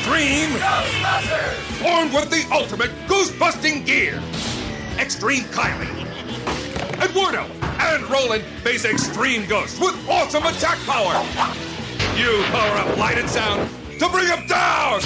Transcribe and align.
Extreme 0.00 0.48
Ghostbusters! 0.60 1.84
Armed 1.84 2.14
with 2.14 2.30
the 2.30 2.46
ultimate 2.54 2.90
goose-busting 3.06 3.84
gear. 3.84 4.18
Extreme 4.98 5.44
Kylie. 5.52 5.90
Eduardo 7.02 7.44
and 7.60 8.02
Roland 8.08 8.42
face 8.64 8.86
Extreme 8.86 9.46
ghosts 9.46 9.78
with 9.78 9.94
awesome 10.08 10.46
attack 10.46 10.78
power. 10.86 11.12
You 12.16 12.42
power 12.44 12.78
up 12.78 12.96
light 12.96 13.18
and 13.18 13.28
sound 13.28 13.68
to 13.98 14.08
bring 14.08 14.26
him 14.26 14.46
down! 14.46 15.00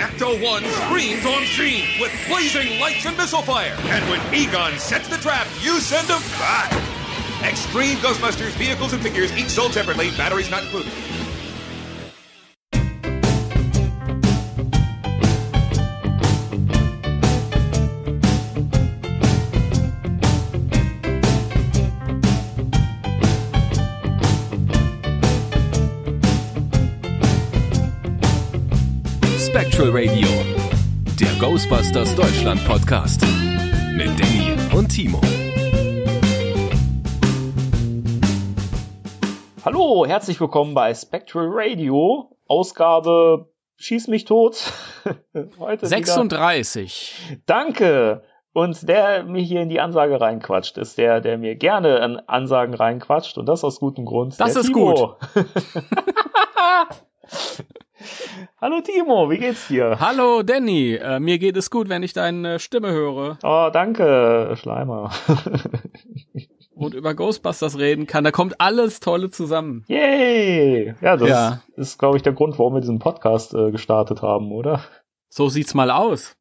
Ecto 0.00 0.42
1 0.42 0.64
screams 0.64 1.26
on 1.26 1.44
scene 1.44 1.84
with 2.00 2.10
blazing 2.26 2.80
lights 2.80 3.04
and 3.04 3.16
missile 3.18 3.42
fire. 3.42 3.76
And 3.88 4.08
when 4.08 4.34
Egon 4.34 4.78
sets 4.78 5.06
the 5.08 5.18
trap, 5.18 5.46
you 5.60 5.80
send 5.80 6.08
him 6.08 6.22
back. 6.38 6.72
Extreme 7.44 7.98
Ghostbusters 7.98 8.52
vehicles 8.52 8.94
and 8.94 9.02
figures 9.02 9.36
each 9.36 9.50
sold 9.50 9.74
separately, 9.74 10.08
batteries 10.16 10.50
not 10.50 10.62
included. 10.62 10.92
Ghostbusters 31.60 32.14
Deutschland 32.14 32.64
Podcast 32.64 33.20
mit 33.92 34.08
Danny 34.18 34.56
und 34.74 34.88
Timo. 34.88 35.20
Hallo, 39.62 40.06
herzlich 40.06 40.40
willkommen 40.40 40.72
bei 40.72 40.94
Spectral 40.94 41.48
Radio, 41.50 42.34
Ausgabe 42.46 43.52
Schieß 43.76 44.08
mich 44.08 44.24
tot. 44.24 44.72
Heute 45.58 45.86
36. 45.86 47.26
Wieder. 47.28 47.42
Danke. 47.44 48.22
Und 48.54 48.88
der 48.88 49.24
mir 49.24 49.42
hier 49.42 49.60
in 49.60 49.68
die 49.68 49.80
Ansage 49.80 50.18
reinquatscht, 50.18 50.78
ist 50.78 50.96
der, 50.96 51.20
der 51.20 51.36
mir 51.36 51.56
gerne 51.56 52.00
an 52.00 52.22
Ansagen 52.26 52.72
reinquatscht 52.72 53.36
und 53.36 53.44
das 53.44 53.64
aus 53.64 53.80
gutem 53.80 54.06
Grund. 54.06 54.40
Das 54.40 54.56
ist 54.56 54.68
Timo. 54.68 55.18
gut. 55.34 55.34
Hallo 58.60 58.80
Timo, 58.80 59.30
wie 59.30 59.38
geht's 59.38 59.68
dir? 59.68 59.98
Hallo 60.00 60.42
Danny, 60.42 60.94
äh, 60.94 61.20
mir 61.20 61.38
geht 61.38 61.56
es 61.56 61.70
gut, 61.70 61.88
wenn 61.88 62.02
ich 62.02 62.12
deine 62.12 62.58
Stimme 62.58 62.90
höre. 62.92 63.38
Oh, 63.42 63.70
danke, 63.72 64.54
Schleimer. 64.58 65.10
Und 66.74 66.94
über 66.94 67.12
Ghostbusters 67.14 67.78
reden 67.78 68.06
kann, 68.06 68.24
da 68.24 68.30
kommt 68.30 68.58
alles 68.60 69.00
Tolle 69.00 69.28
zusammen. 69.30 69.84
Yay! 69.88 70.94
Ja, 71.02 71.16
das 71.18 71.28
Ja. 71.28 71.62
ist, 71.76 71.98
glaube 71.98 72.16
ich, 72.16 72.22
der 72.22 72.32
Grund, 72.32 72.58
warum 72.58 72.72
wir 72.74 72.80
diesen 72.80 72.98
Podcast 73.00 73.52
äh, 73.54 73.70
gestartet 73.70 74.22
haben, 74.22 74.50
oder? 74.50 74.80
So 75.28 75.48
sieht's 75.50 75.74
mal 75.74 75.90
aus. 75.90 76.36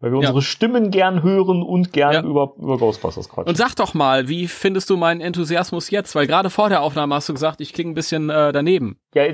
Weil 0.00 0.12
wir 0.12 0.20
Ja. 0.22 0.28
unsere 0.28 0.42
Stimmen 0.42 0.90
gern 0.90 1.22
hören 1.22 1.62
und 1.62 1.92
gern 1.92 2.12
Ja. 2.14 2.22
über, 2.22 2.54
über 2.56 2.78
Ghostbusters 2.78 3.28
quatschen. 3.28 3.48
Und 3.50 3.56
sag 3.56 3.74
doch 3.74 3.92
mal, 3.92 4.28
wie 4.28 4.48
findest 4.48 4.88
du 4.88 4.96
meinen 4.96 5.20
Enthusiasmus 5.20 5.90
jetzt? 5.90 6.14
Weil 6.14 6.26
gerade 6.26 6.48
vor 6.48 6.70
der 6.70 6.80
Aufnahme 6.82 7.14
hast 7.14 7.28
du 7.28 7.34
gesagt, 7.34 7.60
ich 7.60 7.74
klinge 7.74 7.90
ein 7.92 7.94
bisschen 7.94 8.30
äh, 8.30 8.50
daneben. 8.52 8.98
Ja, 9.14 9.24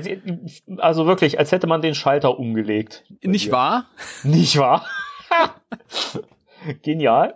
also 0.79 1.05
wirklich, 1.05 1.39
als 1.39 1.51
hätte 1.53 1.67
man 1.67 1.81
den 1.81 1.95
Schalter 1.95 2.37
umgelegt. 2.37 3.05
Nicht 3.23 3.47
dir. 3.47 3.51
wahr? 3.53 3.85
Nicht 4.23 4.57
wahr? 4.57 4.83
Genial. 6.83 7.35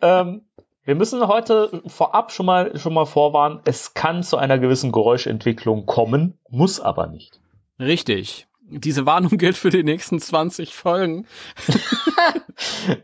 ähm, 0.00 0.42
wir 0.84 0.94
müssen 0.94 1.26
heute 1.28 1.82
vorab 1.86 2.32
schon 2.32 2.46
mal, 2.46 2.76
schon 2.78 2.94
mal 2.94 3.04
vorwarnen, 3.06 3.60
es 3.64 3.94
kann 3.94 4.22
zu 4.22 4.36
einer 4.36 4.58
gewissen 4.58 4.92
Geräuschentwicklung 4.92 5.86
kommen, 5.86 6.38
muss 6.48 6.80
aber 6.80 7.06
nicht. 7.06 7.40
Richtig. 7.78 8.46
Diese 8.80 9.06
Warnung 9.06 9.38
gilt 9.38 9.56
für 9.56 9.70
die 9.70 9.82
nächsten 9.84 10.20
20 10.20 10.74
Folgen. 10.74 11.26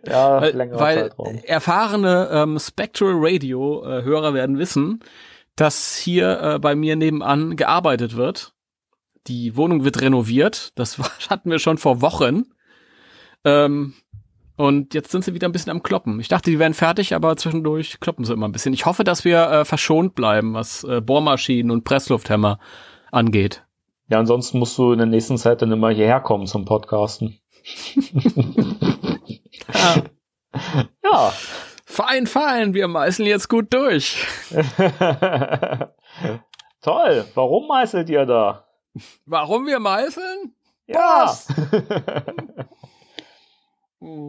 Ja, 0.06 0.40
Weil, 0.40 1.12
weil 1.16 1.42
erfahrene 1.44 2.28
ähm, 2.30 2.58
Spectral 2.58 3.14
Radio 3.16 3.84
äh, 3.84 4.02
Hörer 4.02 4.34
werden 4.34 4.58
wissen, 4.58 5.00
dass 5.56 5.96
hier 5.96 6.40
äh, 6.40 6.58
bei 6.58 6.74
mir 6.74 6.96
nebenan 6.96 7.56
gearbeitet 7.56 8.16
wird. 8.16 8.52
Die 9.26 9.56
Wohnung 9.56 9.84
wird 9.84 10.00
renoviert. 10.00 10.72
Das 10.76 10.98
war, 10.98 11.10
hatten 11.30 11.50
wir 11.50 11.58
schon 11.58 11.78
vor 11.78 12.00
Wochen. 12.00 12.44
Ähm, 13.44 13.94
und 14.56 14.94
jetzt 14.94 15.10
sind 15.10 15.24
sie 15.24 15.34
wieder 15.34 15.48
ein 15.48 15.52
bisschen 15.52 15.70
am 15.70 15.82
Kloppen. 15.82 16.18
Ich 16.18 16.28
dachte, 16.28 16.50
die 16.50 16.58
wären 16.58 16.74
fertig, 16.74 17.14
aber 17.14 17.36
zwischendurch 17.36 18.00
kloppen 18.00 18.24
sie 18.24 18.32
immer 18.32 18.48
ein 18.48 18.52
bisschen. 18.52 18.74
Ich 18.74 18.86
hoffe, 18.86 19.04
dass 19.04 19.24
wir 19.24 19.50
äh, 19.50 19.64
verschont 19.64 20.14
bleiben, 20.14 20.54
was 20.54 20.84
äh, 20.84 21.00
Bohrmaschinen 21.00 21.70
und 21.70 21.84
Presslufthämmer 21.84 22.58
angeht. 23.12 23.64
Ja, 24.08 24.18
ansonsten 24.18 24.58
musst 24.58 24.76
du 24.78 24.92
in 24.92 24.98
der 24.98 25.06
nächsten 25.06 25.36
Zeit 25.36 25.62
dann 25.62 25.70
immer 25.70 25.90
hierher 25.90 26.20
kommen 26.20 26.46
zum 26.46 26.64
Podcasten. 26.64 27.38
ja. 31.02 31.32
Fein, 31.84 32.26
fein, 32.26 32.74
wir 32.74 32.88
meißeln 32.88 33.28
jetzt 33.28 33.48
gut 33.48 33.72
durch. 33.72 34.26
Toll. 36.80 37.24
Warum 37.34 37.66
meißelt 37.66 38.08
ihr 38.08 38.24
da? 38.24 38.64
Warum 39.26 39.66
wir 39.66 39.78
meißeln? 39.78 40.54
Ja. 40.86 41.24
Was? 41.24 41.48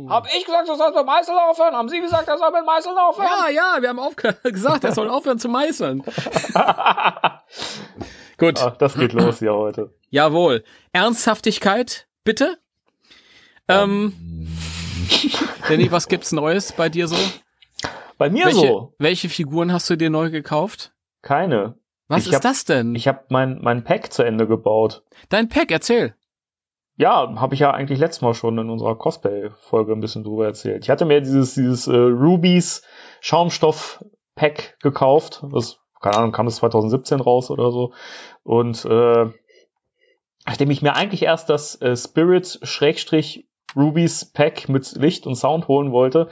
Hab 0.10 0.28
ich 0.36 0.46
gesagt, 0.46 0.68
du 0.68 0.74
sollst 0.74 0.96
mit 0.98 1.06
Meißeln 1.06 1.38
aufhören? 1.38 1.76
Haben 1.76 1.90
Sie 1.90 2.02
gesagt, 2.02 2.28
er 2.28 2.40
soll 2.40 2.52
mit 2.52 2.66
Meißeln 2.66 2.98
aufhören? 2.98 3.30
Ja, 3.30 3.50
ja, 3.50 3.78
wir 3.82 3.90
haben 3.90 4.00
gesagt, 4.44 4.84
er 4.84 4.94
soll 4.94 5.10
aufhören 5.10 5.38
zu 5.38 5.48
meißeln. 5.48 6.04
Gut, 8.40 8.60
Ach, 8.62 8.78
das 8.78 8.96
geht 8.96 9.14
los 9.14 9.40
hier 9.40 9.54
heute. 9.54 9.94
jawohl. 10.10 10.64
Ernsthaftigkeit, 10.94 12.08
bitte. 12.24 12.58
Ähm, 13.68 14.14
Danny, 15.70 15.92
was 15.92 16.08
gibt's 16.08 16.32
Neues 16.32 16.72
bei 16.74 16.90
dir 16.90 17.08
so? 17.08 17.18
Bei 18.18 18.30
mir 18.30 18.46
welche, 18.46 18.68
so. 18.68 18.94
welche 18.98 19.30
Figuren 19.30 19.72
hast 19.72 19.90
du 19.90 19.96
dir 19.96 20.10
neu 20.10 20.30
gekauft? 20.30 20.94
Keine. 21.22 21.76
Was 22.08 22.24
Ich 22.24 22.30
ist 22.30 22.36
hab- 22.36 22.42
das 22.42 22.66
denn? 22.66 22.96
Ich 22.96 23.08
habe 23.08 23.26
mein, 23.30 23.60
mein 23.62 23.84
Pack 23.84 24.12
zu 24.12 24.24
Ende 24.24 24.48
gebaut. 24.48 25.04
Dein 25.30 25.48
Pack, 25.48 25.72
erzähl. 25.72 26.16
Ja, 26.98 27.34
habe 27.40 27.54
ich 27.54 27.62
ja 27.62 27.72
eigentlich 27.72 28.00
letztes 28.00 28.22
Mal 28.22 28.34
schon 28.34 28.58
in 28.58 28.70
unserer 28.70 28.98
Cosplay-Folge 28.98 29.94
ein 29.94 30.02
bisschen 30.02 30.24
drüber 30.26 30.46
erzählt. 30.46 30.84
Ich 30.84 30.90
hatte 30.90 31.06
mir 31.06 31.22
dieses, 31.22 31.54
dieses 31.54 31.88
äh, 31.88 31.96
Rubies 31.96 32.82
Schaumstoff-Pack 33.22 34.78
gekauft. 34.82 35.44
Das, 35.54 35.79
keine 36.00 36.18
Ahnung, 36.18 36.32
kam 36.32 36.46
das 36.46 36.58
2017 36.58 37.20
raus 37.20 37.52
oder 37.52 37.72
so. 37.72 37.94
Und 38.44 38.86
äh, 38.86 39.26
nachdem 40.46 40.72
ich 40.72 40.82
mir 40.82 40.96
eigentlich 40.96 41.24
erst 41.24 41.50
das 41.50 41.82
äh, 41.82 41.96
Spirit 41.96 42.60
Schrägstrich 42.64 43.48
Rubies 43.76 44.26
Pack 44.26 44.70
mit 44.70 44.92
Licht 44.96 45.28
und 45.28 45.36
Sound 45.36 45.68
holen 45.68 45.92
wollte, 45.92 46.30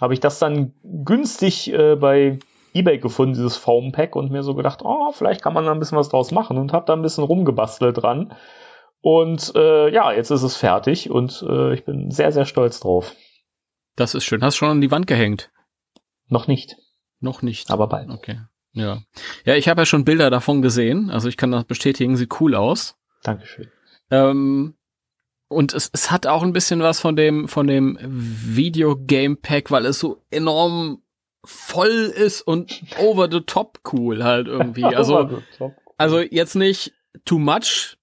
habe 0.00 0.14
ich 0.14 0.20
das 0.20 0.38
dann 0.38 0.74
günstig 0.82 1.72
äh, 1.72 1.96
bei 1.96 2.38
eBay 2.72 2.98
gefunden, 2.98 3.34
dieses 3.34 3.56
Foam 3.56 3.92
Pack, 3.92 4.16
und 4.16 4.30
mir 4.30 4.42
so 4.42 4.54
gedacht, 4.54 4.80
oh, 4.82 5.12
vielleicht 5.12 5.42
kann 5.42 5.54
man 5.54 5.64
da 5.64 5.72
ein 5.72 5.78
bisschen 5.78 5.98
was 5.98 6.08
draus 6.08 6.30
machen 6.30 6.56
und 6.56 6.72
habe 6.72 6.86
da 6.86 6.92
ein 6.94 7.02
bisschen 7.02 7.24
rumgebastelt 7.24 8.02
dran. 8.02 8.34
Und 9.02 9.52
äh, 9.56 9.92
ja, 9.92 10.12
jetzt 10.12 10.30
ist 10.30 10.42
es 10.42 10.56
fertig 10.56 11.10
und 11.10 11.44
äh, 11.48 11.74
ich 11.74 11.84
bin 11.84 12.10
sehr, 12.10 12.32
sehr 12.32 12.44
stolz 12.44 12.80
drauf. 12.80 13.14
Das 13.96 14.14
ist 14.14 14.24
schön. 14.24 14.42
Hast 14.42 14.56
schon 14.56 14.68
an 14.68 14.80
die 14.80 14.90
Wand 14.90 15.06
gehängt? 15.06 15.50
Noch 16.28 16.46
nicht, 16.46 16.76
Noch 17.18 17.42
nicht. 17.42 17.70
aber 17.70 17.88
bald. 17.88 18.10
Okay. 18.10 18.40
Ja. 18.72 19.02
Ja, 19.44 19.54
ich 19.56 19.68
habe 19.68 19.82
ja 19.82 19.86
schon 19.86 20.04
Bilder 20.04 20.30
davon 20.30 20.62
gesehen. 20.62 21.10
Also 21.10 21.28
ich 21.28 21.36
kann 21.36 21.50
das 21.50 21.64
bestätigen, 21.64 22.16
sieht 22.16 22.40
cool 22.40 22.54
aus. 22.54 22.96
Dankeschön. 23.22 23.68
Ähm, 24.10 24.74
und 25.48 25.74
es, 25.74 25.90
es 25.92 26.10
hat 26.10 26.26
auch 26.26 26.42
ein 26.42 26.52
bisschen 26.52 26.80
was 26.80 27.00
von 27.00 27.16
dem, 27.16 27.48
von 27.48 27.66
dem 27.66 27.98
Videogame 28.00 29.36
Pack, 29.36 29.70
weil 29.70 29.86
es 29.86 29.98
so 29.98 30.22
enorm 30.30 31.02
voll 31.44 31.88
ist 31.88 32.42
und 32.42 32.80
over 32.98 33.28
the 33.30 33.40
top 33.40 33.80
cool 33.92 34.22
halt 34.22 34.46
irgendwie. 34.46 34.84
Also, 34.94 35.42
also 35.96 36.20
jetzt 36.20 36.54
nicht 36.54 36.92
too 37.24 37.38
much 37.38 37.96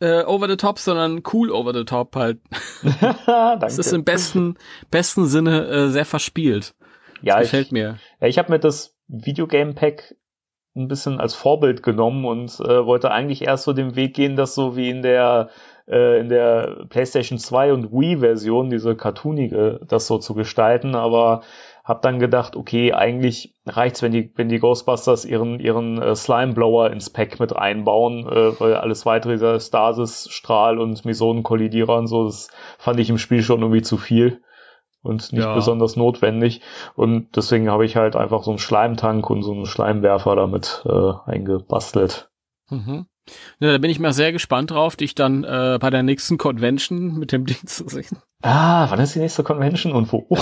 äh, 0.00 0.24
over 0.24 0.48
the 0.48 0.56
top, 0.56 0.78
sondern 0.78 1.22
cool 1.32 1.50
over 1.50 1.74
the 1.74 1.84
top 1.84 2.16
halt. 2.16 2.40
Es 3.62 3.78
ist 3.78 3.92
im 3.92 4.04
besten, 4.04 4.56
besten 4.90 5.26
Sinne 5.26 5.66
äh, 5.66 5.88
sehr 5.90 6.06
verspielt. 6.06 6.74
ja, 7.20 7.36
Das 7.36 7.44
ich, 7.44 7.50
gefällt 7.50 7.72
mir. 7.72 7.98
Ja, 8.20 8.26
ich 8.28 8.38
habe 8.38 8.50
mir 8.50 8.58
das 8.58 8.96
Videogame 9.10 9.74
Pack 9.74 10.14
ein 10.76 10.88
bisschen 10.88 11.18
als 11.20 11.34
Vorbild 11.34 11.82
genommen 11.82 12.24
und 12.24 12.60
äh, 12.60 12.86
wollte 12.86 13.10
eigentlich 13.10 13.42
erst 13.42 13.64
so 13.64 13.72
den 13.72 13.96
Weg 13.96 14.14
gehen, 14.14 14.36
dass 14.36 14.54
so 14.54 14.76
wie 14.76 14.88
in 14.88 15.02
der 15.02 15.50
äh, 15.88 16.20
in 16.20 16.28
der 16.28 16.86
PlayStation 16.88 17.38
2 17.38 17.72
und 17.72 17.92
Wii 17.92 18.18
Version 18.18 18.70
diese 18.70 18.94
cartoonige 18.94 19.80
das 19.88 20.06
so 20.06 20.18
zu 20.18 20.34
gestalten, 20.34 20.94
aber 20.94 21.42
habe 21.82 22.00
dann 22.02 22.20
gedacht, 22.20 22.54
okay, 22.54 22.92
eigentlich 22.92 23.54
reicht's, 23.66 24.00
wenn 24.00 24.12
die 24.12 24.30
wenn 24.36 24.48
die 24.48 24.60
Ghostbusters 24.60 25.24
ihren 25.24 25.58
ihren 25.58 26.00
äh, 26.00 26.14
Slime 26.14 26.52
Blower 26.52 26.90
ins 26.92 27.10
Pack 27.10 27.40
mit 27.40 27.54
einbauen, 27.56 28.28
äh, 28.28 28.60
weil 28.60 28.76
alles 28.76 29.06
weitere 29.06 29.32
dieser 29.32 29.58
Stasis 29.58 30.28
Strahl 30.30 30.78
und 30.78 31.04
Mesonen-Kollidierer 31.04 31.98
und 31.98 32.06
so, 32.06 32.26
das 32.26 32.48
fand 32.78 33.00
ich 33.00 33.10
im 33.10 33.18
Spiel 33.18 33.42
schon 33.42 33.62
irgendwie 33.62 33.82
zu 33.82 33.96
viel 33.96 34.40
und 35.02 35.32
nicht 35.32 35.42
Ja. 35.42 35.54
besonders 35.54 35.96
notwendig. 35.96 36.60
Und 36.94 37.36
deswegen 37.36 37.70
habe 37.70 37.84
ich 37.84 37.96
halt 37.96 38.16
einfach 38.16 38.42
so 38.42 38.50
einen 38.50 38.58
Schleimtank 38.58 39.28
und 39.30 39.42
so 39.42 39.52
einen 39.52 39.66
Schleimwerfer 39.66 40.36
damit 40.36 40.82
äh, 40.86 41.12
eingebastelt. 41.30 42.28
Mhm. 42.70 43.06
Ja, 43.60 43.72
da 43.72 43.78
bin 43.78 43.90
ich 43.90 44.00
mal 44.00 44.12
sehr 44.12 44.32
gespannt 44.32 44.70
drauf, 44.70 44.96
dich 44.96 45.14
dann 45.14 45.44
äh, 45.44 45.78
bei 45.80 45.90
der 45.90 46.02
nächsten 46.02 46.38
Convention 46.38 47.18
mit 47.18 47.32
dem 47.32 47.44
Ding 47.46 47.64
zu 47.66 47.88
sehen. 47.88 48.18
Ah, 48.42 48.90
wann 48.90 49.00
ist 49.00 49.14
die 49.14 49.18
nächste 49.20 49.42
Convention 49.44 49.92
und 49.92 50.12
wo? 50.12 50.26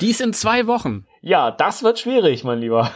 Die 0.00 0.10
ist 0.10 0.20
in 0.20 0.32
zwei 0.32 0.66
Wochen. 0.66 1.06
ja, 1.20 1.50
das 1.50 1.82
wird 1.82 1.98
schwierig, 1.98 2.44
mein 2.44 2.58
Lieber. 2.58 2.90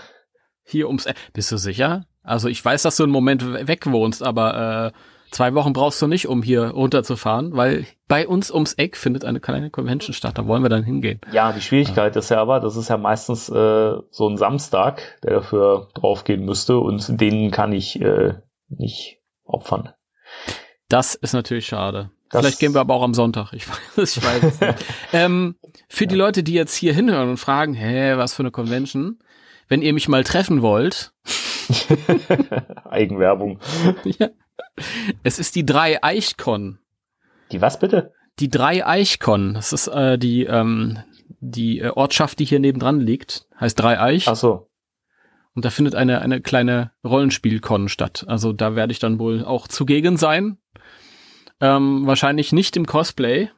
Hier 0.64 0.86
ums 0.88 1.06
Eck. 1.06 1.16
Bist 1.32 1.50
du 1.52 1.56
sicher? 1.56 2.04
Also 2.22 2.48
ich 2.48 2.62
weiß, 2.64 2.82
dass 2.82 2.96
du 2.96 3.04
einen 3.04 3.12
Moment 3.12 3.44
we- 3.46 3.66
weg 3.68 3.86
wohnst, 3.90 4.22
aber 4.22 4.92
äh, 4.94 4.98
zwei 5.30 5.54
Wochen 5.54 5.72
brauchst 5.72 6.00
du 6.02 6.06
nicht, 6.06 6.26
um 6.28 6.42
hier 6.42 6.68
runterzufahren, 6.68 7.56
weil 7.56 7.86
bei 8.08 8.26
uns 8.26 8.50
ums 8.50 8.74
Eck 8.74 8.96
findet 8.96 9.24
eine 9.24 9.40
kleine 9.40 9.70
Convention 9.70 10.14
statt. 10.14 10.38
Da 10.38 10.46
wollen 10.46 10.62
wir 10.62 10.68
dann 10.70 10.84
hingehen. 10.84 11.20
Ja, 11.32 11.52
die 11.52 11.60
Schwierigkeit 11.60 12.16
ist 12.16 12.30
ja 12.30 12.40
aber, 12.40 12.60
das 12.60 12.76
ist 12.76 12.88
ja 12.88 12.96
meistens 12.96 13.48
äh, 13.48 13.92
so 14.10 14.28
ein 14.28 14.36
Samstag, 14.36 15.18
der 15.22 15.34
dafür 15.34 15.88
draufgehen 15.94 16.44
müsste 16.44 16.78
und 16.78 17.20
den 17.20 17.50
kann 17.50 17.72
ich 17.72 18.00
äh, 18.00 18.34
nicht 18.68 19.18
opfern. 19.44 19.90
Das 20.88 21.14
ist 21.14 21.32
natürlich 21.34 21.66
schade. 21.66 22.10
Das- 22.30 22.40
Vielleicht 22.42 22.58
gehen 22.58 22.74
wir 22.74 22.80
aber 22.80 22.94
auch 22.94 23.02
am 23.02 23.14
Sonntag. 23.14 23.52
Ich 23.54 23.66
weiß, 23.96 24.16
ich 24.16 24.22
weiß 24.24 24.42
es 24.42 24.60
nicht. 24.60 24.84
ähm, 25.12 25.56
für 25.88 26.06
die 26.06 26.14
Leute, 26.16 26.42
die 26.42 26.52
jetzt 26.54 26.74
hier 26.74 26.92
hinhören 26.94 27.30
und 27.30 27.36
fragen, 27.38 27.74
hä, 27.74 28.16
was 28.16 28.34
für 28.34 28.42
eine 28.42 28.50
Convention? 28.50 29.18
Wenn 29.68 29.82
ihr 29.82 29.92
mich 29.92 30.08
mal 30.08 30.24
treffen 30.24 30.62
wollt, 30.62 31.12
Eigenwerbung. 32.88 33.58
ja, 34.04 34.28
es 35.22 35.38
ist 35.38 35.54
die 35.56 35.66
drei 35.66 36.02
Eichkon. 36.02 36.78
Die 37.52 37.60
was 37.60 37.78
bitte? 37.78 38.12
Die 38.38 38.48
drei 38.48 38.86
Eichkon. 38.86 39.54
Das 39.54 39.72
ist 39.72 39.88
äh, 39.88 40.18
die 40.18 40.44
ähm, 40.44 40.98
die 41.40 41.80
äh, 41.80 41.88
Ortschaft, 41.90 42.38
die 42.38 42.44
hier 42.44 42.60
nebendran 42.60 43.00
liegt, 43.00 43.46
heißt 43.60 43.78
Drei 43.78 44.00
Eich. 44.00 44.28
Ach 44.28 44.36
so. 44.36 44.68
Und 45.54 45.64
da 45.64 45.70
findet 45.70 45.94
eine 45.94 46.20
eine 46.20 46.40
kleine 46.40 46.92
Rollenspielkon 47.04 47.88
statt. 47.88 48.24
Also 48.28 48.52
da 48.52 48.76
werde 48.76 48.92
ich 48.92 48.98
dann 48.98 49.18
wohl 49.18 49.44
auch 49.44 49.66
zugegen 49.68 50.16
sein. 50.16 50.58
Ähm, 51.60 52.06
wahrscheinlich 52.06 52.52
nicht 52.52 52.76
im 52.76 52.86
Cosplay, 52.86 53.50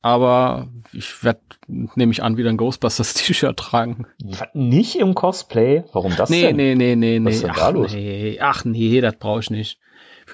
aber 0.00 0.68
ich 0.92 1.22
werde, 1.22 1.40
nehme 1.66 2.12
ich 2.12 2.22
an, 2.22 2.38
wieder 2.38 2.48
ein 2.48 2.56
Ghostbusters 2.56 3.12
T-Shirt 3.14 3.56
tragen. 3.58 4.06
Nicht 4.54 4.96
im 4.96 5.14
Cosplay? 5.14 5.84
Warum 5.92 6.16
das 6.16 6.30
Nee, 6.30 6.42
denn? 6.52 6.56
nee, 6.56 6.74
nee, 6.74 6.96
nee, 6.96 7.18
Was 7.18 7.22
nee. 7.24 7.30
ist 7.30 7.42
denn 7.42 7.50
Ach, 7.50 7.56
da 7.58 7.68
los? 7.70 7.92
nee. 7.92 8.38
Ach 8.40 8.64
nee, 8.64 9.00
das 9.02 9.16
brauche 9.16 9.40
ich 9.40 9.50
nicht. 9.50 9.78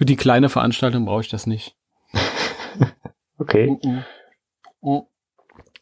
Für 0.01 0.07
die 0.07 0.17
kleine 0.17 0.49
Veranstaltung 0.49 1.05
brauche 1.05 1.21
ich 1.21 1.29
das 1.29 1.47
nicht. 1.47 1.77
Okay. 3.37 3.77
Oh. 4.81 5.03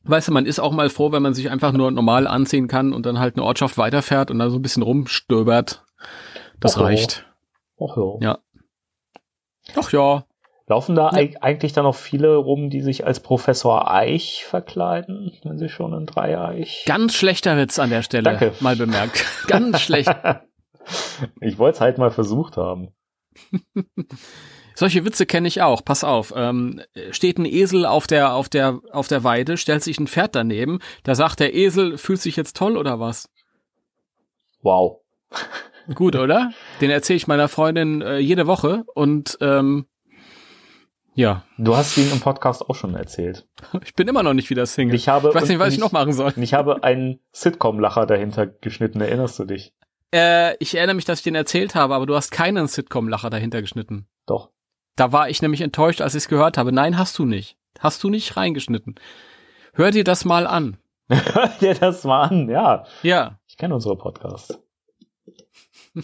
Weißt 0.03 0.27
du, 0.27 0.33
man 0.33 0.45
ist 0.45 0.59
auch 0.59 0.73
mal 0.73 0.91
froh, 0.91 1.13
wenn 1.13 1.23
man 1.23 1.35
sich 1.35 1.51
einfach 1.51 1.71
nur 1.73 1.89
normal 1.93 2.27
anziehen 2.27 2.67
kann 2.67 2.93
und 2.93 3.07
dann 3.07 3.21
halt 3.21 3.37
eine 3.37 3.45
Ortschaft 3.45 3.79
weiterfährt 3.79 4.33
und 4.33 4.41
da 4.41 4.51
so 4.51 4.59
ein 4.59 4.63
bisschen 4.63 4.83
rumstöbert. 4.83 5.85
Das 6.59 6.77
Oh. 6.77 6.81
reicht. 6.83 7.27
Ach 7.81 7.97
ja. 7.97 8.13
Ja. 8.21 8.39
Ach 9.77 9.93
ja. 9.93 10.25
Laufen 10.67 10.97
da 10.97 11.11
Ja. 11.11 11.19
eig- 11.19 11.37
eigentlich 11.43 11.73
dann 11.75 11.85
noch 11.85 11.95
viele 11.95 12.35
rum, 12.37 12.71
die 12.71 12.81
sich 12.81 13.07
als 13.07 13.21
Professor 13.21 13.89
Eich 13.89 14.45
verkleiden, 14.45 15.33
wenn 15.45 15.59
sie 15.59 15.69
schon 15.69 15.93
in 15.95 16.07
Dreieich? 16.07 16.85
Ganz 16.87 17.15
schlechter 17.15 17.57
Witz 17.57 17.79
an 17.79 17.91
der 17.91 18.03
Stelle. 18.03 18.23
Danke. 18.25 18.53
Mal 18.59 18.75
bemerkt. 18.75 19.25
Ganz 19.47 19.81
schlecht. 19.81 20.13
Ich 21.41 21.59
wollte 21.59 21.77
es 21.77 21.81
halt 21.81 21.99
mal 21.99 22.11
versucht 22.11 22.57
haben. 22.57 22.89
Solche 24.75 25.05
Witze 25.05 25.27
kenne 25.27 25.49
ich 25.49 25.61
auch. 25.61 25.85
Pass 25.85 26.05
auf. 26.05 26.33
Ähm, 26.37 26.81
steht 27.11 27.39
ein 27.39 27.47
Esel 27.47 27.85
auf 27.85 28.07
der, 28.07 28.35
auf 28.35 28.49
der, 28.49 28.81
auf 28.93 29.09
der 29.09 29.25
Weide, 29.25 29.57
stellt 29.57 29.83
sich 29.83 29.99
ein 29.99 30.07
Pferd 30.07 30.37
daneben. 30.37 30.79
Da 31.03 31.17
sagt 31.17 31.41
der 31.41 31.55
Esel, 31.55 31.99
fühlt 31.99 32.21
sich 32.21 32.37
jetzt 32.37 32.57
toll 32.57 32.77
oder 32.77 33.01
was? 33.01 33.29
Wow. 34.63 35.01
Gut, 35.95 36.15
oder? 36.17 36.53
Den 36.81 36.91
erzähle 36.91 37.17
ich 37.17 37.27
meiner 37.27 37.49
Freundin 37.49 38.03
äh, 38.03 38.19
jede 38.19 38.47
Woche 38.47 38.85
und 38.95 39.39
ähm, 39.41 39.87
ja, 41.15 41.43
Du 41.59 41.77
hast 41.77 41.97
ihn 41.99 42.13
im 42.13 42.21
Podcast 42.21 42.63
auch 42.71 42.77
schon 42.77 42.95
erzählt. 42.95 43.49
ich 43.85 43.95
bin 43.95 44.07
immer 44.07 44.23
noch 44.23 44.35
nicht 44.35 44.51
wieder 44.51 44.67
Single. 44.67 44.95
Ich 44.95 45.09
habe 45.09 45.31
ich 45.31 45.35
weiß 45.35 45.49
nicht, 45.49 45.59
was 45.59 45.73
ich 45.73 45.83
und 45.83 45.87
noch 45.87 45.93
machen 45.93 46.13
soll. 46.13 46.33
Ich 46.37 46.55
habe 46.55 46.85
einen 46.85 47.19
Sitcom-Lacher 47.33 48.07
dahinter 48.07 48.47
geschnitten, 48.47 49.01
erinnerst 49.01 49.39
du 49.41 49.45
dich? 49.45 49.75
Äh, 50.15 50.57
ich 50.59 50.75
erinnere 50.75 50.97
mich, 50.97 51.05
dass 51.05 51.21
ich 51.21 51.25
den 51.25 51.35
erzählt 51.35 51.75
habe, 51.75 51.95
aber 51.95 52.07
du 52.07 52.15
hast 52.15 52.31
keinen 52.31 52.67
Sitcom-Lacher 52.67 53.31
dahinter 53.31 53.61
geschnitten. 53.61 54.07
Doch. 54.27 54.51
Da 54.97 55.13
war 55.13 55.29
ich 55.29 55.43
nämlich 55.43 55.61
enttäuscht, 55.61 56.01
als 56.01 56.15
ich 56.15 56.25
es 56.25 56.29
gehört 56.29 56.59
habe. 56.59 56.73
Nein, 56.73 56.99
hast 56.99 57.19
du 57.19 57.25
nicht. 57.25 57.57
Hast 57.79 58.03
du 58.03 58.11
nicht 58.11 58.37
reingeschnitten. 58.37 58.97
Hör 59.73 59.91
dir 59.91 60.05
das 60.05 60.25
mal 60.25 60.47
an. 60.47 60.79
Hör 61.09 61.49
dir 61.61 61.75
das 61.75 62.05
mal 62.05 62.23
an, 62.23 62.49
ja. 62.49 62.85
Ja, 63.03 63.39
Ich 63.47 63.57
kenne 63.57 63.75
unsere 63.75 63.97
Podcasts. 63.97 64.59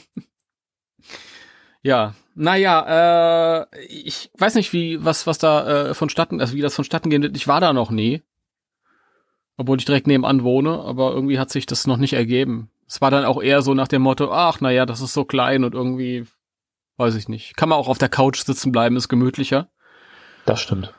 ja. 1.83 2.15
Naja, 2.37 3.63
äh, 3.63 3.85
ich 3.87 4.31
weiß 4.39 4.57
nicht, 4.57 4.73
wie, 4.73 5.05
was, 5.05 5.27
was 5.27 5.39
da 5.39 5.91
äh, 5.91 5.95
vonstatten, 5.95 6.41
also 6.41 6.55
wie 6.55 6.61
das 6.61 6.75
vonstatten 6.75 7.11
gehen 7.11 7.23
wird. 7.23 7.37
Ich 7.37 7.47
war 7.49 7.61
da 7.61 7.73
noch 7.73 7.91
nie. 7.91 8.23
Obwohl 9.57 9.79
ich 9.79 9.85
direkt 9.85 10.09
nebenan 10.09 10.43
wohne, 10.43 10.81
aber 10.81 11.13
irgendwie 11.13 11.39
hat 11.39 11.51
sich 11.51 11.65
das 11.67 11.87
noch 11.87 11.97
nicht 11.97 12.15
ergeben. 12.15 12.71
Es 12.87 13.01
war 13.01 13.11
dann 13.11 13.25
auch 13.25 13.43
eher 13.43 13.63
so 13.63 13.75
nach 13.75 13.89
dem 13.89 14.03
Motto, 14.03 14.31
ach, 14.33 14.61
naja, 14.61 14.87
das 14.87 15.01
ist 15.01 15.13
so 15.15 15.25
klein 15.25 15.65
und 15.65 15.75
irgendwie, 15.75 16.27
weiß 16.99 17.15
ich 17.17 17.29
nicht. 17.29 17.57
Kann 17.57 17.69
man 17.69 17.79
auch 17.79 17.89
auf 17.89 17.99
der 17.99 18.09
Couch 18.09 18.43
sitzen 18.45 18.73
bleiben, 18.73 18.97
ist 18.97 19.09
gemütlicher. 19.09 19.69
Das 20.47 20.61
stimmt. 20.61 20.93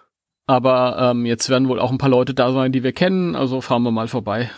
Aber 0.48 0.98
ähm, 1.12 1.26
jetzt 1.26 1.50
werden 1.50 1.68
wohl 1.68 1.80
auch 1.80 1.92
ein 1.92 1.98
paar 1.98 2.10
Leute 2.10 2.34
da 2.34 2.52
sein, 2.52 2.72
die 2.72 2.84
wir 2.84 2.94
kennen, 2.94 3.36
also 3.36 3.62
fahren 3.62 3.84
wir 3.84 3.92
mal 3.92 4.08
vorbei. 4.08 4.50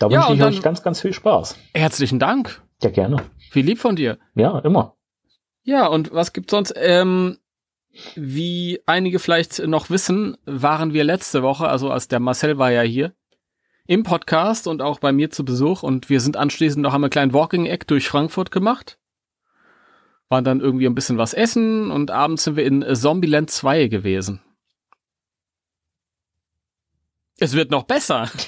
Da 0.00 0.06
Ja, 0.08 0.18
wünsche 0.20 0.28
und 0.28 0.34
ich 0.34 0.40
dann- 0.40 0.54
euch 0.54 0.62
ganz, 0.62 0.82
ganz 0.84 1.00
viel 1.00 1.12
Spaß. 1.12 1.56
Herzlichen 1.74 2.20
Dank. 2.20 2.62
Ja, 2.82 2.90
gerne. 2.90 3.16
Wie 3.50 3.62
lieb 3.62 3.78
von 3.80 3.96
dir. 3.96 4.18
Ja, 4.36 4.58
immer. 4.60 4.94
Ja, 5.64 5.86
und 5.88 6.12
was 6.12 6.32
gibt's 6.32 6.52
sonst? 6.52 6.72
Ähm, 6.76 7.38
wie 8.14 8.80
einige 8.86 9.18
vielleicht 9.18 9.58
noch 9.66 9.90
wissen, 9.90 10.36
waren 10.44 10.92
wir 10.92 11.02
letzte 11.02 11.42
Woche, 11.42 11.68
also 11.68 11.90
als 11.90 12.06
der 12.06 12.20
Marcel 12.20 12.58
war 12.58 12.70
ja 12.70 12.82
hier, 12.82 13.12
im 13.88 14.02
Podcast 14.02 14.68
und 14.68 14.82
auch 14.82 15.00
bei 15.00 15.12
mir 15.12 15.30
zu 15.30 15.44
Besuch 15.44 15.82
und 15.82 16.10
wir 16.10 16.20
sind 16.20 16.36
anschließend 16.36 16.82
noch 16.82 16.92
einmal 16.92 17.06
einen 17.06 17.10
kleinen 17.10 17.32
Walking-Eck 17.32 17.86
durch 17.86 18.06
Frankfurt 18.06 18.50
gemacht. 18.50 18.98
Waren 20.28 20.44
dann 20.44 20.60
irgendwie 20.60 20.86
ein 20.86 20.94
bisschen 20.94 21.16
was 21.16 21.32
essen 21.32 21.90
und 21.90 22.10
abends 22.10 22.44
sind 22.44 22.56
wir 22.56 22.66
in 22.66 22.84
Zombieland 22.94 23.50
2 23.50 23.88
gewesen. 23.88 24.42
Es 27.38 27.54
wird 27.54 27.70
noch 27.70 27.84
besser. 27.84 28.30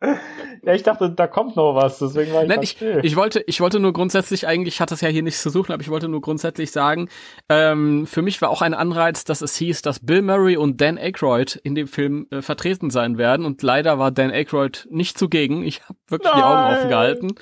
Ja, 0.66 0.72
ich 0.72 0.82
dachte, 0.82 1.10
da 1.10 1.26
kommt 1.26 1.56
noch 1.56 1.74
was, 1.74 1.98
deswegen 1.98 2.32
war 2.32 2.42
ich 2.42 2.48
Nein, 2.48 2.62
ich, 2.62 2.80
ich 2.80 3.16
wollte, 3.16 3.44
ich 3.46 3.60
wollte 3.60 3.80
nur 3.80 3.92
grundsätzlich, 3.92 4.46
eigentlich 4.46 4.80
hat 4.80 4.90
das 4.90 5.00
ja 5.00 5.08
hier 5.08 5.22
nichts 5.22 5.42
zu 5.42 5.50
suchen, 5.50 5.72
aber 5.72 5.82
ich 5.82 5.90
wollte 5.90 6.08
nur 6.08 6.20
grundsätzlich 6.20 6.70
sagen, 6.70 7.08
ähm, 7.48 8.06
für 8.06 8.22
mich 8.22 8.40
war 8.40 8.48
auch 8.48 8.62
ein 8.62 8.72
Anreiz, 8.72 9.24
dass 9.24 9.42
es 9.42 9.56
hieß, 9.56 9.82
dass 9.82 10.00
Bill 10.00 10.22
Murray 10.22 10.56
und 10.56 10.80
Dan 10.80 10.96
Aykroyd 10.96 11.56
in 11.56 11.74
dem 11.74 11.86
Film 11.86 12.26
äh, 12.30 12.40
vertreten 12.40 12.90
sein 12.90 13.18
werden 13.18 13.44
und 13.44 13.62
leider 13.62 13.98
war 13.98 14.10
Dan 14.10 14.30
Aykroyd 14.30 14.86
nicht 14.90 15.18
zugegen. 15.18 15.64
Ich 15.64 15.82
habe 15.82 15.98
wirklich 16.08 16.32
die 16.32 16.42
Augen 16.42 16.62
Nein. 16.62 16.76
offen 16.76 16.88
gehalten 16.88 17.34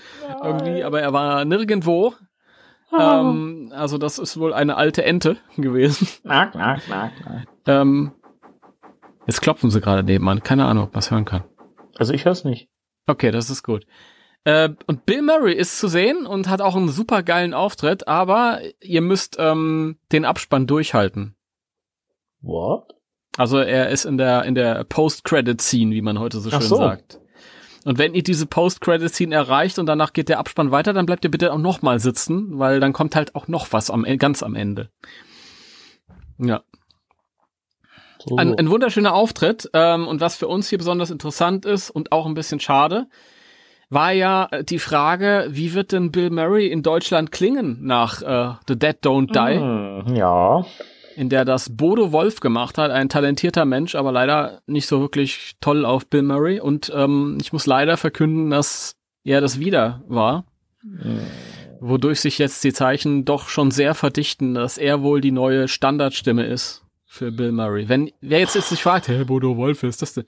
irgendwie, 0.43 0.83
aber 0.83 1.00
er 1.00 1.12
war 1.12 1.45
nirgendwo. 1.45 2.14
Ähm, 2.99 3.73
also 3.75 3.99
das 3.99 4.19
ist 4.19 4.38
wohl 4.38 4.52
eine 4.52 4.76
alte 4.76 5.05
Ente 5.05 5.37
gewesen. 5.57 6.09
Knack, 6.23 6.52
knack, 6.52 6.83
knack, 6.85 7.12
knack. 7.17 7.47
Ähm, 7.67 8.12
jetzt 9.26 9.41
klopfen 9.41 9.71
sie 9.71 9.81
gerade 9.81 10.02
nebenan. 10.02 10.43
Keine 10.43 10.67
Ahnung, 10.67 10.85
ob 10.85 10.93
man 10.93 10.99
es 10.99 11.11
hören 11.11 11.25
kann. 11.25 11.45
Also 11.97 12.12
ich 12.12 12.25
höre 12.25 12.33
es 12.33 12.45
nicht. 12.45 12.69
Okay, 13.06 13.30
das 13.30 13.50
ist 13.50 13.62
gut. 13.62 13.87
Äh, 14.44 14.71
und 14.87 15.06
Bill 15.06 15.23
Murray 15.23 15.54
ist 15.54 15.78
zu 15.78 15.88
sehen 15.88 16.26
und 16.26 16.49
hat 16.49 16.61
auch 16.61 16.75
einen 16.75 16.88
super 16.88 17.23
geilen 17.23 17.54
Auftritt, 17.54 18.09
aber 18.09 18.61
ihr 18.80 19.00
müsst 19.00 19.37
ähm, 19.38 19.99
den 20.11 20.25
Abspann 20.25 20.66
durchhalten. 20.66 21.37
What? 22.40 22.94
Also 23.37 23.59
er 23.59 23.88
ist 23.88 24.04
in 24.04 24.18
der 24.18 24.44
in 24.44 24.54
der 24.54 24.85
Post-Credit-Scene, 24.85 25.94
wie 25.94 26.02
man 26.02 26.18
heute 26.18 26.40
so 26.40 26.50
Ach 26.52 26.61
schön 26.61 26.68
so. 26.68 26.76
sagt. 26.76 27.21
Und 27.85 27.99
wenn 27.99 28.14
ihr 28.14 28.23
diese 28.23 28.47
Post-Credit-Scene 28.47 29.35
erreicht 29.35 29.78
und 29.78 29.87
danach 29.87 30.12
geht 30.12 30.28
der 30.28 30.38
Abspann 30.38 30.71
weiter, 30.71 30.92
dann 30.92 31.06
bleibt 31.06 31.25
ihr 31.25 31.30
bitte 31.30 31.52
auch 31.52 31.59
noch 31.59 31.82
mal 31.82 31.99
sitzen, 31.99 32.59
weil 32.59 32.78
dann 32.78 32.92
kommt 32.92 33.16
halt 33.16 33.35
auch 33.35 33.49
noch 33.49 33.73
was 33.73 33.90
am 33.90 34.04
ganz 34.18 34.42
am 34.42 34.54
Ende. 34.54 34.90
Ja. 36.38 36.62
So, 38.26 38.37
Ein, 38.37 38.59
ein 38.59 38.71
wunderschöner 38.71 39.14
Auftritt. 39.14 39.69
Ähm, 39.73 40.07
und 40.07 40.21
was 40.21 40.37
für 40.37 40.49
uns 40.49 40.69
hier 40.69 40.79
besonders 40.79 41.11
interessant 41.11 41.64
ist 41.64 41.91
und 41.91 42.12
auch 42.12 42.26
ein 42.26 42.35
bisschen 42.35 42.61
schade, 42.61 43.07
war 43.91 44.12
ja 44.12 44.49
äh, 44.50 44.64
die 44.64 44.79
Frage, 44.79 45.47
wie 45.50 45.75
wird 45.75 45.93
denn 45.93 46.12
Bill 46.12 46.31
Murray 46.31 46.69
in 46.69 46.83
Deutschland 46.83 47.33
klingen 47.33 47.79
nach 47.83 48.23
äh, 48.23 48.55
The 48.69 48.79
Dead 48.79 48.97
Don't 49.02 49.33
Die, 49.33 49.59
Hm, 49.59 50.14
ja. 50.14 50.64
in 51.17 51.29
der 51.29 51.45
das 51.45 51.76
Bodo 51.76 52.12
Wolf 52.12 52.41
gemacht 52.41 52.79
hat, 52.79 52.91
ein 52.91 53.09
talentierter 53.09 53.64
Mensch, 53.64 53.95
aber 53.95 54.12
leider 54.12 54.61
nicht 54.67 54.87
so 54.87 55.00
wirklich 55.00 55.52
toll 55.61 55.85
auf 55.85 56.07
Bill 56.07 56.23
Murray. 56.23 56.61
Und 56.61 56.93
ähm, 56.95 57.38
ich 57.41 57.52
muss 57.52 57.67
leider 57.67 57.97
verkünden, 57.97 58.50
dass 58.50 58.97
er 59.25 59.41
das 59.41 59.59
wieder 59.59 60.02
war. 60.09 60.45
Wodurch 61.81 62.21
sich 62.21 62.38
jetzt 62.38 62.64
die 62.64 62.73
Zeichen 62.73 63.25
doch 63.25 63.49
schon 63.49 63.71
sehr 63.71 63.95
verdichten, 63.95 64.55
dass 64.55 64.79
er 64.79 65.02
wohl 65.02 65.21
die 65.21 65.31
neue 65.31 65.69
Standardstimme 65.69 66.45
ist 66.45 66.82
für 67.12 67.31
Bill 67.31 67.52
Murray. 67.52 67.88
Wenn 67.88 68.11
wer 68.21 68.38
jetzt, 68.38 68.54
jetzt 68.54 68.71
sich 68.71 68.83
fragt, 68.83 69.09
hey, 69.09 69.25
Bodo 69.25 69.57
Wolf, 69.57 69.83
wer 69.83 69.90
ist 69.90 70.00
das 70.00 70.14
denn? 70.14 70.25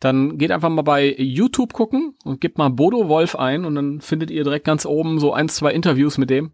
dann 0.00 0.38
geht 0.38 0.52
einfach 0.52 0.68
mal 0.68 0.82
bei 0.82 1.14
YouTube 1.18 1.72
gucken 1.72 2.14
und 2.24 2.40
gebt 2.40 2.58
mal 2.58 2.70
Bodo 2.70 3.08
Wolf 3.08 3.34
ein 3.34 3.64
und 3.64 3.74
dann 3.74 4.00
findet 4.00 4.30
ihr 4.30 4.44
direkt 4.44 4.64
ganz 4.64 4.86
oben 4.86 5.18
so 5.18 5.32
ein, 5.32 5.48
zwei 5.48 5.72
Interviews 5.72 6.18
mit 6.18 6.30
dem. 6.30 6.52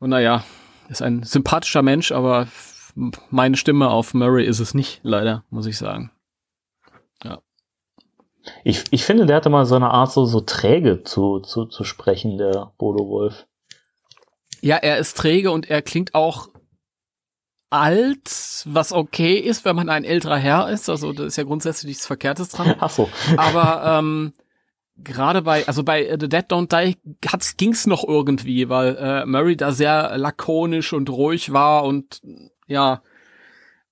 Und 0.00 0.10
naja, 0.10 0.44
ist 0.88 1.02
ein 1.02 1.22
sympathischer 1.22 1.82
Mensch, 1.82 2.12
aber 2.12 2.46
meine 3.30 3.56
Stimme 3.56 3.88
auf 3.88 4.12
Murray 4.12 4.44
ist 4.44 4.60
es 4.60 4.74
nicht, 4.74 5.00
leider, 5.02 5.44
muss 5.48 5.66
ich 5.66 5.78
sagen. 5.78 6.10
Ja. 7.24 7.40
Ich, 8.64 8.84
ich 8.90 9.04
finde, 9.04 9.26
der 9.26 9.36
hatte 9.36 9.48
mal 9.48 9.64
so 9.64 9.74
eine 9.74 9.90
Art, 9.90 10.12
so, 10.12 10.26
so 10.26 10.40
träge 10.40 11.02
zu, 11.02 11.40
zu, 11.40 11.64
zu 11.64 11.84
sprechen, 11.84 12.36
der 12.36 12.72
Bodo 12.76 13.08
Wolf. 13.08 13.46
Ja, 14.60 14.76
er 14.76 14.98
ist 14.98 15.16
träge 15.16 15.50
und 15.50 15.70
er 15.70 15.80
klingt 15.80 16.14
auch 16.14 16.48
alt, 17.70 18.62
was 18.64 18.92
okay 18.92 19.36
ist, 19.36 19.64
wenn 19.64 19.76
man 19.76 19.88
ein 19.88 20.04
älterer 20.04 20.38
Herr 20.38 20.68
ist. 20.68 20.88
Also 20.88 21.12
da 21.12 21.24
ist 21.24 21.36
ja 21.36 21.44
grundsätzlich 21.44 21.88
nichts 21.88 22.06
Verkehrtes 22.06 22.50
dran. 22.50 22.76
Ach 22.78 22.90
so. 22.90 23.08
Aber 23.36 23.82
ähm, 23.98 24.32
gerade 24.96 25.42
bei, 25.42 25.66
also 25.66 25.82
bei 25.82 26.16
The 26.18 26.28
Dead 26.28 26.44
Don't 26.50 26.68
Die 26.68 26.96
hat's, 27.28 27.56
ging's 27.56 27.86
noch 27.86 28.06
irgendwie, 28.06 28.68
weil 28.68 28.96
äh, 28.96 29.26
Murray 29.26 29.56
da 29.56 29.72
sehr 29.72 30.16
lakonisch 30.16 30.92
und 30.92 31.10
ruhig 31.10 31.52
war 31.52 31.84
und 31.84 32.22
ja, 32.66 33.02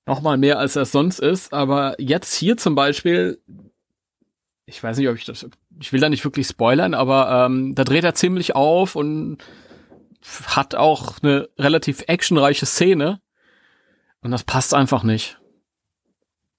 nochmal 0.06 0.38
mehr 0.38 0.58
als 0.58 0.76
er 0.76 0.84
sonst 0.84 1.18
ist. 1.18 1.52
Aber 1.52 1.94
jetzt 1.98 2.34
hier 2.34 2.56
zum 2.56 2.74
Beispiel, 2.74 3.40
ich 4.66 4.82
weiß 4.82 4.98
nicht, 4.98 5.08
ob 5.08 5.16
ich 5.16 5.24
das, 5.24 5.46
ich 5.80 5.92
will 5.92 6.00
da 6.00 6.08
nicht 6.08 6.24
wirklich 6.24 6.46
spoilern, 6.46 6.94
aber 6.94 7.46
ähm, 7.46 7.74
da 7.74 7.84
dreht 7.84 8.04
er 8.04 8.14
ziemlich 8.14 8.54
auf 8.54 8.96
und 8.96 9.38
hat 10.46 10.74
auch 10.74 11.18
eine 11.22 11.48
relativ 11.58 12.04
actionreiche 12.06 12.66
Szene. 12.66 13.20
Und 14.24 14.30
das 14.30 14.42
passt 14.42 14.74
einfach 14.74 15.04
nicht. 15.04 15.38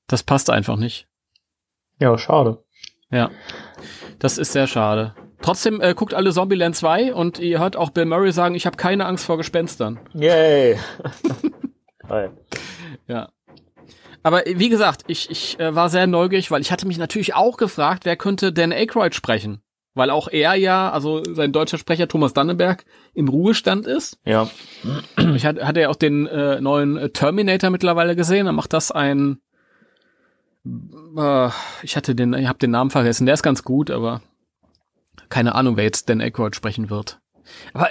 Das 0.07 0.24
passt 0.24 0.50
einfach 0.50 0.77
nicht. 0.77 1.07
Ja, 2.00 2.17
schade. 2.17 2.63
Ja. 3.10 3.31
Das 4.19 4.38
ist 4.38 4.51
sehr 4.51 4.67
schade. 4.67 5.15
Trotzdem 5.41 5.81
äh, 5.81 5.93
guckt 5.93 6.13
alle 6.13 6.31
Zombieland 6.31 6.75
2 6.75 7.13
und 7.13 7.39
ihr 7.39 7.60
hört 7.60 7.75
auch 7.75 7.89
Bill 7.89 8.05
Murray 8.05 8.31
sagen, 8.31 8.55
ich 8.55 8.65
habe 8.65 8.77
keine 8.77 9.05
Angst 9.05 9.25
vor 9.25 9.38
Gespenstern. 9.38 10.00
Yay. 10.13 10.79
Ja. 13.07 13.29
Aber 14.22 14.43
wie 14.45 14.69
gesagt, 14.69 15.03
ich, 15.07 15.31
ich 15.31 15.60
äh, 15.60 15.74
war 15.74 15.89
sehr 15.89 16.05
neugierig, 16.05 16.51
weil 16.51 16.62
ich 16.62 16.72
hatte 16.72 16.88
mich 16.88 17.00
natürlich 17.00 17.34
auch 17.34 17.57
gefragt, 17.57 18.05
wer 18.05 18.15
könnte 18.15 18.53
Dan 18.53 18.72
Aykroyd 18.72 19.15
sprechen? 19.15 19.62
Weil 19.95 20.09
auch 20.11 20.27
er 20.27 20.53
ja, 20.55 20.91
also 20.91 21.23
sein 21.33 21.51
deutscher 21.51 21.77
Sprecher 21.77 22.07
Thomas 22.07 22.33
Dannenberg, 22.33 22.85
im 23.13 23.27
Ruhestand 23.29 23.87
ist. 23.87 24.19
Ja. 24.25 24.49
Ich 25.35 25.45
hatte, 25.45 25.65
hatte 25.65 25.79
ja 25.81 25.89
auch 25.89 25.95
den 25.95 26.27
äh, 26.27 26.61
neuen 26.61 27.11
Terminator 27.13 27.69
mittlerweile 27.69 28.15
gesehen. 28.15 28.45
Da 28.45 28.51
macht 28.51 28.73
das 28.73 28.91
ein 28.91 29.39
äh, 31.17 31.49
ich 31.83 31.95
hatte 31.95 32.15
den, 32.15 32.33
ich 32.33 32.47
habe 32.47 32.59
den 32.59 32.71
Namen 32.71 32.89
vergessen. 32.89 33.25
Der 33.25 33.33
ist 33.33 33.43
ganz 33.43 33.63
gut, 33.63 33.91
aber 33.91 34.21
keine 35.29 35.55
Ahnung, 35.55 35.77
wer 35.77 35.83
jetzt 35.83 36.09
Dan 36.09 36.21
Aykroyd 36.21 36.55
sprechen 36.55 36.89
wird. 36.89 37.19
Aber 37.73 37.89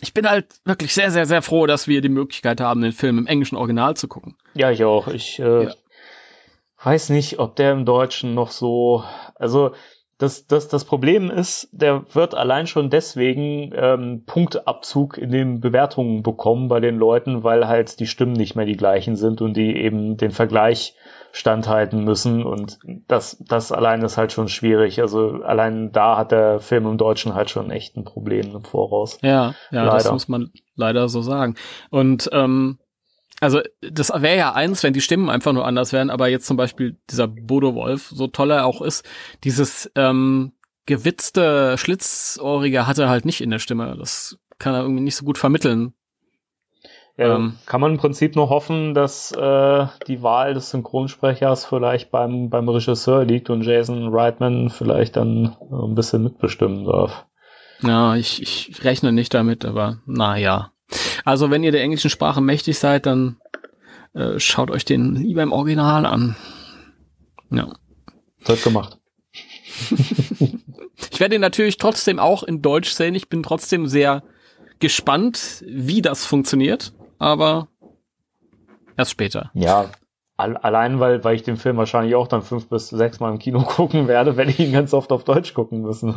ich 0.00 0.12
bin 0.12 0.28
halt 0.28 0.46
wirklich 0.64 0.92
sehr, 0.94 1.10
sehr, 1.10 1.26
sehr 1.26 1.42
froh, 1.42 1.66
dass 1.66 1.86
wir 1.88 2.00
die 2.00 2.08
Möglichkeit 2.08 2.60
haben, 2.60 2.82
den 2.82 2.92
Film 2.92 3.18
im 3.18 3.26
englischen 3.26 3.56
Original 3.56 3.96
zu 3.96 4.08
gucken. 4.08 4.36
Ja, 4.54 4.70
ich 4.70 4.84
auch. 4.84 5.08
Ich 5.08 5.38
äh, 5.38 5.64
Ja. 5.64 5.74
weiß 6.82 7.10
nicht, 7.10 7.38
ob 7.38 7.56
der 7.56 7.72
im 7.72 7.84
Deutschen 7.84 8.34
noch 8.34 8.50
so, 8.50 9.04
also 9.36 9.74
das, 10.18 10.46
das, 10.46 10.68
das 10.68 10.84
Problem 10.84 11.30
ist, 11.30 11.68
der 11.72 12.04
wird 12.14 12.34
allein 12.34 12.66
schon 12.66 12.88
deswegen 12.88 13.72
ähm, 13.74 14.22
Punktabzug 14.26 15.18
in 15.18 15.30
den 15.30 15.60
Bewertungen 15.60 16.22
bekommen 16.22 16.68
bei 16.68 16.78
den 16.78 16.96
Leuten, 16.96 17.42
weil 17.42 17.66
halt 17.66 17.98
die 17.98 18.06
Stimmen 18.06 18.34
nicht 18.34 18.54
mehr 18.54 18.66
die 18.66 18.76
gleichen 18.76 19.16
sind 19.16 19.40
und 19.40 19.56
die 19.56 19.76
eben 19.76 20.16
den 20.16 20.30
Vergleich 20.30 20.94
standhalten 21.32 22.04
müssen 22.04 22.44
und 22.44 22.78
das, 23.08 23.36
das 23.40 23.72
allein 23.72 24.02
ist 24.02 24.16
halt 24.16 24.30
schon 24.30 24.46
schwierig. 24.46 25.00
Also 25.00 25.42
allein 25.42 25.90
da 25.90 26.16
hat 26.16 26.30
der 26.30 26.60
Film 26.60 26.86
im 26.86 26.96
Deutschen 26.96 27.34
halt 27.34 27.50
schon 27.50 27.72
echt 27.72 27.96
ein 27.96 28.04
Problem 28.04 28.54
im 28.54 28.62
Voraus. 28.62 29.18
Ja, 29.20 29.54
ja, 29.72 29.84
das 29.84 30.12
muss 30.12 30.28
man 30.28 30.52
leider 30.76 31.08
so 31.08 31.22
sagen. 31.22 31.56
Und 31.90 32.30
ähm, 32.32 32.78
also 33.40 33.60
das 33.80 34.10
wäre 34.10 34.36
ja 34.36 34.52
eins, 34.52 34.82
wenn 34.82 34.92
die 34.92 35.00
Stimmen 35.00 35.28
einfach 35.28 35.52
nur 35.52 35.66
anders 35.66 35.92
wären, 35.92 36.10
aber 36.10 36.28
jetzt 36.28 36.46
zum 36.46 36.56
Beispiel 36.56 36.98
dieser 37.10 37.28
Bodo 37.28 37.74
Wolf, 37.74 38.08
so 38.14 38.26
toll 38.26 38.50
er 38.52 38.66
auch 38.66 38.80
ist, 38.80 39.04
dieses 39.42 39.90
ähm, 39.96 40.52
gewitzte, 40.86 41.76
schlitzohrige 41.78 42.86
hat 42.86 42.98
er 42.98 43.08
halt 43.08 43.24
nicht 43.24 43.40
in 43.40 43.50
der 43.50 43.58
Stimme. 43.58 43.96
Das 43.98 44.38
kann 44.58 44.74
er 44.74 44.82
irgendwie 44.82 45.02
nicht 45.02 45.16
so 45.16 45.24
gut 45.24 45.38
vermitteln. 45.38 45.94
Ja, 47.16 47.36
Ähm. 47.36 47.54
kann 47.66 47.80
man 47.80 47.92
im 47.92 47.98
Prinzip 47.98 48.34
nur 48.34 48.48
hoffen, 48.48 48.92
dass 48.92 49.30
äh, 49.30 49.86
die 50.08 50.22
Wahl 50.22 50.54
des 50.54 50.70
Synchronsprechers 50.70 51.64
vielleicht 51.64 52.10
beim, 52.10 52.50
beim 52.50 52.68
Regisseur 52.68 53.24
liegt 53.24 53.50
und 53.50 53.62
Jason 53.62 54.08
Reitman 54.12 54.68
vielleicht 54.68 55.16
dann 55.16 55.56
äh, 55.70 55.74
ein 55.86 55.94
bisschen 55.94 56.24
mitbestimmen 56.24 56.84
darf. 56.84 57.26
Ja, 57.82 58.16
ich, 58.16 58.42
ich 58.42 58.84
rechne 58.84 59.12
nicht 59.12 59.32
damit, 59.32 59.64
aber 59.64 59.98
naja. 60.06 60.72
Also 61.24 61.50
wenn 61.50 61.64
ihr 61.64 61.72
der 61.72 61.82
englischen 61.82 62.10
Sprache 62.10 62.40
mächtig 62.40 62.78
seid, 62.78 63.06
dann 63.06 63.36
äh, 64.12 64.38
schaut 64.38 64.70
euch 64.70 64.84
den 64.84 65.16
lieber 65.16 65.42
im 65.42 65.52
Original 65.52 66.06
an. 66.06 66.36
Ja. 67.50 67.72
Wird 68.44 68.62
gemacht. 68.62 68.98
Ich 71.10 71.20
werde 71.20 71.36
ihn 71.36 71.40
natürlich 71.40 71.78
trotzdem 71.78 72.18
auch 72.18 72.42
in 72.42 72.60
Deutsch 72.60 72.90
sehen. 72.90 73.14
Ich 73.14 73.28
bin 73.28 73.44
trotzdem 73.44 73.86
sehr 73.86 74.24
gespannt, 74.80 75.64
wie 75.66 76.02
das 76.02 76.24
funktioniert, 76.24 76.92
aber 77.18 77.68
erst 78.96 79.12
später. 79.12 79.50
Ja, 79.54 79.90
allein 80.36 80.98
weil, 80.98 81.22
weil 81.22 81.36
ich 81.36 81.42
den 81.42 81.56
Film 81.56 81.76
wahrscheinlich 81.76 82.14
auch 82.14 82.26
dann 82.26 82.42
fünf 82.42 82.68
bis 82.68 82.88
sechs 82.88 83.20
Mal 83.20 83.30
im 83.30 83.38
Kino 83.38 83.62
gucken 83.66 84.08
werde, 84.08 84.36
werde 84.36 84.50
ich 84.50 84.58
ihn 84.58 84.72
ganz 84.72 84.92
oft 84.92 85.12
auf 85.12 85.24
Deutsch 85.24 85.54
gucken 85.54 85.82
müssen. 85.82 86.14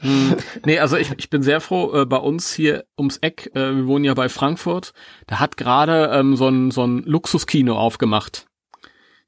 Hm, 0.00 0.36
nee, 0.64 0.78
also 0.78 0.96
ich, 0.96 1.12
ich 1.18 1.30
bin 1.30 1.42
sehr 1.42 1.60
froh, 1.60 1.92
äh, 1.94 2.06
bei 2.06 2.16
uns 2.16 2.52
hier 2.52 2.84
ums 2.98 3.18
Eck, 3.18 3.50
äh, 3.54 3.76
wir 3.76 3.86
wohnen 3.86 4.04
ja 4.04 4.14
bei 4.14 4.28
Frankfurt, 4.28 4.92
da 5.26 5.38
hat 5.40 5.56
gerade 5.56 6.10
ähm, 6.12 6.36
so 6.36 6.48
ein, 6.48 6.70
so 6.70 6.84
ein 6.84 7.02
Luxuskino 7.04 7.76
aufgemacht. 7.76 8.49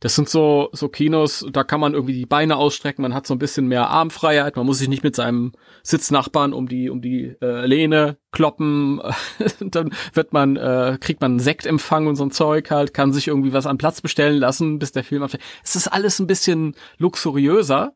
Das 0.02 0.16
sind 0.16 0.28
so, 0.28 0.68
so 0.72 0.88
Kinos, 0.88 1.46
da 1.52 1.62
kann 1.62 1.78
man 1.78 1.94
irgendwie 1.94 2.14
die 2.14 2.26
Beine 2.26 2.56
ausstrecken, 2.56 3.02
man 3.02 3.14
hat 3.14 3.24
so 3.24 3.34
ein 3.34 3.38
bisschen 3.38 3.68
mehr 3.68 3.88
Armfreiheit, 3.88 4.56
man 4.56 4.66
muss 4.66 4.78
sich 4.78 4.88
nicht 4.88 5.04
mit 5.04 5.14
seinem 5.14 5.52
Sitznachbarn 5.84 6.52
um 6.52 6.68
die, 6.68 6.90
um 6.90 7.00
die 7.00 7.36
äh, 7.40 7.64
Lehne 7.66 8.16
kloppen, 8.32 9.00
dann 9.60 9.94
wird 10.12 10.32
man, 10.32 10.56
äh, 10.56 10.98
kriegt 11.00 11.20
man 11.20 11.30
einen 11.32 11.38
Sektempfang 11.38 12.08
und 12.08 12.16
so 12.16 12.24
ein 12.24 12.32
Zeug 12.32 12.72
halt, 12.72 12.94
kann 12.94 13.12
sich 13.12 13.28
irgendwie 13.28 13.52
was 13.52 13.64
am 13.64 13.78
Platz 13.78 14.00
bestellen 14.00 14.38
lassen, 14.38 14.80
bis 14.80 14.90
der 14.90 15.04
Film 15.04 15.22
anfängt. 15.22 15.44
Es 15.62 15.76
ist 15.76 15.86
alles 15.86 16.18
ein 16.18 16.26
bisschen 16.26 16.74
luxuriöser, 16.98 17.92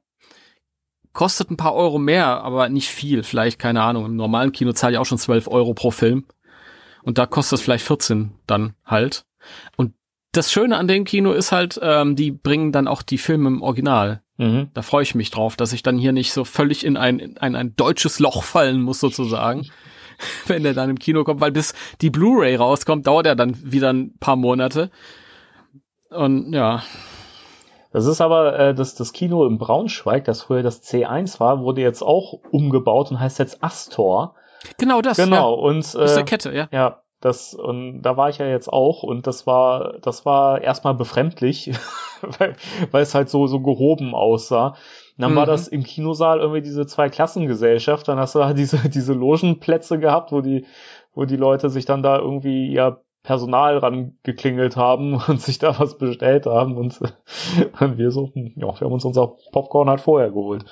kostet 1.13 1.51
ein 1.51 1.57
paar 1.57 1.75
Euro 1.75 1.99
mehr, 1.99 2.41
aber 2.45 2.69
nicht 2.69 2.89
viel, 2.89 3.25
vielleicht, 3.25 3.59
keine 3.59 3.83
Ahnung, 3.83 4.07
im 4.07 4.15
normalen 4.15 4.53
Kino 4.53 4.71
zahle 4.71 4.93
ich 4.93 4.99
auch 5.01 5.07
schon 5.07 5.19
12 5.19 5.49
Euro 5.49 5.75
pro 5.75 5.91
Film 5.91 6.25
und 7.03 7.19
da 7.19 7.27
kostet 7.27 7.59
es 7.59 7.65
vielleicht 7.65 7.85
14 7.85 8.31
dann 8.47 8.75
halt. 8.85 9.25
Und 9.77 9.95
das 10.37 10.53
Schöne 10.53 10.77
an 10.77 10.89
dem 10.89 11.05
Kino 11.05 11.33
ist 11.33 11.53
halt, 11.53 11.79
ähm, 11.83 12.17
die 12.17 12.31
bringen 12.31 12.73
dann 12.73 12.89
auch 12.89 13.03
die 13.03 13.19
Filme 13.19 13.49
im 13.49 13.63
Original. 13.63 14.23
mhm. 14.37 14.71
Da 14.75 14.83
freue 14.83 15.03
ich 15.03 15.15
mich 15.15 15.31
drauf, 15.31 15.57
dass 15.57 15.73
ich 15.73 15.83
dann 15.83 15.99
hier 15.99 16.13
nicht 16.13 16.33
so 16.33 16.45
völlig 16.45 16.85
in 16.85 16.97
ein, 16.97 17.19
in 17.19 17.39
ein, 17.39 17.57
ein 17.57 17.77
deutsches 17.77 18.19
Loch 18.19 18.43
fallen 18.43 18.83
muss, 18.83 19.01
sozusagen, 19.01 19.67
wenn 20.47 20.63
der 20.63 20.75
dann 20.75 20.91
im 20.91 20.99
Kino 20.99 21.25
kommt, 21.25 21.41
weil 21.41 21.53
bis 21.53 21.75
die 22.01 22.11
Blu-ray 22.11 22.57
rauskommt, 22.57 23.07
dauert 23.07 23.27
er 23.27 23.37
dann 23.37 23.57
wieder 23.63 23.93
ein 23.93 24.17
paar 24.19 24.37
Monate. 24.37 24.91
Und 26.11 26.53
ja, 26.53 26.83
Das 27.93 28.07
ist 28.07 28.21
aber 28.21 28.59
äh, 28.59 28.75
das, 28.75 28.95
das 28.95 29.13
Kino 29.13 29.47
in 29.47 29.59
Braunschweig, 29.59 30.25
das 30.25 30.43
früher 30.43 30.63
das 30.63 30.83
C1 30.83 31.41
war, 31.41 31.61
wurde 31.61 31.81
jetzt 31.81 32.03
auch 32.03 32.35
umgebaut 32.51 33.11
und 33.11 33.21
heißt 33.21 33.39
jetzt 33.39 33.63
Astor. 33.63 34.35
genau 34.79 35.01
das. 35.01 35.17
Genau, 35.17 35.57
Ja, 35.57 35.61
und 35.63 35.79
das 35.79 35.95
ist 35.95 36.13
äh, 36.13 36.15
der 36.17 36.25
Kette, 36.25 36.55
ja. 36.55 36.69
Ja, 36.71 37.03
das 37.21 37.55
und 37.55 38.03
da 38.03 38.17
war 38.17 38.29
ich 38.29 38.39
ja 38.39 38.47
jetzt 38.47 38.69
auch 38.73 39.03
und 39.03 39.27
das 39.27 39.47
war 39.47 39.99
das 40.01 40.27
war 40.27 40.61
erstmal 40.61 40.95
befremdlich, 40.95 41.73
weil, 42.39 42.57
weil 42.91 43.03
es 43.03 43.15
halt 43.15 43.29
so 43.31 43.47
so 43.47 43.61
gehoben 43.61 44.15
aussah. 44.15 44.69
Und 45.19 45.23
dann 45.23 45.35
war 45.35 45.45
Mhm. 45.45 45.51
das 45.51 45.69
im 45.69 45.83
Kinosaal 45.83 46.41
irgendwie 46.41 46.63
diese 46.63 46.87
zwei 46.87 47.09
Klassengesellschaft, 47.09 48.07
dann 48.09 48.19
hast 48.19 48.35
du 48.35 48.45
halt 48.45 48.59
diese 48.59 48.79
diese 48.89 49.15
Logenplätze 49.15 49.99
gehabt, 49.99 50.33
wo 50.33 50.41
die 50.41 50.67
wo 51.15 51.25
die 51.25 51.37
Leute 51.37 51.71
sich 51.71 51.87
dann 51.87 52.03
da 52.03 52.19
irgendwie 52.19 52.69
ihr 52.69 53.01
Personal 53.23 53.79
rangeklingelt 53.79 54.77
haben 54.77 55.15
und 55.29 55.41
sich 55.41 55.59
da 55.59 55.79
was 55.81 55.99
bestellt 55.99 56.47
haben 56.47 56.77
und, 56.77 57.01
und 57.81 57.99
wir 57.99 58.11
so, 58.13 58.31
hm, 58.33 58.53
ja, 58.57 58.69
wir 58.69 58.81
haben 58.85 58.93
uns 58.93 59.05
unser 59.05 59.37
Popcorn 59.53 59.89
halt 59.89 60.01
vorher 60.01 60.31
geholt. 60.31 60.65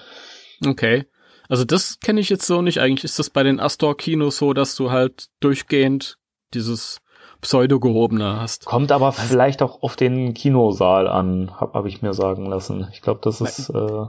Okay. 0.67 1.07
Also 1.49 1.65
das 1.65 1.99
kenne 2.01 2.21
ich 2.21 2.31
jetzt 2.31 2.47
so 2.47 2.63
nicht. 2.63 2.79
Eigentlich 2.81 3.05
ist 3.05 3.19
das 3.19 3.31
bei 3.31 3.43
den 3.43 3.61
Astor-Kinos 3.61 4.39
so, 4.39 4.53
dass 4.55 4.77
du 4.77 4.91
halt 4.91 5.29
durchgehend 5.41 6.19
dieses 6.53 7.01
Pseudo-gehobene 7.41 8.41
hast. 8.41 8.65
Kommt 8.65 8.91
aber 8.91 9.13
vielleicht 9.13 9.63
auch 9.63 9.83
auf 9.83 9.97
den 9.97 10.35
Kinosaal 10.35 11.09
an, 11.09 11.53
habe 11.61 11.75
hab 11.75 11.87
ich 11.87 12.03
mir 12.03 12.15
sagen 12.15 12.47
lassen. 12.47 12.89
Ich 12.93 13.03
glaube, 13.03 13.21
das 13.23 13.41
ist 13.41 13.71
äh, 13.71 14.07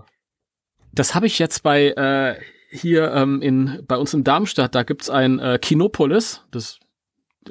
Das 0.94 1.16
habe 1.16 1.28
ich 1.28 1.38
jetzt 1.38 1.62
bei 1.62 1.90
äh, 1.90 2.36
hier 2.72 3.12
ähm, 3.14 3.42
in 3.42 3.84
bei 3.88 3.98
uns 3.98 4.14
in 4.14 4.24
Darmstadt, 4.24 4.76
da 4.76 4.84
gibt's 4.84 5.10
ein 5.10 5.40
äh, 5.40 5.60
Kinopolis, 5.62 6.44
das 6.52 6.80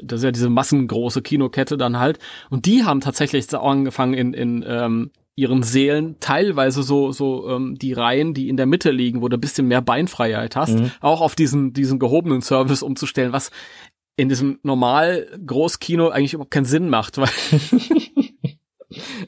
das 0.03 0.21
ist 0.21 0.25
ja 0.25 0.33
diese 0.33 0.51
massengroße 0.51 1.23
Kinokette 1.23 1.77
dann 1.77 1.99
halt 1.99 2.19
und 2.51 2.67
die 2.67 2.85
haben 2.85 3.01
tatsächlich 3.01 3.47
so 3.47 3.59
angefangen 3.59 4.15
in 4.15 4.35
in 4.35 4.65
ähm, 4.67 5.11
ihren 5.37 5.63
Seelen 5.63 6.17
teilweise 6.21 6.83
so 6.83 7.13
so 7.13 7.49
ähm, 7.49 7.77
die 7.77 7.93
Reihen, 7.93 8.35
die 8.35 8.49
in 8.49 8.57
der 8.57 8.67
Mitte 8.67 8.91
liegen, 8.91 9.21
wo 9.21 9.29
du 9.29 9.37
ein 9.37 9.41
bisschen 9.41 9.69
mehr 9.69 9.83
Beinfreiheit 9.83 10.57
hast, 10.57 10.79
mhm. 10.79 10.91
auch 11.01 11.21
auf 11.21 11.35
diesen 11.35 11.73
diesen 11.73 11.99
gehobenen 11.99 12.43
Service 12.43 12.83
umzustellen, 12.83 13.33
was 13.33 13.51
in 14.17 14.29
diesem 14.29 14.59
normal 14.63 15.27
Großkino 15.45 16.09
eigentlich 16.09 16.35
überhaupt 16.35 16.53
keinen 16.53 16.65
Sinn 16.65 16.89
macht, 16.89 17.19
weil 17.19 17.31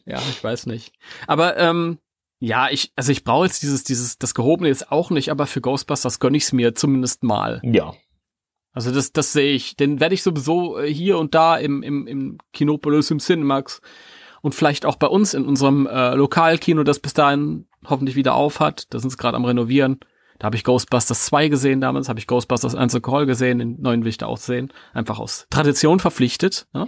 ja, 0.05 0.19
ich 0.31 0.43
weiß 0.43 0.67
nicht. 0.67 0.93
Aber 1.27 1.57
ähm, 1.57 1.99
ja, 2.39 2.69
ich 2.71 2.93
also 2.97 3.13
ich 3.13 3.25
brauche 3.25 3.47
jetzt 3.47 3.63
dieses 3.63 3.85
dieses 3.85 4.19
das 4.19 4.35
gehobene 4.35 4.69
jetzt 4.69 4.93
auch 4.93 5.11
nicht, 5.11 5.31
aber 5.31 5.47
für 5.47 5.61
Ghostbusters 5.61 6.21
gönn 6.21 6.35
ich's 6.35 6.53
mir 6.53 6.75
zumindest 6.75 7.23
mal. 7.23 7.61
Ja. 7.65 7.95
Also 8.73 8.93
das 8.93 9.13
das 9.13 9.33
sehe 9.33 9.55
ich, 9.55 9.77
den 9.77 10.01
werde 10.01 10.15
ich 10.15 10.23
sowieso 10.23 10.79
äh, 10.79 10.93
hier 10.93 11.19
und 11.19 11.35
da 11.35 11.57
im 11.57 11.83
im 11.83 12.07
im 12.07 12.39
Kinopolis 12.53 13.11
im 13.11 13.19
Cinemax 13.19 13.81
und 14.43 14.55
vielleicht 14.55 14.87
auch 14.87 14.97
bei 14.97 15.09
uns 15.09 15.35
in 15.35 15.45
unserem 15.45 15.87
äh, 15.87 16.15
Lokalkino, 16.15 16.85
das 16.85 17.01
bis 17.01 17.15
dahin 17.15 17.67
hoffentlich 17.87 18.17
wieder 18.17 18.35
auf 18.35 18.61
hat. 18.61 18.93
Da 18.93 18.99
sind 18.99 19.11
sie 19.11 19.17
gerade 19.17 19.37
am 19.37 19.45
Renovieren. 19.45 19.99
Da 20.39 20.47
habe 20.47 20.57
ich 20.57 20.65
Ghostbusters 20.65 21.27
2 21.27 21.49
gesehen 21.49 21.81
damals, 21.81 22.09
habe 22.09 22.19
ich 22.19 22.27
Ghostbusters 22.27 22.75
1 22.75 23.01
Call 23.03 23.27
gesehen, 23.27 23.61
in 23.61 23.81
neuen 23.81 24.05
Wichter 24.05 24.29
auch 24.29 24.37
sehen. 24.37 24.73
Einfach 24.93 25.19
aus 25.19 25.47
Tradition 25.51 26.01
verpflichtet. 26.01 26.67
Ja? 26.75 26.87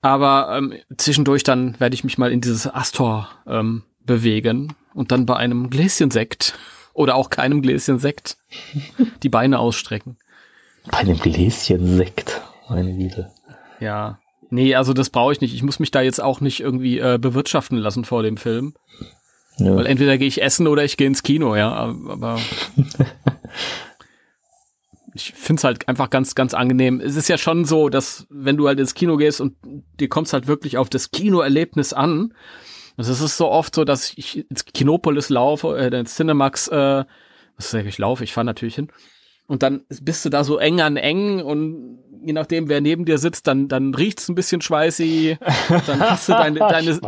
Aber 0.00 0.56
ähm, 0.56 0.74
zwischendurch 0.96 1.42
dann 1.42 1.78
werde 1.80 1.94
ich 1.94 2.04
mich 2.04 2.18
mal 2.18 2.30
in 2.30 2.40
dieses 2.40 2.72
Astor 2.72 3.28
ähm, 3.46 3.82
bewegen 4.00 4.74
und 4.94 5.10
dann 5.10 5.26
bei 5.26 5.36
einem 5.36 5.70
Gläschen 5.70 6.10
Sekt 6.10 6.58
oder 6.92 7.16
auch 7.16 7.30
keinem 7.30 7.62
Gläschen 7.62 7.98
Sekt 7.98 8.36
die 9.22 9.28
Beine 9.28 9.58
ausstrecken. 9.58 10.16
Bei 10.90 10.98
einem 10.98 11.18
Gläschen 11.18 11.96
Sekt, 11.96 12.40
meine 12.68 12.96
Güte. 12.96 13.32
Ja, 13.80 14.18
Nee, 14.50 14.74
also 14.74 14.92
das 14.92 15.10
brauche 15.10 15.32
ich 15.32 15.40
nicht. 15.40 15.54
Ich 15.54 15.62
muss 15.62 15.80
mich 15.80 15.90
da 15.90 16.00
jetzt 16.02 16.22
auch 16.22 16.40
nicht 16.40 16.60
irgendwie 16.60 16.98
äh, 16.98 17.18
bewirtschaften 17.20 17.78
lassen 17.78 18.04
vor 18.04 18.22
dem 18.22 18.36
Film. 18.36 18.74
Ja. 19.58 19.74
Weil 19.74 19.86
entweder 19.86 20.18
gehe 20.18 20.28
ich 20.28 20.42
essen 20.42 20.66
oder 20.66 20.84
ich 20.84 20.96
gehe 20.96 21.06
ins 21.06 21.22
Kino, 21.22 21.56
ja. 21.56 21.72
Aber 21.72 22.38
ich 25.14 25.32
finde 25.32 25.60
es 25.60 25.64
halt 25.64 25.88
einfach 25.88 26.10
ganz, 26.10 26.34
ganz 26.34 26.54
angenehm. 26.54 27.00
Es 27.00 27.16
ist 27.16 27.28
ja 27.28 27.38
schon 27.38 27.64
so, 27.64 27.88
dass 27.88 28.26
wenn 28.28 28.56
du 28.56 28.68
halt 28.68 28.78
ins 28.78 28.94
Kino 28.94 29.16
gehst 29.16 29.40
und 29.40 29.56
dir 29.98 30.08
kommst 30.08 30.32
halt 30.32 30.46
wirklich 30.46 30.76
auf 30.76 30.90
das 30.90 31.10
Kinoerlebnis 31.10 31.92
an. 31.92 32.34
Also 32.96 33.12
es 33.12 33.20
ist 33.20 33.36
so 33.36 33.48
oft 33.48 33.74
so, 33.74 33.84
dass 33.84 34.12
ich 34.16 34.48
ins 34.50 34.64
Kinopolis 34.64 35.28
laufe, 35.28 35.78
äh, 35.78 35.98
ins 35.98 36.16
Cinemax, 36.16 36.68
äh, 36.68 37.04
was 37.56 37.70
sag 37.70 37.86
ich, 37.86 37.98
laufe, 37.98 38.24
ich 38.24 38.32
fahre 38.32 38.44
natürlich 38.44 38.74
hin. 38.74 38.88
Und 39.46 39.62
dann 39.62 39.84
bist 40.02 40.24
du 40.24 40.28
da 40.28 40.44
so 40.44 40.58
eng 40.58 40.80
an 40.80 40.96
eng 40.96 41.40
und 41.40 41.98
je 42.24 42.32
nachdem, 42.32 42.68
wer 42.68 42.80
neben 42.80 43.04
dir 43.04 43.18
sitzt, 43.18 43.46
dann, 43.46 43.68
dann 43.68 43.94
riecht's 43.94 44.28
ein 44.28 44.34
bisschen 44.34 44.60
schweißig, 44.60 45.38
dann 45.86 46.00
hast 46.00 46.28
du 46.28 46.32
deine, 46.32 46.58
deine, 46.58 47.00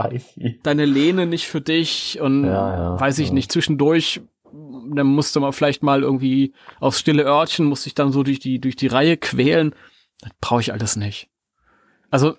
deine 0.62 0.85
Lehne 0.85 1.27
nicht 1.27 1.47
für 1.47 1.61
dich 1.61 2.21
und 2.21 2.45
ja, 2.45 2.75
ja, 2.95 3.00
weiß 3.00 3.19
ich 3.19 3.29
ja. 3.29 3.35
nicht, 3.35 3.53
zwischendurch, 3.53 4.21
dann 4.95 5.07
musste 5.07 5.41
man 5.41 5.53
vielleicht 5.53 5.83
mal 5.83 6.03
irgendwie 6.03 6.55
aufs 6.81 7.00
stille 7.00 7.25
Örtchen, 7.25 7.67
musste 7.67 7.88
ich 7.88 7.95
dann 7.95 8.12
so 8.12 8.23
durch 8.23 8.41
die, 8.41 8.61
durch 8.61 8.77
die 8.77 8.87
Reihe 8.87 9.17
quälen. 9.17 9.75
Das 10.21 10.31
brauche 10.41 10.61
ich 10.61 10.73
alles 10.73 10.97
nicht. 10.97 11.29
Also 12.11 12.35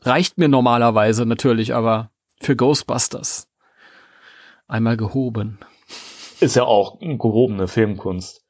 reicht 0.00 0.38
mir 0.38 0.48
normalerweise 0.48 1.26
natürlich, 1.26 1.74
aber 1.74 2.10
für 2.40 2.56
Ghostbusters 2.56 3.48
einmal 4.66 4.96
gehoben. 4.96 5.58
Ist 6.40 6.56
ja 6.56 6.64
auch 6.64 6.98
gehobene 6.98 7.68
Filmkunst. 7.68 8.41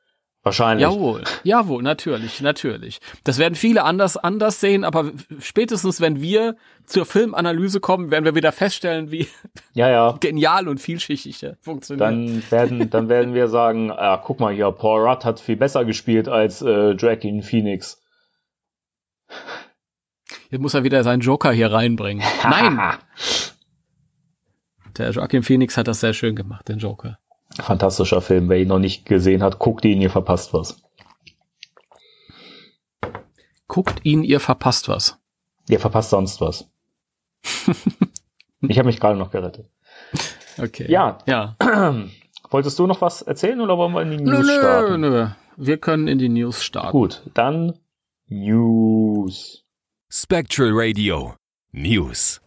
Wahrscheinlich. 0.45 0.83
Jawohl, 0.83 1.23
jawohl, 1.45 1.85
natürlich, 1.85 2.41
natürlich. 2.41 3.01
Das 3.23 3.39
werden 3.39 3.55
viele 3.55 3.85
anders, 3.85 4.17
anders 4.17 4.61
sehen, 4.61 4.83
aber 4.83 5.13
spätestens 5.39 6.01
wenn 6.01 6.21
wir 6.21 6.57
zur 6.85 7.07
Filmanalyse 7.07 7.79
kommen, 7.79 8.11
werden 8.11 8.25
wir 8.25 8.35
wieder 8.35 8.51
feststellen, 8.51 9.13
wie 9.13 9.29
ja, 9.73 9.89
ja. 9.89 10.17
genial 10.19 10.67
und 10.67 10.81
vielschichtig 10.81 11.39
der 11.39 11.57
funktioniert. 11.61 12.01
Dann 12.01 12.43
werden, 12.51 12.91
dann 12.91 13.09
werden 13.09 13.35
wir 13.35 13.47
sagen, 13.47 13.93
ah, 13.93 14.17
guck 14.17 14.41
mal 14.41 14.53
hier, 14.53 14.73
Paul 14.73 15.07
Rudd 15.07 15.25
hat 15.25 15.39
viel 15.39 15.57
besser 15.57 15.85
gespielt 15.85 16.27
als 16.29 16.61
äh, 16.61 16.91
Joaquin 16.91 17.43
Phoenix. 17.43 18.03
Jetzt 20.51 20.61
muss 20.61 20.75
er 20.75 20.83
wieder 20.83 21.05
seinen 21.05 21.21
Joker 21.21 21.53
hier 21.53 21.73
reinbringen. 21.73 22.25
Nein! 22.43 22.79
Der 24.99 25.11
Joaquin 25.11 25.43
Phoenix 25.43 25.77
hat 25.77 25.89
das 25.89 26.01
sehr 26.01 26.13
schön 26.13 26.37
gemacht, 26.37 26.69
den 26.69 26.79
Joker. 26.79 27.19
Fantastischer 27.61 28.21
Film. 28.21 28.49
Wer 28.49 28.59
ihn 28.59 28.69
noch 28.69 28.79
nicht 28.79 29.05
gesehen 29.05 29.43
hat, 29.43 29.59
guckt 29.59 29.85
ihn, 29.85 30.01
ihr 30.01 30.11
verpasst 30.11 30.53
was. 30.55 30.83
Guckt 33.69 34.01
ihn, 34.05 34.23
ihr 34.23 34.41
verpasst 34.41 34.89
was. 34.89 35.19
Ihr 35.69 35.81
verpasst 35.81 36.11
sonst 36.11 36.41
was. 36.41 36.69
ich 38.61 38.79
habe 38.79 38.87
mich 38.87 39.01
gerade 39.01 39.19
noch 39.19 39.31
gerettet. 39.31 39.67
Okay. 40.59 40.91
Ja. 40.91 41.19
Ja. 41.27 41.57
Wolltest 42.51 42.79
du 42.79 42.87
noch 42.87 43.01
was 43.01 43.23
erzählen 43.23 43.61
oder 43.61 43.79
wollen 43.79 43.93
wir 43.95 44.03
in 44.03 44.11
die 44.11 44.25
News 44.25 44.47
nö, 44.47 44.59
starten? 44.59 45.01
Nö, 45.01 45.11
nö. 45.11 45.29
Wir 45.57 45.79
können 45.79 46.09
in 46.09 46.19
die 46.19 46.29
News 46.29 46.63
starten. 46.63 46.93
Gut, 46.93 47.23
dann 47.35 47.79
News. 48.29 49.65
Spectral 50.11 50.71
Radio 50.73 51.35
News. 51.71 52.43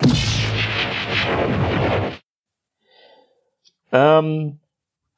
Ähm, 3.92 4.60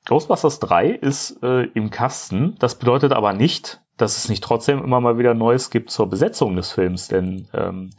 Ghostbusters 0.07 0.59
3 0.59 0.89
ist 0.89 1.43
äh, 1.43 1.63
im 1.73 1.89
Kasten. 1.89 2.55
Das 2.59 2.75
bedeutet 2.75 3.11
aber 3.11 3.33
nicht, 3.33 3.81
dass 3.97 4.17
es 4.17 4.29
nicht 4.29 4.43
trotzdem 4.43 4.83
immer 4.83 5.01
mal 5.01 5.17
wieder 5.17 5.33
Neues 5.33 5.69
gibt 5.69 5.91
zur 5.91 6.09
Besetzung 6.09 6.55
des 6.55 6.71
Films, 6.71 7.09
denn 7.09 7.47
ähm, 7.53 7.91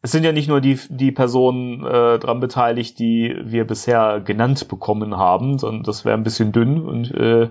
es 0.00 0.12
sind 0.12 0.22
ja 0.22 0.32
nicht 0.32 0.48
nur 0.48 0.60
die, 0.60 0.78
die 0.90 1.12
Personen 1.12 1.84
äh, 1.84 2.18
dran 2.18 2.38
beteiligt, 2.38 2.98
die 2.98 3.34
wir 3.42 3.66
bisher 3.66 4.20
genannt 4.20 4.68
bekommen 4.68 5.16
haben, 5.16 5.58
sondern 5.58 5.82
das 5.82 6.04
wäre 6.04 6.16
ein 6.16 6.22
bisschen 6.22 6.52
dünn 6.52 6.80
und 6.86 7.10
äh, 7.12 7.50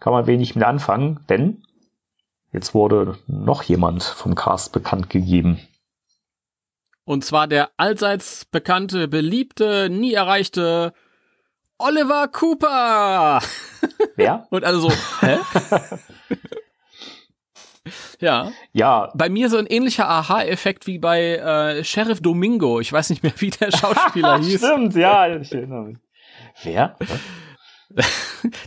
kann 0.00 0.12
man 0.12 0.26
wenig 0.26 0.54
mit 0.54 0.64
anfangen, 0.64 1.20
denn 1.28 1.62
jetzt 2.52 2.74
wurde 2.74 3.18
noch 3.26 3.64
jemand 3.64 4.02
vom 4.02 4.34
Cast 4.34 4.72
bekannt 4.72 5.10
gegeben. 5.10 5.58
Und 7.04 7.24
zwar 7.24 7.48
der 7.48 7.70
allseits 7.76 8.46
bekannte, 8.46 9.08
beliebte, 9.08 9.90
nie 9.90 10.14
erreichte 10.14 10.94
Oliver 11.78 12.28
Cooper. 12.28 13.40
Wer? 14.16 14.46
Und 14.50 14.64
alle 14.64 14.78
so, 14.78 14.90
hä? 15.20 15.38
ja. 18.20 18.52
Ja. 18.72 19.12
Bei 19.14 19.28
mir 19.28 19.50
so 19.50 19.56
ein 19.56 19.66
ähnlicher 19.66 20.08
Aha-Effekt 20.08 20.86
wie 20.86 20.98
bei 20.98 21.36
äh, 21.36 21.84
Sheriff 21.84 22.20
Domingo. 22.20 22.80
Ich 22.80 22.92
weiß 22.92 23.10
nicht 23.10 23.22
mehr, 23.22 23.32
wie 23.38 23.50
der 23.50 23.70
Schauspieler 23.76 24.38
hieß. 24.38 24.64
Stimmt, 24.64 24.94
ja, 24.94 25.34
ich 25.36 25.52
erinnere 25.52 25.82
mich. 25.84 25.98
Wer? 26.62 26.96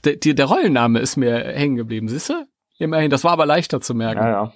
der, 0.03 0.15
der, 0.17 0.33
der 0.33 0.45
Rollenname 0.45 0.99
ist 0.99 1.15
mir 1.17 1.37
hängen 1.37 1.75
geblieben, 1.77 2.07
siehst 2.09 2.29
du? 2.29 2.45
Immerhin, 2.79 3.09
das 3.09 3.23
war 3.23 3.31
aber 3.31 3.45
leichter 3.45 3.81
zu 3.81 3.95
merken. 3.95 4.21
Ja, 4.21 4.29
ja. 4.31 4.53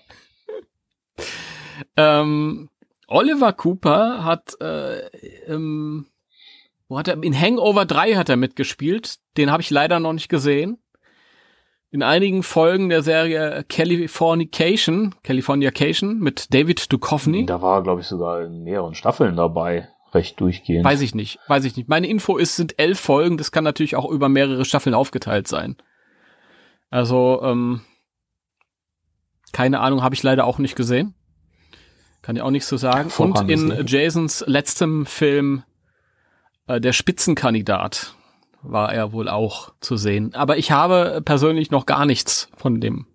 ähm, 1.97 2.69
Oliver 3.07 3.53
Cooper 3.53 4.23
hat 4.23 4.59
äh, 4.61 5.07
ähm, 5.47 6.11
wo 6.91 6.99
hat 6.99 7.08
er? 7.08 7.23
In 7.23 7.39
Hangover 7.39 7.86
3 7.86 8.15
hat 8.15 8.27
er 8.27 8.36
mitgespielt. 8.36 9.19
Den 9.38 9.49
habe 9.49 9.62
ich 9.62 9.69
leider 9.69 10.01
noch 10.01 10.12
nicht 10.12 10.27
gesehen. 10.27 10.77
In 11.89 12.04
einigen 12.04 12.43
Folgen 12.43 12.89
der 12.89 13.01
Serie 13.01 13.63
Californication, 13.69 15.15
Californication 15.23 16.19
mit 16.19 16.54
David 16.54 16.91
Duchovny. 16.91 17.45
Da 17.45 17.62
war, 17.62 17.82
glaube 17.82 18.01
ich, 18.01 18.08
sogar 18.08 18.43
in 18.43 18.63
mehreren 18.63 18.93
Staffeln 18.93 19.38
dabei. 19.38 19.88
Recht 20.13 20.38
durchgehend. 20.41 20.84
Weiß 20.84 20.99
ich 20.99 21.15
nicht, 21.15 21.39
weiß 21.47 21.63
ich 21.63 21.77
nicht. 21.77 21.88
Meine 21.88 22.08
Info 22.08 22.36
ist, 22.36 22.58
sind 22.58 22.77
elf 22.77 22.99
Folgen. 22.99 23.38
Das 23.38 23.54
kann 23.54 23.63
natürlich 23.63 23.95
auch 23.95 24.12
über 24.12 24.27
mehrere 24.27 24.65
Staffeln 24.65 24.93
aufgeteilt 24.93 25.47
sein. 25.47 25.77
Also, 26.89 27.41
ähm, 27.41 27.82
keine 29.54 29.80
Ahnung, 29.80 30.04
habe 30.04 30.13
ich 30.13 30.23
leider 30.23 30.45
auch 30.45 30.58
nicht 30.60 30.75
gesehen. 30.75 31.15
Kann 32.21 32.36
ich 32.36 32.41
auch 32.41 32.51
nichts 32.51 32.67
zu 32.67 32.75
sagen. 32.75 33.10
Und 33.17 33.49
in 33.49 33.88
Jasons 33.88 34.43
letztem 34.45 35.06
Film 35.06 35.63
der 36.79 36.93
Spitzenkandidat 36.93 38.15
war 38.62 38.93
er 38.93 39.12
wohl 39.12 39.27
auch 39.27 39.73
zu 39.79 39.97
sehen. 39.97 40.34
Aber 40.36 40.57
ich 40.57 40.71
habe 40.71 41.21
persönlich 41.23 41.71
noch 41.71 41.86
gar 41.86 42.05
nichts 42.05 42.49
von 42.55 42.79
dem 42.79 43.07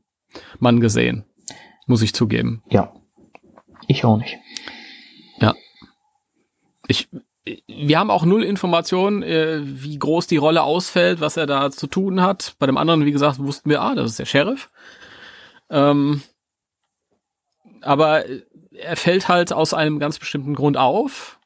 Mann 0.59 0.81
gesehen, 0.81 1.25
muss 1.87 2.03
ich 2.03 2.15
zugeben. 2.15 2.63
Ja, 2.69 2.93
ich 3.87 4.05
auch 4.05 4.17
nicht. 4.17 4.39
Ja. 5.39 5.55
Ich, 6.89 7.09
wir 7.67 7.99
haben 7.99 8.11
auch 8.11 8.25
null 8.25 8.43
Informationen, 8.43 9.23
äh, 9.23 9.61
wie 9.63 9.99
groß 9.99 10.27
die 10.27 10.37
Rolle 10.37 10.63
ausfällt, 10.63 11.21
was 11.21 11.37
er 11.37 11.47
da 11.47 11.71
zu 11.71 11.87
tun 11.87 12.21
hat. 12.21 12.57
Bei 12.59 12.67
dem 12.67 12.77
anderen, 12.77 13.05
wie 13.05 13.13
gesagt, 13.13 13.39
wussten 13.39 13.71
wir, 13.71 13.83
ah, 13.83 13.95
das 13.95 14.11
ist 14.11 14.19
der 14.19 14.25
Sheriff. 14.25 14.71
Ähm, 15.71 16.23
aber 17.83 18.25
er 18.73 18.97
fällt 18.97 19.29
halt 19.29 19.53
aus 19.53 19.75
einem 19.75 19.99
ganz 19.99 20.19
bestimmten 20.19 20.55
Grund 20.55 20.77
auf 20.77 21.39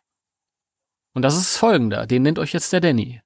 und 1.15 1.23
das 1.23 1.37
ist 1.37 1.57
folgender, 1.57 2.07
den 2.07 2.23
nennt 2.23 2.39
euch 2.39 2.53
jetzt 2.53 2.73
der 2.73 2.81
Danny. 2.81 3.21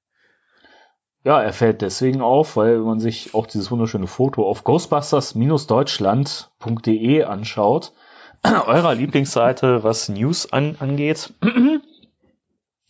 Ja, 1.23 1.39
er 1.41 1.53
fällt 1.53 1.81
deswegen 1.81 2.21
auf, 2.21 2.55
weil 2.55 2.77
man 2.79 2.99
sich 2.99 3.33
auch 3.33 3.47
dieses 3.47 3.71
wunderschöne 3.71 4.05
Foto 4.05 4.47
auf 4.47 4.63
ghostbusters-deutschland.de 4.63 7.23
anschaut, 7.23 7.93
eurer 8.43 8.93
Lieblingsseite, 8.93 9.83
was 9.83 10.09
News 10.09 10.51
an, 10.51 10.75
angeht, 10.79 11.33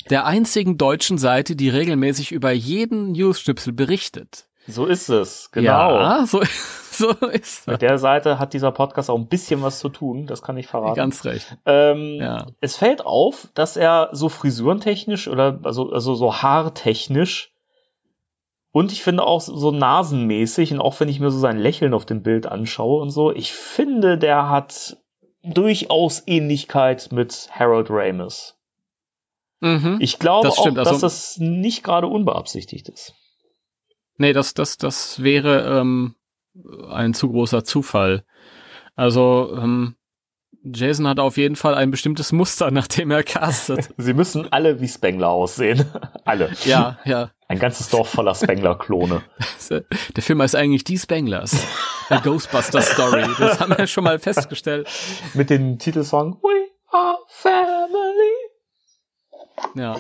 der 0.10 0.26
einzigen 0.26 0.78
deutschen 0.78 1.18
Seite, 1.18 1.56
die 1.56 1.70
regelmäßig 1.70 2.32
über 2.32 2.52
jeden 2.52 3.14
News-Schnipsel 3.14 3.74
berichtet. 3.74 4.48
So 4.68 4.86
ist 4.86 5.10
es, 5.10 5.52
genau. 5.52 5.68
Ja, 5.68 6.26
so, 6.26 6.42
so 6.92 7.12
ist 7.28 7.68
Mit 7.68 7.82
der 7.82 7.98
Seite 7.98 8.40
hat 8.40 8.54
dieser 8.54 8.72
Podcast 8.72 9.10
auch 9.10 9.18
ein 9.18 9.28
bisschen 9.28 9.62
was 9.62 9.80
zu 9.80 9.90
tun, 9.90 10.26
das 10.26 10.42
kann 10.42 10.58
ich 10.58 10.68
verraten. 10.68 10.96
Ganz 10.96 11.24
recht. 11.26 11.58
Ähm, 11.66 12.18
Ja. 12.20 12.48
Es 12.62 12.76
fällt 12.76 13.06
auf, 13.06 13.48
dass 13.54 13.78
er 13.78 14.10
so 14.12 14.30
frisurentechnisch 14.30 15.28
oder 15.28 15.60
also, 15.64 15.92
also 15.92 16.16
so 16.16 16.36
haartechnisch 16.42 17.52
und 18.72 18.92
ich 18.92 19.04
finde 19.04 19.24
auch 19.24 19.40
so 19.40 19.72
nasenmäßig 19.72 20.74
und 20.74 20.80
auch 20.82 21.00
wenn 21.00 21.10
ich 21.10 21.20
mir 21.20 21.32
so 21.32 21.40
sein 21.40 21.58
Lächeln 21.60 21.94
auf 21.94 22.06
dem 22.06 22.24
Bild 22.24 22.48
anschaue 22.48 23.02
und 23.02 23.10
so, 23.12 23.32
ich 23.32 23.54
finde, 23.54 24.18
der 24.18 24.50
hat 24.50 24.98
durchaus 25.44 26.24
Ähnlichkeit 26.26 27.10
mit 27.12 27.50
Harold 27.52 27.88
Ramis. 27.90 28.56
Mhm. 29.60 29.98
Ich 30.02 30.20
glaube 30.20 30.48
Das 30.48 30.58
stimmt, 30.58 30.80
auch, 30.80 30.84
dass 30.84 30.94
also- 30.94 31.06
das 31.06 31.38
nicht 31.40 31.84
gerade 31.84 32.08
unbeabsichtigt 32.08 32.90
ist. 32.90 33.14
Nee, 34.18 34.34
das, 34.34 34.54
das, 34.54 34.78
das 34.78 35.22
wäre 35.22 35.80
ähm, 35.80 36.16
ein 36.90 37.14
zu 37.14 37.30
großer 37.30 37.64
Zufall. 37.64 38.24
Also, 38.96 39.56
ähm, 39.58 39.96
Jason 40.64 41.08
hat 41.08 41.20
auf 41.20 41.38
jeden 41.38 41.56
Fall 41.56 41.76
ein 41.76 41.92
bestimmtes 41.92 42.32
Muster, 42.32 42.72
nach 42.72 42.88
dem 42.88 43.12
er 43.12 43.24
castet. 43.24 43.90
Sie 43.98 44.14
müssen 44.14 44.52
alle 44.52 44.82
wie 44.82 44.88
Spengler 44.88 45.30
aussehen. 45.30 45.86
alle. 46.26 46.52
ja, 46.64 47.00
ja. 47.06 47.32
Ein 47.48 47.60
ganzes 47.60 47.90
Dorf 47.90 48.10
voller 48.10 48.34
Spengler-Klone. 48.34 49.22
Der 49.70 50.24
Film 50.24 50.42
heißt 50.42 50.56
eigentlich 50.56 50.84
Die 50.84 50.98
Spanglers. 50.98 51.68
A 52.10 52.18
Ghostbuster 52.18 52.82
Story. 52.82 53.24
Das 53.38 53.60
haben 53.60 53.78
wir 53.78 53.86
schon 53.86 54.04
mal 54.04 54.18
festgestellt. 54.18 54.90
Mit 55.36 55.52
dem 55.52 55.78
Titelsong 55.78 56.40
We 56.42 56.72
Are 56.92 57.20
Family. 57.28 58.34
Ja. 59.76 60.00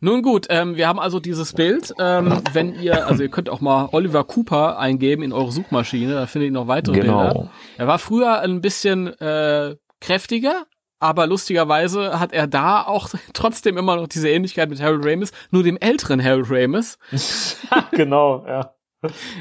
Nun 0.00 0.22
gut, 0.22 0.46
ähm, 0.48 0.76
wir 0.76 0.88
haben 0.88 0.98
also 0.98 1.20
dieses 1.20 1.52
Bild. 1.52 1.92
Ähm, 1.98 2.42
wenn 2.52 2.74
ihr, 2.80 3.06
also 3.06 3.22
ihr 3.22 3.28
könnt 3.28 3.50
auch 3.50 3.60
mal 3.60 3.90
Oliver 3.92 4.24
Cooper 4.24 4.78
eingeben 4.78 5.22
in 5.22 5.32
eure 5.32 5.52
Suchmaschine, 5.52 6.14
da 6.14 6.26
findet 6.26 6.48
ihr 6.48 6.52
noch 6.54 6.68
weitere 6.68 6.94
Bilder. 6.94 7.28
Genau. 7.28 7.50
Er 7.76 7.86
war 7.86 7.98
früher 7.98 8.40
ein 8.40 8.62
bisschen 8.62 9.08
äh, 9.20 9.76
kräftiger, 10.00 10.66
aber 11.00 11.26
lustigerweise 11.26 12.18
hat 12.18 12.32
er 12.32 12.46
da 12.46 12.82
auch 12.82 13.10
trotzdem 13.34 13.76
immer 13.76 13.96
noch 13.96 14.08
diese 14.08 14.30
Ähnlichkeit 14.30 14.70
mit 14.70 14.80
Harold 14.80 15.04
Ramis, 15.04 15.32
nur 15.50 15.62
dem 15.62 15.76
älteren 15.76 16.22
Harold 16.22 16.46
Ramis. 16.50 16.98
genau, 17.92 18.44
ja. 18.46 18.74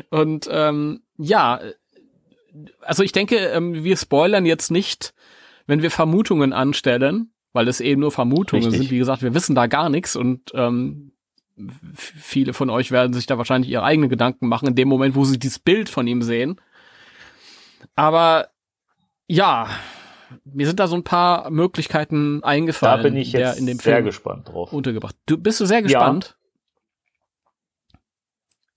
Und 0.09 0.49
ähm, 0.51 1.03
ja, 1.17 1.59
also 2.81 3.03
ich 3.03 3.11
denke, 3.11 3.37
ähm, 3.37 3.83
wir 3.83 3.97
spoilern 3.97 4.45
jetzt 4.45 4.71
nicht, 4.71 5.13
wenn 5.67 5.81
wir 5.81 5.91
Vermutungen 5.91 6.53
anstellen, 6.53 7.31
weil 7.59 7.67
es 7.67 7.81
eben 7.81 7.99
nur 7.99 8.13
Vermutungen 8.13 8.63
Richtig. 8.63 8.83
sind. 8.83 8.91
Wie 8.91 8.99
gesagt, 8.99 9.21
wir 9.21 9.33
wissen 9.33 9.53
da 9.53 9.67
gar 9.67 9.89
nichts 9.89 10.15
und 10.15 10.53
ähm, 10.53 11.11
viele 11.93 12.53
von 12.53 12.69
euch 12.69 12.89
werden 12.91 13.11
sich 13.11 13.25
da 13.25 13.37
wahrscheinlich 13.37 13.69
ihre 13.69 13.83
eigenen 13.83 14.09
Gedanken 14.09 14.47
machen 14.47 14.69
in 14.69 14.75
dem 14.75 14.87
Moment, 14.87 15.13
wo 15.13 15.25
sie 15.25 15.37
dieses 15.37 15.59
Bild 15.59 15.89
von 15.89 16.07
ihm 16.07 16.21
sehen. 16.21 16.61
Aber 17.97 18.47
ja, 19.27 19.67
mir 20.45 20.67
sind 20.67 20.79
da 20.79 20.87
so 20.87 20.95
ein 20.95 21.03
paar 21.03 21.49
Möglichkeiten 21.49 22.39
Da 22.39 22.47
eingefallen, 22.47 23.03
bin 23.03 23.17
ich 23.17 23.33
jetzt 23.33 23.59
in 23.59 23.65
dem 23.65 23.77
sehr 23.77 23.95
Film 23.95 24.05
gespannt 24.05 24.47
drauf. 24.47 24.71
untergebracht. 24.71 25.17
Du 25.25 25.37
bist 25.37 25.59
du 25.59 25.65
sehr 25.65 25.81
gespannt? 25.81 26.37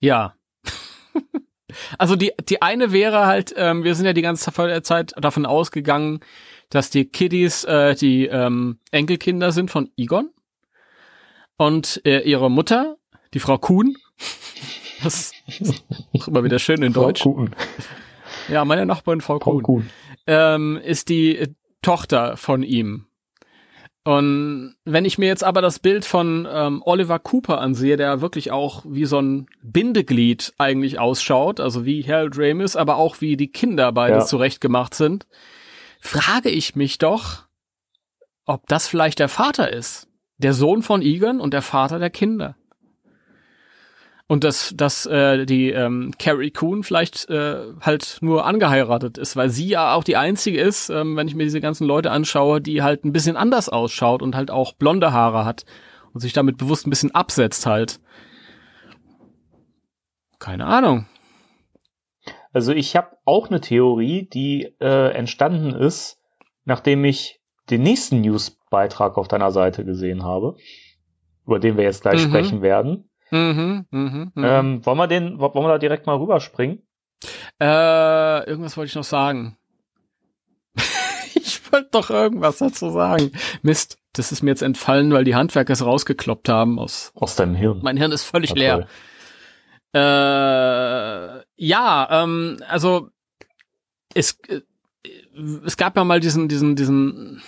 Ja. 0.01 0.35
also 1.97 2.17
die 2.17 2.33
die 2.49 2.61
eine 2.61 2.91
wäre 2.91 3.27
halt, 3.27 3.53
ähm, 3.55 3.85
wir 3.85 3.95
sind 3.95 4.05
ja 4.05 4.11
die 4.11 4.21
ganze 4.21 4.51
Zeit 4.83 5.13
davon 5.15 5.45
ausgegangen, 5.45 6.19
dass 6.73 6.89
die 6.89 7.05
Kiddies 7.05 7.63
äh, 7.65 7.93
die 7.95 8.25
ähm, 8.25 8.79
Enkelkinder 8.91 9.51
sind 9.51 9.69
von 9.69 9.89
Egon 9.95 10.29
und 11.57 12.01
äh, 12.05 12.21
ihre 12.21 12.49
Mutter, 12.49 12.97
die 13.33 13.39
Frau 13.39 13.57
Kuhn. 13.57 13.95
Das 15.03 15.33
ist 15.59 15.83
auch 16.13 16.29
immer 16.29 16.45
wieder 16.45 16.59
schön 16.59 16.81
in 16.81 16.93
Deutsch. 16.93 17.23
Frau 17.23 17.33
Kuhn. 17.33 17.53
Ja, 18.47 18.63
meine 18.63 18.85
Nachbarin 18.85 19.19
Frau 19.19 19.37
Frau 19.37 19.51
Kuhn 19.55 19.61
Kuhn. 19.63 19.89
ähm, 20.27 20.79
ist 20.81 21.09
die 21.09 21.37
äh, 21.39 21.47
Tochter 21.81 22.37
von 22.37 22.63
ihm. 22.63 23.05
Und 24.05 24.75
wenn 24.85 25.03
ich 25.03 25.17
mir 25.17 25.27
jetzt 25.27 25.43
aber 25.43 25.61
das 25.61 25.79
Bild 25.79 26.05
von 26.05 26.47
ähm, 26.49 26.81
Oliver 26.85 27.19
Cooper 27.19 27.59
ansehe, 27.59 27.97
der 27.97 28.21
wirklich 28.21 28.51
auch 28.51 28.83
wie 28.87 29.03
so 29.05 29.19
ein 29.21 29.47
Bindeglied 29.61 30.53
eigentlich 30.57 30.99
ausschaut, 30.99 31.59
also 31.59 31.85
wie 31.85 32.03
Harold 32.03 32.37
Ramis, 32.37 32.77
aber 32.77 32.95
auch 32.95 33.19
wie 33.19 33.35
die 33.35 33.51
Kinder 33.51 33.91
beide 33.91 34.19
Ja. 34.19 34.25
zurechtgemacht 34.25 34.93
sind, 34.93 35.27
frage 36.03 36.49
ich 36.49 36.75
mich 36.75 36.97
doch, 36.97 37.43
ob 38.45 38.67
das 38.67 38.87
vielleicht 38.87 39.19
der 39.19 39.29
Vater 39.29 39.71
ist. 39.71 40.07
Der 40.37 40.53
Sohn 40.53 40.83
von 40.83 41.01
Egon 41.01 41.39
und 41.39 41.53
der 41.53 41.61
Vater 41.61 41.97
der 41.97 42.09
Kinder. 42.09 42.55
Und 44.27 44.43
dass, 44.43 44.73
dass 44.75 45.05
äh, 45.05 45.45
die 45.45 45.69
ähm, 45.69 46.11
Carrie 46.19 46.51
Coon 46.51 46.83
vielleicht 46.83 47.29
äh, 47.29 47.57
halt 47.81 48.17
nur 48.21 48.45
angeheiratet 48.45 49.17
ist, 49.17 49.35
weil 49.35 49.49
sie 49.49 49.67
ja 49.67 49.93
auch 49.93 50.03
die 50.03 50.17
einzige 50.17 50.59
ist, 50.59 50.89
ähm, 50.89 51.15
wenn 51.15 51.27
ich 51.27 51.35
mir 51.35 51.43
diese 51.43 51.61
ganzen 51.61 51.85
Leute 51.85 52.11
anschaue, 52.11 52.59
die 52.59 52.81
halt 52.81 53.05
ein 53.05 53.13
bisschen 53.13 53.37
anders 53.37 53.69
ausschaut 53.69 54.21
und 54.21 54.35
halt 54.35 54.51
auch 54.51 54.73
blonde 54.73 55.13
Haare 55.13 55.45
hat 55.45 55.65
und 56.13 56.19
sich 56.19 56.33
damit 56.33 56.57
bewusst 56.57 56.85
ein 56.85 56.89
bisschen 56.89 57.11
absetzt 57.11 57.65
halt. 57.65 57.99
Keine 60.39 60.65
Ahnung. 60.65 61.05
Also 62.53 62.71
ich 62.71 62.95
habe 62.95 63.17
auch 63.25 63.49
eine 63.49 63.59
Theorie, 63.61 64.27
die 64.31 64.75
äh, 64.79 65.11
entstanden 65.13 65.73
ist, 65.73 66.19
nachdem 66.65 67.03
ich 67.03 67.41
den 67.69 67.81
nächsten 67.81 68.21
Newsbeitrag 68.21 69.17
auf 69.17 69.27
deiner 69.27 69.51
Seite 69.51 69.83
gesehen 69.85 70.23
habe, 70.23 70.55
über 71.45 71.59
den 71.59 71.77
wir 71.77 71.83
jetzt 71.83 72.01
gleich 72.03 72.23
Mhm. 72.25 72.29
sprechen 72.29 72.61
werden. 72.61 73.09
Mhm, 73.31 73.85
mhm, 73.89 74.31
mhm. 74.35 74.43
Ähm, 74.43 74.85
wollen 74.85 74.97
wir 74.97 75.07
den, 75.07 75.39
wollen 75.39 75.53
wir 75.55 75.67
da 75.69 75.77
direkt 75.79 76.05
mal 76.05 76.17
rüberspringen? 76.17 76.83
Äh, 77.59 78.47
irgendwas 78.47 78.77
wollte 78.77 78.89
ich 78.89 78.95
noch 78.95 79.03
sagen. 79.03 79.57
ich 81.35 81.71
wollte 81.71 81.89
doch 81.91 82.09
irgendwas 82.11 82.59
dazu 82.59 82.89
sagen. 82.91 83.31
Mist, 83.63 83.97
das 84.13 84.31
ist 84.31 84.43
mir 84.43 84.51
jetzt 84.51 84.61
entfallen, 84.61 85.11
weil 85.11 85.23
die 85.23 85.35
Handwerker 85.35 85.73
es 85.73 85.83
rausgekloppt 85.83 86.49
haben 86.49 86.77
aus. 86.77 87.11
Aus 87.15 87.35
deinem 87.35 87.55
Hirn. 87.55 87.79
Mein 87.81 87.97
Hirn 87.97 88.11
ist 88.11 88.23
völlig 88.25 88.51
Ja, 88.51 88.85
leer. 89.93 91.39
Äh, 91.39 91.42
ja, 91.63 92.23
ähm, 92.23 92.57
also 92.67 93.09
es, 94.13 94.37
äh, 94.49 94.61
es 95.65 95.77
gab 95.77 95.95
ja 95.95 96.03
mal 96.03 96.19
diesen, 96.19 96.49
diesen, 96.49 96.75
diesen, 96.75 97.41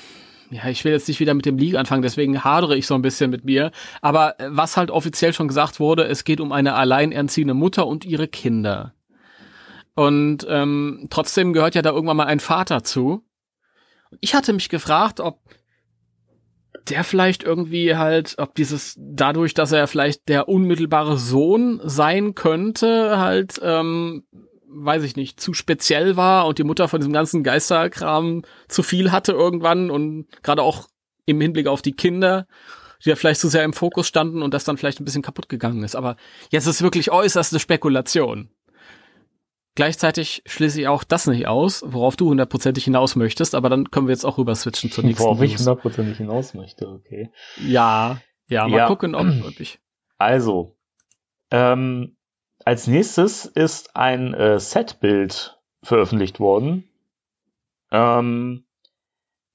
ja, 0.50 0.68
ich 0.70 0.86
will 0.86 0.94
jetzt 0.94 1.10
nicht 1.10 1.20
wieder 1.20 1.34
mit 1.34 1.46
dem 1.46 1.58
League 1.58 1.76
anfangen, 1.76 2.02
deswegen 2.02 2.44
hadere 2.44 2.78
ich 2.78 2.88
so 2.88 2.96
ein 2.96 3.02
bisschen 3.02 3.30
mit 3.30 3.44
mir. 3.44 3.72
Aber 4.02 4.36
was 4.40 4.78
halt 4.78 4.90
offiziell 4.90 5.34
schon 5.34 5.50
gesagt 5.50 5.82
wurde, 5.82 6.06
es 6.06 6.24
geht 6.24 6.40
um 6.40 6.54
eine 6.54 6.76
alleinerziehende 6.76 7.54
Mutter 7.54 7.88
und 7.88 8.06
ihre 8.06 8.30
Kinder. 8.30 8.94
Und 9.96 10.46
ähm, 10.50 11.08
trotzdem 11.10 11.52
gehört 11.52 11.76
ja 11.76 11.82
da 11.82 11.92
irgendwann 11.92 12.18
mal 12.18 12.28
ein 12.28 12.40
Vater 12.40 12.84
zu. 12.84 13.22
Ich 14.22 14.34
hatte 14.34 14.54
mich 14.54 14.70
gefragt, 14.70 15.20
ob 15.20 15.40
der 16.90 17.04
vielleicht 17.04 17.44
irgendwie 17.44 17.96
halt, 17.96 18.36
ob 18.38 18.56
dieses, 18.56 18.96
dadurch, 18.98 19.54
dass 19.54 19.72
er 19.72 19.88
vielleicht 19.88 20.28
der 20.30 20.48
unmittelbare 20.48 21.18
Sohn 21.18 21.82
sein 21.84 22.36
könnte, 22.36 23.18
halt, 23.18 23.60
ähm, 23.64 24.24
weiß 24.68 25.04
ich 25.04 25.16
nicht, 25.16 25.40
zu 25.40 25.54
speziell 25.54 26.18
war 26.18 26.48
und 26.48 26.58
die 26.58 26.64
Mutter 26.64 26.88
von 26.88 27.00
diesem 27.00 27.14
ganzen 27.14 27.44
Geisterkram 27.44 28.44
zu 28.68 28.84
viel 28.84 29.12
hatte 29.12 29.32
irgendwann 29.32 29.90
und 29.90 30.28
gerade 30.44 30.62
auch 30.62 30.88
im 31.26 31.42
Hinblick 31.42 31.68
auf 31.68 31.82
die 31.82 31.94
Kinder, 31.94 32.46
die 33.04 33.10
ja 33.10 33.16
vielleicht 33.16 33.40
zu 33.40 33.48
sehr 33.48 33.64
im 33.64 33.74
Fokus 33.74 34.08
standen 34.08 34.42
und 34.42 34.54
das 34.54 34.64
dann 34.64 34.78
vielleicht 34.78 35.00
ein 35.00 35.06
bisschen 35.06 35.22
kaputt 35.22 35.50
gegangen 35.50 35.84
ist. 35.84 35.96
Aber 35.96 36.18
jetzt 36.52 36.68
ist 36.68 36.82
wirklich 36.82 37.12
äußerste 37.12 37.60
Spekulation. 37.60 38.50
Gleichzeitig 39.76 40.42
schließe 40.46 40.80
ich 40.80 40.88
auch 40.88 41.04
das 41.04 41.28
nicht 41.28 41.48
aus, 41.48 41.84
worauf 41.86 42.16
du 42.16 42.30
hundertprozentig 42.30 42.86
hinaus 42.86 43.18
möchtest, 43.18 43.56
aber 43.56 43.70
dann 43.70 43.92
können 43.92 44.08
wir 44.08 44.14
jetzt 44.14 44.26
auch 44.26 44.38
rüber 44.38 44.56
switchen 44.56 44.90
zur 44.90 45.04
nächsten 45.04 45.24
Worauf 45.26 45.42
ich 45.42 45.58
hundertprozentig 45.58 46.18
hinaus 46.18 46.54
möchte, 46.54 46.88
okay. 46.88 47.30
Ja, 47.58 48.22
ja, 48.48 48.68
mal 48.70 48.78
Ja. 48.78 48.88
gucken, 48.88 49.16
ob 49.16 49.26
wirklich. 49.26 49.80
Also, 50.18 50.78
ähm, 51.52 52.16
als 52.64 52.88
nächstes 52.88 53.46
ist 53.46 53.98
ein 53.98 54.34
äh, 54.34 54.60
Setbild 54.60 55.60
veröffentlicht 55.84 56.40
worden, 56.40 56.90
ähm, 57.92 58.66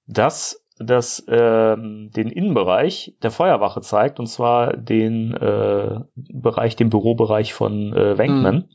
das 0.06 0.64
das 0.82 1.22
ähm, 1.28 2.10
den 2.10 2.30
Innenbereich 2.30 3.14
der 3.22 3.30
Feuerwache 3.30 3.82
zeigt, 3.82 4.18
und 4.18 4.26
zwar 4.26 4.76
den 4.76 5.34
äh, 5.34 6.00
Bereich, 6.14 6.74
den 6.74 6.88
Bürobereich 6.88 7.52
von 7.52 7.92
äh, 7.92 8.16
Wenkman 8.16 8.70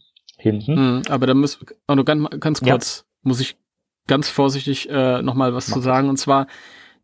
hinten. 0.46 0.76
Hm, 0.76 1.02
aber 1.10 1.28
da 1.28 1.34
muss, 1.34 1.60
also 1.88 2.04
ganz, 2.04 2.30
ganz 2.40 2.62
Ja. 2.62 2.74
kurz, 2.74 3.06
muss 3.22 3.40
ich 3.40 3.58
ganz 4.08 4.30
vorsichtig 4.30 4.90
äh, 4.90 5.22
nochmal 5.22 5.54
was 5.54 5.68
Mach 5.70 5.76
zu 5.78 5.82
sagen. 5.82 6.10
Und 6.10 6.18
zwar, 6.18 6.48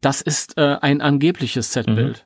das 0.01 0.21
ist 0.21 0.58
äh, 0.58 0.77
ein 0.82 1.01
angebliches 1.01 1.73
Setbild. 1.73 2.25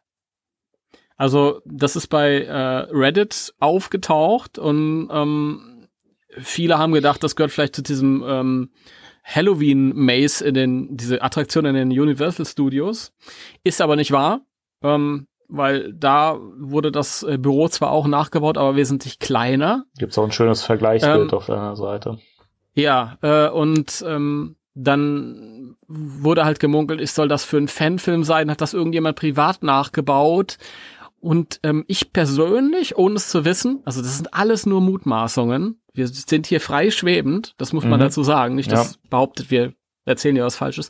Also, 1.17 1.61
das 1.65 1.95
ist 1.95 2.07
bei 2.07 2.41
äh, 2.43 2.51
Reddit 2.91 3.53
aufgetaucht 3.59 4.57
und 4.59 5.07
ähm, 5.11 5.87
viele 6.29 6.77
haben 6.77 6.91
gedacht, 6.91 7.23
das 7.23 7.37
gehört 7.37 7.51
vielleicht 7.53 7.75
zu 7.75 7.81
diesem 7.81 8.21
ähm, 8.27 8.69
Halloween 9.23 9.95
Maze 9.95 10.45
in 10.45 10.53
den, 10.53 10.97
diese 10.97 11.21
Attraktion 11.21 11.65
in 11.65 11.73
den 11.75 11.89
Universal 11.89 12.45
Studios. 12.45 13.13
Ist 13.63 13.81
aber 13.81 13.95
nicht 13.95 14.11
wahr. 14.11 14.41
Ähm, 14.83 15.27
weil 15.47 15.93
da 15.93 16.37
wurde 16.57 16.91
das 16.91 17.23
äh, 17.23 17.37
Büro 17.37 17.67
zwar 17.67 17.91
auch 17.91 18.07
nachgebaut, 18.07 18.57
aber 18.57 18.75
wesentlich 18.75 19.19
kleiner. 19.19 19.85
Gibt's 19.97 20.17
auch 20.17 20.23
ein 20.23 20.31
schönes 20.31 20.63
Vergleichsbild 20.63 21.31
ähm, 21.31 21.37
auf 21.37 21.45
deiner 21.45 21.75
Seite. 21.75 22.19
Ja, 22.73 23.17
äh, 23.21 23.49
und 23.49 24.03
ähm, 24.07 24.55
dann 24.73 25.75
wurde 25.87 26.45
halt 26.45 26.59
gemunkelt, 26.59 26.99
ich 26.99 27.11
soll 27.11 27.27
das 27.27 27.45
für 27.45 27.57
einen 27.57 27.69
Fanfilm 27.69 28.23
sein, 28.23 28.51
hat 28.51 28.61
das 28.61 28.73
irgendjemand 28.73 29.17
privat 29.17 29.63
nachgebaut. 29.63 30.57
Und 31.19 31.59
ähm, 31.63 31.85
ich 31.87 32.13
persönlich, 32.13 32.97
ohne 32.97 33.15
es 33.15 33.29
zu 33.29 33.45
wissen, 33.45 33.81
also 33.85 34.01
das 34.01 34.17
sind 34.17 34.33
alles 34.33 34.65
nur 34.65 34.81
Mutmaßungen. 34.81 35.79
Wir 35.93 36.07
sind 36.07 36.45
hier 36.45 36.59
frei 36.59 36.91
schwebend, 36.91 37.55
das 37.57 37.73
muss 37.73 37.85
man 37.85 37.99
mhm. 37.99 38.03
dazu 38.03 38.21
sagen. 38.23 38.55
Nicht, 38.55 38.71
dass 38.71 38.93
ja. 38.93 38.99
behauptet, 39.09 39.49
wir 39.49 39.73
erzählen 40.03 40.35
ja 40.35 40.45
was 40.45 40.57
Falsches. 40.57 40.89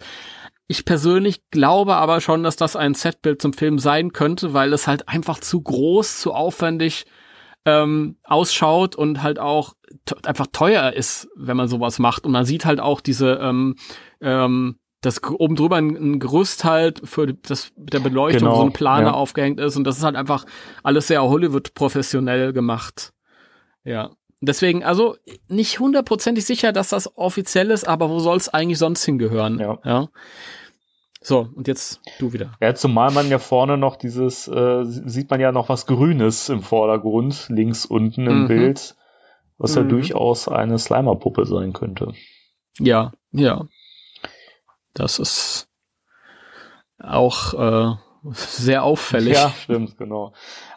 Ich 0.67 0.85
persönlich 0.85 1.49
glaube 1.51 1.95
aber 1.95 2.21
schon, 2.21 2.43
dass 2.43 2.55
das 2.55 2.75
ein 2.75 2.95
Setbild 2.95 3.41
zum 3.41 3.53
Film 3.53 3.77
sein 3.77 4.13
könnte, 4.13 4.53
weil 4.53 4.73
es 4.73 4.87
halt 4.87 5.07
einfach 5.07 5.39
zu 5.39 5.61
groß, 5.61 6.19
zu 6.19 6.33
aufwendig 6.33 7.05
ähm, 7.65 8.17
ausschaut 8.23 8.95
und 8.95 9.21
halt 9.21 9.39
auch 9.39 9.73
einfach 10.23 10.47
teuer 10.51 10.93
ist, 10.93 11.27
wenn 11.35 11.57
man 11.57 11.67
sowas 11.67 11.99
macht. 11.99 12.25
Und 12.25 12.31
man 12.31 12.45
sieht 12.45 12.65
halt 12.65 12.79
auch 12.79 13.01
diese, 13.01 13.33
ähm, 13.41 13.75
ähm, 14.21 14.77
dass 15.01 15.23
oben 15.23 15.55
drüber 15.55 15.75
ein, 15.75 15.95
ein 15.95 16.19
Gerüst 16.19 16.63
halt 16.63 17.01
für 17.07 17.27
das 17.33 17.71
mit 17.77 17.93
der 17.93 17.99
Beleuchtung 17.99 18.41
genau, 18.41 18.57
so 18.57 18.63
ein 18.63 18.73
Planer 18.73 19.07
ja. 19.07 19.13
aufgehängt 19.13 19.59
ist 19.59 19.75
und 19.75 19.83
das 19.83 19.97
ist 19.97 20.03
halt 20.03 20.15
einfach 20.15 20.45
alles 20.83 21.07
sehr 21.07 21.21
Hollywood 21.23 21.73
professionell 21.75 22.53
gemacht. 22.53 23.13
Ja. 23.83 24.11
Deswegen, 24.41 24.83
also 24.83 25.15
nicht 25.47 25.79
hundertprozentig 25.79 26.45
sicher, 26.45 26.71
dass 26.71 26.89
das 26.89 27.17
offiziell 27.17 27.71
ist, 27.71 27.87
aber 27.87 28.09
wo 28.09 28.19
soll 28.19 28.37
es 28.37 28.49
eigentlich 28.49 28.77
sonst 28.77 29.03
hingehören? 29.05 29.59
Ja. 29.59 29.79
ja. 29.83 30.09
So, 31.21 31.49
und 31.55 31.67
jetzt 31.67 32.01
du 32.19 32.33
wieder. 32.33 32.53
Ja, 32.61 32.75
zumal 32.75 33.11
man 33.11 33.29
ja 33.29 33.39
vorne 33.39 33.77
noch 33.77 33.95
dieses, 33.95 34.47
äh, 34.47 34.83
sieht 34.83 35.31
man 35.31 35.39
ja 35.39 35.51
noch 35.51 35.69
was 35.69 35.87
Grünes 35.87 36.49
im 36.49 36.61
Vordergrund, 36.61 37.47
links 37.49 37.85
unten 37.85 38.27
im 38.27 38.43
mhm. 38.43 38.47
Bild, 38.47 38.95
was 39.57 39.75
mhm. 39.75 39.81
ja 39.81 39.87
durchaus 39.87 40.47
eine 40.47 40.77
Slimer-Puppe 40.77 41.45
sein 41.47 41.73
könnte. 41.73 42.13
Ja, 42.77 43.13
ja. 43.31 43.65
Das 44.93 45.17
ist 45.17 45.67
auch 46.99 47.53
äh, 47.53 47.95
sehr 48.31 48.83
auffällig. 48.83 49.33
Ja, 49.33 49.49
stimmt, 49.49 49.97
genau. 49.97 50.33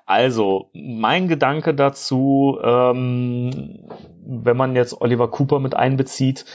Also, 0.08 0.70
mein 0.72 1.28
Gedanke 1.28 1.74
dazu, 1.74 2.58
ähm, 2.62 3.90
wenn 4.24 4.56
man 4.56 4.74
jetzt 4.74 4.98
Oliver 5.02 5.30
Cooper 5.30 5.60
mit 5.60 5.74
einbezieht, 5.74 6.46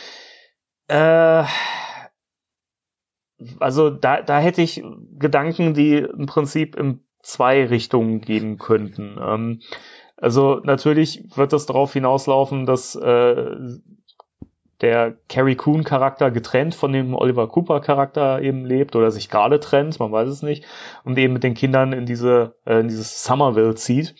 äh, 0.88 1.44
also 3.60 3.92
da, 3.92 4.24
da 4.24 4.40
hätte 4.40 4.64
ich 4.64 4.84
Gedanken, 5.20 5.76
die 5.76 5.98
im 5.98 6.26
Prinzip 6.26 6.76
in 6.76 7.06
zwei 7.22 7.64
Richtungen 7.68 8.22
gehen 8.22 8.58
könnten. 8.58 9.20
Ähm, 9.22 9.62
also 10.18 10.60
natürlich 10.64 11.24
wird 11.36 11.54
es 11.54 11.68
darauf 11.68 11.94
hinauslaufen, 11.94 12.66
dass 12.66 12.96
äh, 12.96 13.56
der 14.84 15.16
Carrie 15.30 15.56
Coon 15.56 15.86
Charakter 15.86 16.30
getrennt 16.30 16.76
von 16.76 16.92
dem 16.92 17.16
Oliver 17.16 17.48
Cooper 17.48 17.80
Charakter 17.80 18.42
eben 18.42 18.66
lebt 18.66 18.98
oder 18.98 19.12
sich 19.12 19.30
gerade 19.30 19.62
trennt, 19.62 19.98
man 20.00 20.12
weiß 20.12 20.28
es 20.28 20.44
nicht, 20.44 20.66
und 21.06 21.18
eben 21.18 21.34
mit 21.34 21.44
den 21.44 21.54
Kindern 21.54 21.94
in 21.94 22.06
diese 22.06 22.56
äh, 22.66 22.82
in 22.82 22.90
dieses 22.90 23.24
Somerville 23.24 23.76
zieht. 23.76 24.14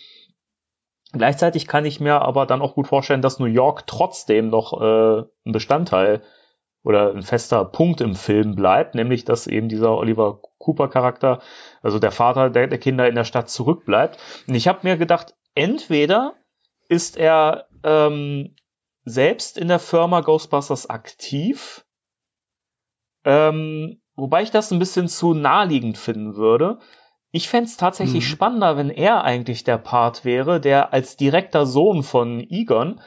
Gleichzeitig 1.12 1.68
kann 1.68 1.84
ich 1.84 2.00
mir 2.00 2.22
aber 2.22 2.46
dann 2.46 2.62
auch 2.62 2.74
gut 2.74 2.88
vorstellen, 2.88 3.22
dass 3.22 3.38
New 3.38 3.44
York 3.44 3.86
trotzdem 3.86 4.48
noch 4.48 4.80
äh, 4.80 5.24
ein 5.46 5.52
Bestandteil 5.52 6.22
oder 6.82 7.14
ein 7.14 7.22
fester 7.22 7.64
Punkt 7.66 8.00
im 8.00 8.14
Film 8.14 8.56
bleibt, 8.56 8.94
nämlich 8.94 9.24
dass 9.26 9.46
eben 9.46 9.68
dieser 9.68 9.96
Oliver 9.96 10.40
Cooper 10.58 10.88
Charakter, 10.88 11.40
also 11.82 11.98
der 11.98 12.10
Vater 12.10 12.48
der, 12.48 12.68
der 12.68 12.78
Kinder 12.78 13.06
in 13.06 13.14
der 13.14 13.24
Stadt 13.24 13.50
zurückbleibt. 13.50 14.18
Und 14.48 14.54
ich 14.54 14.66
habe 14.66 14.80
mir 14.82 14.96
gedacht, 14.96 15.34
entweder 15.54 16.34
ist 16.88 17.18
er 17.18 17.66
ähm, 17.84 18.54
selbst 19.04 19.58
in 19.58 19.68
der 19.68 19.78
Firma 19.78 20.20
Ghostbusters 20.20 20.88
aktiv. 20.88 21.84
Ähm, 23.24 24.00
wobei 24.16 24.42
ich 24.42 24.50
das 24.50 24.70
ein 24.70 24.78
bisschen 24.78 25.08
zu 25.08 25.34
naheliegend 25.34 25.98
finden 25.98 26.36
würde. 26.36 26.78
Ich 27.30 27.48
fände 27.48 27.68
es 27.68 27.76
tatsächlich 27.76 28.24
mhm. 28.24 28.28
spannender, 28.28 28.76
wenn 28.76 28.90
er 28.90 29.24
eigentlich 29.24 29.64
der 29.64 29.78
Part 29.78 30.24
wäre, 30.24 30.60
der 30.60 30.92
als 30.92 31.16
direkter 31.16 31.66
Sohn 31.66 32.02
von 32.02 32.40
Egon 32.40 33.00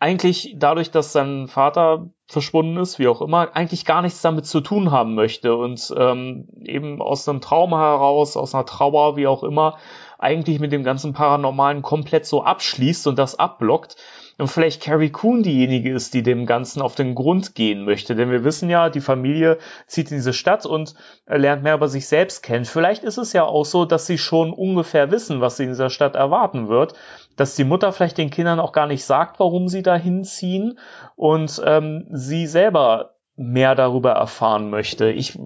eigentlich 0.00 0.54
dadurch, 0.56 0.90
dass 0.90 1.12
sein 1.12 1.46
Vater 1.46 2.10
verschwunden 2.26 2.78
ist, 2.78 2.98
wie 2.98 3.06
auch 3.06 3.20
immer, 3.20 3.54
eigentlich 3.54 3.84
gar 3.84 4.00
nichts 4.00 4.22
damit 4.22 4.46
zu 4.46 4.62
tun 4.62 4.90
haben 4.90 5.14
möchte 5.14 5.54
und 5.54 5.94
ähm, 5.96 6.48
eben 6.64 7.02
aus 7.02 7.28
einem 7.28 7.42
Trauma 7.42 7.78
heraus, 7.78 8.38
aus 8.38 8.54
einer 8.54 8.64
Trauer, 8.64 9.16
wie 9.16 9.26
auch 9.26 9.42
immer, 9.44 9.76
eigentlich 10.18 10.58
mit 10.58 10.72
dem 10.72 10.84
ganzen 10.84 11.12
Paranormalen 11.12 11.82
komplett 11.82 12.24
so 12.24 12.42
abschließt 12.42 13.06
und 13.08 13.18
das 13.18 13.38
abblockt 13.38 13.96
und 14.40 14.48
vielleicht 14.48 14.82
Carrie 14.82 15.10
Coon 15.10 15.42
diejenige 15.42 15.92
ist, 15.92 16.14
die 16.14 16.22
dem 16.22 16.46
Ganzen 16.46 16.82
auf 16.82 16.94
den 16.94 17.14
Grund 17.14 17.54
gehen 17.54 17.84
möchte. 17.84 18.14
Denn 18.14 18.30
wir 18.30 18.44
wissen 18.44 18.70
ja, 18.70 18.90
die 18.90 19.00
Familie 19.00 19.58
zieht 19.86 20.10
in 20.10 20.16
diese 20.16 20.32
Stadt 20.32 20.66
und 20.66 20.94
lernt 21.26 21.62
mehr 21.62 21.74
über 21.74 21.88
sich 21.88 22.08
selbst 22.08 22.42
kennen. 22.42 22.64
Vielleicht 22.64 23.04
ist 23.04 23.18
es 23.18 23.32
ja 23.32 23.44
auch 23.44 23.64
so, 23.64 23.84
dass 23.84 24.06
sie 24.06 24.18
schon 24.18 24.52
ungefähr 24.52 25.10
wissen, 25.10 25.40
was 25.40 25.56
sie 25.56 25.64
in 25.64 25.70
dieser 25.70 25.90
Stadt 25.90 26.16
erwarten 26.16 26.68
wird. 26.68 26.94
Dass 27.36 27.56
die 27.56 27.64
Mutter 27.64 27.92
vielleicht 27.92 28.18
den 28.18 28.30
Kindern 28.30 28.60
auch 28.60 28.72
gar 28.72 28.86
nicht 28.86 29.04
sagt, 29.04 29.38
warum 29.40 29.68
sie 29.68 29.82
da 29.82 29.96
hinziehen 29.96 30.78
und 31.16 31.60
ähm, 31.64 32.06
sie 32.10 32.46
selber 32.46 33.14
mehr 33.36 33.74
darüber 33.74 34.12
erfahren 34.12 34.70
möchte. 34.70 35.10
Ich, 35.10 35.38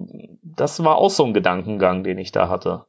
das 0.43 0.83
war 0.83 0.97
auch 0.97 1.09
so 1.09 1.23
ein 1.25 1.33
Gedankengang, 1.33 2.03
den 2.03 2.17
ich 2.17 2.31
da 2.31 2.49
hatte. 2.49 2.85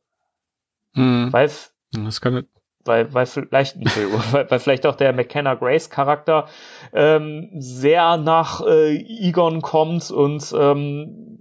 Hm. 0.95 1.33
Weil 1.33 1.51
das 1.93 2.21
kann, 2.21 2.47
weil, 2.87 3.13
weil 3.15 3.27
vielleicht, 3.27 3.77
weil, 4.33 4.51
weil 4.51 4.59
vielleicht 4.59 4.87
auch 4.87 4.97
der 4.97 5.13
McKenna 5.13 5.55
Grace 5.55 5.91
Charakter 5.91 6.47
ähm, 6.93 7.51
sehr 7.59 8.17
nach 8.17 8.65
äh, 8.67 8.97
Egon 8.97 9.63
kommt 9.63 10.11
und 10.11 10.55
ähm, 10.59 11.39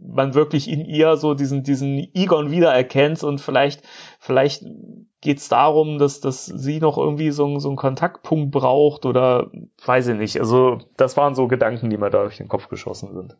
man 0.00 0.34
wirklich 0.34 0.68
in 0.68 0.84
ihr 0.84 1.16
so 1.16 1.34
diesen 1.34 1.62
diesen 1.62 1.98
Egon 2.14 2.50
wiedererkennt 2.50 3.22
und 3.22 3.40
vielleicht 3.40 3.82
vielleicht 4.18 4.64
geht's 5.20 5.48
darum, 5.48 5.98
dass 5.98 6.20
dass 6.20 6.46
sie 6.46 6.80
noch 6.80 6.96
irgendwie 6.96 7.30
so, 7.30 7.58
so 7.58 7.68
einen 7.68 7.76
Kontaktpunkt 7.76 8.50
braucht 8.50 9.04
oder 9.04 9.50
weiß 9.84 10.08
ich 10.08 10.16
nicht. 10.16 10.40
Also 10.40 10.78
das 10.96 11.16
waren 11.16 11.34
so 11.34 11.48
Gedanken, 11.48 11.90
die 11.90 11.98
mir 11.98 12.10
da 12.10 12.22
durch 12.22 12.38
den 12.38 12.48
Kopf 12.48 12.68
geschossen 12.68 13.12
sind. 13.12 13.36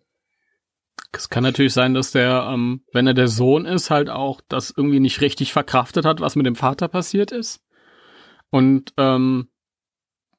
Es 1.13 1.31
kann 1.31 1.43
natürlich 1.43 1.73
sein, 1.73 1.95
dass 1.95 2.13
der, 2.13 2.49
ähm, 2.53 2.83
wenn 2.93 3.07
er 3.07 3.15
der 3.15 3.29
Sohn 3.29 3.65
ist, 3.65 3.91
halt 3.91 4.11
auch 4.11 4.41
das 4.49 4.73
irgendwie 4.77 5.01
nicht 5.01 5.21
richtig 5.21 5.53
verkraftet 5.53 6.05
hat, 6.05 6.21
was 6.21 6.37
mit 6.37 6.47
dem 6.47 6.57
Vater 6.57 6.89
passiert 6.89 7.33
ist. 7.33 7.63
Und 8.51 8.93
ähm, 8.97 9.49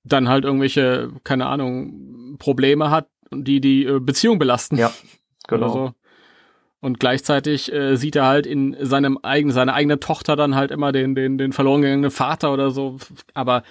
dann 0.03 0.29
halt 0.29 0.45
irgendwelche, 0.45 1.11
keine 1.23 1.47
Ahnung, 1.47 2.37
Probleme 2.37 2.91
hat, 2.91 3.07
die 3.31 3.61
die 3.61 3.85
äh, 3.85 3.99
Beziehung 3.99 4.39
belasten. 4.39 4.77
Ja, 4.77 4.91
genau. 5.47 5.69
So. 5.69 5.93
Und 6.81 6.99
gleichzeitig 6.99 7.71
äh, 7.73 7.97
sieht 7.97 8.15
er 8.15 8.25
halt 8.25 8.45
in 8.45 8.75
seinem 8.79 9.17
eigenen, 9.17 9.53
seine 9.53 9.73
eigene 9.73 9.99
Tochter 9.99 10.35
dann 10.35 10.55
halt 10.55 10.71
immer 10.71 10.91
den, 10.91 11.13
den, 11.13 11.37
den 11.37 11.51
verloren 11.51 11.81
gegangenen 11.81 12.11
Vater 12.11 12.53
oder 12.53 12.71
so. 12.71 12.97
Aber 13.33 13.63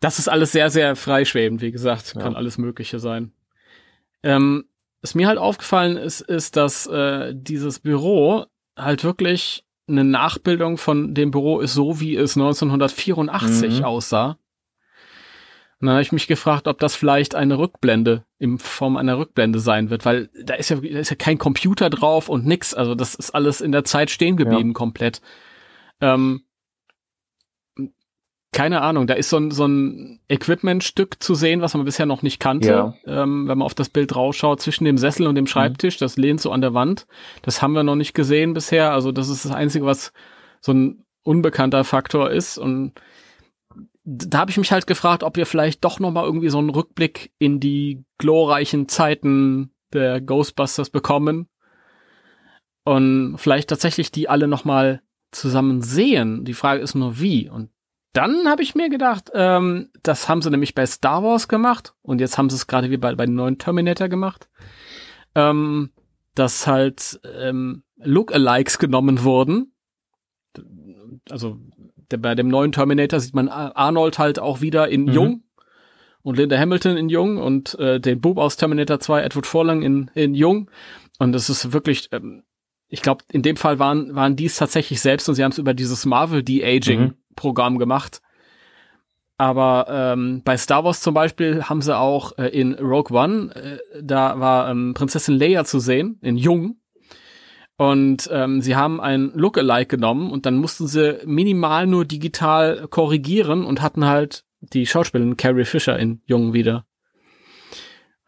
das 0.00 0.18
ist 0.18 0.28
alles 0.28 0.52
sehr, 0.52 0.70
sehr 0.70 0.96
freischwebend, 0.96 1.60
wie 1.60 1.72
gesagt. 1.72 2.14
Kann 2.14 2.32
ja. 2.32 2.38
alles 2.38 2.58
Mögliche 2.58 2.98
sein. 2.98 3.32
Ähm, 4.22 4.64
was 5.02 5.14
mir 5.14 5.26
halt 5.26 5.38
aufgefallen 5.38 5.96
ist, 5.96 6.20
ist, 6.20 6.56
dass 6.56 6.86
äh, 6.86 7.34
dieses 7.34 7.80
Büro 7.80 8.46
halt 8.76 9.04
wirklich 9.04 9.64
eine 9.88 10.04
Nachbildung 10.04 10.78
von 10.78 11.14
dem 11.14 11.32
Büro 11.32 11.60
ist, 11.60 11.74
so 11.74 12.00
wie 12.00 12.16
es 12.16 12.36
1984 12.36 13.80
mhm. 13.80 13.84
aussah. 13.84 14.38
Und 15.80 15.86
dann 15.86 15.94
habe 15.94 16.02
ich 16.02 16.12
mich 16.12 16.28
gefragt, 16.28 16.68
ob 16.68 16.78
das 16.78 16.94
vielleicht 16.94 17.34
eine 17.34 17.58
Rückblende 17.58 18.24
in 18.38 18.58
Form 18.58 18.96
einer 18.96 19.18
Rückblende 19.18 19.58
sein 19.58 19.90
wird, 19.90 20.04
weil 20.04 20.30
da 20.44 20.54
ist 20.54 20.70
ja, 20.70 20.76
da 20.76 20.86
ist 20.86 21.10
ja 21.10 21.16
kein 21.16 21.38
Computer 21.38 21.90
drauf 21.90 22.28
und 22.28 22.46
nix. 22.46 22.72
Also 22.72 22.94
das 22.94 23.16
ist 23.16 23.32
alles 23.32 23.60
in 23.60 23.72
der 23.72 23.82
Zeit 23.82 24.10
stehen 24.10 24.36
geblieben 24.36 24.68
ja. 24.70 24.74
komplett. 24.74 25.20
Ähm, 26.00 26.44
keine 28.52 28.82
Ahnung, 28.82 29.06
da 29.06 29.14
ist 29.14 29.30
so 29.30 29.38
ein, 29.38 29.50
so 29.50 29.66
ein 29.66 30.20
Equipmentstück 30.28 31.22
zu 31.22 31.34
sehen, 31.34 31.62
was 31.62 31.72
man 31.72 31.86
bisher 31.86 32.04
noch 32.04 32.22
nicht 32.22 32.38
kannte, 32.38 32.68
ja. 32.68 32.94
ähm, 33.06 33.48
wenn 33.48 33.58
man 33.58 33.64
auf 33.64 33.74
das 33.74 33.88
Bild 33.88 34.14
rausschaut, 34.14 34.60
zwischen 34.60 34.84
dem 34.84 34.98
Sessel 34.98 35.26
und 35.26 35.36
dem 35.36 35.46
Schreibtisch, 35.46 35.96
mhm. 35.96 36.04
das 36.04 36.16
lehnt 36.18 36.40
so 36.40 36.52
an 36.52 36.60
der 36.60 36.74
Wand. 36.74 37.06
Das 37.40 37.62
haben 37.62 37.72
wir 37.72 37.82
noch 37.82 37.96
nicht 37.96 38.12
gesehen 38.12 38.52
bisher. 38.52 38.92
Also 38.92 39.10
das 39.10 39.30
ist 39.30 39.46
das 39.46 39.52
Einzige, 39.52 39.86
was 39.86 40.12
so 40.60 40.72
ein 40.72 41.04
unbekannter 41.22 41.82
Faktor 41.84 42.30
ist. 42.30 42.58
Und 42.58 42.92
da 44.04 44.40
habe 44.40 44.50
ich 44.50 44.58
mich 44.58 44.70
halt 44.70 44.86
gefragt, 44.86 45.22
ob 45.22 45.36
wir 45.36 45.46
vielleicht 45.46 45.82
doch 45.84 45.98
noch 45.98 46.10
mal 46.10 46.24
irgendwie 46.24 46.50
so 46.50 46.58
einen 46.58 46.70
Rückblick 46.70 47.32
in 47.38 47.58
die 47.58 48.04
glorreichen 48.18 48.86
Zeiten 48.86 49.70
der 49.94 50.20
Ghostbusters 50.20 50.90
bekommen 50.90 51.48
und 52.84 53.36
vielleicht 53.38 53.70
tatsächlich 53.70 54.10
die 54.10 54.28
alle 54.28 54.48
noch 54.48 54.64
mal 54.64 55.00
zusammen 55.30 55.80
sehen. 55.80 56.44
Die 56.44 56.54
Frage 56.54 56.82
ist 56.82 56.94
nur 56.94 57.20
wie. 57.20 57.48
Und 57.48 57.70
dann 58.12 58.48
habe 58.48 58.62
ich 58.62 58.74
mir 58.74 58.90
gedacht, 58.90 59.30
ähm, 59.34 59.90
das 60.02 60.28
haben 60.28 60.42
sie 60.42 60.50
nämlich 60.50 60.74
bei 60.74 60.86
Star 60.86 61.22
Wars 61.22 61.48
gemacht 61.48 61.94
und 62.02 62.20
jetzt 62.20 62.38
haben 62.38 62.50
sie 62.50 62.56
es 62.56 62.66
gerade 62.66 62.90
wie 62.90 62.96
bei, 62.96 63.14
bei 63.14 63.26
den 63.26 63.34
neuen 63.34 63.58
Terminator 63.58 64.08
gemacht, 64.08 64.48
ähm, 65.34 65.90
dass 66.34 66.66
halt 66.66 67.20
ähm, 67.38 67.84
Lookalikes 67.96 68.78
genommen 68.78 69.22
wurden 69.22 69.72
also 71.30 71.58
der, 72.10 72.18
bei 72.18 72.34
dem 72.34 72.48
neuen 72.48 72.72
Terminator 72.72 73.20
sieht 73.20 73.34
man 73.34 73.48
Arnold 73.48 74.18
halt 74.18 74.38
auch 74.38 74.60
wieder 74.60 74.88
in 74.88 75.04
mhm. 75.04 75.12
Jung 75.12 75.42
und 76.22 76.36
Linda 76.36 76.58
Hamilton 76.58 76.96
in 76.96 77.08
Jung 77.08 77.38
und 77.38 77.78
äh, 77.78 78.00
den 78.00 78.20
Bub 78.20 78.38
aus 78.38 78.56
Terminator 78.56 79.00
2, 79.00 79.22
Edward 79.22 79.46
Forlang 79.46 79.82
in, 79.82 80.10
in 80.14 80.34
Jung. 80.34 80.70
Und 81.18 81.34
es 81.34 81.50
ist 81.50 81.72
wirklich, 81.72 82.08
ähm, 82.12 82.44
ich 82.88 83.02
glaube, 83.02 83.24
in 83.32 83.42
dem 83.42 83.56
Fall 83.56 83.78
waren, 83.78 84.14
waren 84.14 84.36
die 84.36 84.44
es 84.44 84.56
tatsächlich 84.56 85.00
selbst 85.00 85.28
und 85.28 85.34
sie 85.34 85.42
haben 85.42 85.52
es 85.52 85.58
über 85.58 85.74
dieses 85.74 86.06
Marvel 86.06 86.42
De-Aging-Programm 86.42 87.08
mhm. 87.08 87.21
Gemacht. 87.34 88.22
Aber 89.38 89.86
ähm, 89.88 90.42
bei 90.44 90.56
Star 90.56 90.84
Wars 90.84 91.00
zum 91.00 91.14
Beispiel 91.14 91.64
haben 91.64 91.82
sie 91.82 91.96
auch 91.96 92.38
äh, 92.38 92.48
in 92.48 92.74
Rogue 92.74 93.16
One, 93.16 93.52
äh, 93.54 93.78
da 94.00 94.38
war 94.38 94.70
ähm, 94.70 94.94
Prinzessin 94.94 95.36
Leia 95.36 95.64
zu 95.64 95.80
sehen, 95.80 96.18
in 96.22 96.36
Jung. 96.36 96.76
Und 97.76 98.28
ähm, 98.32 98.60
sie 98.60 98.76
haben 98.76 99.00
ein 99.00 99.32
Lookalike 99.34 99.96
genommen 99.96 100.30
und 100.30 100.46
dann 100.46 100.58
mussten 100.58 100.86
sie 100.86 101.18
minimal 101.24 101.86
nur 101.88 102.04
digital 102.04 102.86
korrigieren 102.88 103.64
und 103.64 103.82
hatten 103.82 104.04
halt 104.04 104.44
die 104.60 104.86
Schauspielerin 104.86 105.36
Carrie 105.36 105.64
Fisher 105.64 105.98
in 105.98 106.22
Jung 106.26 106.52
wieder. 106.52 106.84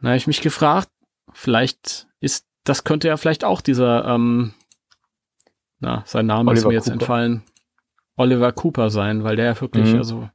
Da 0.00 0.08
habe 0.08 0.16
ich 0.16 0.26
mich 0.26 0.40
gefragt, 0.40 0.88
vielleicht 1.32 2.08
ist, 2.20 2.46
das 2.64 2.84
könnte 2.84 3.08
ja 3.08 3.16
vielleicht 3.16 3.44
auch 3.44 3.60
dieser, 3.60 4.04
ähm, 4.06 4.54
na, 5.78 6.02
sein 6.06 6.26
Name 6.26 6.50
Oliver 6.50 6.58
ist 6.58 6.66
mir 6.66 6.74
jetzt 6.74 6.84
Cooper. 6.84 6.94
entfallen, 6.94 7.42
Oliver 8.16 8.52
Cooper 8.52 8.90
sein, 8.90 9.24
weil 9.24 9.36
der 9.36 9.46
ja 9.46 9.60
wirklich, 9.60 9.92
mhm. 9.92 9.98
also 9.98 10.28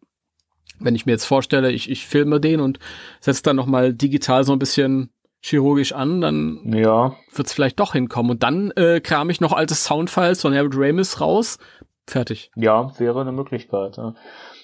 wenn 0.79 0.95
ich 0.95 1.05
mir 1.05 1.11
jetzt 1.13 1.25
vorstelle, 1.25 1.71
ich, 1.71 1.89
ich 1.89 2.05
filme 2.05 2.39
den 2.39 2.59
und 2.59 2.79
setze 3.19 3.43
dann 3.43 3.55
nochmal 3.55 3.93
digital 3.93 4.43
so 4.43 4.53
ein 4.53 4.59
bisschen 4.59 5.11
chirurgisch 5.41 5.93
an, 5.93 6.21
dann 6.21 6.73
ja. 6.73 7.15
wird 7.33 7.47
es 7.47 7.53
vielleicht 7.53 7.79
doch 7.79 7.93
hinkommen. 7.93 8.31
Und 8.31 8.43
dann 8.43 8.71
äh, 8.71 8.99
kram 8.99 9.29
ich 9.29 9.41
noch 9.41 9.53
alte 9.53 9.75
Soundfiles 9.75 10.41
von 10.41 10.53
Harold 10.53 10.73
Ramis 10.75 11.21
raus. 11.21 11.57
Fertig. 12.07 12.51
Ja, 12.55 12.97
wäre 12.97 13.21
eine 13.21 13.31
Möglichkeit. 13.31 13.97
Ja. 13.97 14.15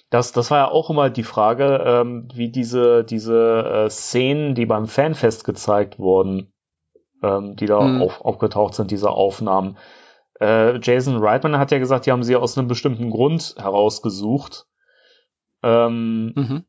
Das, 0.09 0.31
das 0.31 0.51
war 0.51 0.57
ja 0.57 0.67
auch 0.71 0.89
immer 0.89 1.09
die 1.09 1.23
Frage, 1.23 1.83
ähm, 1.85 2.27
wie 2.33 2.49
diese, 2.49 3.03
diese 3.03 3.85
äh, 3.85 3.89
Szenen, 3.89 4.55
die 4.55 4.65
beim 4.65 4.87
Fanfest 4.87 5.43
gezeigt 5.43 5.99
wurden, 5.99 6.53
ähm, 7.23 7.55
die 7.55 7.65
da 7.65 7.81
mhm. 7.81 8.01
auf, 8.01 8.21
aufgetaucht 8.23 8.75
sind, 8.75 8.91
diese 8.91 9.09
Aufnahmen. 9.09 9.77
Äh, 10.39 10.79
Jason 10.81 11.17
Reitman 11.17 11.57
hat 11.57 11.71
ja 11.71 11.79
gesagt, 11.79 12.05
die 12.05 12.11
haben 12.11 12.23
sie 12.23 12.35
aus 12.35 12.57
einem 12.57 12.67
bestimmten 12.67 13.09
Grund 13.09 13.55
herausgesucht. 13.57 14.65
Ähm, 15.63 16.33
mhm. 16.35 16.65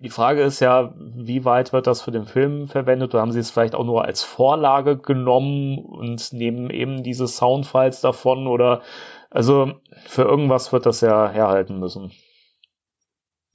Die 0.00 0.10
Frage 0.10 0.42
ist 0.42 0.60
ja, 0.60 0.94
wie 0.98 1.44
weit 1.44 1.72
wird 1.72 1.86
das 1.86 2.02
für 2.02 2.10
den 2.10 2.26
Film 2.26 2.68
verwendet 2.68 3.14
oder 3.14 3.22
haben 3.22 3.32
sie 3.32 3.38
es 3.38 3.50
vielleicht 3.50 3.74
auch 3.74 3.84
nur 3.84 4.04
als 4.04 4.22
Vorlage 4.22 4.98
genommen 4.98 5.78
und 5.78 6.32
nehmen 6.32 6.68
eben 6.68 7.02
diese 7.02 7.26
Soundfiles 7.26 8.00
davon 8.00 8.46
oder 8.46 8.82
also 9.30 9.72
für 10.04 10.22
irgendwas 10.22 10.72
wird 10.72 10.84
das 10.86 11.00
ja 11.00 11.28
herhalten 11.28 11.78
müssen. 11.78 12.12